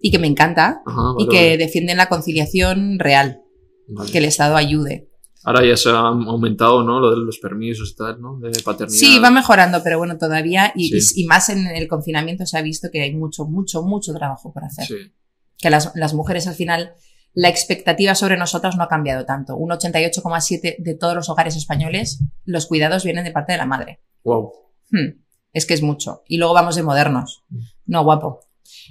y 0.00 0.10
que 0.10 0.18
me 0.18 0.26
encanta 0.26 0.82
Ajá, 0.84 1.00
y 1.18 1.28
que 1.28 1.36
vale. 1.36 1.58
defienden 1.58 1.96
la 1.96 2.08
conciliación 2.08 2.98
real, 2.98 3.42
Vale. 3.88 4.10
que 4.10 4.18
el 4.18 4.24
Estado 4.24 4.56
ayude. 4.56 5.08
Ahora 5.44 5.64
ya 5.66 5.76
se 5.76 5.90
ha 5.90 5.98
aumentado, 5.98 6.84
¿no? 6.84 7.00
Lo 7.00 7.10
de 7.10 7.16
los 7.24 7.38
permisos 7.38 7.90
y 7.92 7.96
tal, 7.96 8.20
¿no? 8.20 8.38
De 8.38 8.50
paternidad. 8.62 8.96
Sí, 8.98 9.18
va 9.18 9.30
mejorando, 9.30 9.82
pero 9.82 9.98
bueno, 9.98 10.16
todavía, 10.18 10.72
y, 10.76 10.88
Sí. 11.00 11.14
y- 11.20 11.22
y 11.22 11.26
más 11.26 11.48
en 11.48 11.66
el 11.66 11.88
confinamiento 11.88 12.46
se 12.46 12.58
ha 12.58 12.62
visto 12.62 12.88
que 12.92 13.02
hay 13.02 13.14
mucho, 13.14 13.44
mucho, 13.44 13.82
mucho 13.82 14.12
trabajo 14.14 14.52
por 14.52 14.64
hacer. 14.64 14.86
Sí, 14.86 15.12
que 15.58 15.70
las, 15.70 15.92
las 15.96 16.14
mujeres 16.14 16.46
al 16.46 16.54
final, 16.54 16.94
la 17.34 17.48
expectativa 17.48 18.14
sobre 18.14 18.36
nosotras 18.36 18.76
no 18.76 18.84
ha 18.84 18.88
cambiado 18.88 19.24
tanto. 19.24 19.56
Un 19.56 19.70
88,7 19.72 20.76
de 20.78 20.94
todos 20.94 21.14
los 21.14 21.28
hogares 21.28 21.56
españoles, 21.56 22.20
los 22.44 22.66
cuidados 22.66 23.04
vienen 23.04 23.24
de 23.24 23.30
parte 23.32 23.52
de 23.52 23.58
la 23.58 23.66
madre. 23.66 24.00
wow. 24.24 24.52
Hmm, 24.90 25.21
es 25.52 25.66
que 25.66 25.74
es 25.74 25.82
mucho. 25.82 26.22
Y 26.28 26.38
luego 26.38 26.54
vamos 26.54 26.76
de 26.76 26.82
modernos. 26.82 27.44
No, 27.86 28.02
guapo. 28.04 28.40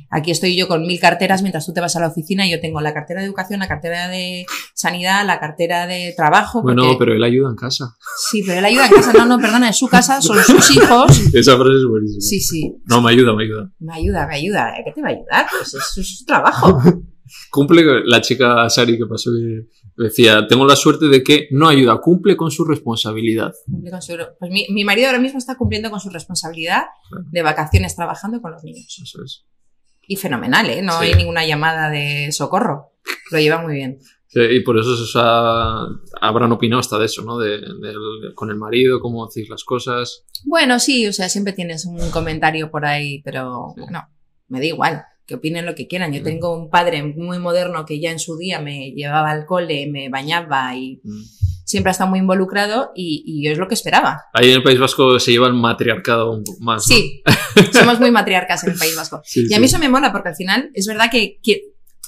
Aquí 0.09 0.31
estoy 0.31 0.55
yo 0.55 0.67
con 0.69 0.83
mil 0.87 0.99
carteras 0.99 1.41
mientras 1.41 1.65
tú 1.65 1.73
te 1.73 1.81
vas 1.81 1.95
a 1.95 1.99
la 1.99 2.07
oficina 2.07 2.47
y 2.47 2.51
yo 2.51 2.61
tengo 2.61 2.79
la 2.81 2.93
cartera 2.93 3.19
de 3.19 3.25
educación, 3.27 3.59
la 3.59 3.67
cartera 3.67 4.07
de 4.07 4.45
sanidad, 4.73 5.25
la 5.25 5.39
cartera 5.39 5.85
de 5.85 6.13
trabajo. 6.15 6.61
Bueno, 6.61 6.83
porque- 6.83 6.97
pero 6.99 7.13
él 7.13 7.23
ayuda 7.23 7.49
en 7.49 7.55
casa. 7.55 7.97
Sí, 8.29 8.41
pero 8.45 8.59
él 8.59 8.65
ayuda 8.65 8.87
en 8.87 8.93
casa. 8.93 9.13
No, 9.13 9.25
no, 9.25 9.37
perdona, 9.39 9.67
en 9.67 9.73
su 9.73 9.87
casa 9.87 10.21
son 10.21 10.37
sus 10.43 10.71
hijos. 10.77 11.11
Esa 11.33 11.57
frase 11.57 11.77
es 11.77 11.85
buenísima. 11.89 12.21
Sí, 12.21 12.39
sí. 12.39 12.73
No, 12.85 13.01
me 13.01 13.11
ayuda, 13.11 13.33
me 13.35 13.43
ayuda. 13.43 13.71
Me 13.79 13.93
ayuda, 13.95 14.27
me 14.27 14.35
ayuda. 14.35 14.67
¿A 14.67 14.83
¿Qué 14.85 14.91
te 14.93 15.01
va 15.01 15.09
a 15.09 15.11
ayudar? 15.11 15.47
Pues 15.51 15.73
es 15.73 15.83
su, 15.93 16.03
su 16.03 16.25
trabajo. 16.25 16.81
Cumple 17.49 17.83
la 18.05 18.21
chica 18.21 18.69
Sari 18.69 18.97
que 18.97 19.05
pasó 19.05 19.31
que 19.31 19.67
decía, 20.03 20.47
tengo 20.47 20.65
la 20.65 20.75
suerte 20.75 21.07
de 21.07 21.23
que 21.23 21.47
no 21.51 21.67
ayuda, 21.69 21.97
cumple 22.01 22.35
con 22.37 22.51
su 22.51 22.63
responsabilidad. 22.65 23.53
Cumple 23.65 23.91
con 23.91 24.01
su- 24.01 24.17
Pues 24.39 24.51
mi, 24.51 24.65
mi 24.69 24.83
marido 24.83 25.07
ahora 25.07 25.19
mismo 25.19 25.37
está 25.39 25.55
cumpliendo 25.57 25.89
con 25.89 25.99
su 25.99 26.09
responsabilidad 26.09 26.83
Claro. 27.09 27.25
de 27.31 27.41
vacaciones 27.41 27.95
trabajando 27.95 28.41
con 28.41 28.51
los 28.51 28.63
niños. 28.63 28.99
Eso 29.01 29.23
es. 29.23 29.45
Y 30.07 30.15
fenomenal, 30.17 30.69
¿eh? 30.69 30.81
No 30.81 30.99
Sí. 30.99 31.05
hay 31.07 31.15
ninguna 31.15 31.45
llamada 31.45 31.89
de 31.89 32.31
socorro. 32.31 32.91
Lo 33.31 33.39
lleva 33.39 33.61
muy 33.61 33.75
bien. 33.75 33.99
Sí, 34.27 34.39
y 34.39 34.59
por 34.61 34.79
eso 34.79 34.95
se 34.95 35.19
ha- 35.21 35.85
habrán 36.21 36.51
opinado 36.53 36.79
hasta 36.79 36.97
de 36.97 37.05
eso, 37.05 37.21
¿no? 37.23 37.37
De, 37.37 37.59
con 38.35 38.49
el 38.49 38.55
marido, 38.55 38.99
cómo 39.01 39.27
decís 39.27 39.49
las 39.49 39.63
cosas. 39.63 40.23
Bueno, 40.45 40.79
sí, 40.79 41.05
o 41.07 41.13
sea, 41.13 41.27
siempre 41.29 41.51
tienes 41.53 41.85
un 41.85 42.09
comentario 42.11 42.71
por 42.71 42.85
ahí, 42.85 43.21
pero 43.23 43.73
Sí. 43.75 43.81
bueno, 43.81 44.07
me 44.47 44.59
da 44.59 44.65
igual. 44.65 45.03
Que 45.25 45.35
opinen 45.35 45.65
lo 45.65 45.75
que 45.75 45.87
quieran. 45.87 46.11
Yo 46.13 46.21
Mm. 46.21 46.23
tengo 46.23 46.57
un 46.57 46.69
padre 46.69 47.03
muy 47.03 47.39
moderno 47.39 47.85
que 47.85 47.99
ya 47.99 48.11
en 48.11 48.19
su 48.19 48.37
día 48.37 48.59
me 48.59 48.91
llevaba 48.91 49.31
al 49.31 49.45
cole, 49.45 49.87
me 49.87 50.09
bañaba 50.09 50.75
y 50.75 50.99
Mm. 51.03 51.23
siempre 51.65 51.89
ha 51.89 51.93
estado 51.93 52.09
muy 52.09 52.19
involucrado 52.19 52.91
y, 52.95 53.23
y 53.25 53.47
es 53.47 53.57
lo 53.57 53.67
que 53.67 53.75
esperaba. 53.75 54.23
Ahí 54.33 54.49
en 54.49 54.55
el 54.57 54.63
País 54.63 54.79
Vasco 54.79 55.19
se 55.19 55.31
lleva 55.31 55.47
el 55.47 55.53
matriarcado 55.53 56.41
más. 56.59 56.85
¿no? 56.89 56.95
Sí, 56.95 57.21
somos 57.71 57.99
muy 57.99 58.11
matriarcas 58.11 58.63
en 58.65 58.71
el 58.73 58.77
País 58.77 58.95
Vasco. 58.95 59.21
Sí, 59.25 59.45
Y 59.49 59.53
a 59.53 59.57
sí. 59.57 59.59
mí 59.61 59.65
eso 59.67 59.79
me 59.79 59.87
mola 59.89 60.11
porque 60.11 60.29
al 60.29 60.35
final 60.35 60.69
es 60.73 60.85
verdad 60.87 61.09
que, 61.11 61.39
que- 61.41 61.61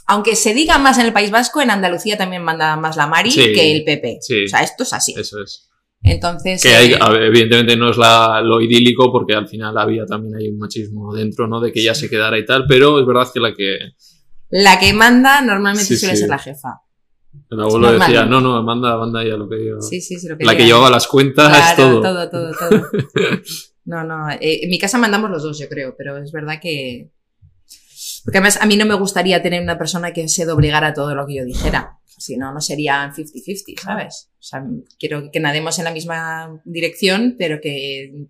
aunque 0.05 0.35
se 0.35 0.53
diga 0.53 0.77
más 0.79 0.97
en 0.97 1.05
el 1.05 1.13
País 1.13 1.31
Vasco, 1.31 1.61
en 1.61 1.71
Andalucía 1.71 2.17
también 2.17 2.43
manda 2.43 2.75
más 2.75 2.97
la 2.97 3.07
Mari 3.07 3.31
Sí. 3.31 3.53
que 3.53 3.71
el 3.77 3.83
PP. 3.85 4.17
Sí. 4.19 4.43
O 4.45 4.47
sea, 4.49 4.61
esto 4.63 4.83
es 4.83 4.91
así. 4.91 5.13
Eso 5.17 5.41
es. 5.41 5.69
Entonces, 6.03 6.61
Que 6.61 6.75
hay, 6.75 6.93
eh, 6.93 6.99
ver, 7.11 7.23
evidentemente 7.23 7.77
no 7.77 7.89
es 7.89 7.97
la, 7.97 8.41
lo 8.41 8.59
idílico 8.61 9.11
porque 9.11 9.33
al 9.35 9.47
final 9.47 9.77
había 9.77 10.05
también 10.05 10.35
hay 10.35 10.49
un 10.49 10.57
machismo 10.57 11.13
dentro, 11.15 11.47
¿no? 11.47 11.59
De 11.61 11.71
que 11.71 11.79
ella 11.79 11.95
se 11.95 12.09
quedara 12.09 12.37
y 12.37 12.45
tal, 12.45 12.65
pero 12.67 12.99
es 12.99 13.05
verdad 13.05 13.27
que 13.33 13.39
la 13.39 13.53
que 13.53 13.77
la 14.49 14.79
que 14.79 14.93
manda 14.93 15.41
normalmente 15.41 15.85
Sí, 15.95 15.97
suele 15.97 16.15
sí. 16.15 16.21
ser 16.21 16.29
la 16.29 16.37
jefa. 16.39 16.81
el 17.49 17.59
abuelo 17.61 17.87
Normal. 17.89 18.07
decía, 18.07 18.25
no, 18.25 18.41
no, 18.41 18.61
manda, 18.63 18.97
manda 18.97 19.23
ella 19.23 19.37
lo 19.37 19.47
que 19.49 19.55
lleva. 19.55 19.81
Sí, 19.81 20.01
sí, 20.01 20.19
sí. 20.19 20.27
Lo 20.27 20.37
que 20.37 20.43
la 20.45 20.55
que 20.57 20.65
llevaba 20.65 20.89
las 20.89 21.07
cuentas, 21.07 21.49
Claro, 21.75 22.01
todo. 22.01 22.01
todo, 22.01 22.29
todo, 22.29 22.51
todo. 22.53 22.83
No, 23.85 24.03
no. 24.03 24.29
eh, 24.29 24.63
en 24.63 24.69
mi 24.69 24.79
casa 24.79 24.97
mandamos 24.97 25.29
los 25.29 25.43
dos, 25.43 25.59
yo 25.59 25.67
creo, 25.67 25.93
pero 25.97 26.17
es 26.17 26.31
verdad 26.31 26.59
que. 26.61 27.09
Porque 28.23 28.37
además 28.37 28.57
a 28.61 28.65
mí 28.65 28.77
no 28.77 28.85
me 28.85 28.93
gustaría 28.95 29.41
tener 29.41 29.61
una 29.61 29.77
persona 29.77 30.13
que 30.13 30.27
se 30.29 30.45
doblegara 30.45 30.87
a 30.87 30.93
todo 30.93 31.13
lo 31.15 31.25
que 31.27 31.35
yo 31.35 31.43
dijera. 31.45 31.97
Si 32.17 32.37
no, 32.37 32.53
no 32.53 32.61
serían 32.61 33.13
50-50, 33.13 33.79
¿sabes? 33.79 34.29
O 34.33 34.43
sea, 34.43 34.63
quiero 34.99 35.29
que 35.31 35.39
nademos 35.39 35.77
en 35.79 35.85
la 35.85 35.91
misma 35.91 36.61
dirección, 36.65 37.35
pero 37.37 37.59
que. 37.61 38.27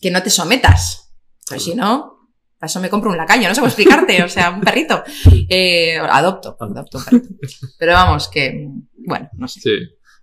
que 0.00 0.10
no 0.10 0.22
te 0.22 0.30
sometas. 0.30 1.12
Pues 1.48 1.64
si 1.64 1.74
no, 1.74 2.18
para 2.58 2.68
eso 2.68 2.80
me 2.80 2.90
compro 2.90 3.10
un 3.10 3.16
lacayo, 3.16 3.48
no 3.48 3.54
sé 3.54 3.60
cómo 3.60 3.68
explicarte, 3.68 4.22
o 4.22 4.28
sea, 4.28 4.50
un 4.50 4.60
perrito. 4.60 5.02
Eh, 5.50 5.96
adopto, 5.96 6.56
adopto 6.60 6.98
un 6.98 7.04
perrito. 7.04 7.34
Pero 7.78 7.92
vamos, 7.92 8.28
que. 8.28 8.68
Bueno, 8.96 9.28
no 9.34 9.48
sé. 9.48 9.60
Sí. 9.60 9.70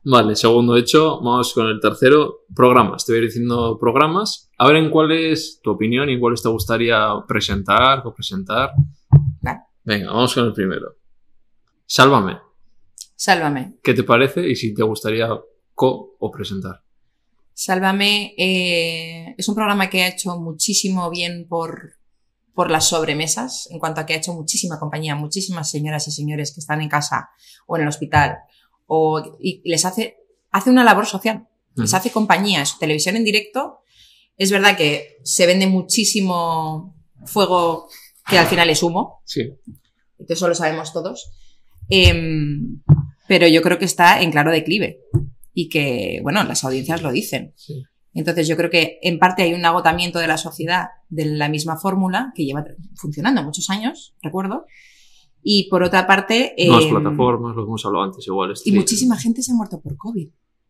Vale, 0.07 0.35
segundo 0.35 0.75
hecho, 0.75 1.19
vamos 1.21 1.51
con 1.51 1.65
el 1.65 1.79
tercero, 1.79 2.41
programas. 2.53 3.05
Te 3.05 3.11
voy 3.11 3.17
a 3.17 3.21
ir 3.23 3.29
diciendo 3.29 3.79
programas. 3.79 4.51
A 4.59 4.67
ver 4.67 4.75
en 4.75 4.91
cuál 4.91 5.11
es 5.11 5.59
tu 5.63 5.71
opinión 5.71 6.09
y 6.09 6.13
en 6.13 6.19
cuáles 6.19 6.43
te 6.43 6.49
gustaría 6.49 7.07
presentar 7.27 8.03
o 8.05 8.13
presentar. 8.13 8.69
Vale. 9.41 9.61
Venga, 9.83 10.11
vamos 10.11 10.35
con 10.35 10.45
el 10.45 10.53
primero. 10.53 10.95
Sálvame. 11.85 12.39
Sálvame. 13.15 13.75
¿Qué 13.83 13.93
te 13.93 14.03
parece 14.03 14.47
y 14.47 14.55
si 14.55 14.73
te 14.73 14.83
gustaría 14.83 15.29
co 15.73 16.15
o 16.19 16.31
presentar? 16.31 16.81
Sálvame 17.53 18.33
eh, 18.37 19.35
es 19.37 19.47
un 19.47 19.55
programa 19.55 19.89
que 19.89 20.03
ha 20.03 20.07
hecho 20.09 20.37
muchísimo 20.37 21.09
bien 21.09 21.47
por, 21.47 21.93
por 22.53 22.69
las 22.69 22.89
sobremesas, 22.89 23.67
en 23.71 23.79
cuanto 23.79 24.01
a 24.01 24.05
que 24.05 24.13
ha 24.13 24.17
hecho 24.17 24.33
muchísima 24.33 24.77
compañía, 24.79 25.15
muchísimas 25.15 25.69
señoras 25.71 26.07
y 26.07 26.11
señores 26.11 26.53
que 26.53 26.59
están 26.59 26.81
en 26.81 26.89
casa 26.89 27.29
o 27.65 27.77
en 27.77 27.83
el 27.83 27.87
hospital, 27.87 28.39
o, 28.87 29.37
y 29.39 29.61
les 29.69 29.85
hace, 29.85 30.17
hace 30.51 30.69
una 30.69 30.83
labor 30.83 31.05
social, 31.05 31.47
les 31.75 31.93
hace 31.93 32.11
compañía, 32.11 32.61
es 32.61 32.77
televisión 32.77 33.15
en 33.15 33.23
directo. 33.23 33.79
Es 34.37 34.51
verdad 34.51 34.75
que 34.77 35.17
se 35.23 35.45
vende 35.45 35.67
muchísimo 35.67 36.95
fuego 37.25 37.87
que 38.29 38.37
al 38.37 38.47
final 38.47 38.69
es 38.69 38.83
humo, 38.83 39.21
Sí. 39.25 39.53
eso 40.27 40.47
lo 40.47 40.55
sabemos 40.55 40.91
todos. 40.91 41.31
Em, 41.89 42.81
pero 43.27 43.47
yo 43.47 43.61
creo 43.61 43.77
que 43.79 43.85
está 43.85 44.21
en 44.21 44.31
claro 44.31 44.51
declive 44.51 44.99
y 45.53 45.69
que, 45.69 46.19
bueno, 46.23 46.43
las 46.43 46.63
audiencias 46.63 47.01
lo 47.01 47.11
dicen. 47.11 47.53
sí. 47.55 47.83
Entonces 48.17 48.47
yo 48.47 48.55
creo 48.55 48.69
que 48.69 48.97
en 49.01 49.19
parte 49.19 49.43
hay 49.43 49.53
un 49.53 49.65
agotamiento 49.65 50.19
de 50.19 50.27
la 50.27 50.37
sociedad 50.37 50.85
de 51.09 51.25
la 51.25 51.49
misma 51.49 51.75
fórmula 51.75 52.31
que 52.33 52.45
lleva 52.45 52.63
funcionando 52.95 53.43
muchos 53.43 53.69
años, 53.69 54.15
recuerdo. 54.21 54.65
Y 55.43 55.67
por 55.69 55.83
otra 55.83 56.07
parte... 56.07 56.55
Nuevas 56.57 56.85
em, 56.85 56.91
plataformas, 56.91 57.55
lo 57.57 57.63
que 57.63 57.67
hemos 57.67 57.85
hablado 57.85 58.05
antes, 58.05 58.25
igual. 58.25 58.53
Y 58.63 58.71
muchísima 58.71 59.17
gente 59.17 59.41
se 59.41 59.51
ha 59.51 59.55
muerto 59.55 59.81
por 59.81 59.97
COVID. 59.97 60.29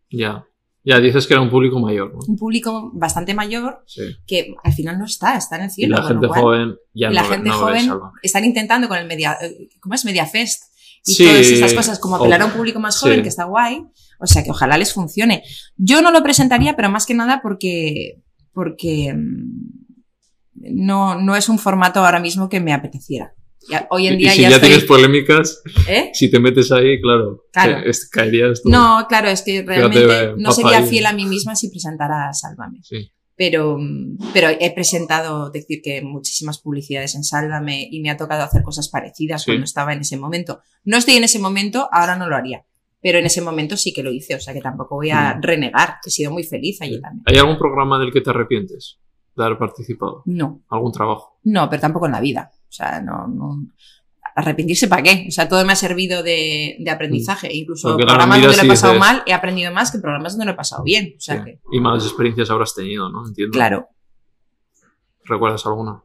Ya. 0.09 0.43
Ya 0.83 0.99
dices 0.99 1.27
que 1.27 1.35
era 1.35 1.41
un 1.43 1.51
público 1.51 1.79
mayor, 1.79 2.13
¿no? 2.13 2.19
Un 2.27 2.35
público 2.35 2.89
bastante 2.95 3.35
mayor 3.35 3.83
Sí. 3.85 4.01
que 4.25 4.55
al 4.63 4.73
final 4.73 4.97
no 4.97 5.05
está, 5.05 5.37
está 5.37 5.57
en 5.57 5.63
el 5.65 5.69
Y 5.69 5.73
cielo. 5.73 5.97
la 5.97 6.01
con 6.01 6.07
lo 6.15 6.21
gente 6.21 6.27
cual- 6.27 6.41
joven 6.41 6.75
ya 6.95 7.11
y 7.11 7.13
la 7.13 7.21
no, 7.21 7.27
gente 7.29 7.49
no 7.49 7.65
ve 7.65 7.79
joven 7.87 7.99
están 8.23 8.43
intentando 8.43 8.87
con 8.87 8.97
el 8.97 9.05
media, 9.07 9.37
eh, 9.39 9.69
¿cómo 9.79 9.93
es? 9.93 10.03
Mediafest 10.03 10.63
y 11.05 11.13
Sí, 11.13 11.25
todas 11.25 11.45
estas 11.47 11.73
cosas, 11.73 11.99
como 11.99 12.15
apelar 12.15 12.41
a 12.41 12.45
un 12.45 12.51
o- 12.51 12.55
público 12.55 12.79
más 12.79 12.97
joven, 12.97 13.17
sí. 13.17 13.21
que 13.23 13.29
está 13.29 13.43
guay. 13.45 13.83
O 14.19 14.25
sea, 14.27 14.43
que 14.43 14.51
ojalá 14.51 14.77
les 14.77 14.93
funcione. 14.93 15.43
Yo 15.77 16.01
no 16.01 16.11
lo 16.11 16.23
presentaría, 16.23 16.75
pero 16.75 16.89
más 16.89 17.05
que 17.05 17.13
nada 17.13 17.41
porque, 17.43 18.21
porque 18.53 19.13
mm, 19.13 20.75
no, 20.85 21.15
no 21.21 21.35
es 21.35 21.49
un 21.49 21.59
formato 21.59 21.99
ahora 22.03 22.19
mismo 22.19 22.49
que 22.49 22.59
me 22.59 22.73
apeteciera. 22.73 23.33
Ya- 23.69 23.87
hoy 23.89 24.07
en 24.07 24.17
día 24.19 24.31
y 24.31 24.35
si 24.35 24.41
ya, 24.43 24.49
ya, 24.49 24.55
estoy- 24.57 24.69
tienes 24.69 24.85
polémicas, 24.87 25.61
¿eh? 25.87 26.11
si 26.13 26.29
te 26.29 26.39
metes 26.39 26.71
ahí, 26.71 27.01
claro, 27.01 27.45
Claro. 27.51 27.79
es- 27.85 28.07
caerías 28.09 28.61
tú. 28.61 28.69
No, 28.69 29.05
claro, 29.09 29.27
es 29.27 29.41
que 29.41 29.63
realmente 29.63 30.23
eh, 30.23 30.33
no 30.37 30.51
sería 30.51 30.77
ahí. 30.77 30.87
fiel 30.87 31.05
a 31.07 31.13
mí 31.13 31.25
misma 31.25 31.55
si 31.55 31.69
presentara 31.69 32.31
Sálvame. 32.33 32.79
Sí. 32.83 33.11
Pero, 33.37 33.77
pero 34.33 34.47
he 34.49 34.71
presentado, 34.73 35.49
decir 35.49 35.81
que 35.83 36.01
muchísimas 36.01 36.59
publicidades 36.59 37.15
en 37.15 37.23
Sálvame 37.23 37.87
y 37.91 37.99
me 38.01 38.09
ha 38.09 38.15
tocado 38.17 38.43
hacer 38.43 38.63
cosas 38.63 38.87
parecidas 38.89 39.43
Sí. 39.43 39.51
cuando 39.51 39.65
estaba 39.65 39.91
en 39.93 39.99
ese 40.01 40.15
momento. 40.17 40.61
No 40.85 40.95
estoy 40.97 41.15
en 41.15 41.25
ese 41.25 41.39
momento, 41.39 41.89
ahora 41.91 42.15
no 42.15 42.27
lo 42.29 42.35
haría. 42.35 42.65
Pero 43.01 43.19
en 43.19 43.25
ese 43.25 43.41
momento 43.41 43.75
sí 43.77 43.93
que 43.93 44.03
lo 44.03 44.11
hice, 44.11 44.35
o 44.35 44.39
sea 44.39 44.53
que 44.53 44.61
tampoco 44.61 44.95
voy 44.95 45.09
a 45.11 45.35
Mm. 45.35 45.41
renegar, 45.41 45.95
que 46.01 46.09
he 46.09 46.11
sido 46.11 46.31
muy 46.31 46.43
feliz 46.43 46.81
allí 46.81 46.95
Sí. 46.95 47.01
también. 47.01 47.23
¿Hay 47.27 47.37
algún 47.37 47.57
programa 47.57 47.99
del 47.99 48.11
que 48.11 48.21
te 48.21 48.29
arrepientes 48.29 48.99
de 49.35 49.43
haber 49.43 49.57
participado? 49.57 50.23
No, 50.25 50.63
¿Algún 50.69 50.91
trabajo? 50.93 51.37
no, 51.43 51.69
pero 51.69 51.81
tampoco 51.81 52.05
en 52.05 52.13
la 52.13 52.21
vida. 52.21 52.51
O 52.69 52.71
sea, 52.71 53.01
no, 53.01 53.27
no. 53.27 53.67
Arrepentirse 54.37 54.87
para 54.89 55.01
qué. 55.01 55.25
O 55.29 55.31
sea, 55.31 55.47
todo 55.47 55.63
me 55.65 55.71
ha 55.73 55.75
servido 55.77 56.21
de, 56.21 56.75
de 56.79 56.91
aprendizaje. 56.91 57.53
Incluso 57.55 57.87
Mm. 57.87 57.91
Porque 57.93 58.03
la 58.05 58.11
programas 58.13 58.41
donde 58.41 58.57
lo 58.57 58.63
he 58.63 58.67
pasado 58.67 58.99
mal, 58.99 59.23
he 59.25 59.33
aprendido 59.33 59.71
más 59.71 59.91
que 59.91 59.99
programas 59.99 60.33
donde 60.33 60.45
lo 60.45 60.51
he 60.51 60.55
pasado 60.55 60.83
bien. 60.83 61.13
O 61.17 61.21
sea 61.21 61.37
Sí. 61.37 61.43
que, 61.45 61.59
Y 61.71 61.79
malas 61.79 62.03
experiencias 62.03 62.49
habrás 62.49 62.75
tenido, 62.75 63.09
¿no? 63.09 63.25
Entiendo. 63.27 63.53
claro. 63.53 63.87
¿Recuerdas 65.23 65.65
alguna? 65.65 66.03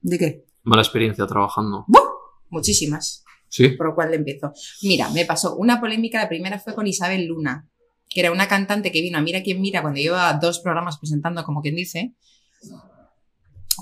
¿De 0.00 0.18
qué? 0.18 0.44
Mala 0.62 0.82
experiencia 0.82 1.26
trabajando. 1.26 1.84
¡Buh! 1.88 2.00
Muchísimas. 2.48 3.24
Sí. 3.48 3.68
Por 3.70 3.88
lo 3.88 3.94
cual 3.94 4.10
le 4.10 4.16
empiezo. 4.16 4.52
Mira, 4.82 5.10
me 5.10 5.24
pasó 5.24 5.56
una 5.56 5.80
polémica, 5.80 6.18
la 6.22 6.28
primera 6.28 6.58
fue 6.58 6.74
con 6.74 6.86
Isabel 6.86 7.26
Luna, 7.26 7.68
que 8.08 8.20
era 8.20 8.32
una 8.32 8.48
cantante 8.48 8.90
que 8.90 9.00
vino 9.02 9.18
a 9.18 9.20
Mira 9.20 9.42
quién 9.42 9.60
mira 9.60 9.82
cuando 9.82 10.00
lleva 10.00 10.32
dos 10.34 10.60
programas 10.60 10.98
presentando, 10.98 11.44
como 11.44 11.60
quien 11.60 11.74
dice, 11.76 12.14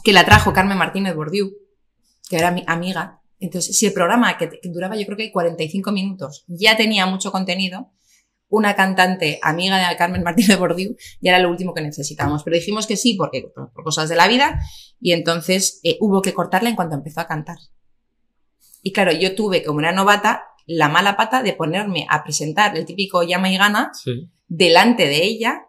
que 0.03 0.12
la 0.12 0.24
trajo 0.24 0.53
Carmen 0.53 0.76
Martínez 0.78 1.14
Bordiú, 1.14 1.53
que 2.28 2.36
era 2.36 2.51
mi 2.51 2.64
amiga. 2.66 3.20
Entonces, 3.43 3.76
si 3.76 3.86
el 3.86 3.93
programa, 3.93 4.38
que, 4.38 4.49
que 4.49 4.68
duraba 4.68 4.97
yo 4.97 5.05
creo 5.05 5.18
que 5.18 5.32
45 5.32 5.93
minutos, 5.93 6.45
ya 6.47 6.76
tenía 6.76 7.07
mucho 7.07 7.32
contenido, 7.32 7.90
una 8.49 8.76
cantante 8.76 9.38
amiga 9.43 9.88
de 9.88 9.97
Carmen 9.97 10.22
Martínez 10.22 10.59
Bordiú 10.59 10.95
ya 11.22 11.30
era 11.30 11.38
lo 11.38 11.49
último 11.51 11.72
que 11.72 11.80
necesitábamos. 11.80 12.45
Pero 12.45 12.57
dijimos 12.57 12.86
que 12.86 12.97
sí, 12.97 13.14
porque 13.14 13.51
por, 13.55 13.72
cosas 13.82 14.09
de 14.11 14.16
la 14.16 14.28
vida, 14.28 14.61
y 15.01 15.12
entonces 15.12 15.80
eh, 15.82 15.97
hubo 16.01 16.20
que 16.22 16.34
cortarla 16.34 16.68
en 16.68 16.76
cuanto 16.76 16.95
empezó 16.95 17.20
a 17.20 17.26
cantar. 17.26 17.57
Y 18.82 18.93
claro, 18.93 19.12
yo 19.12 19.34
tuve, 19.34 19.62
como 19.64 19.80
era 19.80 19.93
novata, 19.93 20.45
la 20.66 20.88
mala 20.88 21.16
pata 21.16 21.43
de 21.43 21.55
ponerme 21.55 22.07
a 22.11 22.22
presentar 22.22 22.76
el 22.76 22.84
típico 22.84 23.22
llama 23.22 23.51
y 23.51 23.57
gana 23.57 23.90
Sí. 23.95 24.30
delante 24.49 25.07
de 25.07 25.24
ella 25.24 25.66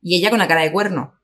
y 0.00 0.16
ella 0.16 0.30
con 0.30 0.38
la 0.38 0.48
cara 0.48 0.62
de 0.62 0.72
cuerno. 0.72 1.14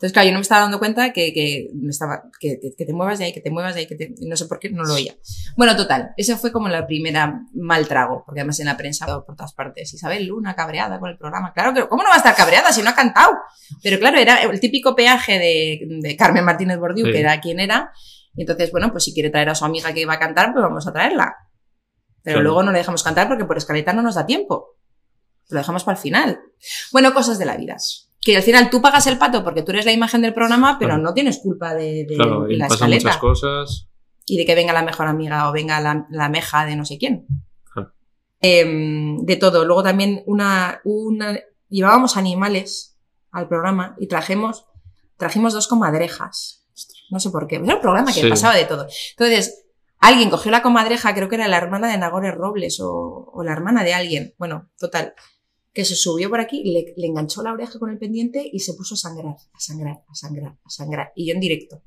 Entonces, 0.00 0.14
claro, 0.14 0.26
yo 0.28 0.32
no 0.32 0.38
me 0.38 0.42
estaba 0.42 0.62
dando 0.62 0.78
cuenta 0.78 1.12
que, 1.12 1.34
que, 1.34 1.68
me 1.74 1.90
estaba, 1.90 2.22
que, 2.40 2.58
que- 2.74 2.86
te 2.86 2.92
muevas 2.94 3.18
de 3.18 3.26
ahí, 3.26 3.32
que 3.34 3.42
te 3.42 3.50
muevas 3.50 3.74
de 3.74 3.80
ahí, 3.80 3.86
que 3.86 3.96
te- 3.96 4.14
no 4.26 4.34
sé 4.34 4.46
por 4.46 4.58
qué 4.58 4.70
no 4.70 4.82
lo 4.82 4.94
oía. 4.94 5.14
Bueno, 5.58 5.76
total, 5.76 6.12
esa 6.16 6.38
fue 6.38 6.50
como 6.52 6.68
la 6.70 6.86
primera 6.86 7.42
mal 7.52 7.86
trago, 7.86 8.22
porque 8.24 8.40
además 8.40 8.58
en 8.60 8.66
la 8.66 8.78
prensa 8.78 9.04
por 9.06 9.36
todas 9.36 9.52
partes. 9.52 9.92
Isabel 9.92 10.24
Luna 10.26 10.56
cabreada 10.56 10.98
con 10.98 11.10
el 11.10 11.18
programa. 11.18 11.52
Claro 11.52 11.74
que, 11.74 11.86
¿cómo 11.86 12.02
no 12.02 12.08
va 12.08 12.14
a 12.14 12.18
estar 12.18 12.34
cabreada 12.34 12.72
si 12.72 12.82
no 12.82 12.88
ha 12.88 12.94
cantado? 12.94 13.32
Pero 13.82 13.98
claro, 13.98 14.16
era 14.18 14.40
el 14.42 14.58
típico 14.58 14.96
peaje 14.96 15.38
de, 15.38 15.80
de 16.00 16.16
Carmen 16.16 16.46
Martínez 16.46 16.78
Bordiú, 16.78 17.04
Sí. 17.04 17.12
que 17.12 17.20
era 17.20 17.38
quien 17.42 17.60
era. 17.60 17.92
Y 18.34 18.40
entonces, 18.40 18.72
bueno, 18.72 18.90
pues 18.92 19.04
si 19.04 19.12
quiere 19.12 19.28
traer 19.28 19.50
a 19.50 19.54
su 19.54 19.66
amiga 19.66 19.92
que 19.92 20.00
iba 20.00 20.14
a 20.14 20.18
cantar, 20.18 20.54
pues 20.54 20.62
vamos 20.62 20.86
a 20.86 20.92
traerla. 20.94 21.34
Pero 22.22 22.36
Claro. 22.36 22.42
luego 22.44 22.62
no 22.62 22.72
le 22.72 22.78
dejamos 22.78 23.02
cantar 23.02 23.28
porque 23.28 23.44
por 23.44 23.58
escaleta 23.58 23.92
no 23.92 24.00
nos 24.00 24.14
da 24.14 24.24
tiempo. 24.24 24.78
Lo 25.50 25.58
dejamos 25.58 25.84
para 25.84 25.96
el 25.98 26.02
final. 26.02 26.40
Bueno, 26.90 27.12
cosas 27.12 27.38
de 27.38 27.44
la 27.44 27.56
vida. 27.58 27.76
Que 28.22 28.36
al 28.36 28.42
final 28.42 28.68
tú 28.70 28.82
pagas 28.82 29.06
el 29.06 29.16
pato 29.18 29.42
porque 29.42 29.62
tú 29.62 29.72
eres 29.72 29.86
la 29.86 29.92
imagen 29.92 30.20
del 30.22 30.34
programa, 30.34 30.76
pero 30.78 30.90
Claro. 30.90 31.02
no 31.02 31.14
tienes 31.14 31.38
culpa 31.38 31.74
de, 31.74 32.04
de 32.06 32.14
Claro, 32.16 32.50
y 32.50 32.56
la 32.56 32.68
pasan 32.68 32.92
escaleta. 32.92 33.04
muchas 33.08 33.16
cosas. 33.20 33.88
Y 34.26 34.36
de 34.36 34.44
que 34.46 34.54
venga 34.54 34.72
la 34.72 34.82
mejor 34.82 35.06
amiga 35.06 35.48
o 35.48 35.52
venga 35.52 35.80
la, 35.80 36.06
la 36.10 36.28
meja 36.28 36.66
de 36.66 36.76
no 36.76 36.84
sé 36.84 36.98
quién. 36.98 37.26
Claro. 37.72 37.92
Em, 38.40 39.18
de 39.24 39.36
todo. 39.36 39.64
Luego 39.64 39.82
también 39.82 40.22
una, 40.26 40.80
una. 40.84 41.38
Llevábamos 41.68 42.16
animales 42.16 42.98
al 43.32 43.48
programa 43.48 43.96
y 43.98 44.06
trajimos, 44.06 44.66
trajimos 45.16 45.52
dos 45.54 45.66
comadrejas. 45.68 46.66
No 47.10 47.18
sé 47.20 47.30
por 47.30 47.46
qué. 47.46 47.56
Era 47.56 47.76
un 47.76 47.80
programa 47.80 48.12
que 48.12 48.20
Sí. 48.20 48.28
pasaba 48.28 48.54
de 48.54 48.64
todo. 48.66 48.86
Entonces, 49.12 49.64
alguien 49.98 50.30
cogió 50.30 50.50
la 50.50 50.62
comadreja, 50.62 51.14
creo 51.14 51.28
que 51.28 51.34
era 51.36 51.48
la 51.48 51.56
hermana 51.56 51.88
de 51.90 51.98
Nagore 51.98 52.30
Robles 52.32 52.80
o, 52.80 53.30
o 53.32 53.42
la 53.42 53.52
hermana 53.52 53.82
de 53.82 53.94
alguien. 53.94 54.34
Bueno, 54.38 54.70
total. 54.78 55.14
Que 55.72 55.84
se 55.84 55.94
subió 55.94 56.28
por 56.28 56.40
aquí, 56.40 56.64
le, 56.64 56.94
enganchó 57.06 57.42
la 57.42 57.52
oreja 57.52 57.78
con 57.78 57.90
el 57.90 57.98
pendiente 57.98 58.48
y 58.52 58.60
se 58.60 58.74
puso 58.74 58.94
a 58.94 58.98
sangrar, 58.98 59.36
a 59.52 59.60
sangrar, 59.60 60.02
a 60.08 60.14
sangrar, 60.14 60.52
a 60.64 60.70
sangrar. 60.70 61.12
Y 61.14 61.28
yo 61.28 61.34
en 61.34 61.40
directo. 61.40 61.82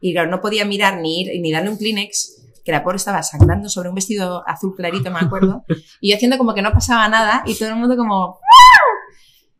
Y 0.00 0.12
claro, 0.12 0.30
no 0.30 0.40
podía 0.40 0.64
mirar 0.64 1.00
ni 1.00 1.22
ir 1.22 1.40
ni 1.40 1.50
darle 1.50 1.70
un 1.70 1.76
Kleenex, 1.76 2.40
que 2.64 2.72
la 2.72 2.84
pobre 2.84 2.96
estaba 2.96 3.22
sangrando 3.22 3.68
sobre 3.68 3.88
un 3.88 3.94
vestido 3.94 4.46
azul 4.46 4.74
clarito, 4.76 5.10
me 5.10 5.18
acuerdo. 5.18 5.64
y 6.00 6.12
haciendo 6.12 6.38
como 6.38 6.54
que 6.54 6.62
no 6.62 6.72
pasaba 6.72 7.08
nada 7.08 7.42
y 7.46 7.54
todo 7.54 7.70
el 7.70 7.76
mundo 7.76 7.96
como... 7.96 8.38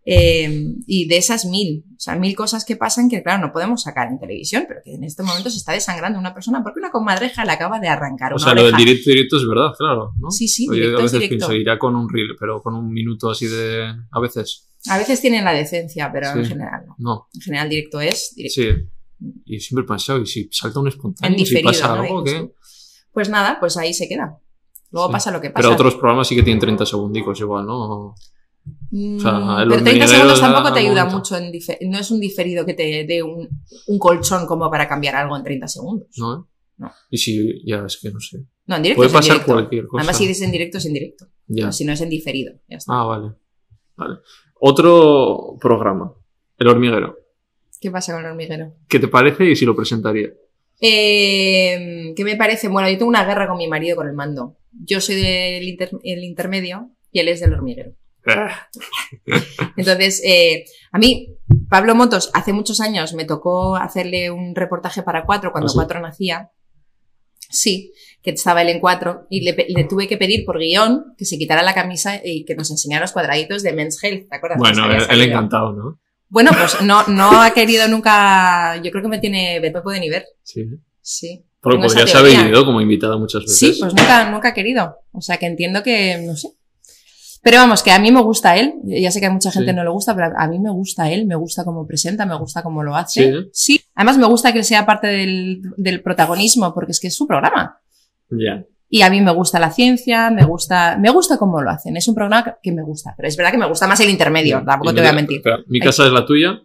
Eh, 0.06 0.74
y 0.86 1.06
de 1.08 1.16
esas 1.18 1.44
mil, 1.44 1.84
o 1.92 2.00
sea, 2.00 2.16
mil 2.16 2.34
cosas 2.34 2.64
que 2.64 2.74
pasan 2.76 3.08
que, 3.10 3.22
claro, 3.22 3.46
no 3.46 3.52
podemos 3.52 3.82
sacar 3.82 4.08
en 4.08 4.18
televisión, 4.18 4.64
pero 4.66 4.80
que 4.82 4.94
en 4.94 5.04
este 5.04 5.22
momento 5.22 5.50
se 5.50 5.58
está 5.58 5.72
desangrando 5.72 6.18
una 6.18 6.32
persona 6.32 6.62
porque 6.62 6.78
una 6.80 6.90
comadreja 6.90 7.44
le 7.44 7.52
acaba 7.52 7.78
de 7.78 7.88
arrancar 7.88 8.32
O 8.32 8.36
una 8.36 8.44
sea, 8.44 8.54
lo 8.54 8.64
del 8.64 8.76
directo 8.76 9.10
directo 9.10 9.36
es 9.36 9.46
verdad, 9.46 9.72
claro, 9.78 10.12
¿no? 10.18 10.30
Sí, 10.30 10.48
sí, 10.48 10.66
directo 10.70 10.96
a 10.96 11.00
es 11.00 11.04
veces 11.12 11.20
directo. 11.20 11.46
pienso, 11.48 11.54
irá 11.60 11.78
con 11.78 11.94
un 11.96 12.08
reel, 12.08 12.34
pero 12.40 12.62
con 12.62 12.74
un 12.74 12.90
minuto 12.90 13.30
así 13.30 13.46
de... 13.46 13.94
A 14.10 14.20
veces, 14.20 14.68
A 14.88 14.96
veces 14.96 15.20
tienen 15.20 15.44
la 15.44 15.52
decencia, 15.52 16.10
pero 16.10 16.30
en 16.30 16.46
general 16.46 16.84
no. 16.88 16.94
no. 16.98 17.28
En 17.34 17.40
general 17.42 17.68
directo 17.68 18.00
es 18.00 18.32
directo. 18.34 18.62
Sí. 18.62 18.68
Y 19.44 19.60
siempre 19.60 19.84
he 19.84 19.86
pensado, 19.86 20.18
¿y 20.22 20.26
si 20.26 20.48
salta 20.50 20.80
un 20.80 20.88
espontáneo? 20.88 21.38
Si 21.38 21.44
diferido, 21.44 21.70
pasa 21.70 21.88
¿no? 21.94 22.02
algo, 22.02 22.20
Y 22.22 22.24
¿qué? 22.24 22.38
justo. 22.40 22.54
Pues 23.12 23.28
nada, 23.28 23.58
pues 23.60 23.76
ahí 23.76 23.92
se 23.92 24.08
queda. 24.08 24.38
Luego 24.92 25.08
Sí. 25.08 25.12
pasa 25.12 25.30
lo 25.30 25.40
que 25.42 25.50
pasa. 25.50 25.62
Pero 25.62 25.74
otros 25.74 25.94
programas 25.96 26.26
sí 26.26 26.34
que 26.34 26.42
tienen 26.42 26.58
30 26.58 26.86
segundicos 26.86 27.38
igual, 27.38 27.66
¿no? 27.66 28.14
Mm, 28.92 29.16
O 29.16 29.20
sea, 29.20 29.30
el 29.62 29.68
pero 29.68 29.82
30 29.82 29.90
hormiguero 29.90 30.08
segundos 30.08 30.40
tampoco 30.40 30.72
te 30.74 30.80
ayuda 30.80 31.04
momento. 31.04 31.16
mucho 31.18 31.36
en 31.36 31.90
no 31.90 31.98
es 31.98 32.10
un 32.10 32.20
diferido 32.20 32.66
que 32.66 32.74
te 32.74 33.04
dé 33.06 33.22
un, 33.22 33.48
un 33.86 33.98
colchón 33.98 34.46
como 34.46 34.70
para 34.70 34.88
cambiar 34.88 35.14
algo 35.16 35.36
en 35.36 35.44
30 35.44 35.68
segundos. 35.68 36.08
¿No? 36.18 36.34
eh? 36.34 36.44
No. 36.78 36.92
Y 37.10 37.18
si, 37.18 37.62
ya 37.66 37.84
es 37.86 37.98
que 37.98 38.10
no 38.10 38.18
sé. 38.20 38.38
No, 38.66 38.76
en 38.76 38.82
directo 38.82 38.98
Puede 38.98 39.08
es 39.08 39.12
en 39.14 39.18
pasar 39.18 39.32
directo. 39.34 39.52
cualquier 39.52 39.86
cosa. 39.86 40.00
Además, 40.02 40.16
si 40.16 40.24
es 40.26 40.40
en 40.42 40.50
directo, 40.50 40.78
es 40.78 40.86
en 40.86 40.92
directo. 40.94 41.26
Ya. 41.46 41.66
No, 41.66 41.72
si 41.72 41.84
no 41.84 41.92
es 41.92 42.00
en 42.00 42.08
diferido. 42.08 42.54
Ya 42.68 42.76
está. 42.78 42.92
Ah, 42.94 43.04
vale. 43.04 43.32
Vale. 43.96 44.16
Otro 44.60 45.56
programa, 45.60 46.12
El 46.58 46.68
Hormiguero. 46.68 47.16
¿Qué 47.80 47.90
pasa 47.90 48.12
con 48.12 48.24
el 48.24 48.30
hormiguero? 48.30 48.74
¿Qué 48.88 48.98
te 48.98 49.08
parece 49.08 49.44
y 49.50 49.56
si 49.56 49.64
lo 49.66 49.74
presentaría? 49.76 50.30
Eh, 51.04 52.12
¿Qué 52.16 52.24
me 52.24 52.36
parece? 52.36 52.68
Bueno, 52.68 52.88
yo 52.88 52.96
tengo 52.98 53.08
una 53.08 53.24
guerra 53.24 53.46
con 53.48 53.56
mi 53.58 53.68
marido 53.68 53.96
con 53.96 54.06
el 54.08 54.14
mando. 54.14 54.56
Yo 54.72 55.00
soy 55.00 55.16
del 55.16 55.64
inter- 55.68 55.90
el 56.02 56.24
intermedio 56.24 56.90
y 57.12 57.20
él 57.20 57.28
es 57.28 57.40
del 57.40 57.52
hormiguero. 57.54 57.92
Entonces, 59.76 60.22
eh, 60.24 60.64
a 60.92 60.98
mí, 60.98 61.36
Pablo 61.68 61.94
Motos, 61.94 62.30
hace 62.34 62.52
muchos 62.52 62.80
años 62.80 63.14
me 63.14 63.24
tocó 63.24 63.76
hacerle 63.76 64.30
un 64.30 64.54
reportaje 64.54 65.02
para 65.02 65.24
Cuatro 65.24 65.52
cuando 65.52 65.66
¿Ah, 65.66 65.70
sí? 65.70 65.76
Cuatro 65.76 66.00
nacía. 66.00 66.50
Sí, 67.48 67.92
que 68.22 68.30
estaba 68.30 68.62
él 68.62 68.68
en 68.68 68.80
Cuatro 68.80 69.26
y 69.28 69.40
le, 69.40 69.84
tuve 69.84 70.06
que 70.06 70.16
pedir 70.16 70.44
por 70.44 70.58
guion 70.58 71.14
que 71.18 71.24
se 71.24 71.38
quitara 71.38 71.62
la 71.62 71.74
camisa 71.74 72.20
y 72.22 72.44
que 72.44 72.54
nos 72.54 72.70
enseñara 72.70 73.02
los 73.02 73.12
cuadraditos 73.12 73.62
de 73.62 73.72
Men's 73.72 74.02
Health, 74.02 74.28
¿te 74.28 74.36
acuerdas? 74.36 74.58
Bueno, 74.58 74.90
él, 74.92 75.02
él 75.10 75.22
encantado, 75.22 75.72
¿no? 75.72 76.00
Bueno, 76.28 76.52
pues 76.56 76.80
no, 76.82 77.04
no 77.08 77.42
ha 77.42 77.50
querido 77.50 77.88
nunca, 77.88 78.80
yo 78.82 78.90
creo 78.92 79.02
que 79.02 79.08
me 79.08 79.18
tiene, 79.18 79.58
me 79.60 79.72
puede 79.72 79.98
ni 79.98 80.08
ver. 80.08 80.24
Sí. 80.44 80.64
Sí. 81.00 81.44
Porque 81.60 81.78
podrías 81.78 82.14
haber 82.14 82.32
teoría. 82.32 82.48
ido 82.48 82.64
como 82.64 82.80
invitada 82.80 83.18
muchas 83.18 83.42
veces. 83.42 83.58
Sí, 83.58 83.76
pues 83.80 83.92
nunca, 83.92 84.30
nunca 84.30 84.48
ha 84.48 84.54
querido. 84.54 84.96
O 85.12 85.20
sea 85.20 85.36
que 85.38 85.46
entiendo 85.46 85.82
que, 85.82 86.22
no 86.24 86.36
sé. 86.36 86.48
Pero 87.42 87.56
vamos, 87.56 87.82
que 87.82 87.90
a 87.90 87.98
mí 87.98 88.12
me 88.12 88.20
gusta 88.22 88.56
él. 88.56 88.74
Ya 88.84 89.10
sé 89.10 89.18
que 89.20 89.26
a 89.26 89.30
mucha 89.30 89.50
gente 89.50 89.70
Sí. 89.70 89.76
no 89.76 89.82
le 89.82 89.90
gusta, 89.90 90.14
pero 90.14 90.32
a 90.36 90.46
mí 90.46 90.58
me 90.58 90.70
gusta 90.70 91.10
él, 91.10 91.26
me 91.26 91.36
gusta 91.36 91.64
cómo 91.64 91.86
presenta, 91.86 92.26
me 92.26 92.36
gusta 92.36 92.62
cómo 92.62 92.82
lo 92.82 92.92
Sí, 92.92 92.98
hace. 92.98 93.28
¿eh? 93.30 93.48
Sí. 93.52 93.80
Además 93.94 94.18
me 94.18 94.26
gusta 94.26 94.52
que 94.52 94.58
él 94.58 94.64
sea 94.64 94.84
parte 94.84 95.06
del, 95.06 95.62
del 95.78 96.02
protagonismo, 96.02 96.74
porque 96.74 96.92
es 96.92 97.00
que 97.00 97.06
es 97.08 97.16
su 97.16 97.26
programa. 97.26 97.78
Ya. 98.30 98.64
Y 98.90 99.02
a 99.02 99.10
mí 99.10 99.20
me 99.20 99.30
gusta 99.32 99.58
la 99.58 99.70
ciencia, 99.70 100.30
me 100.30 100.44
gusta, 100.44 100.98
me 100.98 101.10
gusta 101.10 101.38
cómo 101.38 101.62
lo 101.62 101.70
hacen. 101.70 101.96
Es 101.96 102.08
un 102.08 102.14
programa 102.14 102.56
que- 102.62 102.72
me 102.72 102.82
gusta. 102.82 103.14
Pero 103.16 103.28
es 103.28 103.36
verdad 103.36 103.52
que 103.52 103.58
me 103.58 103.68
gusta 103.68 103.86
más 103.86 104.00
el 104.00 104.10
intermedio, 104.10 104.62
tampoco 104.66 104.90
Y 104.90 104.94
te 104.96 105.00
voy 105.00 105.08
a 105.10 105.12
mentir. 105.12 105.36
espera, 105.38 105.58
Mi 105.68 105.80
casa 105.80 106.06
es 106.06 106.12
la 106.12 106.26
tuya, 106.26 106.60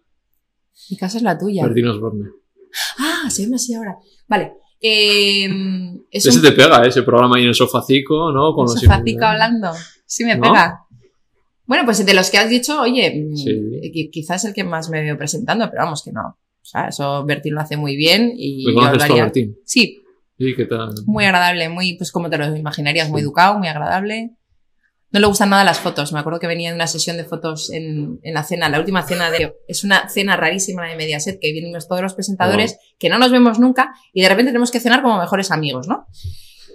Mi 0.90 0.98
casa 0.98 1.18
es 1.18 1.24
la 1.24 1.38
tuya. 1.38 1.64
Bertín 1.66 1.88
Osborne. 1.88 2.30
Ah, 3.00 3.30
se 3.30 3.44
llama 3.44 3.56
así 3.56 3.74
ahora. 3.76 3.96
Vale. 4.28 4.54
Eh, 4.82 5.46
es 6.12 6.26
Ese 6.26 6.38
un 6.38 6.44
te 6.44 6.52
pega, 6.52 6.84
¿eh? 6.84 6.90
ese 6.90 7.02
programa 7.04 7.38
ahí 7.38 7.44
en 7.44 7.50
el 7.50 7.56
sofacico, 7.56 8.32
¿no? 8.32 8.54
Con 8.54 8.66
los 8.66 8.74
sofacico 8.80 9.24
hablando. 9.26 9.72
Sí 10.06 10.24
me 10.26 10.36
¿No? 10.36 10.42
pega. 10.44 10.80
Bueno, 11.66 11.84
pues 11.86 12.06
de 12.06 12.14
los 12.14 12.30
que 12.30 12.38
has 12.38 12.50
dicho, 12.50 12.80
oye, 12.82 13.10
mm, 13.32 13.36
Sí. 13.36 13.52
qui- 13.94 14.10
quizás 14.12 14.46
el 14.46 14.54
que 14.54 14.64
más 14.64 14.90
me 14.90 15.02
veo 15.02 15.18
presentando, 15.18 15.70
pero 15.70 15.84
vamos 15.84 16.04
que 16.04 16.12
no. 16.12 16.22
O 16.62 16.66
sea, 16.68 16.88
eso 16.90 17.24
Bertín 17.26 17.54
lo 17.56 17.62
hace 17.62 17.78
muy 17.78 17.96
bien 17.96 18.32
y 18.36 18.66
¿Le 18.66 18.74
yo 18.74 18.92
tú 18.92 19.14
a. 19.14 19.16
Bertín? 19.16 19.58
Sí, 19.66 20.02
Sí, 20.38 20.54
¿qué 20.56 20.66
tal? 20.66 20.90
muy 21.06 21.24
agradable, 21.26 21.70
muy, 21.70 21.96
pues 21.98 22.12
como 22.12 22.30
te 22.30 22.38
lo 22.38 22.56
imaginarías, 22.56 23.10
muy 23.10 23.22
educado, 23.22 23.58
muy 23.58 23.68
agradable. 23.68 24.32
No 25.12 25.20
le 25.22 25.28
gustan 25.28 25.50
nada 25.52 25.64
las 25.64 25.80
fotos. 25.80 26.12
Me 26.12 26.20
acuerdo 26.20 26.40
que 26.40 26.48
venía 26.48 26.70
de 26.70 26.76
una 26.76 26.88
sesión 26.88 27.16
de 27.16 27.24
fotos 27.24 27.70
en, 27.72 28.20
en 28.22 28.34
la 28.34 28.44
cena, 28.44 28.68
la 28.68 28.80
última 28.80 29.02
cena 29.04 29.32
de... 29.32 29.54
Es 29.68 29.86
una 29.86 30.10
cena 30.10 30.36
rarísima 30.36 30.88
de 30.90 30.98
Mediaset, 30.98 31.40
que 31.40 31.54
venimos 31.54 31.88
todos 31.88 32.02
los 32.02 32.14
presentadores, 32.16 32.78
que 33.00 33.08
no 33.08 33.18
nos 33.18 33.32
vemos 33.32 33.58
nunca, 33.58 33.94
y 34.12 34.22
de 34.24 34.28
repente 34.30 34.50
tenemos 34.52 34.72
que 34.72 34.82
cenar 34.82 35.02
como 35.02 35.18
mejores 35.20 35.52
amigos, 35.52 35.88
¿no? 35.88 36.06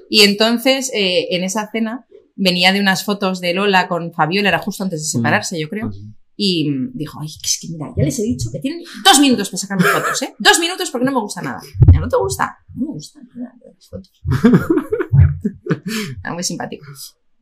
Y 0.09 0.23
entonces, 0.23 0.91
eh, 0.95 1.29
en 1.37 1.45
esa 1.45 1.69
cena, 1.71 2.07
venía 2.41 2.73
de 2.73 2.81
unas 2.81 3.05
fotos 3.05 3.41
de 3.41 3.55
Lola 3.55 3.87
con 3.87 4.13
Fabiola, 4.13 4.49
era 4.49 4.59
justo 4.59 4.83
antes 4.83 5.03
de 5.03 5.07
separarse, 5.07 5.61
yo 5.61 5.69
creo. 5.69 5.87
Ah. 5.87 5.93
Y 6.37 6.69
mm, 6.71 6.93
dijo, 6.95 7.21
ay, 7.21 7.29
es 7.29 7.59
que 7.61 7.69
mira, 7.69 7.93
ya 7.95 8.03
les 8.03 8.19
he 8.19 8.23
dicho 8.23 8.49
que 8.51 8.61
tienen 8.61 8.83
dos 9.05 9.21
minutos 9.21 9.51
para 9.51 9.59
sacarme 9.59 9.85
fotos, 9.85 10.23
¿eh? 10.23 10.35
Dos 10.39 10.59
minutos 10.59 10.91
porque 10.91 11.05
no 11.05 11.13
me 11.13 11.21
gusta 11.21 11.43
nada. 11.43 11.61
¿Ya 11.93 12.01
no 12.01 12.09
te 12.09 12.17
gusta? 12.17 12.57
No 12.75 12.87
me 12.87 12.93
gustan 12.93 13.29
nada 13.35 13.53
las 13.63 13.89
fotos. 13.89 14.23
Era 16.25 16.33
muy 16.33 16.43
simpático. 16.43 16.87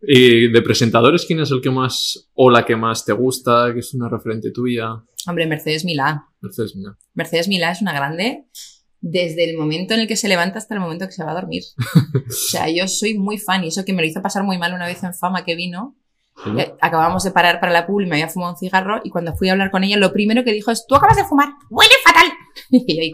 ¿Y 0.02 0.50
de 0.50 0.62
presentadores 0.62 1.24
quién 1.26 1.38
es 1.40 1.50
el 1.52 1.60
que 1.60 1.70
más, 1.70 2.28
o 2.34 2.50
la 2.50 2.64
que 2.64 2.74
más 2.74 3.04
te 3.04 3.12
gusta, 3.12 3.72
que 3.72 3.78
es 3.80 3.94
una 3.94 4.08
referente 4.08 4.50
tuya? 4.50 4.88
Hombre, 5.28 5.46
Mercedes 5.46 5.84
Milá. 5.84 6.24
Mercedes, 6.40 6.74
mira. 6.74 6.98
Mercedes 7.14 7.46
Milá 7.46 7.70
es 7.70 7.82
una 7.82 7.92
grande 7.92 8.48
desde 9.00 9.48
el 9.48 9.56
momento 9.56 9.94
en 9.94 10.00
el 10.00 10.08
que 10.08 10.16
se 10.16 10.28
levanta 10.28 10.58
hasta 10.58 10.74
el 10.74 10.80
momento 10.80 11.06
que 11.06 11.12
se 11.12 11.22
va 11.24 11.30
a 11.30 11.34
dormir. 11.34 11.62
O 11.94 12.32
sea, 12.50 12.68
yo 12.68 12.88
soy 12.88 13.16
muy 13.18 13.38
fan 13.38 13.64
y 13.64 13.68
eso 13.68 13.84
que 13.84 13.92
me 13.92 14.02
lo 14.02 14.08
hizo 14.08 14.20
pasar 14.22 14.42
muy 14.44 14.58
mal 14.58 14.74
una 14.74 14.86
vez 14.86 15.02
en 15.04 15.14
fama 15.14 15.44
que 15.44 15.54
vino. 15.54 15.96
¿Sí? 16.44 16.50
Eh, 16.58 16.72
Acabamos 16.80 17.24
de 17.24 17.30
parar 17.32 17.58
para 17.60 17.72
la 17.72 17.86
pub 17.86 18.00
y 18.00 18.06
me 18.06 18.12
había 18.16 18.28
fumado 18.28 18.52
un 18.52 18.58
cigarro 18.58 19.00
y 19.04 19.10
cuando 19.10 19.34
fui 19.36 19.48
a 19.48 19.52
hablar 19.52 19.70
con 19.70 19.82
ella 19.84 19.96
lo 19.96 20.12
primero 20.12 20.44
que 20.44 20.52
dijo 20.52 20.70
es, 20.70 20.84
tú 20.86 20.94
acabas 20.94 21.16
de 21.16 21.24
fumar, 21.24 21.48
huele 21.70 21.94
fatal. 22.04 22.26
Y 22.70 23.12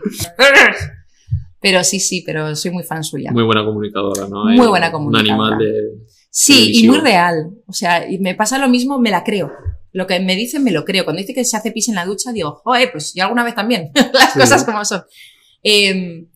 Pero 1.60 1.82
sí, 1.84 1.98
sí, 2.00 2.22
pero 2.26 2.54
soy 2.56 2.70
muy 2.72 2.82
fan 2.82 3.02
suya. 3.02 3.30
Muy 3.32 3.44
buena 3.44 3.64
comunicadora, 3.64 4.28
¿no? 4.28 4.44
Muy 4.44 4.52
Hay 4.60 4.66
buena 4.68 4.86
Un 4.88 4.92
comunicadora. 4.92 5.54
animal 5.54 5.58
de... 5.58 5.72
Sí, 6.30 6.72
y 6.82 6.88
muy 6.88 6.98
real. 6.98 7.52
O 7.66 7.72
sea, 7.72 8.10
y 8.10 8.18
me 8.18 8.34
pasa 8.34 8.58
lo 8.58 8.68
mismo, 8.68 8.98
me 8.98 9.10
la 9.10 9.24
creo. 9.24 9.50
Lo 9.92 10.06
que 10.06 10.18
me 10.20 10.34
dicen 10.36 10.62
me 10.64 10.72
lo 10.72 10.84
creo. 10.84 11.04
Cuando 11.04 11.20
dice 11.22 11.32
que 11.32 11.44
se 11.44 11.56
hace 11.56 11.70
pis 11.70 11.88
en 11.88 11.94
la 11.94 12.04
ducha, 12.04 12.32
digo, 12.32 12.60
joder, 12.64 12.90
pues 12.92 13.14
yo 13.14 13.22
alguna 13.22 13.44
vez 13.44 13.54
también. 13.54 13.90
Las 14.12 14.32
Sí. 14.32 14.40
cosas 14.40 14.64
como 14.64 14.84
son. 14.84 15.02
Eh, 15.64 16.26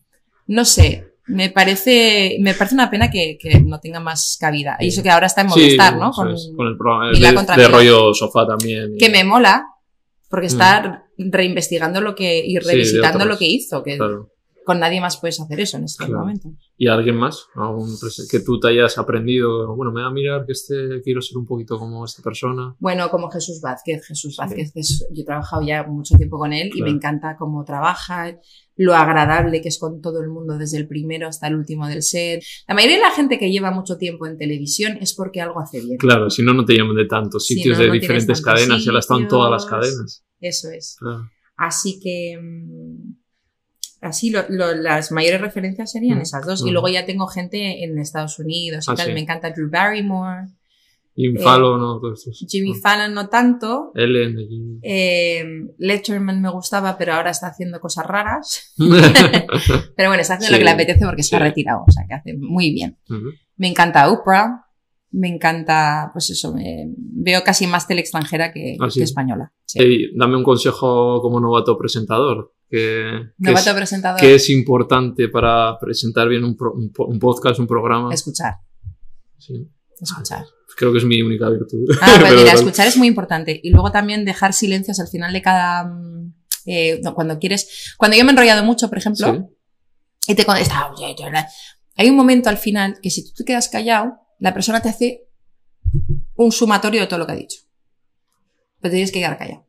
no 0.47 0.65
sé, 0.65 1.05
me 1.27 1.49
parece, 1.51 2.37
me 2.39 2.53
parece 2.55 2.73
una 2.75 2.89
pena 2.89 3.09
que, 3.11 3.37
que 3.39 3.59
no 3.61 3.79
tenga 3.79 3.99
más 3.99 4.37
cabida. 4.41 4.75
Y 4.79 4.87
eso 4.87 5.03
que 5.03 5.09
ahora 5.11 5.27
está 5.27 5.41
en 5.41 5.51
Sí, 5.51 5.59
Movistar, 5.59 5.95
¿no? 5.97 6.09
eso 6.09 6.51
Con- 6.55 6.67
el 6.67 6.75
programa 6.77 7.11
de, 7.11 7.61
de 7.61 7.67
rollo 7.67 8.13
sofá 8.13 8.47
también. 8.47 8.95
y- 8.95 8.97
que 8.97 9.09
me 9.09 9.23
mola, 9.23 9.63
porque 10.29 10.47
Mm. 10.47 10.49
está 10.49 11.05
reinvestigando 11.17 12.01
lo 12.01 12.15
que, 12.15 12.43
y 12.45 12.57
revisitando 12.59 13.25
lo 13.25 13.37
que 13.37 13.45
hizo, 13.45 13.83
que 13.83 13.97
Claro. 13.97 14.31
Con 14.65 14.79
nadie 14.79 15.01
más 15.01 15.17
puedes 15.19 15.39
hacer 15.39 15.59
eso 15.59 15.77
en 15.77 15.85
este 15.85 16.05
Claro. 16.05 16.19
momento. 16.21 16.49
¿Y 16.77 16.87
alguien 16.87 17.15
más? 17.17 17.47
¿Algún 17.55 17.89
que 18.29 18.39
tú 18.41 18.59
te 18.59 18.67
hayas 18.69 18.97
aprendido? 18.97 19.75
Bueno, 19.75 19.91
me 19.91 20.01
va 20.01 20.07
a 20.07 20.11
mirar 20.11 20.45
que 20.45 20.51
este 20.53 21.01
quiero 21.03 21.21
ser 21.21 21.37
un 21.37 21.45
poquito 21.45 21.77
como 21.79 22.05
esta 22.05 22.21
persona. 22.21 22.75
Bueno, 22.79 23.09
como 23.09 23.29
Jesús 23.31 23.59
Vázquez. 23.61 24.05
Jesús 24.05 24.35
Sí. 24.35 24.37
Vázquez, 24.41 24.71
es- 24.75 25.07
yo 25.11 25.23
he 25.23 25.25
trabajado 25.25 25.61
ya 25.65 25.83
mucho 25.83 26.15
tiempo 26.15 26.37
con 26.37 26.53
él 26.53 26.69
y 26.73 26.81
me 26.81 26.89
encanta 26.89 27.35
cómo 27.37 27.63
trabaja, 27.63 28.37
lo 28.75 28.95
agradable 28.95 29.61
que 29.61 29.67
es 29.69 29.77
con 29.79 29.99
todo 30.01 30.21
el 30.21 30.29
mundo, 30.29 30.57
desde 30.57 30.77
el 30.77 30.87
primero 30.87 31.27
hasta 31.27 31.47
el 31.47 31.55
último 31.55 31.87
del 31.87 32.01
set. 32.01 32.41
La 32.67 32.75
mayoría 32.75 32.97
de 32.97 33.01
la 33.03 33.11
gente 33.11 33.37
que 33.37 33.51
lleva 33.51 33.71
mucho 33.71 33.97
tiempo 33.97 34.25
en 34.27 34.37
televisión 34.37 34.97
es 35.01 35.13
porque 35.13 35.41
algo 35.41 35.59
hace 35.59 35.81
bien. 35.81 35.97
Claro, 35.97 36.29
si 36.29 36.43
no, 36.43 36.53
no 36.53 36.63
te 36.63 36.77
llaman 36.77 36.95
de 36.95 37.05
tantos 37.05 37.45
Si 37.45 37.55
sitios 37.55 37.77
no, 37.77 37.81
de 37.83 37.87
no 37.89 37.93
diferentes 37.95 38.41
cadenas. 38.41 38.85
Ya 38.85 38.91
la 38.93 38.99
están 38.99 39.27
todas 39.27 39.51
las 39.51 39.65
cadenas. 39.65 40.23
Eso 40.39 40.69
es. 40.69 40.95
Claro. 40.99 41.29
Así 41.57 41.99
que. 41.99 42.39
Así, 44.01 44.29
lo- 44.29 44.45
lo- 44.49 44.73
las 44.75 45.11
mayores 45.11 45.41
referencias 45.41 45.91
serían 45.91 46.21
esas 46.21 46.45
dos. 46.45 46.65
Y 46.65 46.71
luego 46.71 46.87
ya 46.87 47.05
tengo 47.05 47.27
gente 47.27 47.83
en 47.83 47.97
Estados 47.99 48.39
Unidos 48.39 48.85
y 48.87 48.91
Ah, 48.91 48.95
tal. 48.95 49.07
sí. 49.07 49.13
Me 49.13 49.19
encanta 49.19 49.49
Drew 49.51 49.69
Barrymore. 49.69 50.47
Y 51.15 51.35
Fallon, 51.37 51.81
¿no? 51.81 51.99
Todos 51.99 52.25
estos. 52.27 52.47
Jimmy 52.49 52.71
Mm. 52.71 52.81
Fallon 52.81 53.13
no 53.13 53.27
tanto. 53.27 53.91
Ellen. 53.93 54.37
de 54.37 54.45
Jimmy. 54.47 54.79
Eh, 54.83 55.43
Letterman 55.77 56.41
me 56.41 56.49
gustaba, 56.49 56.97
pero 56.97 57.13
ahora 57.13 57.31
está 57.31 57.47
haciendo 57.47 57.81
cosas 57.81 58.05
raras. 58.05 58.73
Pero 58.77 60.09
bueno, 60.09 60.21
está 60.21 60.35
haciendo 60.35 60.47
Sí, 60.47 60.51
lo 60.53 60.57
que 60.59 60.63
le 60.63 60.69
apetece 60.71 61.05
porque 61.05 61.23
se 61.23 61.35
ha 61.35 61.39
sí. 61.39 61.43
retirado. 61.45 61.83
O 61.87 61.91
sea, 61.91 62.05
que 62.07 62.13
hace 62.13 62.37
muy 62.37 62.71
bien. 62.71 62.97
Me 63.57 63.67
encanta 63.67 64.09
Oprah. 64.09 64.65
Me 65.11 65.27
encanta, 65.27 66.11
pues 66.13 66.29
eso, 66.29 66.53
me- 66.53 66.85
veo 66.95 67.43
casi 67.43 67.65
más 67.65 67.87
tele 67.87 67.99
extranjera 68.01 68.53
que, 68.53 68.77
Ah, 68.79 68.91
sí. 68.91 68.99
que 68.99 69.05
española. 69.05 69.51
Sí. 69.65 69.79
Ey, 69.81 70.15
dame 70.15 70.37
un 70.37 70.43
consejo 70.43 71.19
como 71.21 71.39
novato 71.41 71.75
presentador. 71.79 72.53
Que, 72.69 73.31
que 73.43 73.51
es, 73.51 73.67
presentador. 73.69 74.19
que 74.19 74.35
es 74.35 74.49
importante 74.51 75.27
para 75.27 75.77
presentar 75.79 76.27
bien 76.29 76.43
un, 76.43 76.55
pro- 76.55 76.73
un 76.73 76.91
po- 76.91 77.05
un 77.07 77.17
podcast, 77.19 77.59
un 77.59 77.65
programa. 77.67 78.13
Escuchar, 78.13 78.55
Sí. 79.37 79.67
escuchar. 79.99 80.45
Creo 80.77 80.91
que 80.91 80.99
es 80.99 81.03
mi 81.05 81.21
única 81.21 81.49
virtud. 81.49 81.89
Ah, 82.01 82.15
pues 82.19 82.23
Pero- 82.29 82.39
mira, 82.41 82.53
escuchar 82.53 82.87
es 82.87 82.95
muy 82.95 83.07
importante. 83.07 83.59
Y 83.63 83.71
luego 83.71 83.91
también 83.91 84.23
dejar 84.23 84.53
silencios 84.53 84.99
al 84.99 85.07
final 85.07 85.33
de 85.33 85.41
cada. 85.41 85.85
mm, 85.85 86.33
eh, 86.67 87.01
cuando 87.15 87.39
quieres. 87.39 87.95
Cuando 87.97 88.15
yo 88.15 88.23
me 88.23 88.29
he 88.29 88.33
enrollado 88.33 88.63
mucho, 88.63 88.87
por 88.89 88.97
ejemplo, 88.99 89.33
Sí. 89.33 90.31
y 90.31 90.35
te 90.35 90.45
contesta. 90.45 90.91
Hay 91.95 92.09
un 92.09 92.15
momento 92.15 92.49
al 92.49 92.57
final 92.57 92.99
que 93.01 93.09
si 93.09 93.25
tú 93.25 93.31
te 93.37 93.45
quedas 93.45 93.67
callado, 93.69 94.13
la 94.37 94.53
persona 94.53 94.79
te 94.81 94.89
hace 94.89 95.27
un 96.35 96.51
sumatorio 96.51 97.01
de 97.01 97.07
todo 97.07 97.19
lo 97.19 97.25
que 97.25 97.31
ha 97.33 97.35
dicho. 97.35 97.61
Pero 98.79 98.91
te 98.91 98.95
tienes 98.97 99.11
que 99.11 99.19
quedar 99.19 99.37
callado. 99.37 99.65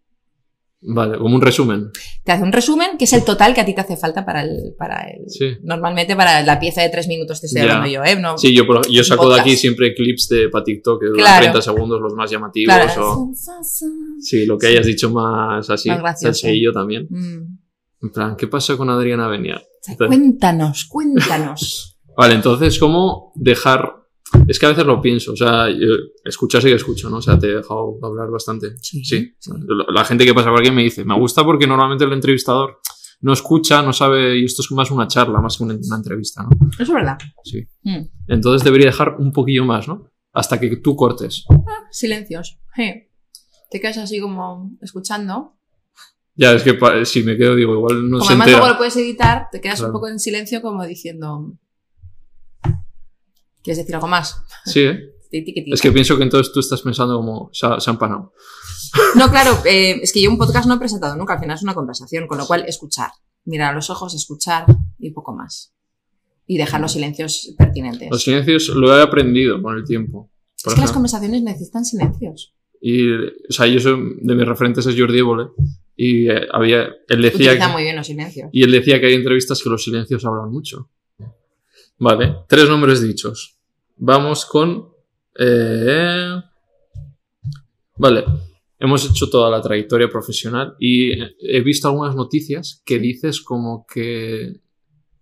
Vale, 0.82 1.18
como 1.18 1.34
un 1.34 1.42
resumen. 1.42 1.90
Te 2.24 2.32
hace 2.32 2.42
un 2.42 2.52
resumen 2.52 2.96
que 2.98 3.04
es 3.04 3.12
el 3.12 3.22
total 3.22 3.52
que 3.52 3.60
a 3.60 3.66
ti 3.66 3.74
te 3.74 3.82
hace 3.82 3.96
falta 3.98 4.24
para 4.24 4.42
el. 4.42 4.74
Para 4.78 5.02
el 5.10 5.28
Sí. 5.28 5.58
Normalmente 5.62 6.16
para 6.16 6.42
la 6.42 6.58
pieza 6.58 6.80
de 6.80 6.88
tres 6.88 7.06
minutos 7.06 7.38
te 7.40 7.48
estoy 7.48 7.62
hablando 7.62 7.86
yo, 7.86 8.02
¿eh? 8.02 8.16
No, 8.18 8.38
Sí, 8.38 8.54
yo, 8.54 8.66
por- 8.66 8.88
yo 8.90 9.04
saco 9.04 9.28
de 9.28 9.40
aquí 9.40 9.56
siempre 9.56 9.94
clips 9.94 10.28
de 10.28 10.48
para 10.48 10.64
TikTok 10.64 11.00
que 11.00 11.06
duran 11.08 11.20
Claro. 11.22 11.40
30 11.42 11.60
segundos, 11.62 12.00
los 12.00 12.14
más 12.14 12.30
llamativos. 12.30 12.74
claro. 12.74 13.12
O, 13.12 13.32
sí, 14.20 14.46
lo 14.46 14.56
que 14.56 14.68
hayas 14.68 14.86
dicho 14.86 15.10
más 15.10 15.68
así. 15.68 15.90
Más 15.90 16.18
sencillo 16.18 16.72
también. 16.72 17.06
Mm. 17.10 17.58
En 18.02 18.10
plan, 18.10 18.34
¿qué 18.36 18.46
pasa 18.46 18.76
con 18.78 18.88
Adriana 18.88 19.28
Beniar? 19.28 19.62
Cuéntanos, 19.98 20.86
cuéntanos. 20.86 21.98
Vale, 22.16 22.34
entonces, 22.36 22.78
¿cómo 22.78 23.32
dejar...? 23.34 23.99
Es 24.46 24.58
que 24.58 24.66
a 24.66 24.70
veces 24.70 24.86
lo 24.86 25.00
pienso, 25.00 25.32
o 25.32 25.36
sea, 25.36 25.68
yo, 25.70 25.88
escuchar 26.24 26.62
sí 26.62 26.68
que 26.68 26.74
escucho, 26.74 27.10
¿no? 27.10 27.16
O 27.16 27.22
sea, 27.22 27.38
te 27.38 27.48
he 27.48 27.56
dejado 27.56 27.98
hablar 28.02 28.30
bastante. 28.30 28.76
Sí. 28.80 29.34
La 29.88 30.04
gente 30.04 30.24
que 30.24 30.34
pasa 30.34 30.50
por 30.50 30.60
aquí 30.60 30.70
me 30.70 30.82
dice, 30.82 31.04
me 31.04 31.18
gusta 31.18 31.44
porque 31.44 31.66
normalmente 31.66 32.04
el 32.04 32.12
entrevistador 32.12 32.80
no 33.22 33.32
escucha, 33.32 33.82
no 33.82 33.92
sabe, 33.92 34.38
y 34.38 34.44
esto 34.44 34.62
es 34.62 34.70
más 34.72 34.90
una 34.90 35.06
charla, 35.06 35.40
más 35.40 35.58
que 35.58 35.64
una, 35.64 35.74
una 35.74 35.96
entrevista, 35.96 36.42
¿no? 36.42 36.50
Eso 36.72 36.82
es 36.82 36.90
verdad. 36.90 37.18
Sí. 37.44 37.66
Mm. 37.82 38.06
Entonces 38.28 38.64
debería 38.64 38.86
dejar 38.86 39.16
un 39.18 39.32
poquillo 39.32 39.64
más, 39.64 39.88
¿no? 39.88 40.10
Hasta 40.32 40.58
que 40.58 40.76
tú 40.76 40.96
cortes. 40.96 41.44
Silencios. 41.90 42.58
Sí. 42.74 43.08
Te 43.70 43.80
quedas 43.80 43.98
así 43.98 44.20
como 44.20 44.72
escuchando. 44.80 45.56
Ya, 46.34 46.52
es 46.52 46.62
que 46.62 46.78
si 47.04 47.22
me 47.22 47.36
quedo, 47.36 47.54
digo, 47.54 47.74
igual 47.74 48.08
no 48.08 48.18
como 48.18 48.24
se 48.24 48.32
además 48.32 48.46
entera. 48.46 48.58
luego 48.58 48.72
lo 48.72 48.78
puedes 48.78 48.96
editar, 48.96 49.48
te 49.52 49.60
quedas 49.60 49.80
un 49.80 49.92
poco 49.92 50.08
en 50.08 50.18
silencio 50.18 50.62
como 50.62 50.84
diciendo... 50.86 51.52
¿Quieres 53.62 53.78
decir 53.78 53.94
algo 53.94 54.08
más? 54.08 54.36
Sí, 54.64 54.80
¿eh? 54.80 55.00
Es 55.32 55.80
que 55.80 55.92
pienso 55.92 56.16
que 56.16 56.24
entonces 56.24 56.52
tú 56.52 56.58
estás 56.58 56.82
pensando 56.82 57.16
como, 57.16 57.50
se 57.52 57.66
ha, 57.66 57.78
se 57.80 57.90
ha 57.90 57.92
empanado. 57.92 58.32
No, 59.14 59.30
claro, 59.30 59.56
eh, 59.64 60.00
es 60.02 60.12
que 60.12 60.20
yo 60.20 60.30
un 60.30 60.36
podcast 60.38 60.66
no 60.66 60.74
he 60.74 60.78
presentado 60.78 61.14
nunca, 61.16 61.34
al 61.34 61.40
final 61.40 61.54
es 61.54 61.62
una 61.62 61.74
conversación, 61.74 62.26
con 62.26 62.38
lo 62.38 62.46
cual 62.46 62.64
escuchar, 62.66 63.10
mirar 63.44 63.70
a 63.70 63.74
los 63.74 63.88
ojos, 63.88 64.14
escuchar 64.14 64.66
y 64.98 65.12
poco 65.12 65.32
más. 65.32 65.72
Y 66.46 66.58
dejar 66.58 66.80
los 66.80 66.92
silencios 66.92 67.54
pertinentes. 67.56 68.08
Los 68.10 68.24
silencios 68.24 68.68
lo 68.70 68.96
he 68.96 69.00
aprendido 69.00 69.62
con 69.62 69.76
el 69.76 69.84
tiempo. 69.84 70.32
Es 70.56 70.74
que 70.74 70.80
las 70.80 70.90
conversaciones 70.90 71.40
necesitan 71.42 71.84
silencios. 71.84 72.52
Y, 72.80 73.12
o 73.12 73.50
sea, 73.50 73.66
yo 73.68 73.78
soy, 73.78 74.16
de 74.20 74.34
mis 74.34 74.46
referentes 74.46 74.84
es 74.86 74.98
Jordi 74.98 75.18
Évole. 75.18 75.50
Y 75.94 76.28
eh, 76.28 76.48
había, 76.52 76.88
él 77.08 77.22
decía 77.22 77.52
Utiliza 77.52 77.66
que, 77.66 77.72
muy 77.72 77.82
bien 77.82 77.94
los 77.94 78.06
silencios. 78.06 78.48
y 78.52 78.62
él 78.64 78.72
decía 78.72 78.98
que 79.00 79.06
hay 79.06 79.14
entrevistas 79.14 79.62
que 79.62 79.70
los 79.70 79.84
silencios 79.84 80.24
hablan 80.24 80.50
mucho. 80.50 80.90
Vale, 82.00 82.38
tres 82.48 82.68
nombres 82.68 83.02
dichos. 83.02 83.58
Vamos 83.96 84.46
con... 84.46 84.88
eh, 85.38 86.34
vale, 87.96 88.24
hemos 88.78 89.08
hecho 89.08 89.28
toda 89.28 89.50
la 89.50 89.60
trayectoria 89.60 90.08
profesional 90.08 90.74
y 90.80 91.12
he 91.12 91.60
visto 91.60 91.88
algunas 91.88 92.16
noticias 92.16 92.82
que 92.84 92.98
dices 92.98 93.42
como 93.42 93.86
que 93.86 94.60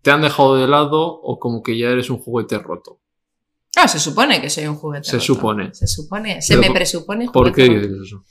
te 0.03 0.11
han 0.13 0.23
dejado 0.23 0.55
de 0.55 0.69
lado 0.69 1.01
o 1.05 1.39
como 1.41 1.63
que 1.63 1.77
ya 1.77 1.89
eres 1.91 2.09
un 2.11 2.19
juguete 2.19 2.59
roto. 2.59 3.01
Ah, 3.77 3.89
se 3.89 3.99
supone 3.99 4.41
que 4.41 4.49
soy 4.49 4.67
un 4.67 4.77
juguete. 4.77 5.09
Se 5.09 5.17
roto. 5.17 5.25
supone. 5.27 5.75
Se 5.75 5.87
supone. 5.89 6.41
Se 6.41 6.57
Pero 6.57 6.69
me 6.69 6.75
presupone 6.75 7.29
¿Por 7.31 7.53
qué 7.53 7.67
roto. 7.67 7.81
dices 7.81 7.99
eso? 8.07 8.25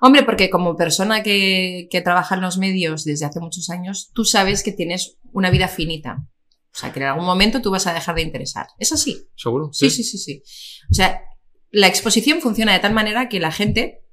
Hombre, 0.00 0.24
porque 0.24 0.50
como 0.50 0.74
persona 0.76 1.22
que, 1.22 1.86
que 1.88 2.00
trabaja 2.00 2.34
en 2.34 2.40
los 2.40 2.58
medios 2.58 3.04
desde 3.04 3.24
hace 3.26 3.38
muchos 3.38 3.70
años, 3.70 4.10
tú 4.12 4.24
sabes 4.24 4.64
que 4.64 4.72
tienes 4.72 5.18
una 5.32 5.50
vida 5.52 5.68
finita. 5.68 6.26
O 6.74 6.78
sea, 6.78 6.92
que 6.92 7.00
en 7.00 7.06
algún 7.06 7.26
momento 7.26 7.60
tú 7.60 7.70
vas 7.70 7.86
a 7.86 7.92
dejar 7.92 8.14
de 8.14 8.22
interesar. 8.22 8.66
¿Es 8.78 8.92
así? 8.92 9.28
¿Seguro? 9.36 9.70
Sí, 9.72 9.90
sí, 9.90 10.02
sí, 10.02 10.18
sí. 10.18 10.42
O 10.90 10.94
sea, 10.94 11.22
la 11.70 11.86
exposición 11.86 12.40
funciona 12.40 12.72
de 12.72 12.78
tal 12.78 12.94
manera 12.94 13.28
que 13.28 13.40
la 13.40 13.52
gente, 13.52 14.04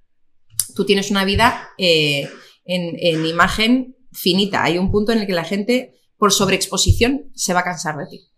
tú 0.76 0.86
tienes 0.86 1.10
una 1.10 1.24
vida 1.24 1.70
eh, 1.78 2.30
en, 2.66 2.96
en 3.00 3.26
imagen 3.26 3.96
finita. 4.12 4.64
Hay 4.64 4.78
un 4.78 4.92
punto 4.92 5.14
en 5.14 5.20
el 5.20 5.28
que 5.28 5.34
la 5.34 5.46
gente, 5.46 5.94
por 6.18 6.34
sobreexposición, 6.34 7.32
se 7.34 7.54
va 7.54 7.62
a 7.62 7.64
cansar 7.64 7.98
de 7.98 8.08
ti. 8.08 8.30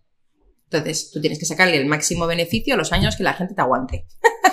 Entonces, 0.72 1.12
tú 1.12 1.20
tienes 1.20 1.38
que 1.38 1.46
sacarle 1.46 1.78
el 1.78 1.86
máximo 1.86 2.28
beneficio 2.28 2.76
a 2.76 2.78
los 2.78 2.94
años 2.94 3.18
que 3.18 3.24
la 3.24 3.34
gente 3.34 3.54
te 3.56 3.62
aguante. 3.62 4.06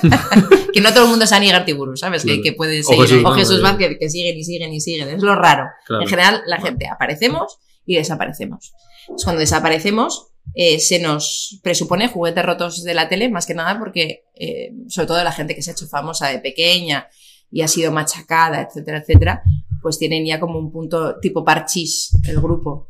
que 0.72 0.80
no 0.80 0.92
todo 0.92 1.04
el 1.04 1.10
mundo 1.10 1.24
es 1.24 1.32
Anígar 1.32 1.64
Tiburu, 1.64 1.96
¿sabes? 1.96 2.22
Claro. 2.22 2.42
Que, 2.42 2.50
que 2.50 2.52
puede 2.54 2.80
O 2.80 2.82
seguir. 2.82 3.06
Jesús 3.06 3.24
o 3.24 3.30
Jesús 3.32 3.62
Vázquez. 3.62 3.96
Que 4.00 4.10
siguen 4.10 4.36
y 4.36 4.44
siguen 4.44 4.72
y 4.72 4.80
siguen. 4.80 5.08
Es 5.10 5.22
lo 5.22 5.36
raro. 5.36 5.66
Claro. 5.86 6.02
En 6.02 6.08
general, 6.08 6.42
la 6.46 6.60
gente 6.60 6.88
aparecemos 6.88 7.58
y 7.86 7.96
desaparecemos. 7.96 8.72
Entonces, 9.08 9.24
cuando 9.24 9.40
desaparecemos, 9.40 10.28
eh, 10.54 10.78
se 10.80 10.98
nos 10.98 11.60
presupone 11.62 12.08
juguetes 12.08 12.44
rotos 12.44 12.84
de 12.84 12.94
la 12.94 13.08
tele, 13.08 13.28
más 13.28 13.46
que 13.46 13.54
nada 13.54 13.78
porque, 13.78 14.24
eh, 14.34 14.72
sobre 14.88 15.06
todo 15.06 15.24
la 15.24 15.32
gente 15.32 15.54
que 15.54 15.62
se 15.62 15.70
ha 15.70 15.72
hecho 15.72 15.86
famosa 15.86 16.28
de 16.28 16.38
pequeña 16.38 17.08
y 17.50 17.62
ha 17.62 17.68
sido 17.68 17.92
machacada, 17.92 18.62
etcétera, 18.62 18.98
etcétera, 18.98 19.42
pues 19.82 19.98
tienen 19.98 20.26
ya 20.26 20.40
como 20.40 20.58
un 20.58 20.70
punto 20.70 21.18
tipo 21.20 21.44
parchís 21.44 22.12
el 22.26 22.40
grupo. 22.40 22.88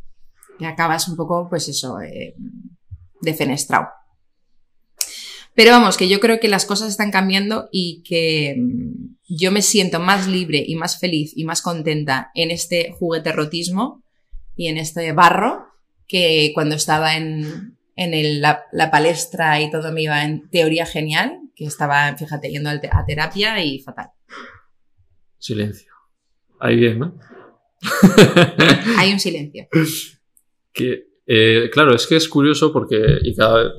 Y 0.58 0.64
acabas 0.64 1.08
un 1.08 1.16
poco, 1.16 1.46
pues 1.48 1.68
eso, 1.68 2.00
eh, 2.00 2.34
defenestrado. 3.20 3.88
Pero 5.54 5.72
vamos, 5.72 5.96
que 5.96 6.08
yo 6.08 6.20
creo 6.20 6.40
que 6.40 6.48
las 6.48 6.64
cosas 6.66 6.88
están 6.88 7.10
cambiando 7.10 7.68
y 7.72 8.02
que 8.02 8.56
mm, 8.56 9.16
yo 9.28 9.52
me 9.52 9.62
siento 9.62 10.00
más 10.00 10.26
libre 10.26 10.64
y 10.66 10.74
más 10.76 10.98
feliz 10.98 11.32
y 11.36 11.44
más 11.44 11.62
contenta 11.62 12.30
en 12.34 12.50
este 12.50 12.92
juguete 12.98 13.32
rotismo 13.32 14.02
y 14.56 14.68
en 14.68 14.78
este 14.78 15.12
barro 15.12 15.66
que 16.08 16.50
cuando 16.54 16.74
estaba 16.74 17.16
en, 17.16 17.76
en 17.94 18.14
el- 18.14 18.40
la, 18.40 18.62
la 18.72 18.90
palestra 18.90 19.60
y 19.60 19.70
todo 19.70 19.92
me 19.92 20.02
iba 20.02 20.24
en 20.24 20.48
teoría 20.50 20.86
genial, 20.86 21.38
que 21.54 21.64
estaba, 21.66 22.16
fíjate, 22.16 22.50
yendo 22.50 22.70
a 22.70 23.04
terapia 23.06 23.62
y 23.62 23.78
fatal. 23.80 24.08
Silencio. 25.38 25.92
Ahí 26.60 26.76
bien, 26.76 26.98
¿no? 26.98 27.14
Hay 28.98 29.12
un 29.12 29.20
silencio. 29.20 29.68
que 30.72 31.06
Eh, 31.30 31.68
claro, 31.70 31.94
es 31.94 32.06
que 32.06 32.16
es 32.16 32.26
curioso 32.28 32.72
porque 32.72 32.96
y 33.22 33.34
cada 33.36 33.70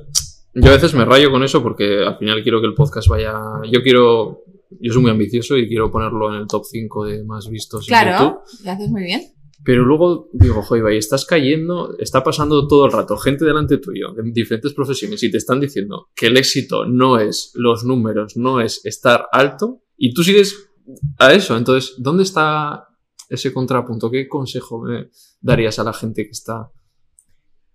yo 0.54 0.68
a 0.70 0.74
veces 0.74 0.94
me 0.94 1.04
rayo 1.04 1.30
con 1.32 1.42
eso 1.42 1.62
porque 1.62 2.04
al 2.04 2.16
final 2.18 2.42
quiero 2.42 2.60
que 2.60 2.66
el 2.68 2.74
podcast 2.74 3.08
vaya. 3.08 3.34
Yo 3.70 3.82
quiero. 3.82 4.44
Yo 4.80 4.92
soy 4.92 5.02
muy 5.02 5.10
ambicioso 5.10 5.56
y 5.56 5.66
quiero 5.68 5.90
ponerlo 5.90 6.32
en 6.34 6.40
el 6.42 6.46
top 6.46 6.64
5 6.64 7.04
de 7.06 7.24
más 7.24 7.48
vistos 7.48 7.88
en 7.88 7.94
YouTube. 7.94 8.06
Claro, 8.16 8.42
lo 8.64 8.70
haces 8.70 8.88
muy 8.88 9.02
bien. 9.02 9.22
Pero 9.62 9.84
luego 9.84 10.28
digo, 10.32 10.62
joder, 10.62 10.94
y 10.94 10.96
estás 10.96 11.26
cayendo, 11.26 11.94
está 11.98 12.22
pasando 12.24 12.66
todo 12.66 12.86
el 12.86 12.92
rato 12.92 13.16
gente 13.18 13.44
delante 13.44 13.76
tuyo, 13.78 14.12
de 14.14 14.22
diferentes 14.32 14.72
profesiones, 14.72 15.22
y 15.22 15.30
te 15.30 15.36
están 15.36 15.60
diciendo 15.60 16.08
que 16.14 16.26
el 16.28 16.36
éxito 16.38 16.86
no 16.86 17.18
es 17.18 17.52
los 17.54 17.84
números, 17.84 18.36
no 18.36 18.60
es 18.60 18.84
estar 18.86 19.26
alto, 19.32 19.82
y 19.96 20.14
tú 20.14 20.22
sigues 20.22 20.70
a 21.18 21.32
eso. 21.34 21.56
Entonces, 21.58 21.94
¿dónde 21.98 22.22
está 22.22 22.88
ese 23.28 23.52
contrapunto? 23.52 24.10
¿Qué 24.10 24.26
consejo 24.28 24.82
me 24.82 25.10
darías 25.40 25.78
a 25.78 25.84
la 25.84 25.92
gente 25.92 26.24
que 26.24 26.30
está 26.32 26.70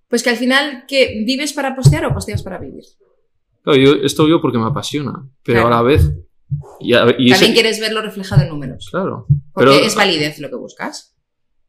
Pues 0.08 0.24
que 0.24 0.30
al 0.32 0.38
final, 0.38 0.86
¿que 0.88 1.24
¿vives 1.26 1.54
para 1.54 1.76
postear 1.76 2.06
o 2.06 2.14
posteas 2.14 2.42
para 2.44 2.58
vivir? 2.60 2.84
Claro, 3.64 3.80
yo 3.80 3.94
esto 3.96 4.28
yo 4.28 4.42
porque 4.42 4.58
me 4.58 4.66
apasiona, 4.66 5.28
pero 5.44 5.62
Claro. 5.62 5.68
a 5.76 5.78
la 5.78 5.82
vez. 5.84 6.12
Y, 6.80 6.94
a- 6.94 7.06
y 7.18 7.30
También 7.30 7.34
ese- 7.34 7.54
quieres 7.54 7.80
verlo 7.80 8.02
reflejado 8.02 8.44
en 8.44 8.50
números. 8.50 8.88
Claro. 8.92 9.26
Porque 9.54 9.72
Pero, 9.72 9.86
es 9.86 9.96
validez 9.96 10.40
lo 10.40 10.50
que 10.50 10.56
buscas. 10.58 11.15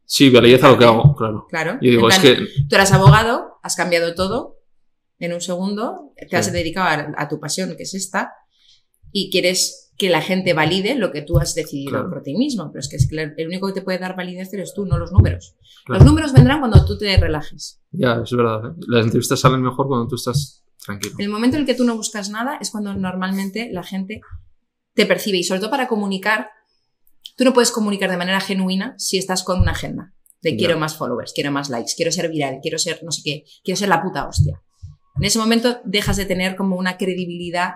Sí, 0.07 0.31
validez 0.31 0.63
a 0.65 0.71
lo 0.71 0.79
que 0.79 0.85
hago, 0.85 1.15
claro. 1.17 1.47
Claro. 1.49 1.73
Yo 1.83 1.91
digo, 1.91 2.07
En 2.07 2.13
es 2.13 2.19
plan, 2.21 2.37
que. 2.37 2.47
Tú 2.69 2.75
eras 2.77 2.93
abogado, 2.93 3.59
has 3.63 3.75
cambiado 3.77 4.15
todo 4.15 4.57
en 5.19 5.33
un 5.33 5.41
segundo, 5.41 6.13
te 6.31 6.37
has 6.37 6.47
Sí. 6.47 6.53
dedicado 6.53 7.13
a, 7.17 7.23
a 7.23 7.29
tu 7.29 7.41
pasión, 7.41 7.75
que 7.77 7.83
es 7.83 7.95
esta, 7.95 8.33
y 9.13 9.31
quieres 9.31 9.93
que 9.99 10.11
la 10.11 10.21
gente 10.21 10.53
valide 10.53 10.95
lo 10.95 11.11
que 11.11 11.23
tú 11.23 11.39
has 11.39 11.55
decidido 11.55 11.91
Claro. 11.93 12.11
por 12.11 12.23
ti 12.23 12.37
mismo. 12.37 12.71
Pero 12.71 12.81
es 12.81 12.89
que, 12.89 12.97
es 12.97 13.09
que 13.09 13.33
el 13.43 13.47
único 13.49 13.67
que 13.69 13.73
te 13.73 13.83
puede 13.83 13.99
dar 13.99 14.15
validez 14.15 14.53
eres 14.53 14.75
tú, 14.75 14.85
no 14.85 14.99
los 14.99 15.11
números. 15.11 15.57
Claro. 15.87 16.01
Los 16.01 16.07
números 16.11 16.33
vendrán 16.35 16.59
cuando 16.61 16.85
tú 16.85 16.99
te 16.99 17.17
relajes. 17.17 17.81
Ya, 17.93 18.21
es 18.23 18.31
verdad. 18.31 18.73
¿eh? 18.73 18.75
Las 18.89 19.05
entrevistas 19.07 19.41
salen 19.41 19.63
mejor 19.63 19.87
cuando 19.89 20.07
tú 20.07 20.17
estás 20.17 20.65
tranquilo. 20.85 21.15
El 21.19 21.31
momento 21.31 21.57
en 21.57 21.63
el 21.63 21.67
que 21.67 21.75
tú 21.75 21.85
no 21.85 21.97
buscas 21.97 22.29
nada 22.29 22.59
es 22.61 22.71
cuando 22.71 22.93
normalmente 22.95 23.71
la 23.73 23.83
gente 23.83 24.21
te 24.95 25.07
percibe 25.07 25.39
y 25.39 25.45
sobre 25.45 25.61
todo 25.61 25.71
para 25.71 25.89
comunicar, 25.89 26.51
tú 27.37 27.45
no 27.45 27.53
puedes 27.53 27.71
comunicar 27.71 28.11
de 28.11 28.17
manera 28.17 28.41
genuina 28.41 28.95
si 28.99 29.19
estás 29.19 29.43
con 29.43 29.61
una 29.61 29.73
agenda 29.73 30.13
de 30.43 30.57
quiero 30.57 30.79
más 30.79 30.97
followers, 30.97 31.33
quiero 31.35 31.51
más 31.51 31.71
likes, 31.71 31.93
quiero 31.97 32.13
ser 32.13 32.29
viral, 32.31 32.59
quiero 32.63 32.79
ser 32.79 33.03
no 33.03 33.11
sé 33.11 33.23
qué, 33.25 33.45
quiero 33.65 33.77
ser 33.79 33.89
la 33.89 34.03
puta 34.03 34.29
hostia. 34.29 34.63
En 35.19 35.25
ese 35.25 35.39
momento 35.39 35.81
dejas 35.85 36.17
de 36.19 36.27
tener 36.27 36.55
como 36.57 36.77
una 36.77 36.97
credibilidad 36.99 37.71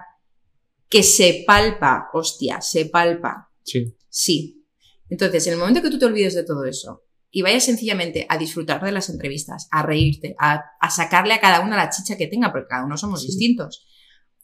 que 0.89 1.03
se 1.03 1.43
palpa, 1.47 2.09
hostia, 2.13 2.61
se 2.61 2.87
palpa. 2.87 3.51
Sí. 3.65 3.97
Sí. 4.09 4.65
Entonces, 5.09 5.47
en 5.47 5.55
el 5.55 5.59
momento 5.59 5.83
que 5.83 5.91
tú 5.91 5.99
te 5.99 6.05
olvides 6.05 6.35
de 6.35 6.45
todo 6.45 6.65
eso 6.65 7.03
y 7.31 7.43
vayas 7.43 7.65
sencillamente 7.65 8.27
a 8.29 8.39
disfrutar 8.39 8.85
de 8.85 8.93
las 8.93 9.09
entrevistas, 9.09 9.67
a 9.71 9.83
reírte, 9.83 10.35
a, 10.39 10.63
a 10.81 10.91
sacarle 10.91 11.35
a 11.35 11.41
cada 11.41 11.61
una 11.61 11.77
la 11.77 11.91
chicha 11.91 12.17
que 12.17 12.27
tenga, 12.27 12.53
porque 12.53 12.69
cada 12.69 12.85
uno 12.85 12.97
somos 12.97 13.23
Sí. 13.23 13.29
distintos, 13.29 13.87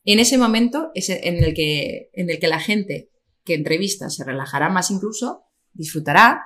en 0.05 0.21
ese 0.21 0.39
momento 0.39 0.91
es 0.95 1.11
en 1.11 1.43
el, 1.45 1.53
que, 1.55 2.11
en 2.13 2.31
el 2.31 2.39
que 2.39 2.49
la 2.49 2.61
gente 2.61 3.11
que 3.47 3.55
entrevista 3.55 4.11
se 4.11 4.25
relajará 4.25 4.69
más 4.69 4.91
incluso, 4.91 5.45
disfrutará 5.73 6.43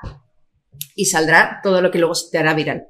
y 0.94 1.06
saldrá 1.06 1.60
todo 1.62 1.82
lo 1.82 1.90
que 1.90 1.98
luego 1.98 2.14
se 2.14 2.30
te 2.30 2.38
hará 2.38 2.54
viral. 2.54 2.84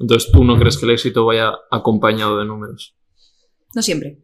Entonces 0.00 0.32
tú 0.32 0.42
no 0.44 0.58
crees 0.58 0.76
que 0.76 0.86
el 0.86 0.92
éxito 0.92 1.24
vaya 1.24 1.52
acompañado 1.70 2.38
de 2.38 2.44
números. 2.46 2.96
No 3.76 3.82
siempre. 3.82 4.18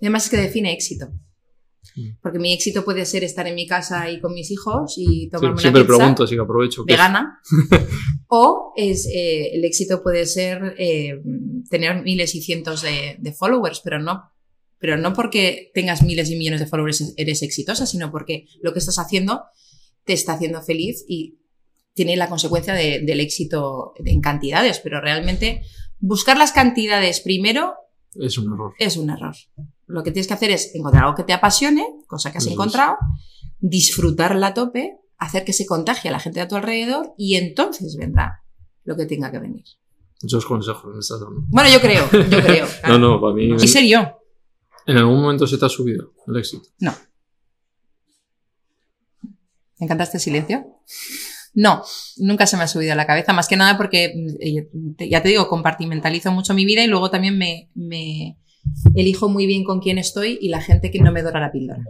Además 0.00 0.24
es 0.26 0.30
que 0.30 0.36
define 0.36 0.72
éxito. 0.72 1.08
Mm. 1.96 2.18
Porque 2.22 2.38
mi 2.38 2.52
éxito 2.52 2.84
puede 2.84 3.04
ser 3.04 3.24
estar 3.24 3.46
en 3.48 3.56
mi 3.56 3.66
casa 3.66 4.08
y 4.10 4.20
con 4.20 4.32
mis 4.32 4.50
hijos 4.52 4.94
y 4.96 5.04
Sí, 5.06 5.28
tomarme 5.30 5.60
siempre 5.60 5.80
una 5.82 5.86
pizza. 5.88 5.98
pregunto, 5.98 6.24
así 6.24 6.36
que 6.36 6.40
aprovecho. 6.40 6.84
vegana. 6.84 7.40
o 8.28 8.72
es, 8.76 9.06
eh, 9.12 9.54
el 9.54 9.64
éxito 9.64 10.02
puede 10.04 10.24
ser 10.26 10.74
eh, 10.78 11.20
tener 11.68 12.02
miles 12.02 12.34
y 12.36 12.42
cientos 12.42 12.82
de, 12.82 13.16
de 13.18 13.32
followers, 13.32 13.80
pero 13.82 13.98
no, 14.00 14.22
pero 14.78 14.96
no 14.96 15.12
porque 15.14 15.70
tengas 15.74 16.02
miles 16.02 16.30
y 16.30 16.36
millones 16.36 16.60
de 16.60 16.66
followers 16.66 17.14
eres 17.16 17.42
exitosa, 17.42 17.86
sino 17.86 18.10
porque 18.10 18.46
lo 18.62 18.72
que 18.72 18.78
estás 18.78 18.98
haciendo 18.98 19.42
te 20.04 20.12
está 20.12 20.34
haciendo 20.34 20.62
feliz 20.62 21.04
y 21.08 21.38
tiene 21.94 22.16
la 22.16 22.28
consecuencia 22.28 22.74
de- 22.74 23.00
del 23.00 23.20
éxito 23.20 23.94
en 24.04 24.20
cantidades, 24.20 24.80
pero 24.80 25.00
realmente 25.00 25.62
buscar 25.98 26.36
las 26.36 26.52
cantidades 26.52 27.20
primero 27.20 27.74
Es 28.14 28.36
un 28.38 28.52
error. 28.52 28.74
es 28.78 28.96
un 28.96 29.10
error. 29.10 29.34
Lo 29.86 30.02
que 30.02 30.10
tienes 30.10 30.26
que 30.26 30.34
hacer 30.34 30.50
es 30.50 30.74
encontrar 30.74 31.04
algo 31.04 31.16
que 31.16 31.22
te 31.24 31.32
apasione, 31.32 31.86
cosa 32.06 32.30
que 32.32 32.38
has 32.38 32.44
Eso 32.44 32.50
es. 32.50 32.54
encontrado, 32.54 32.96
disfrutarla 33.60 34.48
a 34.48 34.54
tope, 34.54 34.96
hacer 35.18 35.44
que 35.44 35.52
se 35.52 35.66
contagie 35.66 36.08
a 36.10 36.12
la 36.12 36.20
gente 36.20 36.38
de 36.40 36.44
a 36.44 36.48
tu 36.48 36.56
alrededor 36.56 37.14
y 37.16 37.36
entonces 37.36 37.96
vendrá 37.96 38.42
lo 38.84 38.96
que 38.96 39.06
tenga 39.06 39.30
que 39.30 39.38
venir. 39.38 39.64
Muchos 40.22 40.44
consejos 40.46 40.92
me 40.94 41.00
estás 41.00 41.20
dando. 41.20 41.40
Bueno, 41.48 41.70
yo 41.70 41.80
creo, 41.80 42.08
yo 42.12 42.40
creo. 42.42 42.66
No, 42.88 42.98
no, 42.98 43.20
para 43.20 43.34
mí. 43.34 43.48
Y 43.60 43.68
ser 43.68 43.84
yo. 43.84 44.18
¿En 44.86 44.96
algún 44.98 45.20
momento 45.20 45.46
se 45.46 45.58
te 45.58 45.66
ha 45.66 45.68
subido 45.68 46.12
el 46.28 46.36
éxito? 46.36 46.68
No. 46.80 46.92
¿Te 49.78 49.84
encanta 49.84 50.04
este 50.04 50.18
silencio? 50.18 50.64
No, 51.54 51.82
nunca 52.18 52.46
se 52.46 52.56
me 52.56 52.62
ha 52.64 52.68
subido 52.68 52.92
a 52.92 52.96
la 52.96 53.06
cabeza, 53.06 53.32
más 53.32 53.48
que 53.48 53.56
nada 53.56 53.76
porque, 53.76 54.12
eh, 54.40 54.68
ya 55.10 55.22
te 55.22 55.28
digo, 55.30 55.48
compartimentalizo 55.48 56.30
mucho 56.32 56.54
mi 56.54 56.64
vida 56.64 56.84
y 56.84 56.86
luego 56.86 57.10
también 57.10 57.36
me, 57.38 57.70
me 57.74 58.38
elijo 58.94 59.28
muy 59.28 59.46
bien 59.46 59.64
con 59.64 59.80
quién 59.80 59.98
estoy 59.98 60.38
y 60.40 60.48
la 60.50 60.60
gente 60.60 60.90
que 60.90 61.00
no 61.00 61.12
me 61.12 61.22
dora 61.22 61.40
la 61.40 61.52
píldora. 61.52 61.82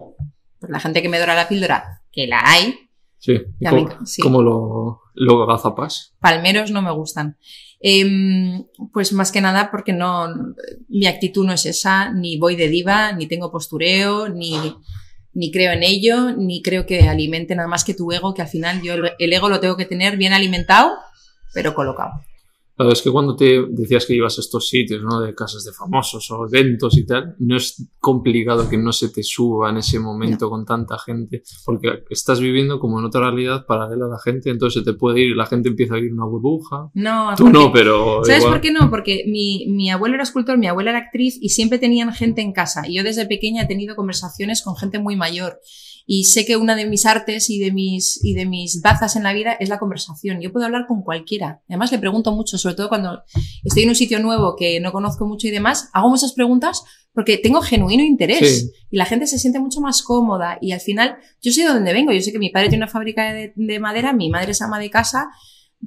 Pues 0.58 0.70
la 0.70 0.80
gente 0.80 1.02
que 1.02 1.08
me 1.08 1.18
dora 1.18 1.34
la 1.34 1.48
píldora, 1.48 2.02
que 2.12 2.26
la 2.26 2.40
hay, 2.44 2.74
Sí. 3.18 3.40
¿Y 3.58 3.66
cómo, 3.66 3.84
me- 3.84 4.06
sí. 4.06 4.22
cómo 4.22 4.42
lo, 4.42 5.00
lo 5.14 5.42
agazapas? 5.44 6.14
palmeros 6.20 6.70
no 6.70 6.82
me 6.82 6.92
gustan. 6.92 7.38
Em, 7.80 8.64
pues 8.92 9.12
más 9.12 9.30
que 9.30 9.40
nada 9.40 9.70
porque 9.70 9.92
no, 9.92 10.28
mi 10.88 11.06
actitud 11.06 11.44
no 11.44 11.52
es 11.52 11.66
esa, 11.66 12.12
ni 12.12 12.38
voy 12.38 12.56
de 12.56 12.68
diva, 12.68 13.12
ni 13.12 13.26
tengo 13.26 13.52
postureo, 13.52 14.28
ni, 14.28 14.56
ni 15.34 15.50
creo 15.50 15.72
en 15.72 15.82
ello, 15.82 16.32
ni 16.32 16.62
creo 16.62 16.86
que 16.86 17.08
alimente 17.08 17.54
nada 17.54 17.68
más 17.68 17.84
que 17.84 17.94
tu 17.94 18.10
ego, 18.12 18.34
que 18.34 18.42
al 18.42 18.48
final 18.48 18.82
yo 18.82 18.94
el, 18.94 19.12
el 19.18 19.32
ego 19.32 19.48
lo 19.48 19.60
tengo 19.60 19.76
que 19.76 19.84
tener 19.84 20.16
bien 20.16 20.32
alimentado, 20.32 20.92
pero 21.52 21.74
colocado. 21.74 22.22
Claro, 22.76 22.92
es 22.92 23.00
que 23.00 23.10
cuando 23.10 23.34
te 23.36 23.64
decías 23.70 24.04
que 24.04 24.14
ibas 24.14 24.36
a 24.36 24.42
estos 24.42 24.68
sitios, 24.68 25.02
¿no? 25.02 25.20
De 25.20 25.34
casas 25.34 25.64
de 25.64 25.72
famosos 25.72 26.30
o 26.30 26.46
eventos 26.46 26.96
y 26.98 27.06
tal, 27.06 27.34
no 27.38 27.56
es 27.56 27.88
complicado 27.98 28.68
que 28.68 28.76
no 28.76 28.92
se 28.92 29.08
te 29.08 29.22
suba 29.22 29.70
en 29.70 29.78
ese 29.78 29.98
momento 29.98 30.50
con 30.50 30.66
tanta 30.66 30.98
gente, 30.98 31.42
porque 31.64 32.04
estás 32.10 32.38
viviendo 32.38 32.78
como 32.78 32.98
en 32.98 33.06
otra 33.06 33.22
realidad 33.22 33.64
paralela 33.66 34.04
a 34.04 34.08
la 34.08 34.18
gente, 34.22 34.50
entonces 34.50 34.82
se 34.84 34.90
te 34.92 34.96
puede 34.96 35.20
ir, 35.22 35.36
la 35.36 35.46
gente 35.46 35.70
empieza 35.70 35.94
a 35.94 35.96
vivir 35.96 36.12
una 36.12 36.26
burbuja. 36.26 36.90
No, 36.92 37.30
Tú 37.34 37.44
porque- 37.44 37.58
no, 37.58 37.72
pero 37.72 38.22
¿Sabes 38.24 38.40
igual. 38.42 38.52
por 38.54 38.60
qué 38.60 38.70
no? 38.72 38.90
Porque 38.90 39.24
mi, 39.26 39.66
mi 39.68 39.90
abuelo 39.90 40.14
era 40.16 40.24
escultor, 40.24 40.58
mi 40.58 40.66
abuela 40.66 40.90
era 40.90 40.98
actriz 40.98 41.38
y 41.40 41.48
siempre 41.48 41.78
tenían 41.78 42.12
gente 42.12 42.42
en 42.42 42.52
casa. 42.52 42.86
Y 42.86 42.96
yo 42.96 43.02
desde 43.04 43.24
pequeña 43.26 43.62
he 43.62 43.66
tenido 43.66 43.96
conversaciones 43.96 44.60
con 44.62 44.76
gente 44.76 44.98
muy 44.98 45.16
mayor. 45.16 45.60
Y 46.06 46.24
sé 46.24 46.46
que 46.46 46.56
una 46.56 46.76
de 46.76 46.86
mis 46.86 47.04
artes 47.04 47.50
y 47.50 47.58
de 47.58 47.72
mis, 47.72 48.24
y 48.24 48.34
de 48.34 48.46
mis 48.46 48.80
bazas 48.80 49.16
en 49.16 49.24
la 49.24 49.32
vida 49.32 49.52
es 49.52 49.68
la 49.68 49.78
conversación. 49.78 50.40
Yo 50.40 50.52
puedo 50.52 50.64
hablar 50.64 50.86
con 50.86 51.02
cualquiera. 51.02 51.62
Además, 51.68 51.90
le 51.90 51.98
pregunto 51.98 52.32
mucho, 52.32 52.58
sobre 52.58 52.76
todo 52.76 52.88
cuando 52.88 53.24
estoy 53.64 53.82
en 53.82 53.88
un 53.88 53.96
sitio 53.96 54.20
nuevo 54.20 54.54
que 54.56 54.78
no 54.80 54.92
conozco 54.92 55.26
mucho 55.26 55.48
y 55.48 55.50
demás. 55.50 55.90
Hago 55.92 56.08
muchas 56.08 56.32
preguntas 56.32 56.84
porque 57.12 57.38
tengo 57.38 57.60
genuino 57.60 58.04
interés. 58.04 58.60
Sí. 58.60 58.70
Y 58.90 58.96
la 58.96 59.04
gente 59.04 59.26
se 59.26 59.38
siente 59.38 59.58
mucho 59.58 59.80
más 59.80 60.02
cómoda. 60.02 60.58
Y 60.60 60.72
al 60.72 60.80
final, 60.80 61.16
yo 61.42 61.50
sé 61.50 61.62
de 61.62 61.68
dónde 61.68 61.92
vengo. 61.92 62.12
Yo 62.12 62.20
sé 62.20 62.30
que 62.30 62.38
mi 62.38 62.50
padre 62.50 62.68
tiene 62.68 62.84
una 62.84 62.92
fábrica 62.92 63.32
de, 63.32 63.52
de 63.56 63.80
madera, 63.80 64.12
mi 64.12 64.30
madre 64.30 64.52
es 64.52 64.62
ama 64.62 64.78
de 64.78 64.90
casa 64.90 65.28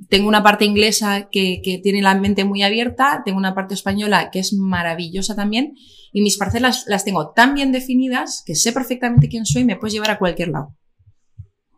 tengo 0.10 0.28
una 0.28 0.44
parte 0.44 0.66
inglesa 0.66 1.30
que, 1.32 1.62
que 1.64 1.80
tiene 1.80 2.02
la 2.02 2.16
mente 2.16 2.46
muy 2.46 2.64
abierta, 2.64 3.22
tengo 3.26 3.38
una 3.38 3.56
parte 3.56 3.74
española 3.74 4.30
que 4.32 4.40
es 4.40 4.54
maravillosa 4.54 5.36
también, 5.36 5.76
y 6.12 6.22
mis 6.22 6.38
parcelas 6.38 6.86
las 6.88 7.06
tengo 7.06 7.32
tan 7.32 7.54
bien 7.54 7.72
definidas 7.72 8.44
que 8.46 8.56
sé 8.56 8.72
perfectamente 8.72 9.30
quién 9.30 9.46
soy 9.46 9.64
y 9.64 9.66
me 9.66 9.76
puedes 9.76 9.94
llevar 9.94 10.12
a 10.12 10.20
cualquier 10.20 10.50
lado. 10.50 10.76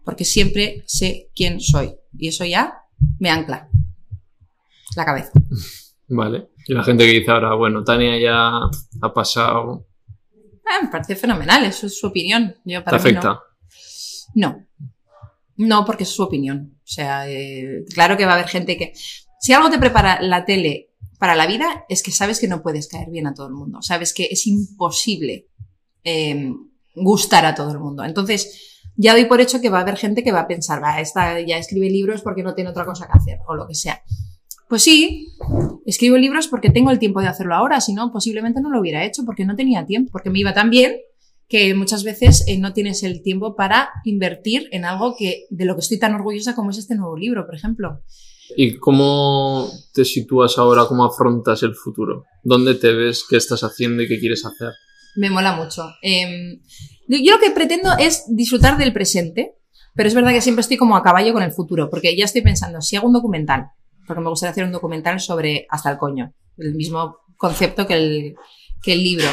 Porque 0.03 0.25
siempre 0.25 0.83
sé 0.87 1.29
quién 1.35 1.59
soy. 1.59 1.93
Y 2.17 2.29
eso 2.29 2.43
ya 2.43 2.73
me 3.19 3.29
ancla 3.29 3.69
la 4.95 5.05
cabeza. 5.05 5.31
Vale. 6.07 6.49
Y 6.67 6.73
la 6.73 6.83
gente 6.83 7.05
que 7.05 7.19
dice 7.19 7.31
ahora, 7.31 7.53
bueno, 7.55 7.83
Tania 7.83 8.19
ya 8.19 8.59
ha 9.01 9.13
pasado, 9.13 9.87
Ah, 10.71 10.83
me 10.83 10.89
parece 10.89 11.15
fenomenal, 11.15 11.65
eso 11.65 11.87
es 11.87 11.99
su 11.99 12.07
opinión. 12.07 12.55
Yo, 12.63 12.83
te 12.83 13.11
mí. 13.11 13.19
No. 14.35 14.67
No, 15.57 15.85
porque 15.85 16.03
es 16.03 16.09
su 16.09 16.23
opinión. 16.23 16.79
O 16.91 16.93
sea, 16.93 17.29
eh, 17.29 17.85
claro 17.93 18.17
que 18.17 18.25
va 18.25 18.33
a 18.33 18.35
haber 18.35 18.49
gente 18.49 18.77
que... 18.77 18.91
Si 19.39 19.53
algo 19.53 19.69
te 19.69 19.79
prepara 19.79 20.21
la 20.21 20.43
tele 20.43 20.89
para 21.19 21.35
la 21.35 21.47
vida, 21.47 21.85
es 21.87 22.03
que 22.03 22.11
sabes 22.11 22.37
que 22.37 22.49
no 22.49 22.61
puedes 22.61 22.89
caer 22.89 23.09
bien 23.09 23.27
a 23.27 23.33
todo 23.33 23.47
el 23.47 23.53
mundo. 23.53 23.81
Sabes 23.81 24.13
que 24.13 24.27
es 24.29 24.45
imposible 24.45 25.47
eh, 26.03 26.51
gustar 26.93 27.45
a 27.45 27.55
todo 27.55 27.71
el 27.71 27.79
mundo. 27.79 28.03
Entonces, 28.03 28.81
ya 28.97 29.13
doy 29.13 29.23
por 29.23 29.39
hecho 29.39 29.61
que 29.61 29.69
va 29.69 29.77
a 29.77 29.81
haber 29.83 29.95
gente 29.95 30.21
que 30.21 30.33
va 30.33 30.41
a 30.41 30.47
pensar, 30.49 30.83
va, 30.83 30.99
esta 30.99 31.39
ya 31.39 31.57
escribe 31.57 31.89
libros 31.89 32.21
porque 32.23 32.43
no 32.43 32.55
tiene 32.55 32.71
otra 32.71 32.83
cosa 32.83 33.07
que 33.07 33.17
hacer, 33.17 33.39
o 33.47 33.55
lo 33.55 33.69
que 33.69 33.75
sea. 33.75 34.01
Pues 34.67 34.83
sí, 34.83 35.29
escribo 35.85 36.17
libros 36.17 36.49
porque 36.49 36.71
tengo 36.71 36.91
el 36.91 36.99
tiempo 36.99 37.21
de 37.21 37.27
hacerlo 37.27 37.55
ahora, 37.55 37.79
si 37.79 37.93
no, 37.93 38.11
posiblemente 38.11 38.59
no 38.59 38.69
lo 38.69 38.81
hubiera 38.81 39.05
hecho 39.05 39.23
porque 39.25 39.45
no 39.45 39.55
tenía 39.55 39.85
tiempo, 39.85 40.11
porque 40.11 40.29
me 40.29 40.39
iba 40.39 40.53
tan 40.53 40.69
bien 40.69 40.97
que 41.51 41.73
muchas 41.73 42.05
veces 42.05 42.45
eh, 42.47 42.57
no 42.57 42.71
tienes 42.71 43.03
el 43.03 43.21
tiempo 43.21 43.57
para 43.57 43.89
invertir 44.05 44.69
en 44.71 44.85
algo 44.85 45.15
que 45.17 45.47
de 45.49 45.65
lo 45.65 45.75
que 45.75 45.81
estoy 45.81 45.99
tan 45.99 46.15
orgullosa 46.15 46.55
como 46.55 46.71
es 46.71 46.77
este 46.77 46.95
nuevo 46.95 47.17
libro, 47.17 47.45
por 47.45 47.55
ejemplo. 47.55 48.01
¿Y 48.55 48.77
cómo 48.77 49.69
te 49.93 50.05
sitúas 50.05 50.57
ahora? 50.57 50.85
¿Cómo 50.85 51.03
afrontas 51.03 51.61
el 51.63 51.75
futuro? 51.75 52.23
¿Dónde 52.41 52.75
te 52.75 52.93
ves? 52.93 53.25
¿Qué 53.29 53.35
estás 53.35 53.65
haciendo 53.65 54.01
y 54.01 54.07
qué 54.07 54.17
quieres 54.17 54.45
hacer? 54.45 54.69
Me 55.17 55.29
mola 55.29 55.53
mucho. 55.57 55.83
Em, 56.01 56.61
yo 57.09 57.33
lo 57.33 57.39
que 57.39 57.51
pretendo 57.51 57.89
es 57.99 58.23
disfrutar 58.29 58.77
del 58.77 58.93
presente, 58.93 59.55
pero 59.93 60.07
es 60.07 60.15
verdad 60.15 60.31
que 60.31 60.39
siempre 60.39 60.61
estoy 60.61 60.77
como 60.77 60.95
a 60.95 61.03
caballo 61.03 61.33
con 61.33 61.43
el 61.43 61.51
futuro, 61.51 61.89
porque 61.89 62.15
ya 62.15 62.23
estoy 62.23 62.43
pensando, 62.43 62.79
si 62.79 62.95
hago 62.95 63.07
un 63.07 63.13
documental, 63.13 63.71
porque 64.07 64.21
me 64.21 64.29
gustaría 64.29 64.51
hacer 64.51 64.63
un 64.63 64.71
documental 64.71 65.19
sobre 65.19 65.67
hasta 65.69 65.91
el 65.91 65.97
coño, 65.97 66.33
el 66.57 66.75
mismo 66.75 67.17
concepto 67.35 67.85
que 67.85 67.95
el, 67.95 68.35
que 68.81 68.93
el 68.93 69.03
libro, 69.03 69.27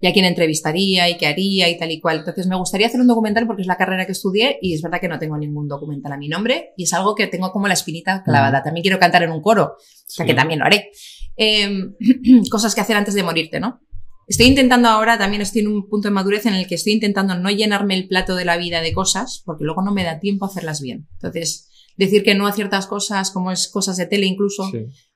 y 0.00 0.06
a 0.06 0.12
quién 0.12 0.24
entrevistaría 0.24 1.08
y 1.08 1.16
qué 1.16 1.26
haría 1.26 1.68
y 1.68 1.76
tal 1.76 1.90
y 1.90 2.00
cual. 2.00 2.18
Entonces 2.18 2.46
me 2.46 2.56
gustaría 2.56 2.86
hacer 2.86 3.00
un 3.00 3.06
documental 3.06 3.46
porque 3.46 3.62
es 3.62 3.68
la 3.68 3.76
carrera 3.76 4.06
que 4.06 4.12
estudié 4.12 4.58
y 4.62 4.74
es 4.74 4.82
verdad 4.82 5.00
que 5.00 5.08
no 5.08 5.18
tengo 5.18 5.36
ningún 5.36 5.66
documental 5.68 6.12
a 6.12 6.16
mi 6.16 6.28
nombre 6.28 6.72
y 6.76 6.84
es 6.84 6.92
algo 6.92 7.14
que 7.14 7.26
tengo 7.26 7.50
como 7.50 7.66
la 7.66 7.74
espinita 7.74 8.22
clavada. 8.22 8.62
También 8.62 8.82
quiero 8.82 8.98
cantar 8.98 9.22
en 9.24 9.32
un 9.32 9.42
coro, 9.42 9.64
o 9.64 9.76
sea 10.06 10.24
que 10.24 10.34
también 10.34 10.60
lo 10.60 10.66
haré. 10.66 10.90
Em, 11.36 11.94
cosas 12.50 12.74
que 12.74 12.80
hacer 12.80 12.96
antes 12.96 13.14
de 13.14 13.22
morirte, 13.22 13.60
¿no? 13.60 13.80
Estoy 14.28 14.46
intentando 14.46 14.88
ahora, 14.88 15.16
también 15.16 15.40
estoy 15.40 15.62
en 15.62 15.68
un 15.68 15.88
punto 15.88 16.08
de 16.08 16.14
madurez 16.14 16.44
en 16.44 16.52
el 16.52 16.66
que 16.66 16.74
estoy 16.74 16.92
intentando 16.92 17.34
no 17.36 17.48
llenarme 17.50 17.94
el 17.94 18.08
plato 18.08 18.36
de 18.36 18.44
la 18.44 18.58
vida 18.58 18.82
de 18.82 18.92
cosas, 18.92 19.42
porque 19.46 19.64
luego 19.64 19.80
no 19.80 19.92
me 19.92 20.04
da 20.04 20.20
tiempo 20.20 20.44
a 20.44 20.48
hacerlas 20.48 20.82
bien. 20.82 21.08
Entonces, 21.14 21.70
decir 21.96 22.22
que 22.22 22.34
no 22.34 22.46
a 22.46 22.52
ciertas 22.52 22.86
cosas, 22.86 23.30
como 23.30 23.52
es 23.52 23.68
cosas 23.68 23.96
de 23.96 24.04
tele 24.04 24.26
incluso, 24.26 24.70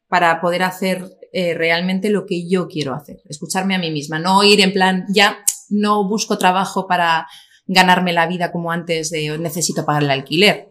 para 0.08 0.40
poder 0.40 0.62
hacer 0.62 1.04
eh, 1.32 1.54
realmente 1.54 2.10
lo 2.10 2.26
que 2.26 2.48
yo 2.48 2.68
quiero 2.68 2.94
hacer. 2.94 3.22
Escucharme 3.28 3.74
a 3.74 3.78
mí 3.78 3.90
misma, 3.90 4.18
no 4.18 4.44
ir 4.44 4.60
en 4.60 4.72
plan, 4.72 5.06
ya 5.08 5.38
no 5.70 6.06
busco 6.06 6.38
trabajo 6.38 6.86
para 6.86 7.26
ganarme 7.66 8.12
la 8.12 8.26
vida 8.26 8.52
como 8.52 8.70
antes 8.70 9.10
de 9.10 9.38
necesito 9.38 9.84
pagar 9.84 10.02
el 10.02 10.10
alquiler. 10.10 10.68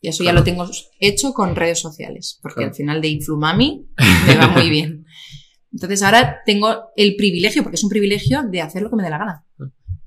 Y 0.00 0.08
eso 0.08 0.22
ya 0.22 0.34
lo 0.34 0.44
tengo 0.44 0.68
hecho 1.00 1.32
con 1.32 1.56
redes 1.56 1.80
sociales, 1.80 2.38
porque 2.42 2.64
al 2.64 2.74
final 2.74 3.00
de 3.00 3.08
Influmami 3.08 3.86
me 4.26 4.36
va 4.36 4.48
muy 4.48 4.68
bien. 4.68 5.06
Entonces 5.72 6.02
ahora 6.02 6.42
tengo 6.44 6.90
el 6.94 7.16
privilegio, 7.16 7.62
porque 7.62 7.76
es 7.76 7.82
un 7.82 7.90
privilegio, 7.90 8.42
de 8.44 8.60
hacer 8.60 8.82
lo 8.82 8.90
que 8.90 8.96
me 8.96 9.02
dé 9.02 9.10
la 9.10 9.18
gana. 9.18 9.44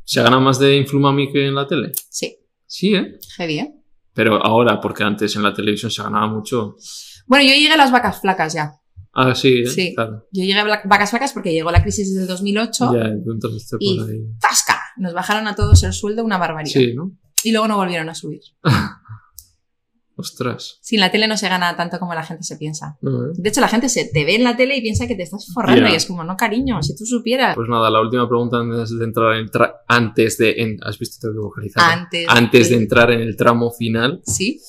¿Se 0.04 0.22
gana 0.22 0.40
más 0.40 0.60
de 0.60 0.78
Influmami 0.78 1.32
que 1.32 1.48
en 1.48 1.56
la 1.56 1.68
tele? 1.68 1.92
Sí. 2.10 2.38
Sí, 2.66 2.96
¿eh? 2.96 3.18
Heavy, 3.38 3.60
¿eh? 3.60 3.74
Pero 4.14 4.42
ahora, 4.42 4.80
porque 4.80 5.04
antes 5.04 5.36
en 5.36 5.44
la 5.44 5.54
televisión 5.54 5.92
se 5.92 6.02
ganaba 6.02 6.28
mucho. 6.28 6.76
Bueno, 7.26 7.44
yo 7.44 7.54
llegué 7.54 7.74
a 7.74 7.78
las 7.78 7.92
vacas 7.92 8.22
flacas 8.22 8.54
ya. 8.54 8.74
Ah, 9.20 9.34
sí, 9.34 9.64
¿eh? 9.66 9.68
Sí. 9.68 9.96
claro. 9.96 10.28
Yo 10.32 10.44
llegué 10.44 10.60
a 10.60 10.82
vacas 10.86 11.10
flacas 11.10 11.34
porque 11.34 11.52
llegó 11.52 11.72
la 11.72 11.82
crisis 11.82 12.10
desde 12.10 12.22
el 12.22 12.28
2008 12.28 12.94
Ya, 12.94 13.06
entonces 13.08 13.68
te 13.68 13.78
y 13.80 13.98
por 14.00 14.10
ahí. 14.10 14.22
¡tasca! 14.40 14.80
Nos 14.98 15.14
bajaron 15.14 15.48
a 15.48 15.56
todos 15.56 15.82
el 15.84 15.92
sueldo 15.94 16.24
una 16.24 16.38
barbaridad. 16.38 16.72
Sí, 16.80 16.94
¿no? 16.94 17.12
Y 17.44 17.52
luego 17.52 17.68
no 17.68 17.78
volvieron 17.78 18.10
a 18.10 18.16
subir. 18.16 18.42
Ostras. 20.20 20.80
Sin 20.82 21.00
la 21.00 21.12
tele 21.12 21.28
no 21.28 21.38
se 21.38 21.48
gana 21.48 21.76
tanto 21.76 22.00
como 22.00 22.16
la 22.16 22.24
gente 22.24 22.44
se 22.44 22.58
piensa. 22.58 22.98
No, 23.02 23.26
¿eh? 23.28 23.34
De 23.36 23.50
hecho, 23.50 23.62
la 23.62 23.68
gente 23.68 23.88
se 23.88 24.06
te 24.06 24.26
ve 24.26 24.36
en 24.36 24.44
la 24.44 24.58
tele 24.58 24.76
y 24.76 24.82
piensa 24.82 25.06
que 25.08 25.16
te 25.16 25.22
estás 25.22 25.48
forrando 25.54 25.88
y 25.90 25.94
es 25.94 26.08
como, 26.08 26.24
no, 26.24 26.36
cariño, 26.36 26.82
si 26.82 26.96
tú 26.96 27.06
supieras. 27.06 27.56
Pues 27.56 27.70
nada, 27.70 27.92
la 27.92 28.02
última 28.02 28.28
pregunta 28.28 28.58
antes 28.58 28.98
de 28.98 29.06
entrar 29.06 29.36
en 29.36 29.48
antes 29.88 30.38
de 30.40 30.56
en- 30.58 30.78
has 30.84 30.98
visto 30.98 31.18
tengo 31.22 31.34
que 31.36 31.46
vocalizar. 31.48 31.84
Antes. 31.84 32.26
Antes 32.30 32.70
de 32.72 32.76
entrar 32.78 33.12
en 33.12 33.22
el 33.22 33.36
tramo 33.38 33.72
final. 33.72 34.22
Sí. 34.26 34.60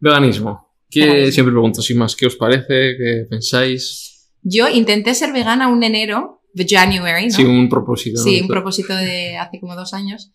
Veganismo. 0.00 0.65
Que 1.04 1.32
siempre 1.32 1.52
pregunto 1.52 1.82
sin 1.82 1.98
más, 1.98 2.16
¿qué 2.16 2.26
os 2.26 2.36
parece? 2.36 2.96
¿Qué 2.96 3.26
pensáis? 3.28 4.30
Yo 4.42 4.68
intenté 4.68 5.14
ser 5.14 5.32
vegana 5.32 5.68
un 5.68 5.82
enero, 5.82 6.36
de 6.56 6.66
January, 6.66 7.26
¿no? 7.26 7.36
Sí, 7.36 7.44
un 7.44 7.68
propósito. 7.68 8.22
Sí, 8.22 8.38
¿no? 8.38 8.42
un 8.44 8.48
propósito 8.48 8.96
de 8.96 9.36
hace 9.36 9.60
como 9.60 9.76
dos 9.76 9.92
años. 9.92 10.32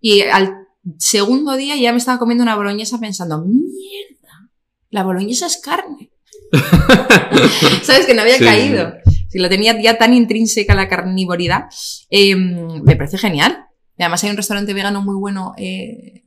Y 0.00 0.22
al 0.22 0.54
segundo 0.96 1.56
día 1.56 1.76
ya 1.76 1.92
me 1.92 1.98
estaba 1.98 2.18
comiendo 2.18 2.42
una 2.42 2.56
boloñesa 2.56 2.98
pensando, 2.98 3.44
mierda, 3.44 4.50
la 4.88 5.02
boloñesa 5.02 5.46
es 5.46 5.58
carne. 5.58 6.10
¿Sabes? 7.82 8.06
Que 8.06 8.14
no 8.14 8.22
había 8.22 8.38
Sí, 8.38 8.44
caído. 8.44 8.94
Si 9.28 9.38
lo 9.38 9.50
tenía 9.50 9.78
ya 9.78 9.98
tan 9.98 10.14
intrínseca 10.14 10.74
la 10.74 10.88
carnivoridad, 10.88 11.66
eh, 12.08 12.34
me 12.34 12.96
parece 12.96 13.18
genial. 13.18 13.66
Y 13.98 14.04
además 14.04 14.24
hay 14.24 14.30
un 14.30 14.38
restaurante 14.38 14.72
vegano 14.72 15.02
muy 15.02 15.16
bueno 15.16 15.52
eh, 15.58 16.24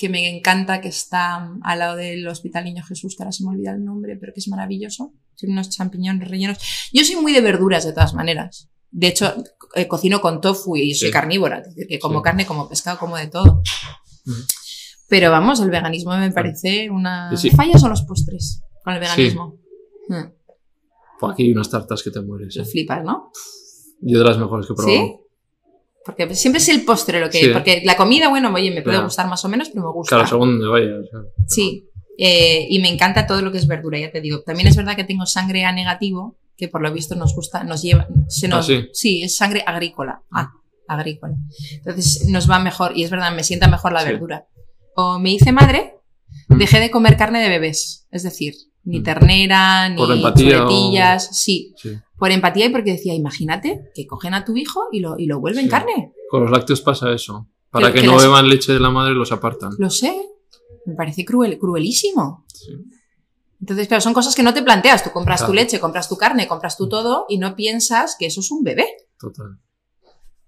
que 0.00 0.08
me 0.08 0.34
encanta, 0.34 0.80
que 0.80 0.88
está 0.88 1.50
al 1.62 1.78
lado 1.78 1.94
del 1.96 2.26
Hospital 2.26 2.64
Niño 2.64 2.82
Jesús, 2.82 3.14
que 3.16 3.22
ahora 3.22 3.32
se 3.32 3.44
me 3.44 3.50
olvida 3.50 3.72
el 3.72 3.84
nombre, 3.84 4.16
pero 4.16 4.32
que 4.32 4.40
es 4.40 4.48
maravilloso. 4.48 5.12
Tiene 5.36 5.52
unos 5.52 5.68
champiñones 5.68 6.26
rellenos. 6.28 6.56
Yo 6.92 7.04
soy 7.04 7.16
muy 7.16 7.32
de 7.34 7.42
verduras 7.42 7.84
de 7.84 7.92
todas 7.92 8.14
maneras. 8.14 8.70
De 8.90 9.08
hecho, 9.08 9.32
eh, 9.74 9.86
cocino 9.86 10.20
con 10.22 10.40
tofu 10.40 10.74
y 10.76 10.94
soy 10.94 11.08
Sí. 11.08 11.12
carnívora, 11.12 11.58
es 11.58 11.66
decir, 11.68 11.86
que 11.86 11.98
como 11.98 12.18
Sí. 12.20 12.22
carne, 12.24 12.46
como 12.46 12.66
pescado, 12.68 12.98
como 12.98 13.16
de 13.18 13.26
todo. 13.28 13.62
Pero 15.08 15.30
vamos, 15.30 15.60
el 15.60 15.70
veganismo 15.70 16.16
me 16.16 16.30
parece 16.32 16.88
una... 16.90 17.36
Sí. 17.36 17.50
Fallas 17.50 17.80
son 17.80 17.90
los 17.90 18.02
postres 18.02 18.62
con 18.82 18.94
el 18.94 19.00
veganismo. 19.00 19.58
Mm, 20.08 20.24
Pues 21.20 21.32
aquí 21.34 21.42
hay 21.44 21.52
unas 21.52 21.68
tartas 21.68 22.02
que 22.02 22.10
te 22.10 22.20
mueres. 22.22 22.56
¿eh? 22.56 22.64
flipas, 22.64 23.04
¿no? 23.04 23.30
Yo 24.00 24.18
de 24.18 24.24
las 24.24 24.38
mejores 24.38 24.66
que 24.66 24.72
he 24.72 24.76
probado. 24.76 24.96
¿Sí? 24.98 25.16
Porque 26.16 26.34
siempre 26.34 26.58
es 26.60 26.68
el 26.68 26.84
postre 26.84 27.20
lo 27.20 27.30
que... 27.30 27.40
Sí. 27.40 27.48
Porque 27.52 27.82
la 27.84 27.96
comida, 27.96 28.28
bueno, 28.28 28.52
oye, 28.52 28.70
me 28.70 28.82
puede 28.82 28.96
Claro. 28.96 29.04
gustar 29.06 29.28
más 29.28 29.44
o 29.44 29.48
menos, 29.48 29.68
pero 29.70 29.84
me 29.86 29.92
gusta. 29.92 30.16
Claro, 30.16 30.28
según 30.28 30.60
vayas. 30.70 30.90
o 30.98 31.04
sea. 31.10 31.20
Sí. 31.48 31.86
Eh, 32.18 32.66
y 32.68 32.78
me 32.80 32.88
encanta 32.88 33.26
todo 33.26 33.40
lo 33.42 33.50
que 33.52 33.58
es 33.58 33.66
verdura, 33.66 33.98
ya 33.98 34.10
te 34.10 34.20
digo. 34.20 34.42
También 34.42 34.68
es 34.68 34.76
verdad 34.76 34.96
que 34.96 35.04
tengo 35.04 35.24
sangre 35.26 35.64
A 35.64 35.72
negativo, 35.72 36.36
que 36.56 36.68
por 36.68 36.82
lo 36.82 36.92
visto 36.92 37.14
nos 37.14 37.34
gusta, 37.34 37.64
nos 37.64 37.80
lleva, 37.82 38.06
se 38.28 38.46
nos, 38.48 38.68
Ah, 38.68 38.82
sí. 38.92 39.22
es 39.22 39.36
sangre 39.36 39.62
agrícola. 39.66 40.22
Ah, 40.30 40.52
agrícola. 40.88 41.34
Entonces 41.72 42.28
nos 42.28 42.50
va 42.50 42.58
mejor, 42.58 42.92
y 42.94 43.04
es 43.04 43.10
verdad, 43.10 43.34
me 43.34 43.42
sienta 43.44 43.68
mejor 43.68 43.92
la 43.92 44.00
Sí. 44.02 44.06
verdura. 44.10 44.46
O 44.96 45.18
me 45.18 45.30
hice 45.30 45.52
madre, 45.52 45.94
Mm. 46.48 46.58
dejé 46.58 46.80
de 46.80 46.90
comer 46.90 47.16
carne 47.16 47.40
de 47.42 47.48
bebés. 47.48 48.06
Es 48.10 48.22
decir, 48.22 48.54
ni 48.84 49.00
Mm. 49.00 49.02
ternera, 49.02 49.88
ni 49.88 50.00
o- 50.02 50.34
chuletillas. 50.34 51.28
Sí, 51.36 51.74
Sí. 51.76 51.90
por 52.18 52.30
empatía 52.30 52.66
y 52.66 52.68
porque 52.70 52.92
decía, 52.92 53.14
imagínate 53.14 53.90
que 53.94 54.06
cogen 54.06 54.34
a 54.34 54.44
tu 54.44 54.56
hijo 54.56 54.84
y 54.92 55.00
lo, 55.00 55.16
y 55.18 55.26
lo 55.26 55.40
vuelven 55.40 55.64
Sí. 55.64 55.70
carne. 55.70 56.12
Con 56.30 56.42
los 56.42 56.50
lácteos 56.50 56.80
pasa 56.80 57.12
eso. 57.12 57.48
Para 57.70 57.88
Que- 57.88 57.94
que, 57.94 58.00
que 58.00 58.06
no 58.06 58.14
las- 58.14 58.22
beban 58.22 58.48
leche 58.48 58.72
de 58.72 58.80
la 58.80 58.90
madre 58.90 59.14
los 59.14 59.32
apartan. 59.32 59.70
Lo 59.78 59.90
sé. 59.90 60.14
Me 60.86 60.94
parece 60.94 61.24
cruel, 61.24 61.58
cruelísimo. 61.58 62.44
Sí. 62.52 62.72
Entonces, 63.60 63.86
claro, 63.88 64.00
son 64.00 64.14
cosas 64.14 64.34
que 64.34 64.42
no 64.42 64.54
te 64.54 64.62
planteas. 64.62 65.04
Tú 65.04 65.10
compras 65.10 65.44
tu 65.46 65.52
leche, 65.52 65.78
compras 65.78 66.08
tu 66.08 66.16
carne, 66.16 66.48
compras 66.48 66.76
tu 66.78 66.88
todo 66.88 67.26
y 67.28 67.36
no 67.38 67.54
piensas 67.54 68.16
que 68.18 68.26
eso 68.26 68.40
es 68.40 68.50
un 68.50 68.64
bebé. 68.64 68.86
Total. 69.18 69.58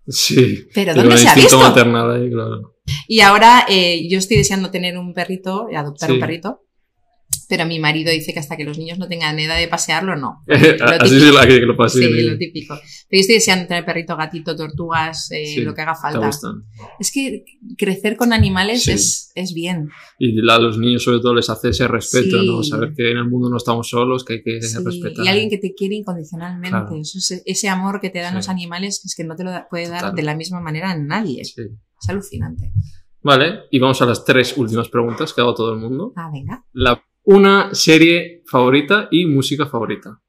Sí. 0.09 0.67
Pero 0.75 0.95
¿dónde 0.95 1.17
se 1.19 1.29
ha 1.29 1.35
visto? 1.35 1.59
maternal 1.59 2.11
ahí, 2.11 2.31
claro. 2.31 2.77
Y 3.07 3.21
ahora 3.21 3.67
eh, 3.69 4.09
yo 4.09 4.19
estoy 4.19 4.37
deseando 4.39 4.71
tener 4.71 4.99
un 4.99 5.13
perrito, 5.15 5.69
adoptar 5.77 6.09
Sí. 6.09 6.15
un 6.15 6.21
perrito. 6.21 6.63
Pero 7.55 7.67
mi 7.67 7.79
marido 7.79 8.11
dice 8.11 8.33
que 8.33 8.39
hasta 8.41 8.57
que 8.57 8.65
los 8.65 8.79
niños 8.79 8.99
no 8.99 9.09
tengan 9.09 9.39
edad 9.39 9.59
de 9.59 9.69
pasearlo, 9.69 10.17
no. 10.17 10.43
Así 10.49 11.17
es 11.17 11.35
la 11.35 11.47
que 11.47 11.61
lo 11.61 11.77
pasé. 11.77 11.99
Sí, 11.99 12.23
lo 12.23 12.39
típico. 12.39 12.75
Pero 12.77 13.19
yo 13.19 13.21
estoy 13.21 13.35
deseando 13.35 13.67
tener 13.69 13.85
perrito, 13.85 14.17
gatito, 14.17 14.57
tortugas, 14.57 15.31
eh, 15.33 15.45
Sí, 15.45 15.61
lo 15.61 15.75
que 15.75 15.83
haga 15.83 15.95
falta. 15.95 16.31
Es 16.99 17.13
que 17.13 17.45
crecer 17.77 18.17
con 18.17 18.33
animales 18.33 18.85
Sí. 18.85 18.93
es, 18.93 19.33
es 19.35 19.53
bien. 19.53 19.91
Y 20.19 20.35
a 20.51 20.59
los 20.59 20.79
niños 20.79 21.05
sobre 21.05 21.19
todo 21.21 21.35
les 21.35 21.51
hace 21.51 21.69
ese 21.69 21.87
respeto, 21.89 22.41
Sí. 22.41 22.47
¿no? 22.47 22.63
Saber 22.63 22.95
que 22.97 23.11
en 23.11 23.19
el 23.19 23.29
mundo 23.29 23.51
no 23.51 23.59
estamos 23.59 23.87
solos, 23.91 24.25
que 24.25 24.33
hay 24.33 24.43
que 24.43 24.59
respetar. 24.83 25.27
y 25.27 25.29
alguien 25.29 25.51
que 25.51 25.59
te 25.59 25.75
quiere 25.75 25.97
incondicionalmente. 25.97 26.71
Claro. 26.71 26.97
Eso 26.99 27.19
es- 27.19 27.43
ese 27.45 27.69
amor 27.69 28.01
que 28.01 28.09
te 28.09 28.21
dan 28.21 28.35
los 28.35 28.49
animales 28.49 29.03
es 29.05 29.15
que 29.15 29.25
no 29.25 29.37
te 29.37 29.45
lo 29.45 29.51
puede 29.69 29.91
dar 29.91 30.01
Total. 30.01 30.17
de 30.17 30.23
la 30.23 30.35
misma 30.37 30.61
manera 30.63 30.97
nadie. 30.97 31.45
Sí. 31.45 31.61
Es 32.01 32.09
alucinante. 32.09 32.73
Vale, 33.25 33.61
y 33.71 33.79
vamos 33.79 34.01
a 34.01 34.07
las 34.07 34.25
tres 34.25 34.57
últimas 34.57 34.89
preguntas 34.89 35.33
que 35.35 35.41
ha 35.43 35.45
dado 35.45 35.55
todo 35.55 35.75
el 35.75 35.79
mundo. 35.81 36.13
Ah, 36.17 36.31
venga. 36.33 36.65
La, 36.73 37.01
una 37.25 37.75
serie 37.75 38.43
favorita 38.47 39.09
y 39.11 39.27
música 39.27 39.67
favorita. 39.67 40.21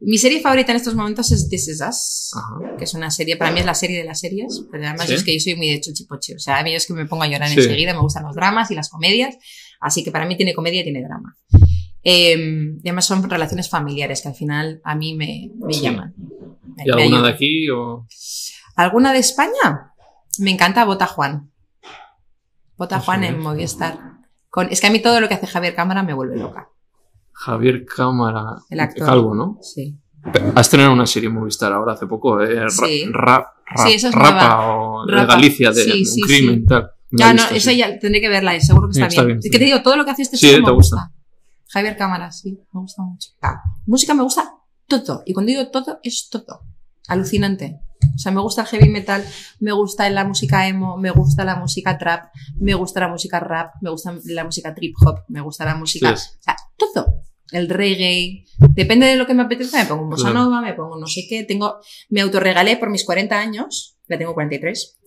Mi 0.00 0.18
serie 0.18 0.40
favorita 0.40 0.72
en 0.72 0.76
estos 0.78 0.94
momentos 0.96 1.30
es 1.30 1.48
This 1.48 1.68
Is 1.68 1.80
Us, 1.88 2.32
Ajá. 2.36 2.76
que 2.76 2.84
es 2.84 2.94
una 2.94 3.10
serie, 3.10 3.36
para 3.36 3.52
mí 3.52 3.60
es 3.60 3.66
la 3.66 3.74
serie 3.74 3.98
de 3.98 4.04
las 4.04 4.18
series, 4.18 4.64
pero 4.70 4.84
además 4.84 5.06
¿Sí? 5.06 5.14
es 5.14 5.22
que 5.22 5.32
yo 5.34 5.38
soy 5.40 5.54
muy 5.54 5.70
de 5.70 5.80
chochipochi. 5.80 6.34
O 6.34 6.38
sea, 6.40 6.58
a 6.58 6.64
mí 6.64 6.74
es 6.74 6.86
que 6.88 6.92
me 6.94 7.06
pongo 7.06 7.22
a 7.22 7.28
llorar 7.28 7.48
Sí. 7.48 7.60
enseguida, 7.60 7.92
me 7.94 8.00
gustan 8.00 8.24
los 8.24 8.34
dramas 8.34 8.70
y 8.72 8.74
las 8.74 8.88
comedias, 8.88 9.36
así 9.80 10.02
que 10.02 10.10
para 10.10 10.26
mí 10.26 10.36
tiene 10.36 10.54
comedia 10.54 10.80
y 10.80 10.84
tiene 10.84 11.02
drama. 11.04 11.36
Eh, 12.02 12.34
y 12.82 12.88
además 12.88 13.04
son 13.06 13.28
relaciones 13.30 13.68
familiares 13.70 14.22
que 14.22 14.28
al 14.28 14.34
final 14.34 14.80
a 14.82 14.96
mí 14.96 15.14
me, 15.14 15.50
me 15.64 15.72
Sí. 15.72 15.82
llaman. 15.82 16.14
Me- 16.76 16.82
¿Y 16.82 16.86
me 16.86 16.92
alguna 16.94 17.04
ayudan. 17.04 17.22
de 17.24 17.28
aquí? 17.30 17.68
O... 17.70 18.06
¿Alguna 18.74 19.12
de 19.12 19.18
España? 19.20 19.92
Me 20.40 20.50
encanta 20.50 20.84
Bota 20.84 21.06
Juan. 21.06 21.52
Bota 22.76 22.96
Ah, 22.96 23.00
Juan 23.00 23.22
en 23.22 23.38
Movistar. 23.38 23.98
Con, 24.52 24.68
es 24.70 24.82
que 24.82 24.86
a 24.86 24.90
mí 24.90 25.00
todo 25.00 25.18
lo 25.18 25.28
que 25.28 25.34
hace 25.34 25.46
Javier 25.46 25.74
Cámara 25.74 26.02
me 26.02 26.12
vuelve 26.12 26.36
loca. 26.36 26.68
Javier 27.32 27.86
Cámara. 27.86 28.58
El 28.68 28.80
actor. 28.80 29.06
Calvo, 29.06 29.34
¿no? 29.34 29.56
Sí. 29.62 29.98
Has 30.54 30.68
tenido 30.68 30.92
una 30.92 31.06
serie 31.06 31.30
en 31.30 31.34
Movistar 31.36 31.72
ahora 31.72 31.94
hace 31.94 32.06
poco, 32.06 32.38
¿eh? 32.42 32.68
Sí. 32.68 33.04
Eso 33.88 34.08
es 34.08 34.14
Rapa 34.14 34.30
nueva. 34.32 34.76
o 34.76 35.06
de 35.06 35.12
Rapa. 35.14 35.34
Galicia, 35.34 35.70
de 35.72 35.82
Sí, 35.84 36.00
un 36.00 36.04
sí, 36.04 36.20
crimen, 36.20 36.66
tal. 36.66 36.90
Ya, 37.12 37.32
no, 37.32 37.42
esa 37.48 37.72
ya 37.72 37.98
tendré 37.98 38.20
que 38.20 38.28
verla 38.28 38.54
y 38.54 38.60
seguro 38.60 38.88
que 38.88 38.92
está, 38.92 39.06
está 39.06 39.24
bien. 39.24 39.38
bien, 39.40 39.50
que 39.50 39.58
te 39.58 39.64
digo, 39.64 39.80
todo 39.82 39.96
lo 39.96 40.04
que 40.04 40.10
hace 40.10 40.22
este 40.22 40.36
Sí, 40.36 40.48
te 40.50 40.60
me 40.60 40.70
gusta. 40.70 40.96
gusta. 40.96 41.12
Javier 41.70 41.96
Cámara, 41.96 42.30
sí, 42.30 42.60
me 42.72 42.80
gusta 42.82 43.02
mucho. 43.02 43.30
Ah, 43.40 43.62
música 43.86 44.12
me 44.12 44.22
gusta 44.22 44.54
todo. 44.86 45.22
Y 45.24 45.32
cuando 45.32 45.48
digo 45.50 45.70
todo, 45.70 45.98
es 46.02 46.28
todo. 46.30 46.60
Alucinante. 47.08 47.80
O 48.14 48.18
sea, 48.18 48.32
me 48.32 48.40
gusta 48.40 48.62
el 48.62 48.68
heavy 48.68 48.88
metal, 48.88 49.24
me 49.60 49.72
gusta 49.72 50.08
la 50.10 50.24
música 50.24 50.66
emo, 50.68 50.96
me 50.96 51.10
gusta 51.10 51.44
la 51.44 51.56
música 51.56 51.98
trap, 51.98 52.32
me 52.58 52.74
gusta 52.74 53.00
la 53.00 53.08
música 53.08 53.40
rap, 53.40 53.74
me 53.80 53.90
gusta 53.90 54.14
la 54.24 54.44
música 54.44 54.74
trip 54.74 54.94
hop, 55.04 55.20
me 55.28 55.40
gusta 55.40 55.64
la 55.64 55.74
música... 55.74 56.16
Sí. 56.16 56.28
O 56.38 56.42
sea, 56.42 56.56
todo. 56.76 57.06
el 57.52 57.68
reggae. 57.68 58.44
Depende 58.70 59.06
de 59.06 59.16
lo 59.16 59.26
que 59.26 59.34
me 59.34 59.42
apetezca, 59.42 59.78
me 59.78 59.84
pongo 59.86 60.02
un 60.04 60.10
bossa 60.10 60.30
Claro. 60.30 60.44
nova, 60.46 60.60
me 60.62 60.72
pongo 60.74 60.96
no 60.98 61.06
sé 61.06 61.26
qué. 61.28 61.44
Tengo, 61.44 61.76
me 62.08 62.20
autorregalé 62.22 62.76
por 62.78 62.88
mis 62.90 63.04
40 63.04 63.38
años, 63.38 63.98
ya 64.08 64.16
tengo 64.18 64.32
43, 64.34 64.98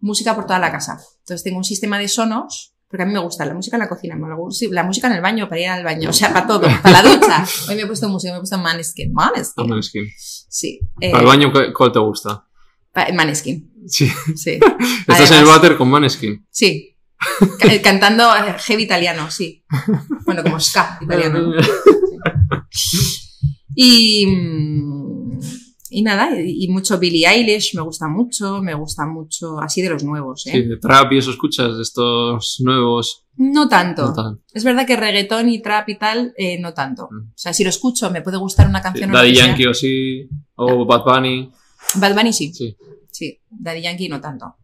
música 0.00 0.34
por 0.34 0.44
toda 0.46 0.58
la 0.58 0.70
casa. 0.70 0.98
Entonces 1.20 1.42
tengo 1.42 1.58
un 1.58 1.64
sistema 1.64 1.98
de 1.98 2.08
sonos, 2.08 2.69
porque 2.90 3.04
a 3.04 3.06
mí 3.06 3.12
me 3.12 3.20
gusta 3.20 3.46
la 3.46 3.54
música 3.54 3.76
en 3.76 3.80
la 3.82 3.88
cocina, 3.88 4.16
me 4.16 4.34
gusta- 4.34 4.58
sí, 4.58 4.68
la 4.72 4.82
música 4.82 5.06
en 5.06 5.12
el 5.14 5.20
baño, 5.22 5.48
para 5.48 5.60
ir 5.60 5.68
al 5.68 5.84
baño, 5.84 6.10
o 6.10 6.12
sea, 6.12 6.32
para 6.32 6.46
todo, 6.46 6.62
para 6.82 7.02
la 7.02 7.08
ducha. 7.08 7.44
Hoy 7.68 7.76
me 7.76 7.82
he 7.82 7.86
puesto 7.86 8.08
música, 8.08 8.32
me 8.32 8.38
he 8.38 8.40
puesto 8.40 8.58
Maneskin. 8.58 9.12
Maneskin. 9.12 9.68
Maneskin. 9.68 10.04
Sí. 10.18 10.80
eh, 11.00 11.12
Al 11.12 11.24
baño, 11.24 11.52
¿cu- 11.52 11.72
¿cuál 11.76 11.92
te 11.92 12.00
gusta? 12.00 12.44
Maneskin. 13.14 13.72
Sí. 13.86 14.10
Sí. 14.34 14.58
Estás 15.08 15.30
en 15.30 15.38
el 15.38 15.44
váter 15.44 15.76
con 15.76 15.88
Maneskin. 15.88 16.44
Sí. 16.50 16.96
Ca- 17.60 17.82
Cantando 17.82 18.34
eh, 18.34 18.56
heavy 18.58 18.82
italiano, 18.82 19.30
sí. 19.30 19.64
Bueno, 20.26 20.42
como 20.42 20.58
ska 20.58 20.98
italiano. 21.00 21.52
Y, 23.74 24.26
mm, 24.26 25.09
y 25.90 26.02
nada, 26.02 26.40
y, 26.40 26.64
y 26.64 26.68
mucho 26.68 26.98
Billie 26.98 27.26
Eilish, 27.28 27.74
me 27.74 27.82
gusta 27.82 28.08
mucho, 28.08 28.62
me 28.62 28.74
gusta 28.74 29.06
mucho, 29.06 29.58
así 29.60 29.82
de 29.82 29.90
los 29.90 30.04
nuevos, 30.04 30.46
¿eh? 30.46 30.52
Sí, 30.52 30.62
de 30.62 30.76
trap 30.78 31.12
y 31.12 31.18
eso 31.18 31.30
escuchas, 31.30 31.76
de 31.76 31.82
estos 31.82 32.56
nuevos. 32.60 33.26
No 33.36 33.68
tanto. 33.68 34.12
No 34.14 34.38
Es 34.52 34.64
verdad 34.64 34.86
que 34.86 34.96
reggaetón 34.96 35.48
y 35.48 35.60
trap 35.60 35.88
y 35.88 35.98
tal, 35.98 36.32
eh, 36.36 36.58
no 36.60 36.72
tanto. 36.74 37.08
Mm. 37.10 37.30
O 37.30 37.32
sea, 37.36 37.52
si 37.52 37.64
lo 37.64 37.70
escucho, 37.70 38.10
me 38.10 38.22
puede 38.22 38.36
gustar 38.36 38.68
una 38.68 38.80
canción 38.82 39.10
o 39.10 39.12
lo 39.12 39.18
Daddy 39.18 39.34
sea. 39.34 39.46
Yankee 39.46 39.66
o 39.66 39.74
sí, 39.74 40.28
o 40.54 40.84
Bad 40.86 41.04
Bunny. 41.04 41.50
Bad 41.96 42.14
Bunny 42.14 42.32
sí. 42.32 42.52
Sí. 42.52 42.76
Sí, 43.10 43.40
Daddy 43.50 43.82
Yankee 43.82 44.08
no 44.08 44.20
tanto. 44.20 44.54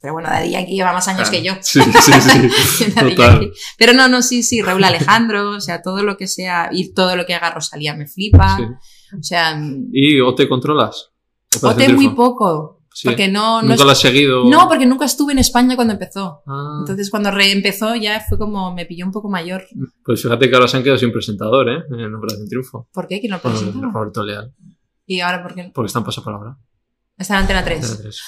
Pero 0.00 0.14
bueno, 0.14 0.28
Daddy 0.28 0.50
Yankee 0.50 0.74
lleva 0.74 0.92
más 0.92 1.06
años 1.06 1.28
Ah, 1.28 1.30
que 1.30 1.42
yo. 1.44 1.52
Sí, 1.60 1.80
sí, 1.80 2.12
sí. 2.12 2.92
Total. 2.98 3.52
Pero 3.78 3.92
no, 3.92 4.08
no, 4.08 4.20
sí, 4.20 4.42
sí, 4.42 4.60
Raúl 4.60 4.82
Alejandro, 4.82 5.50
o 5.50 5.60
sea, 5.60 5.80
todo 5.80 6.02
lo 6.02 6.16
que 6.16 6.26
sea, 6.26 6.70
y 6.72 6.92
todo 6.92 7.14
lo 7.14 7.24
que 7.24 7.34
haga 7.34 7.52
Rosalía 7.52 7.94
me 7.94 8.08
flipa. 8.08 8.56
Sí. 8.56 8.64
O 9.18 9.22
sea, 9.22 9.60
¿Y 9.92 10.20
o 10.20 10.34
te 10.34 10.48
controlas? 10.48 11.10
Ote 11.62 11.92
muy 11.92 12.10
poco. 12.10 12.80
Sí. 12.94 13.08
Porque 13.08 13.26
no, 13.28 13.62
no, 13.62 13.68
¿Nunca 13.68 13.84
lo 13.84 13.90
has 13.90 14.00
seguido? 14.00 14.44
no, 14.50 14.68
porque 14.68 14.84
nunca 14.84 15.06
estuve 15.06 15.32
en 15.32 15.38
España 15.38 15.76
cuando 15.76 15.94
empezó. 15.94 16.42
Ah, 16.46 16.76
Entonces, 16.80 17.10
cuando 17.10 17.30
reempezó, 17.30 17.94
ya 17.94 18.20
fue 18.28 18.36
como 18.38 18.74
me 18.74 18.84
pilló 18.84 19.06
un 19.06 19.12
poco 19.12 19.30
mayor. 19.30 19.64
pues 20.04 20.20
fíjate 20.22 20.48
que 20.48 20.54
ahora 20.54 20.68
se 20.68 20.76
han 20.76 20.82
quedado 20.82 20.98
sin 20.98 21.10
presentador, 21.10 21.70
¿eh? 21.70 21.84
En 21.90 22.14
Operación 22.14 22.48
Triunfo. 22.48 22.88
¿Por 22.92 23.06
qué? 23.06 23.20
¿Quién 23.20 23.32
lo? 23.32 23.90
Roberto 23.90 24.22
Leal. 24.22 24.52
Y 25.06 25.20
ahora, 25.20 25.42
¿por 25.42 25.54
qué? 25.54 25.70
Porque 25.74 25.86
está 25.86 26.00
en 26.00 26.04
pasapalabra. 26.04 26.58
Está 27.18 27.34
en 27.34 27.40
Antena 27.42 27.60
Antena 27.60 27.80
3. 27.80 27.98
3. 28.02 28.20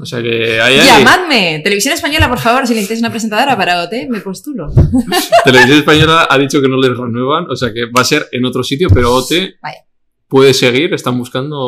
O 0.00 0.06
sea 0.06 0.22
que 0.22 0.60
ahí. 0.60 0.76
¡Llamadme! 0.78 1.60
Televisión 1.62 1.94
Española, 1.94 2.28
por 2.28 2.38
favor, 2.38 2.66
si 2.66 2.72
necesitáis 2.72 3.00
una 3.00 3.10
presentadora 3.10 3.56
para 3.56 3.82
OT, 3.82 3.92
me 4.08 4.20
postulo. 4.20 4.68
Televisión 5.44 5.78
Española 5.78 6.26
ha 6.30 6.38
dicho 6.38 6.60
que 6.62 6.68
no 6.68 6.76
les 6.80 6.96
renuevan, 6.96 7.46
o 7.50 7.56
sea 7.56 7.72
que 7.72 7.86
va 7.86 8.00
a 8.00 8.04
ser 8.04 8.26
en 8.32 8.44
otro 8.44 8.62
sitio, 8.62 8.88
pero 8.92 9.12
OT 9.14 9.56
Vaya. 9.62 9.78
puede 10.28 10.54
seguir, 10.54 10.94
están 10.94 11.18
buscando 11.18 11.58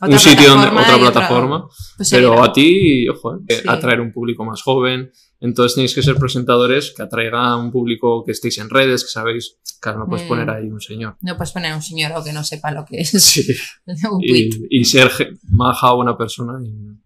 Otra 0.00 0.08
un 0.08 0.18
sitio 0.18 0.50
donde 0.50 0.68
otra 0.68 0.98
plataforma, 0.98 1.66
Pues 1.96 2.10
pero 2.10 2.42
a 2.42 2.52
ti, 2.52 3.08
ojo, 3.08 3.36
eh, 3.48 3.60
Sí. 3.62 3.68
atraer 3.68 4.00
un 4.00 4.12
público 4.12 4.44
más 4.44 4.62
joven, 4.62 5.10
entonces 5.40 5.74
tenéis 5.74 5.94
que 5.94 6.02
ser 6.02 6.16
presentadores 6.16 6.92
que 6.96 7.02
atraigan 7.02 7.58
un 7.60 7.72
público 7.72 8.22
que 8.24 8.32
estéis 8.32 8.58
en 8.58 8.68
redes, 8.70 9.04
que 9.04 9.10
sabéis, 9.10 9.56
claro, 9.80 10.00
no 10.00 10.06
puedes 10.06 10.24
Mm. 10.26 10.28
poner 10.28 10.50
ahí 10.50 10.66
un 10.68 10.80
señor. 10.80 11.16
No 11.22 11.36
puedes 11.36 11.52
poner 11.52 11.72
a 11.72 11.76
un 11.76 11.82
señor 11.82 12.12
o 12.14 12.22
que 12.22 12.32
no 12.32 12.44
sepa 12.44 12.70
lo 12.72 12.84
que 12.84 13.00
es 13.00 13.10
Sí. 13.22 13.46
un. 14.10 14.20
Y, 14.22 14.50
y 14.80 14.84
ser 14.84 15.10
maja, 15.48 15.92
buena 15.92 16.16
persona. 16.16 16.58
y- 16.64 16.98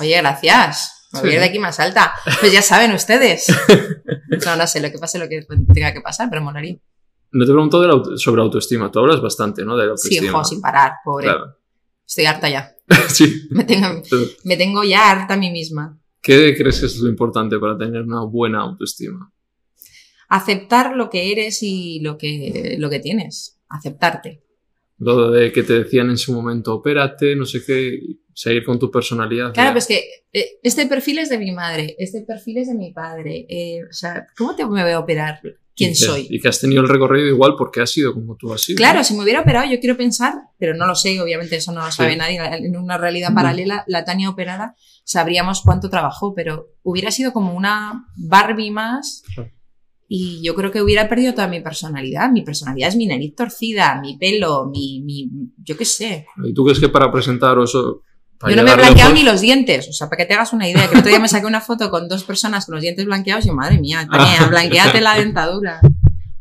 Oye, 0.00 0.16
gracias. 0.18 0.94
Me 1.12 1.20
voy 1.20 1.30
a 1.30 1.34
ir 1.34 1.40
de 1.40 1.46
aquí 1.46 1.58
más 1.58 1.80
alta. 1.80 2.12
Pues 2.40 2.52
ya 2.52 2.60
saben 2.62 2.92
ustedes. 2.92 3.46
No, 4.44 4.56
no 4.56 4.66
sé, 4.66 4.80
lo 4.80 4.90
que 4.92 4.98
pase, 4.98 5.18
lo 5.18 5.26
que 5.28 5.44
tenga 5.72 5.92
que 5.94 6.02
pasar, 6.02 6.28
pero 6.30 6.42
molaría. 6.42 6.76
No 7.32 7.44
te 7.46 7.52
pregunto 7.52 7.80
de 7.80 7.88
la 7.88 7.94
auto- 7.94 8.16
sobre 8.18 8.42
autoestima, 8.42 8.90
tú 8.92 8.98
hablas 9.00 9.20
bastante, 9.20 9.64
¿no? 9.64 9.76
De 9.76 9.86
la 9.86 9.96
Sí, 9.96 10.16
autoestima. 10.18 10.38
jo, 10.38 10.44
sin 10.44 10.60
parar, 10.60 10.92
pobre. 11.04 11.24
Claro. 11.28 11.56
Estoy 12.06 12.26
harta 12.26 12.48
ya. 12.48 12.74
sí. 13.08 13.48
Me 13.50 13.64
tengo, 13.64 14.02
me 14.44 14.56
tengo 14.56 14.84
ya 14.84 15.10
harta 15.10 15.34
a 15.34 15.36
mí 15.38 15.50
misma. 15.50 15.97
¿Qué 16.20 16.54
crees 16.56 16.80
que 16.80 16.86
es 16.86 16.98
lo 16.98 17.08
importante 17.08 17.58
para 17.58 17.76
tener 17.78 18.02
una 18.02 18.24
buena 18.24 18.60
autoestima? 18.60 19.32
Aceptar 20.28 20.94
lo 20.94 21.08
que 21.08 21.32
eres 21.32 21.62
y 21.62 22.00
lo 22.00 22.18
que, 22.18 22.76
lo 22.78 22.90
que 22.90 23.00
tienes. 23.00 23.58
Aceptarte. 23.68 24.42
Lo 24.98 25.30
de 25.30 25.52
que 25.52 25.62
te 25.62 25.84
decían 25.84 26.10
en 26.10 26.18
su 26.18 26.32
momento, 26.32 26.74
opérate, 26.74 27.36
no 27.36 27.44
sé 27.44 27.62
qué, 27.64 28.00
seguir 28.34 28.64
con 28.64 28.78
tu 28.78 28.90
personalidad. 28.90 29.52
Claro, 29.54 29.70
ya. 29.70 29.72
pues 29.72 29.86
que 29.86 30.02
eh, 30.32 30.58
este 30.62 30.86
perfil 30.86 31.18
es 31.18 31.28
de 31.28 31.38
mi 31.38 31.52
madre, 31.52 31.94
este 31.98 32.22
perfil 32.22 32.58
es 32.58 32.68
de 32.68 32.74
mi 32.74 32.92
padre. 32.92 33.46
eh, 33.48 33.80
o 33.88 33.92
sea, 33.92 34.26
¿cómo 34.36 34.56
te 34.56 34.66
me 34.66 34.82
voy 34.82 34.92
a 34.92 34.98
operar? 34.98 35.40
¿Quién 35.78 35.90
Y 35.92 35.94
que- 35.94 35.98
soy? 36.04 36.26
Y 36.28 36.40
que 36.40 36.48
has 36.48 36.60
tenido 36.60 36.82
el 36.82 36.88
recorrido 36.88 37.26
igual 37.28 37.54
porque 37.56 37.80
has 37.80 37.90
sido 37.90 38.12
como 38.12 38.36
tú 38.36 38.52
has 38.52 38.60
sido. 38.62 38.76
Claro, 38.76 39.02
si 39.04 39.14
me 39.14 39.22
hubiera 39.22 39.40
operado, 39.40 39.70
yo 39.70 39.78
quiero 39.80 39.96
pensar, 39.96 40.34
pero 40.58 40.74
no 40.74 40.86
lo 40.86 40.94
sé, 40.94 41.18
obviamente 41.20 41.56
eso 41.56 41.72
no 41.72 41.84
lo 41.84 41.90
sabe 41.92 42.12
Sí. 42.12 42.18
nadie. 42.18 42.40
En 42.66 42.76
una 42.76 42.98
realidad 42.98 43.32
paralela, 43.32 43.84
la 43.86 44.04
Tania 44.04 44.28
operada, 44.28 44.74
sabríamos 45.04 45.62
cuánto 45.62 45.88
trabajó, 45.88 46.34
pero 46.34 46.66
hubiera 46.82 47.10
sido 47.12 47.32
como 47.32 47.54
una 47.54 48.04
Barbie 48.16 48.70
más. 48.72 49.22
Claro. 49.34 49.50
Y 50.10 50.40
yo 50.42 50.54
creo 50.54 50.70
que 50.72 50.80
hubiera 50.82 51.08
perdido 51.08 51.34
toda 51.34 51.48
mi 51.48 51.60
personalidad. 51.60 52.30
Mi 52.30 52.42
personalidad 52.42 52.88
es 52.88 52.96
mi 52.96 53.06
nariz 53.06 53.34
torcida, 53.36 54.00
mi 54.00 54.16
pelo, 54.16 54.66
mi. 54.66 55.02
mi 55.04 55.30
yo 55.62 55.76
qué 55.76 55.84
sé. 55.84 56.26
¿Y 56.44 56.54
tú 56.54 56.64
crees 56.64 56.80
que 56.80 56.88
para 56.88 57.12
presentar 57.12 57.58
o 57.58 57.64
eso... 57.64 58.00
para 58.00 58.17
Yo 58.46 58.54
no 58.56 58.62
me 58.62 58.70
he 58.72 58.76
blanqueado 58.76 59.12
ni 59.12 59.22
los 59.22 59.40
dientes. 59.40 59.88
O 59.88 59.92
sea, 59.92 60.08
para 60.08 60.18
que 60.18 60.26
te 60.26 60.34
hagas 60.34 60.52
una 60.52 60.68
idea, 60.68 60.86
que 60.86 60.94
el 60.94 61.00
otro 61.00 61.10
día 61.10 61.18
me 61.18 61.28
saqué 61.28 61.46
una 61.46 61.60
foto 61.60 61.90
con 61.90 62.08
dos 62.08 62.22
personas 62.24 62.66
con 62.66 62.74
los 62.76 62.82
dientes 62.82 63.04
blanqueados 63.04 63.44
y 63.44 63.48
yo, 63.48 63.54
madre 63.54 63.78
mía, 63.78 64.06
Tania, 64.10 64.46
blanqueate 64.48 65.00
la 65.00 65.16
dentadura. 65.18 65.80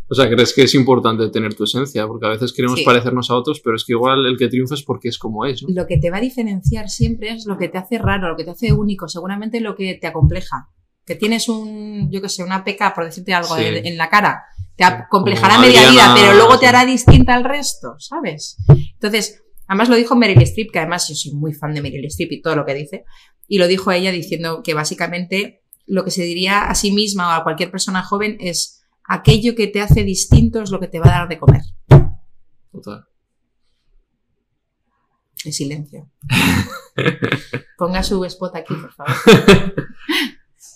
O 0.10 0.16
sea, 0.16 0.30
¿crees 0.30 0.54
que 0.54 0.64
es 0.64 0.74
importante 0.76 1.28
tener 1.30 1.54
tu 1.56 1.66
esencia? 1.66 2.08
Porque 2.08 2.28
a 2.28 2.30
veces 2.30 2.54
queremos 2.54 2.80
Sí. 2.80 2.86
parecernos 2.86 3.30
a 3.30 3.36
otros, 3.36 3.60
pero 3.62 3.76
es 3.76 3.84
que 3.84 3.92
igual 3.94 4.26
el 4.26 4.38
que 4.38 4.48
triunfa 4.48 4.76
es 4.76 4.84
porque 4.84 5.10
es 5.10 5.18
como 5.18 5.46
es, 5.46 5.64
¿no? 5.64 5.70
lo 5.74 5.86
que 5.86 5.98
te 5.98 6.10
va 6.10 6.18
a 6.18 6.22
diferenciar 6.22 6.88
siempre 6.90 7.32
es 7.32 7.46
lo 7.46 7.58
que 7.58 7.68
te 7.68 7.78
hace 7.78 7.98
raro, 7.98 8.30
lo 8.30 8.38
que 8.38 8.46
te 8.46 8.52
hace 8.52 8.72
único, 8.72 9.08
seguramente 9.10 9.60
lo 9.60 9.76
que 9.76 9.96
te 9.96 10.08
acompleja. 10.08 10.70
Que 11.06 11.16
tienes 11.16 11.50
un, 11.50 12.10
yo 12.12 12.22
qué 12.22 12.30
sé, 12.30 12.44
una 12.44 12.64
peca, 12.64 12.94
por 12.94 13.04
decirte 13.06 13.34
algo, 13.34 13.56
Sí. 13.58 13.64
en, 13.66 13.86
en 13.86 13.98
la 13.98 14.10
cara. 14.10 14.44
Te 14.78 14.84
acomplejará 14.84 15.58
media 15.58 15.90
vida, 15.90 16.14
pero 16.16 16.36
luego 16.36 16.60
te 16.60 16.68
hará 16.68 16.86
distinta 16.86 17.34
al 17.34 17.44
resto, 17.44 17.96
¿sabes? 17.98 18.58
Entonces, 18.94 19.42
además 19.68 19.90
lo 19.90 19.96
dijo 19.96 20.16
Meryl 20.16 20.42
Streep, 20.44 20.72
que 20.72 20.80
además 20.80 21.08
yo 21.10 21.16
soy 21.16 21.34
muy 21.34 21.54
fan 21.54 21.74
de 21.74 21.82
Meryl 21.82 22.06
Streep 22.06 22.32
y 22.32 22.42
todo 22.42 22.56
lo 22.56 22.66
que 22.66 22.74
dice, 22.74 23.06
y 23.48 23.58
lo 23.60 23.68
dijo 23.68 23.92
ella 23.92 24.12
diciendo 24.12 24.62
que 24.64 24.74
básicamente 24.74 25.62
lo 25.86 26.04
que 26.04 26.12
se 26.12 26.24
diría 26.24 26.64
a 26.70 26.76
sí 26.76 26.92
misma 26.92 27.30
o 27.30 27.32
a 27.40 27.44
cualquier 27.44 27.72
persona 27.72 28.04
joven 28.04 28.38
es 28.40 28.84
aquello 29.06 29.56
que 29.56 29.68
te 29.68 29.82
hace 29.82 30.04
distinto 30.04 30.62
es 30.62 30.70
lo 30.72 30.80
que 30.80 30.88
te 30.88 31.00
va 31.00 31.08
a 31.08 31.20
dar 31.20 31.28
de 31.30 31.38
comer. 31.40 31.62
Total. 32.72 33.06
En 35.46 35.54
silencio. 35.54 36.10
Ponga 37.78 38.04
su 38.04 38.24
spot 38.26 38.56
aquí, 38.56 38.74
por 38.74 38.92
favor. 38.94 39.14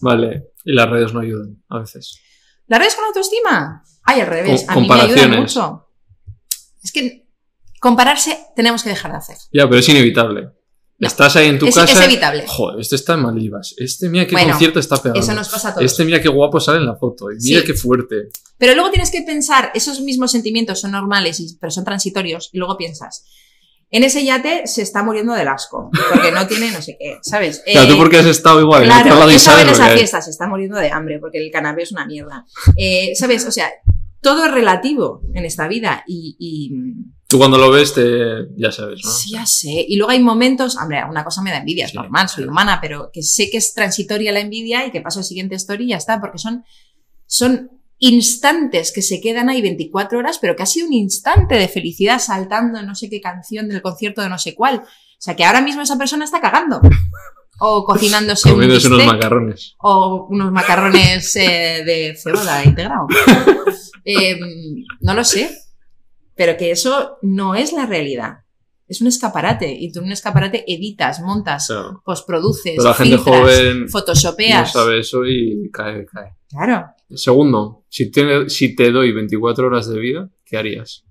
Vale. 0.01 0.51
Y 0.63 0.73
las 0.73 0.89
redes 0.89 1.13
no 1.13 1.19
ayudan, 1.19 1.61
a 1.69 1.79
veces. 1.79 2.19
¿Las 2.67 2.79
redes 2.79 2.95
con 2.95 3.05
autoestima? 3.05 3.83
Ay, 4.03 4.21
al 4.21 4.27
revés. 4.27 4.63
Com- 4.65 4.77
A 4.77 4.79
mí 4.79 4.87
me 4.87 5.01
ayudan 5.01 5.39
mucho. 5.41 5.87
Es 6.83 6.91
que 6.91 7.20
compararse 7.81 8.37
tenemos 8.55 8.83
que 8.83 8.89
dejar 8.89 9.11
de 9.11 9.17
hacer. 9.17 9.37
Ya, 9.51 9.67
pero 9.67 9.79
es 9.79 9.89
inevitable. 9.89 10.49
No. 10.99 11.07
Estás 11.07 11.35
ahí 11.35 11.47
en 11.49 11.57
tu 11.57 11.65
Es, 11.65 11.73
casa. 11.73 11.91
es 11.91 11.99
evitable. 12.07 12.43
Joder, 12.47 12.79
este 12.79 12.95
está 12.95 13.15
en 13.15 13.21
Maldivas. 13.23 13.73
Este 13.77 14.07
mira 14.07 14.27
qué 14.27 14.33
Bueno, 14.35 14.51
concierto 14.51 14.79
está 14.79 14.97
pegando. 14.97 15.19
Eso 15.19 15.33
nos 15.33 15.49
pasa 15.49 15.69
a 15.69 15.73
todos. 15.73 15.83
Este 15.91 16.05
mira 16.05 16.21
qué 16.21 16.29
guapo 16.29 16.59
sale 16.59 16.77
en 16.77 16.85
la 16.85 16.95
foto. 16.95 17.25
Mira 17.41 17.61
Sí. 17.61 17.65
qué 17.65 17.73
fuerte. 17.73 18.29
Pero 18.59 18.75
luego 18.75 18.91
tienes 18.91 19.09
que 19.09 19.23
pensar, 19.23 19.71
esos 19.73 19.99
mismos 20.01 20.31
sentimientos 20.31 20.79
son 20.79 20.91
normales, 20.91 21.39
y- 21.39 21.57
pero 21.59 21.71
son 21.71 21.83
transitorios, 21.83 22.49
y 22.53 22.59
luego 22.59 22.77
piensas, 22.77 23.25
en 23.89 24.03
ese 24.03 24.23
yate 24.23 24.67
se 24.67 24.83
está 24.83 25.01
muriendo 25.01 25.33
del 25.33 25.47
asco, 25.47 25.89
porque 26.13 26.31
no 26.31 26.45
tiene 26.45 26.69
no 26.71 26.83
sé 26.83 26.95
qué, 26.99 27.17
¿sabes? 27.23 27.63
Claro, 27.65 27.87
Eh, 27.87 27.91
tú 27.91 27.97
porque 27.97 28.17
has 28.19 28.27
estado 28.27 28.61
igual 28.61 28.83
en 28.83 28.91
otro 28.91 29.03
Claro, 29.15 29.31
y 29.31 29.33
esa 29.33 29.59
en 29.59 29.65
lo 29.67 29.73
esa 29.73 29.89
fiesta 29.89 30.21
se 30.21 30.29
está 30.29 30.47
muriendo 30.47 30.77
de 30.77 30.91
hambre, 30.91 31.17
porque 31.19 31.39
el 31.43 31.51
cannabis 31.51 31.85
es 31.85 31.91
una 31.93 32.05
mierda. 32.05 32.45
Eh, 32.77 33.13
¿Sabes? 33.15 33.43
O 33.47 33.51
sea, 33.51 33.71
todo 34.21 34.45
es 34.45 34.51
relativo 34.51 35.23
en 35.33 35.45
esta 35.45 35.67
vida, 35.67 36.03
y- 36.05 36.35
y 36.37 36.69
Tú 37.31 37.37
cuando 37.39 37.57
lo 37.57 37.71
ves, 37.71 37.93
te... 37.93 38.03
ya 38.57 38.71
sabes, 38.71 38.99
¿no? 39.03 39.09
Sí, 39.09 39.31
ya 39.31 39.45
sé. 39.45 39.85
Y 39.87 39.95
luego 39.95 40.11
hay 40.11 40.19
momentos, 40.19 40.77
hombre, 40.77 41.01
una 41.09 41.23
cosa 41.23 41.41
me 41.41 41.49
da 41.49 41.57
envidia, 41.57 41.85
es 41.85 41.91
Sí. 41.91 41.97
normal, 41.97 42.27
soy 42.29 42.43
humana, 42.43 42.79
pero 42.81 43.09
que 43.11 43.23
sé 43.23 43.49
que 43.49 43.57
es 43.57 43.73
transitoria 43.73 44.31
la 44.33 44.41
envidia 44.41 44.85
y 44.85 44.91
que 44.91 45.01
paso 45.01 45.19
al 45.19 45.25
siguiente 45.25 45.55
story 45.55 45.85
y 45.85 45.89
ya 45.89 45.97
está, 45.97 46.19
porque 46.19 46.37
son, 46.37 46.63
son 47.25 47.71
instantes 47.99 48.91
que 48.91 49.01
se 49.01 49.21
quedan 49.21 49.49
ahí 49.49 49.61
24 49.61 50.19
horas, 50.19 50.39
pero 50.39 50.55
que 50.55 50.63
ha 50.63 50.65
sido 50.65 50.87
un 50.87 50.93
instante 50.93 51.55
de 51.55 51.67
felicidad 51.67 52.19
saltando 52.19 52.81
no 52.81 52.95
sé 52.95 53.09
qué 53.09 53.21
canción 53.21 53.69
del 53.69 53.81
concierto 53.81 54.21
de 54.21 54.29
no 54.29 54.37
sé 54.37 54.53
cuál. 54.53 54.77
O 54.83 55.23
sea, 55.23 55.35
que 55.35 55.45
ahora 55.45 55.61
mismo 55.61 55.83
esa 55.83 55.97
persona 55.97 56.25
está 56.25 56.41
cagando. 56.41 56.81
O 57.59 57.83
cocinándose 57.85 58.51
un 58.51 58.61
unos 58.63 59.05
macarrones. 59.05 59.75
o 59.79 60.27
unos 60.29 60.51
macarrones 60.51 61.35
eh, 61.35 61.83
de 61.85 62.15
cebolla 62.21 62.65
integrado. 62.65 63.07
Eh, 64.03 64.35
no 65.01 65.13
lo 65.13 65.23
sé, 65.23 65.47
pero 66.35 66.57
que 66.57 66.71
eso 66.71 67.17
no 67.21 67.55
es 67.55 67.73
la 67.73 67.85
realidad. 67.85 68.39
Es 68.87 68.99
un 68.99 69.07
escaparate 69.07 69.71
y 69.71 69.91
tú 69.91 69.99
en 69.99 70.05
un 70.05 70.11
escaparate 70.11 70.65
editas, 70.67 71.21
montas, 71.21 71.69
O 71.69 71.73
sea, 71.73 71.99
postproduces, 72.03 72.73
pero 72.75 72.89
la 72.89 72.93
gente 72.93 73.15
filtras, 73.17 73.39
joven 73.39 73.81
no 73.83 73.87
photoshopeas. 73.87 74.71
sabe 74.73 74.99
eso 74.99 75.25
y 75.25 75.69
cae, 75.71 76.05
cae. 76.05 76.33
Claro. 76.49 76.87
Segundo, 77.15 77.85
Si 77.89 78.11
te, 78.11 78.49
si 78.49 78.75
te 78.75 78.91
doy 78.91 79.13
24 79.13 79.67
horas 79.67 79.87
de 79.87 79.99
vida, 79.99 80.29
¿qué 80.43 80.57
harías? 80.57 81.05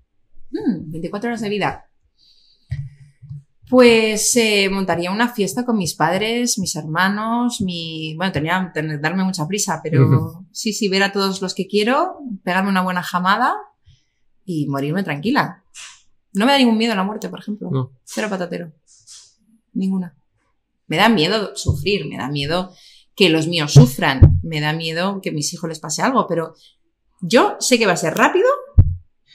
Mm, 0.50 0.90
24 0.90 1.30
horas 1.30 1.40
de 1.40 1.48
vida. 1.48 1.86
Pues 3.68 4.34
eh, 4.36 4.68
montaría 4.68 5.12
una 5.12 5.32
fiesta 5.32 5.64
con 5.64 5.78
mis 5.78 5.94
padres, 5.94 6.58
mis 6.58 6.74
hermanos, 6.74 7.60
mi... 7.60 8.14
Bueno, 8.16 8.32
tenía 8.32 8.72
que 8.74 8.82
darme 8.98 9.22
mucha 9.24 9.46
prisa, 9.46 9.80
pero 9.82 10.44
sí, 10.52 10.72
sí, 10.72 10.88
ver 10.88 11.04
a 11.04 11.12
todos 11.12 11.40
los 11.40 11.54
que 11.54 11.68
quiero, 11.68 12.16
pegarme 12.42 12.68
una 12.68 12.82
buena 12.82 13.02
jamada 13.02 13.54
y 14.50 14.66
morirme 14.66 15.02
tranquila. 15.04 15.62
No 16.32 16.46
me 16.46 16.52
da 16.52 16.58
ningún 16.58 16.76
miedo 16.76 16.94
la 16.94 17.04
muerte, 17.04 17.28
por 17.28 17.40
ejemplo. 17.40 17.70
No. 17.70 17.92
Cero 18.04 18.28
patatero. 18.28 18.72
Ninguna. 19.72 20.16
Me 20.86 20.96
da 20.96 21.08
miedo 21.08 21.54
sufrir, 21.54 22.06
me 22.06 22.16
da 22.16 22.28
miedo 22.28 22.72
que 23.14 23.28
los 23.28 23.46
míos 23.46 23.72
sufran, 23.72 24.40
me 24.42 24.60
da 24.60 24.72
miedo 24.72 25.20
que 25.20 25.30
a 25.30 25.32
mis 25.32 25.52
hijos 25.52 25.68
les 25.68 25.78
pase 25.78 26.02
algo, 26.02 26.26
pero 26.26 26.54
yo 27.20 27.56
sé 27.60 27.78
que 27.78 27.86
va 27.86 27.92
a 27.92 27.96
ser 27.96 28.14
rápido, 28.14 28.48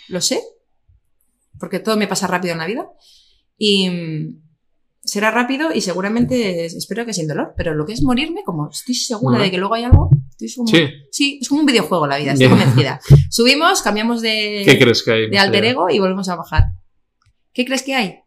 lo 0.07 0.21
sé, 0.21 0.41
porque 1.59 1.79
todo 1.79 1.95
me 1.95 2.07
pasa 2.07 2.27
rápido 2.27 2.53
en 2.53 2.59
la 2.59 2.65
vida, 2.65 2.89
y 3.57 3.89
mm, 3.89 4.41
será 5.05 5.31
rápido 5.31 5.71
y 5.73 5.81
seguramente 5.81 6.65
es- 6.65 6.73
espero 6.75 7.05
que 7.05 7.13
sin 7.13 7.27
dolor, 7.27 7.53
pero 7.55 7.73
lo 7.75 7.85
que 7.85 7.93
es 7.93 8.01
morirme, 8.01 8.43
como 8.43 8.69
estoy 8.69 8.95
segura 8.95 9.39
de 9.39 9.51
que 9.51 9.57
luego 9.57 9.75
hay 9.75 9.83
algo, 9.83 10.09
estoy 10.31 10.49
segura- 10.49 10.71
Sí. 10.77 10.87
sí, 11.11 11.39
es 11.41 11.47
como 11.47 11.61
un 11.61 11.65
videojuego 11.67 12.07
la 12.07 12.17
vida, 12.17 12.31
estoy 12.33 12.47
Ya. 12.47 12.49
convencida. 12.49 12.99
Subimos, 13.29 13.81
cambiamos 13.81 14.21
de, 14.21 14.63
¿Qué 14.65 14.77
crees 14.79 15.03
que 15.03 15.11
hay? 15.11 15.29
de 15.29 15.37
alter 15.39 15.63
ego 15.65 15.89
y 15.89 15.99
volvemos 15.99 16.27
a 16.29 16.35
bajar. 16.35 16.63
¿Qué 17.53 17.63
crees 17.65 17.83
que 17.83 17.93
hay? 17.95 18.19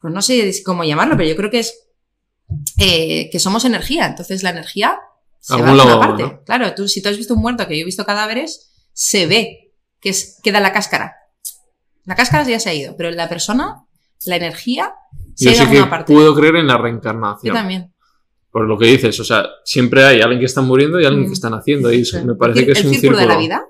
Pues 0.00 0.12
no 0.12 0.20
sé 0.22 0.50
cómo 0.64 0.82
llamarlo, 0.84 1.16
pero 1.16 1.28
yo 1.28 1.36
creo 1.36 1.50
que 1.50 1.60
es 1.60 1.74
eh, 2.78 3.30
que 3.30 3.38
somos 3.38 3.64
energía. 3.64 4.06
Entonces 4.06 4.42
la 4.42 4.50
energía 4.50 4.98
se 5.38 5.56
va 5.60 5.68
a 5.70 5.72
una 5.72 5.98
parte. 6.00 6.22
¿no? 6.24 6.42
Claro, 6.44 6.74
tú 6.74 6.88
si 6.88 7.00
tú 7.00 7.08
has 7.08 7.16
visto 7.16 7.34
un 7.34 7.40
muerto, 7.42 7.66
que 7.68 7.76
yo 7.76 7.82
he 7.82 7.84
visto 7.84 8.04
cadáveres, 8.04 8.72
se 8.92 9.26
ve 9.26 9.72
que 10.00 10.08
es, 10.10 10.38
queda 10.42 10.58
la 10.60 10.72
cáscara. 10.72 11.14
La 12.04 12.14
cáscara 12.16 12.48
ya 12.48 12.58
se 12.58 12.70
ha 12.70 12.74
ido, 12.74 12.96
pero 12.96 13.10
la 13.12 13.28
persona, 13.28 13.84
la 14.26 14.36
energía, 14.36 14.92
se 15.34 15.54
Yo 15.54 15.64
sí 15.64 15.70
que 15.70 15.82
parte. 15.84 16.12
puedo 16.12 16.34
creer 16.34 16.56
en 16.56 16.66
la 16.66 16.76
Yo 16.76 16.82
reencarnación. 16.82 17.54
también. 17.54 17.92
Por 18.50 18.66
lo 18.66 18.76
que 18.78 18.86
dices, 18.86 19.18
o 19.20 19.24
sea, 19.24 19.44
siempre 19.64 20.02
hay 20.04 20.20
alguien 20.20 20.40
que 20.40 20.46
está 20.46 20.60
muriendo 20.60 21.00
y 21.00 21.04
alguien 21.04 21.24
Mm. 21.24 21.28
que 21.28 21.32
están 21.34 21.54
haciendo. 21.54 21.92
Y 21.92 22.00
eso 22.00 22.18
Sí. 22.18 22.26
me 22.26 22.34
parece 22.34 22.60
el, 22.60 22.66
que 22.66 22.72
es 22.72 22.80
el 22.80 22.86
un 22.88 22.94
círculo 22.94 23.18
de 23.18 23.26
la 23.26 23.38
vida. 23.38 23.62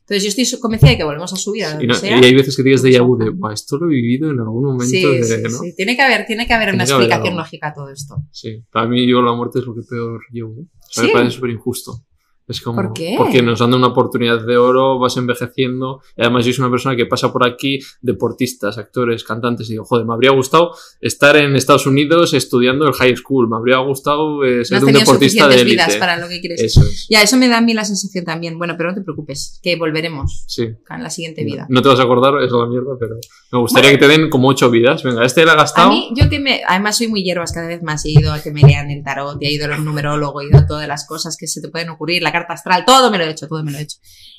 Entonces 0.00 0.34
yo 0.34 0.42
estoy 0.42 0.58
convencida 0.60 0.90
de 0.90 0.96
que 0.98 1.04
volvemos 1.04 1.32
a 1.32 1.36
subir 1.36 1.64
a 1.64 1.68
Y, 1.68 1.72
donde 1.72 1.86
no- 1.86 1.94
sea. 1.94 2.18
y 2.20 2.24
hay 2.24 2.34
veces 2.34 2.56
que 2.56 2.62
tienes 2.64 2.82
de 2.82 2.98
vu 3.00 3.16
de, 3.16 3.30
"Buah, 3.30 3.52
esto 3.54 3.78
lo 3.78 3.86
he 3.86 3.94
vivido 3.94 4.28
en 4.30 4.40
algún 4.40 4.64
momento 4.64 4.84
Sí, 4.86 5.02
de, 5.04 5.22
sí, 5.24 5.42
¿no? 5.44 5.48
sí. 5.50 5.74
Tiene 5.76 5.94
que 5.96 6.02
haber, 6.02 6.26
tiene 6.26 6.46
que 6.46 6.52
haber 6.52 6.70
Tiene 6.70 6.76
una 6.82 6.86
que 6.86 6.92
haber 6.92 7.02
explicación 7.04 7.32
algo. 7.34 7.40
lógica 7.40 7.68
a 7.68 7.72
todo 7.74 7.88
esto. 7.90 8.16
Sí, 8.32 8.64
para 8.70 8.86
mí 8.88 9.08
yo 9.08 9.22
la 9.22 9.32
muerte 9.32 9.60
es 9.60 9.64
lo 9.66 9.74
que 9.74 9.82
peor 9.88 10.20
llevo. 10.32 10.50
¿eh? 10.60 10.64
O 10.64 10.92
sea, 10.92 11.04
¿Sí? 11.04 11.06
Me 11.08 11.12
parece 11.14 11.36
súper 11.36 11.50
injusto. 11.50 12.02
Es 12.50 12.60
como, 12.60 12.82
¿Por 12.82 12.92
qué? 12.92 13.14
Porque 13.16 13.42
nos 13.42 13.60
dan 13.60 13.72
una 13.74 13.86
oportunidad 13.88 14.44
de 14.44 14.56
oro, 14.56 14.98
vas 14.98 15.16
envejeciendo. 15.16 16.00
Y 16.16 16.22
además 16.22 16.44
yo 16.44 16.52
soy 16.52 16.62
una 16.64 16.70
persona 16.70 16.96
que 16.96 17.06
pasa 17.06 17.32
por 17.32 17.46
aquí, 17.46 17.78
deportistas, 18.02 18.76
actores, 18.78 19.24
cantantes, 19.24 19.68
y 19.68 19.72
digo, 19.74 19.84
joder, 19.84 20.04
me 20.04 20.12
habría 20.14 20.32
gustado 20.32 20.72
estar 21.00 21.36
en 21.36 21.54
Estados 21.56 21.86
Unidos 21.86 22.34
estudiando 22.34 22.86
el 22.88 22.92
high 22.94 23.16
school, 23.16 23.48
me 23.48 23.56
habría 23.56 23.78
gustado 23.78 24.44
eh, 24.44 24.58
No 24.58 24.64
ser 24.64 24.76
has 24.78 24.82
un 24.84 24.92
deportista 24.92 25.48
de 25.48 25.54
élite. 25.54 25.70
vidas 25.70 25.96
para 25.96 26.16
lo 26.18 26.28
que 26.28 26.40
quieres. 26.40 26.60
Eso 26.60 26.80
es. 26.82 27.06
Ya, 27.08 27.22
eso 27.22 27.36
me 27.36 27.48
da 27.48 27.58
a 27.58 27.60
mí 27.60 27.72
la 27.72 27.84
sensación 27.84 28.24
también. 28.24 28.58
Bueno, 28.58 28.74
pero 28.76 28.90
no 28.90 28.94
te 28.96 29.02
preocupes, 29.02 29.60
que 29.62 29.76
volveremos 29.76 30.44
Sí. 30.46 30.62
en 30.90 31.02
la 31.02 31.10
siguiente 31.10 31.44
vida. 31.44 31.66
No 31.68 31.82
te 31.82 31.88
vas 31.88 32.00
a 32.00 32.02
acordar, 32.02 32.42
es 32.42 32.50
la 32.50 32.66
mierda, 32.66 32.96
pero 32.98 33.14
me 33.52 33.58
gustaría 33.60 33.90
que 33.90 33.98
te 33.98 34.08
den 34.08 34.28
como 34.28 34.48
ocho 34.48 34.70
vidas. 34.70 35.02
Venga, 35.04 35.24
este 35.24 35.44
le 35.44 35.50
ha 35.52 35.54
A 35.54 35.58
gastado. 35.58 35.90
mí, 35.90 36.10
yo 36.16 36.28
que 36.28 36.40
me. 36.40 36.62
Además, 36.66 36.98
soy 36.98 37.08
muy 37.08 37.22
hierbas 37.22 37.52
cada 37.52 37.68
vez 37.68 37.82
más. 37.82 38.04
He 38.04 38.10
ido 38.10 38.32
a 38.32 38.42
que 38.42 38.50
me 38.50 38.62
lean 38.62 38.90
el 38.90 39.02
tarot, 39.04 39.38
he 39.40 39.52
ido 39.52 39.66
a 39.66 39.68
los 39.68 39.80
numerólogos, 39.80 40.42
he 40.44 40.48
ido 40.48 40.58
a 40.58 40.66
todas 40.66 40.88
las 40.88 41.06
cosas 41.06 41.36
que 41.38 41.46
se 41.46 41.60
te 41.60 41.68
pueden 41.68 41.90
ocurrir, 41.90 42.22
la 42.22 42.32
carta 42.40 42.54
astral, 42.54 42.84
todo 42.84 43.10
me 43.10 43.18
lo 43.18 43.24
he 43.24 43.30
hecho, 43.30 43.46
todo 43.48 43.62
me 43.62 43.70
lo 43.72 43.78
he 43.78 43.82
hecho. 43.82 43.98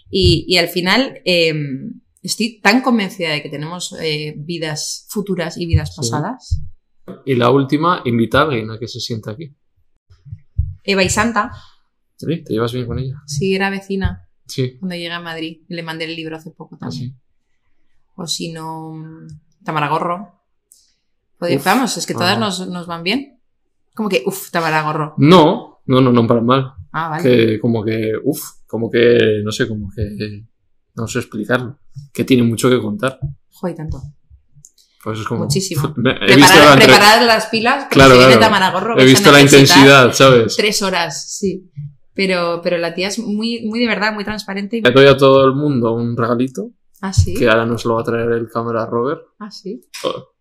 Y, 0.09 0.45
y 0.47 0.57
al 0.57 0.67
final, 0.67 1.21
eh, 1.25 1.53
estoy 2.21 2.59
tan 2.61 2.81
convencida 2.81 3.29
de 3.31 3.41
que 3.41 3.49
tenemos 3.49 3.95
eh, 4.01 4.33
vidas 4.37 5.05
futuras 5.09 5.57
y 5.57 5.65
vidas 5.65 5.89
Sí. 5.93 5.97
pasadas. 5.97 6.61
Y 7.25 7.35
la 7.35 7.49
última, 7.49 8.01
invita 8.05 8.39
a 8.39 8.43
alguien 8.43 8.69
a 8.71 8.77
que 8.79 8.87
se 8.87 8.99
sienta 8.99 9.31
aquí. 9.31 9.53
Eva 10.83 11.03
y 11.03 11.09
Santa, 11.09 11.51
¿Sí? 12.17 12.43
¿Te 12.43 12.53
llevas 12.53 12.71
bien 12.73 12.85
con 12.85 12.99
ella? 12.99 13.15
sí, 13.25 13.55
era 13.55 13.69
vecina 13.69 14.27
Sí. 14.47 14.77
cuando 14.79 14.95
llegué 14.95 15.11
a 15.11 15.19
Madrid. 15.19 15.61
Le 15.69 15.81
mandé 15.83 16.05
el 16.05 16.15
libro 16.15 16.35
hace 16.37 16.51
poco 16.51 16.77
también. 16.77 17.11
Así. 17.11 17.15
O 18.15 18.27
si 18.27 18.51
no, 18.51 18.93
Tamaragorro. 19.63 20.39
Podría- 21.39 21.57
Uf, 21.57 21.65
vamos, 21.65 21.97
es 21.97 22.05
que 22.05 22.13
todas 22.13 22.35
ah. 22.37 22.39
nos, 22.39 22.67
nos 22.67 22.85
van 22.85 23.03
bien. 23.03 23.39
Como 23.95 24.09
que, 24.09 24.23
uff, 24.25 24.51
Tamaragorro. 24.51 25.15
No, 25.17 25.81
no, 25.85 26.01
no, 26.01 26.11
no 26.11 26.27
para 26.27 26.41
mal. 26.41 26.73
Ah, 26.91 27.09
vale. 27.09 27.23
Que 27.23 27.59
como 27.59 27.83
que, 27.83 28.13
uff, 28.23 28.41
como 28.67 28.89
que, 28.89 29.41
no 29.43 29.51
sé, 29.51 29.67
como 29.67 29.89
que, 29.95 30.43
no 30.95 31.07
sé 31.07 31.19
explicarlo. 31.19 31.79
Que 32.13 32.23
tiene 32.23 32.43
mucho 32.43 32.69
que 32.69 32.79
contar. 32.79 33.19
Joder, 33.51 33.75
tanto. 33.75 34.01
Pues 35.03 35.19
es 35.19 35.25
como... 35.25 35.43
Muchísimo. 35.45 35.93
He 36.21 36.35
visto 36.35 36.51
Preparar, 36.53 36.65
la, 36.65 36.73
entre- 36.73 36.85
preparar 36.87 37.23
las 37.23 37.45
pilas, 37.47 37.75
porque 37.85 37.93
Claro, 37.95 38.15
claro. 38.15 38.39
Tamaragorro, 38.39 38.99
he 38.99 39.05
visto 39.05 39.31
la 39.31 39.41
intensidad, 39.41 40.13
¿sabes? 40.13 40.55
Tres 40.55 40.81
horas, 40.81 41.37
sí. 41.37 41.71
Pero, 42.13 42.59
pero 42.61 42.77
la 42.77 42.93
tía 42.93 43.07
es 43.07 43.17
muy, 43.19 43.65
muy 43.65 43.79
de 43.79 43.87
verdad, 43.87 44.13
muy 44.13 44.23
transparente. 44.23 44.77
Y... 44.77 44.81
Le 44.81 44.91
doy 44.91 45.07
a 45.07 45.17
todo 45.17 45.45
el 45.45 45.53
mundo 45.55 45.93
un 45.93 46.15
regalito, 46.15 46.71
Ah, 47.01 47.13
sí. 47.13 47.33
que 47.33 47.49
ahora 47.49 47.65
nos 47.65 47.83
lo 47.85 47.95
va 47.95 48.01
a 48.01 48.03
traer 48.03 48.31
el 48.33 48.47
cámara 48.49 48.85
Robert. 48.85 49.21
Ah, 49.39 49.49
sí. 49.49 49.81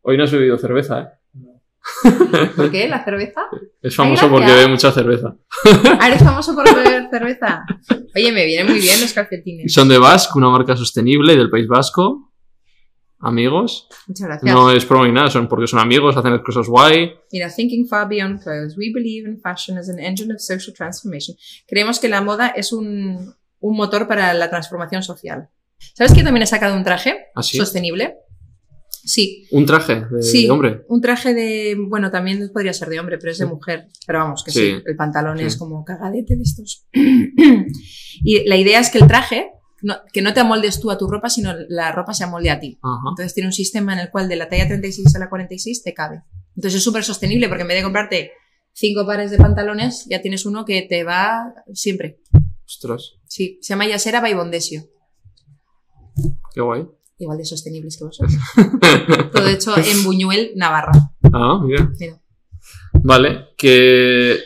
Hoy 0.03 0.17
no 0.19 0.25
has 0.25 0.33
bebido 0.33 0.59
cerveza, 0.59 1.01
¿eh? 1.01 1.07
¿Por 2.57 2.71
qué? 2.71 2.89
¿La 2.89 3.05
cerveza? 3.05 3.43
Es 3.83 3.97
famoso 3.97 4.27
Ay, 4.27 4.31
porque 4.31 4.53
bebe 4.53 4.69
mucha 4.69 4.93
cerveza. 4.93 5.37
Ah, 5.99 6.09
eres 6.09 6.23
famoso 6.23 6.55
por 6.55 6.65
beber 6.75 7.09
cerveza. 7.11 7.65
Oye, 8.15 8.33
me 8.33 8.45
vienen 8.45 8.67
muy 8.71 8.81
bien 8.81 9.01
los 9.01 9.13
calcetines. 9.13 9.73
Son 9.73 9.89
de 9.89 9.99
Basque, 9.99 10.33
una 10.37 10.51
marca 10.51 10.77
sostenible 10.77 11.37
del 11.37 11.51
País 11.51 11.67
Vasco. 11.67 12.33
Amigos. 13.23 13.87
Muchas 14.07 14.27
gracias. 14.27 14.55
No 14.55 14.71
es 14.71 14.85
promo 14.87 15.05
ni 15.05 15.13
nada, 15.13 15.31
son 15.31 15.47
porque 15.47 15.67
son 15.67 15.79
amigos, 15.79 16.17
hacen 16.17 16.33
las 16.33 16.41
cosas 16.43 16.67
guay. 16.67 17.13
Mira, 17.33 17.51
thinking 17.55 17.87
far 17.87 18.09
beyond 18.09 18.43
clothes, 18.43 18.77
we 18.79 18.91
believe 18.93 19.29
in 19.29 19.39
fashion 19.41 19.77
as 19.77 19.91
an 19.91 19.99
engine 19.99 20.33
of 20.33 20.41
social 20.41 20.75
transformation. 20.75 21.37
Creemos 21.67 22.01
que 22.01 22.09
la 22.09 22.23
moda 22.23 22.49
es 22.49 22.73
un, 22.73 23.35
un 23.59 23.77
motor 23.77 24.09
para 24.09 24.33
la 24.33 24.49
transformación 24.49 25.03
social. 25.03 25.51
¿Sabes 25.95 26.15
que 26.15 26.23
también 26.23 26.43
he 26.43 26.47
sacado 26.47 26.75
un 26.77 26.85
traje 26.85 27.27
¿Así? 27.35 27.59
sostenible? 27.59 28.17
Sí, 29.03 29.47
Un 29.51 29.65
traje 29.67 30.03
de 30.11 30.23
Sí. 30.23 30.49
hombre. 30.51 30.83
un 30.89 31.01
traje 31.01 31.33
de, 31.35 31.77
bueno, 31.89 32.11
también 32.11 32.51
podría 32.53 32.73
ser 32.73 32.89
de 32.89 33.01
hombre, 33.01 33.19
pero 33.19 33.33
es 33.33 33.39
de 33.39 33.47
mujer. 33.47 33.89
Pero 34.07 34.19
vamos, 34.21 34.45
que 34.45 34.51
sí, 34.51 34.61
Sí. 34.61 34.83
el 34.85 34.97
pantalón 34.97 35.39
Sí. 35.39 35.45
es 35.45 35.57
como 35.57 35.85
cagadete 35.85 36.37
de 36.37 36.43
estos. 36.43 36.87
y 36.93 38.47
la 38.49 38.57
idea 38.57 38.79
es 38.81 38.91
que 38.91 38.99
el 38.99 39.07
traje, 39.07 39.51
no- 39.83 39.97
que 40.13 40.21
no 40.23 40.35
te 40.35 40.41
amoldes 40.41 40.81
tú 40.81 40.91
a 40.91 40.99
tu 40.99 41.07
ropa, 41.09 41.31
sino 41.31 41.53
la 41.69 41.93
ropa 41.93 42.13
se 42.13 42.25
amolde 42.25 42.51
a 42.51 42.61
ti. 42.61 42.79
Ajá. 42.83 43.01
Entonces 43.11 43.33
tiene 43.35 43.49
un 43.49 43.53
sistema 43.55 43.93
en 43.95 44.01
el 44.01 44.11
cual 44.11 44.29
de 44.29 44.37
la 44.37 44.49
talla 44.49 44.67
36 44.69 45.15
a 45.17 45.19
la 45.19 45.29
46 45.31 45.83
te 45.83 45.95
cabe. 45.95 46.23
Entonces 46.57 46.79
es 46.79 46.85
súper 46.85 47.03
sostenible 47.05 47.49
porque 47.49 47.63
en 47.63 47.69
vez 47.69 47.79
de 47.79 47.83
comprarte 47.85 48.33
cinco 48.73 49.07
pares 49.07 49.31
de 49.31 49.39
pantalones, 49.39 50.07
ya 50.11 50.21
tienes 50.21 50.45
uno 50.47 50.65
que 50.65 50.83
te 50.83 51.05
va 51.05 51.55
siempre. 51.73 52.21
Ostras, 52.67 53.15
Sí, 53.27 53.59
se 53.63 53.73
llama 53.73 53.87
Yasera 53.87 54.21
by 54.21 54.35
Bondesio. 54.35 54.83
qué 56.55 56.61
guay. 56.61 56.87
Igual 57.21 57.37
de 57.37 57.45
sostenibles 57.45 57.99
que 57.99 58.05
vosotros. 58.05 58.35
Todo 59.33 59.47
hecho 59.47 59.77
en 59.77 60.05
Buñuel, 60.05 60.53
Navarra. 60.57 60.93
Ah, 61.31 61.61
mira. 61.63 61.93
Mira. 62.01 62.19
Vale, 62.95 63.49
que 63.59 64.39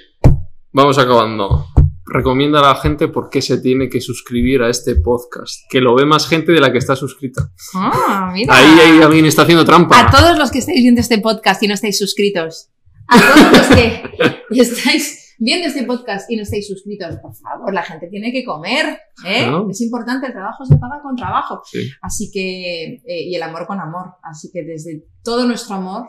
vamos 0.73 0.99
acabando. 0.99 1.67
Recomienda 2.05 2.59
a 2.59 2.75
la 2.75 2.81
gente 2.81 3.07
por 3.07 3.31
qué 3.31 3.41
se 3.43 3.59
tiene 3.59 3.89
que 3.89 4.01
suscribir 4.01 4.63
a 4.63 4.71
este 4.71 4.97
podcast. 4.97 5.61
Que 5.71 5.81
lo 5.81 5.95
ve 5.95 6.05
más 6.05 6.27
gente 6.27 6.51
de 6.51 6.61
la 6.61 6.73
que 6.73 6.79
está 6.79 6.97
suscrita. 6.97 7.49
Ah, 7.75 8.31
mira. 8.35 8.53
Ahí 8.53 8.79
hay 8.81 9.03
alguien 9.03 9.25
está 9.27 9.43
haciendo 9.43 9.65
trampa. 9.65 10.09
A 10.09 10.11
todos 10.11 10.37
los 10.37 10.51
que 10.51 10.59
estáis 10.59 10.83
viendo 10.83 11.01
este 11.01 11.19
podcast 11.19 11.63
y 11.63 11.69
no 11.69 11.75
estáis 11.75 11.97
suscritos. 11.97 12.71
A 13.07 13.21
todos 13.21 13.53
los 13.53 13.67
que 13.69 14.03
estáis 14.61 15.24
viendo 15.39 15.69
este 15.69 15.85
podcast 15.85 16.31
y 16.31 16.37
no 16.37 16.43
estáis 16.43 16.67
suscritos, 16.69 17.17
por 17.17 17.35
favor, 17.35 17.73
la 17.73 17.83
gente 17.83 18.09
tiene 18.09 18.33
que 18.33 18.45
comer. 18.45 18.87
¿eh? 19.27 19.41
Claro. 19.45 19.69
Es 19.71 19.81
importante, 19.81 20.27
el 20.27 20.33
trabajo 20.33 20.65
se 20.65 20.77
paga 20.77 21.01
con 21.03 21.17
trabajo. 21.17 21.61
Sí. 21.71 21.89
Así 22.03 22.31
que, 22.33 22.95
eh, 23.07 23.23
y 23.29 23.35
el 23.35 23.43
amor 23.43 23.67
con 23.67 23.81
amor. 23.81 24.15
Así 24.23 24.51
que 24.53 24.63
desde 24.63 25.05
todo 25.23 25.47
nuestro 25.47 25.77
amor, 25.77 26.09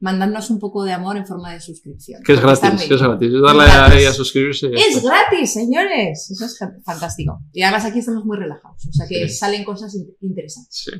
mandadnos 0.00 0.50
un 0.50 0.58
poco 0.58 0.82
de 0.82 0.92
amor 0.92 1.16
en 1.16 1.24
forma 1.26 1.52
de 1.52 1.60
suscripción. 1.60 2.20
Que 2.24 2.32
es 2.32 2.40
gratis, 2.40 2.82
que 2.88 2.94
es 2.94 3.00
gratis. 3.00 3.30
Darle 3.40 3.64
Es 3.66 3.72
gratis. 3.74 4.06
a 4.08 4.12
suscribirse. 4.12 4.70
Es 4.74 5.02
gratis, 5.02 5.52
señores. 5.52 6.28
Eso 6.30 6.44
es 6.44 6.58
fantástico. 6.84 7.38
Y 7.52 7.62
además 7.62 7.84
aquí 7.84 8.00
estamos 8.00 8.24
muy 8.24 8.36
relajados. 8.36 8.84
O 8.88 8.92
sea 8.92 9.06
que 9.08 9.28
Sí. 9.28 9.34
salen 9.36 9.62
cosas 9.64 9.94
in- 9.94 10.08
interesantes. 10.20 10.74
Sí. 10.74 10.90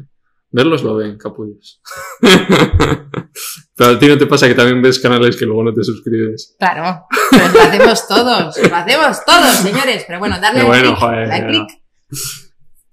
Verlos 0.53 0.83
lo 0.83 0.97
ven, 0.97 1.16
capullos. 1.16 1.81
Pero 3.74 3.91
a 3.91 3.99
ti 3.99 4.07
no 4.07 4.19
te 4.19 4.27
pasa 4.27 4.47
que 4.47 4.55
también 4.55 4.83
ves 4.83 5.01
canales 5.01 5.37
que 5.37 5.47
luego 5.47 5.65
no 5.65 5.73
te 5.73 5.83
suscribes. 5.83 6.55
Claro, 6.59 7.07
pero 7.31 7.49
lo 7.49 7.61
hacemos 7.62 8.07
todos, 8.07 8.59
lo 8.59 8.77
hacemos 8.77 9.24
todos, 9.24 9.55
señores. 9.57 10.05
Pero 10.07 10.19
bueno, 10.19 10.39
darle 10.39 10.62
bueno, 10.62 10.91
clic, 10.91 10.99
joder, 10.99 11.47
clic. 11.47 11.69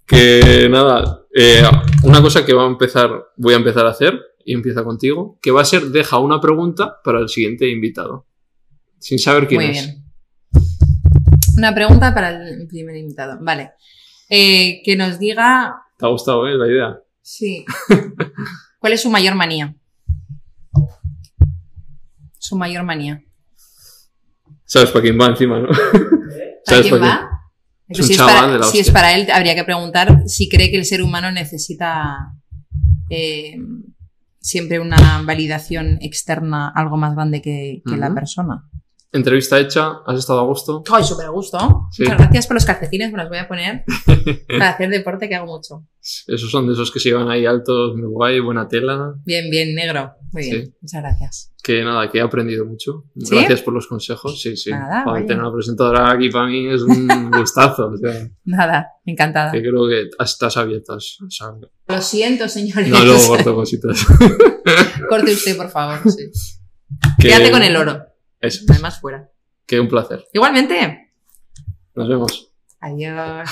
Que 0.05 0.67
nada, 0.71 1.25
eh, 1.35 1.61
una 2.03 2.21
cosa 2.21 2.45
que 2.45 2.53
va 2.53 2.63
a 2.63 2.67
empezar, 2.67 3.11
voy 3.35 3.53
a 3.53 3.57
empezar 3.57 3.85
a 3.85 3.89
hacer, 3.89 4.19
y 4.43 4.53
empieza 4.53 4.83
contigo, 4.83 5.37
que 5.41 5.51
va 5.51 5.61
a 5.61 5.65
ser 5.65 5.83
deja 5.87 6.17
una 6.17 6.41
pregunta 6.41 6.99
para 7.03 7.19
el 7.19 7.29
siguiente 7.29 7.69
invitado. 7.69 8.25
Sin 8.97 9.19
saber 9.19 9.47
quién 9.47 9.61
Muy 9.61 9.69
es. 9.69 9.85
bien. 9.85 10.05
Una 11.57 11.75
pregunta 11.75 12.13
para 12.13 12.29
el 12.29 12.67
primer 12.67 12.95
invitado. 12.95 13.37
Vale. 13.41 13.73
Eh, 14.29 14.81
que 14.83 14.95
nos 14.95 15.19
diga. 15.19 15.83
¿Te 15.97 16.05
ha 16.05 16.09
gustado, 16.09 16.47
eh, 16.47 16.55
la 16.55 16.67
idea? 16.67 16.99
Sí. 17.29 17.63
¿Cuál 18.79 18.93
es 18.93 19.03
su 19.03 19.09
mayor 19.11 19.35
manía? 19.35 19.75
Su 22.39 22.57
mayor 22.57 22.83
manía. 22.83 23.23
¿Sabes 24.65 24.89
para 24.89 25.03
quién 25.03 25.19
va 25.19 25.27
encima, 25.27 25.59
no? 25.59 25.67
¿Para 25.67 25.77
¿Sabes 26.65 26.87
quién 26.87 26.99
para 26.99 27.05
va? 27.05 27.29
Es 27.87 27.99
un 27.99 28.05
si, 28.07 28.13
es 28.13 28.17
chaval 28.17 28.35
para, 28.35 28.51
de 28.51 28.59
la 28.59 28.65
si 28.65 28.79
es 28.79 28.89
para 28.89 29.13
él, 29.13 29.29
habría 29.31 29.53
que 29.53 29.63
preguntar 29.63 30.23
si 30.25 30.49
cree 30.49 30.71
que 30.71 30.77
el 30.77 30.85
ser 30.85 31.03
humano 31.03 31.31
necesita 31.31 32.33
eh, 33.11 33.57
siempre 34.39 34.79
una 34.79 35.21
validación 35.23 35.99
externa 36.01 36.71
algo 36.75 36.97
más 36.97 37.13
grande 37.13 37.43
que, 37.43 37.83
que 37.85 37.95
la 37.95 38.11
persona. 38.11 38.67
Entrevista 39.11 39.59
hecha, 39.59 39.93
¿has 40.05 40.19
estado 40.19 40.39
a 40.39 40.43
gusto? 40.43 40.83
¡Ay, 40.93 41.03
súper 41.03 41.25
a 41.25 41.29
gusto! 41.29 41.57
Sí. 41.91 42.03
Muchas 42.03 42.17
gracias 42.19 42.45
por 42.47 42.53
los 42.55 42.65
calcetines, 42.65 43.11
me 43.11 43.17
los 43.17 43.27
voy 43.29 43.39
a 43.39 43.47
poner 43.47 43.83
para 44.47 44.69
hacer 44.69 44.89
deporte 44.91 45.27
que 45.27 45.33
hago 45.35 45.47
mucho. 45.47 45.83
Esos 46.27 46.51
son 46.51 46.67
de 46.67 46.73
esos 46.73 46.91
que 46.91 46.99
se 46.99 47.09
llevan 47.09 47.27
ahí 47.29 47.43
altos, 47.47 47.95
muy 47.95 48.05
guay, 48.07 48.39
buena 48.39 48.67
tela. 48.67 49.15
Bien, 49.25 49.49
bien, 49.49 49.73
negro. 49.73 50.13
Muy 50.31 50.43
bien, 50.43 50.65
Sí. 50.65 50.73
muchas 50.81 51.01
gracias. 51.01 51.53
Que 51.63 51.83
nada, 51.83 52.09
que 52.11 52.19
he 52.19 52.21
aprendido 52.21 52.65
mucho. 52.65 53.05
¿Sí? 53.17 53.35
Gracias 53.35 53.61
por 53.63 53.73
los 53.73 53.87
consejos. 53.87 54.39
Sí, 54.39 54.55
sí. 54.55 54.69
Nada, 54.69 55.03
vaya. 55.05 55.25
tener 55.25 55.41
una 55.43 55.51
presentadora 55.53 56.11
aquí 56.11 56.29
para 56.29 56.45
mí 56.45 56.67
es 56.71 56.81
un 56.83 57.31
gustazo. 57.31 57.87
O 57.87 57.97
sea, 57.97 58.29
Nada, 58.45 58.89
encantada. 59.05 59.51
que 59.51 59.59
creo 59.61 59.87
que 59.89 60.07
estás 60.23 60.55
abiertas. 60.55 61.17
O 61.25 61.29
sea, 61.31 61.47
Lo 61.87 62.01
siento, 62.03 62.47
señores. 62.47 62.87
no 62.89 63.03
luego 63.03 63.27
corto 63.27 63.55
cositas. 63.55 64.05
Corte 65.09 65.31
usted, 65.31 65.57
por 65.57 65.69
favor. 65.69 65.99
sí. 66.11 66.29
Que- 67.19 67.27
Quédate 67.29 67.49
con 67.51 67.63
el 67.63 67.75
oro. 67.75 68.05
Eso. 68.41 68.65
Además, 68.69 68.99
fuera. 68.99 69.29
Que 69.65 69.79
un 69.79 69.87
placer. 69.87 70.25
Igualmente. 70.33 71.11
Nos 71.95 72.07
vemos. 72.07 72.51
Adiós. 72.79 73.49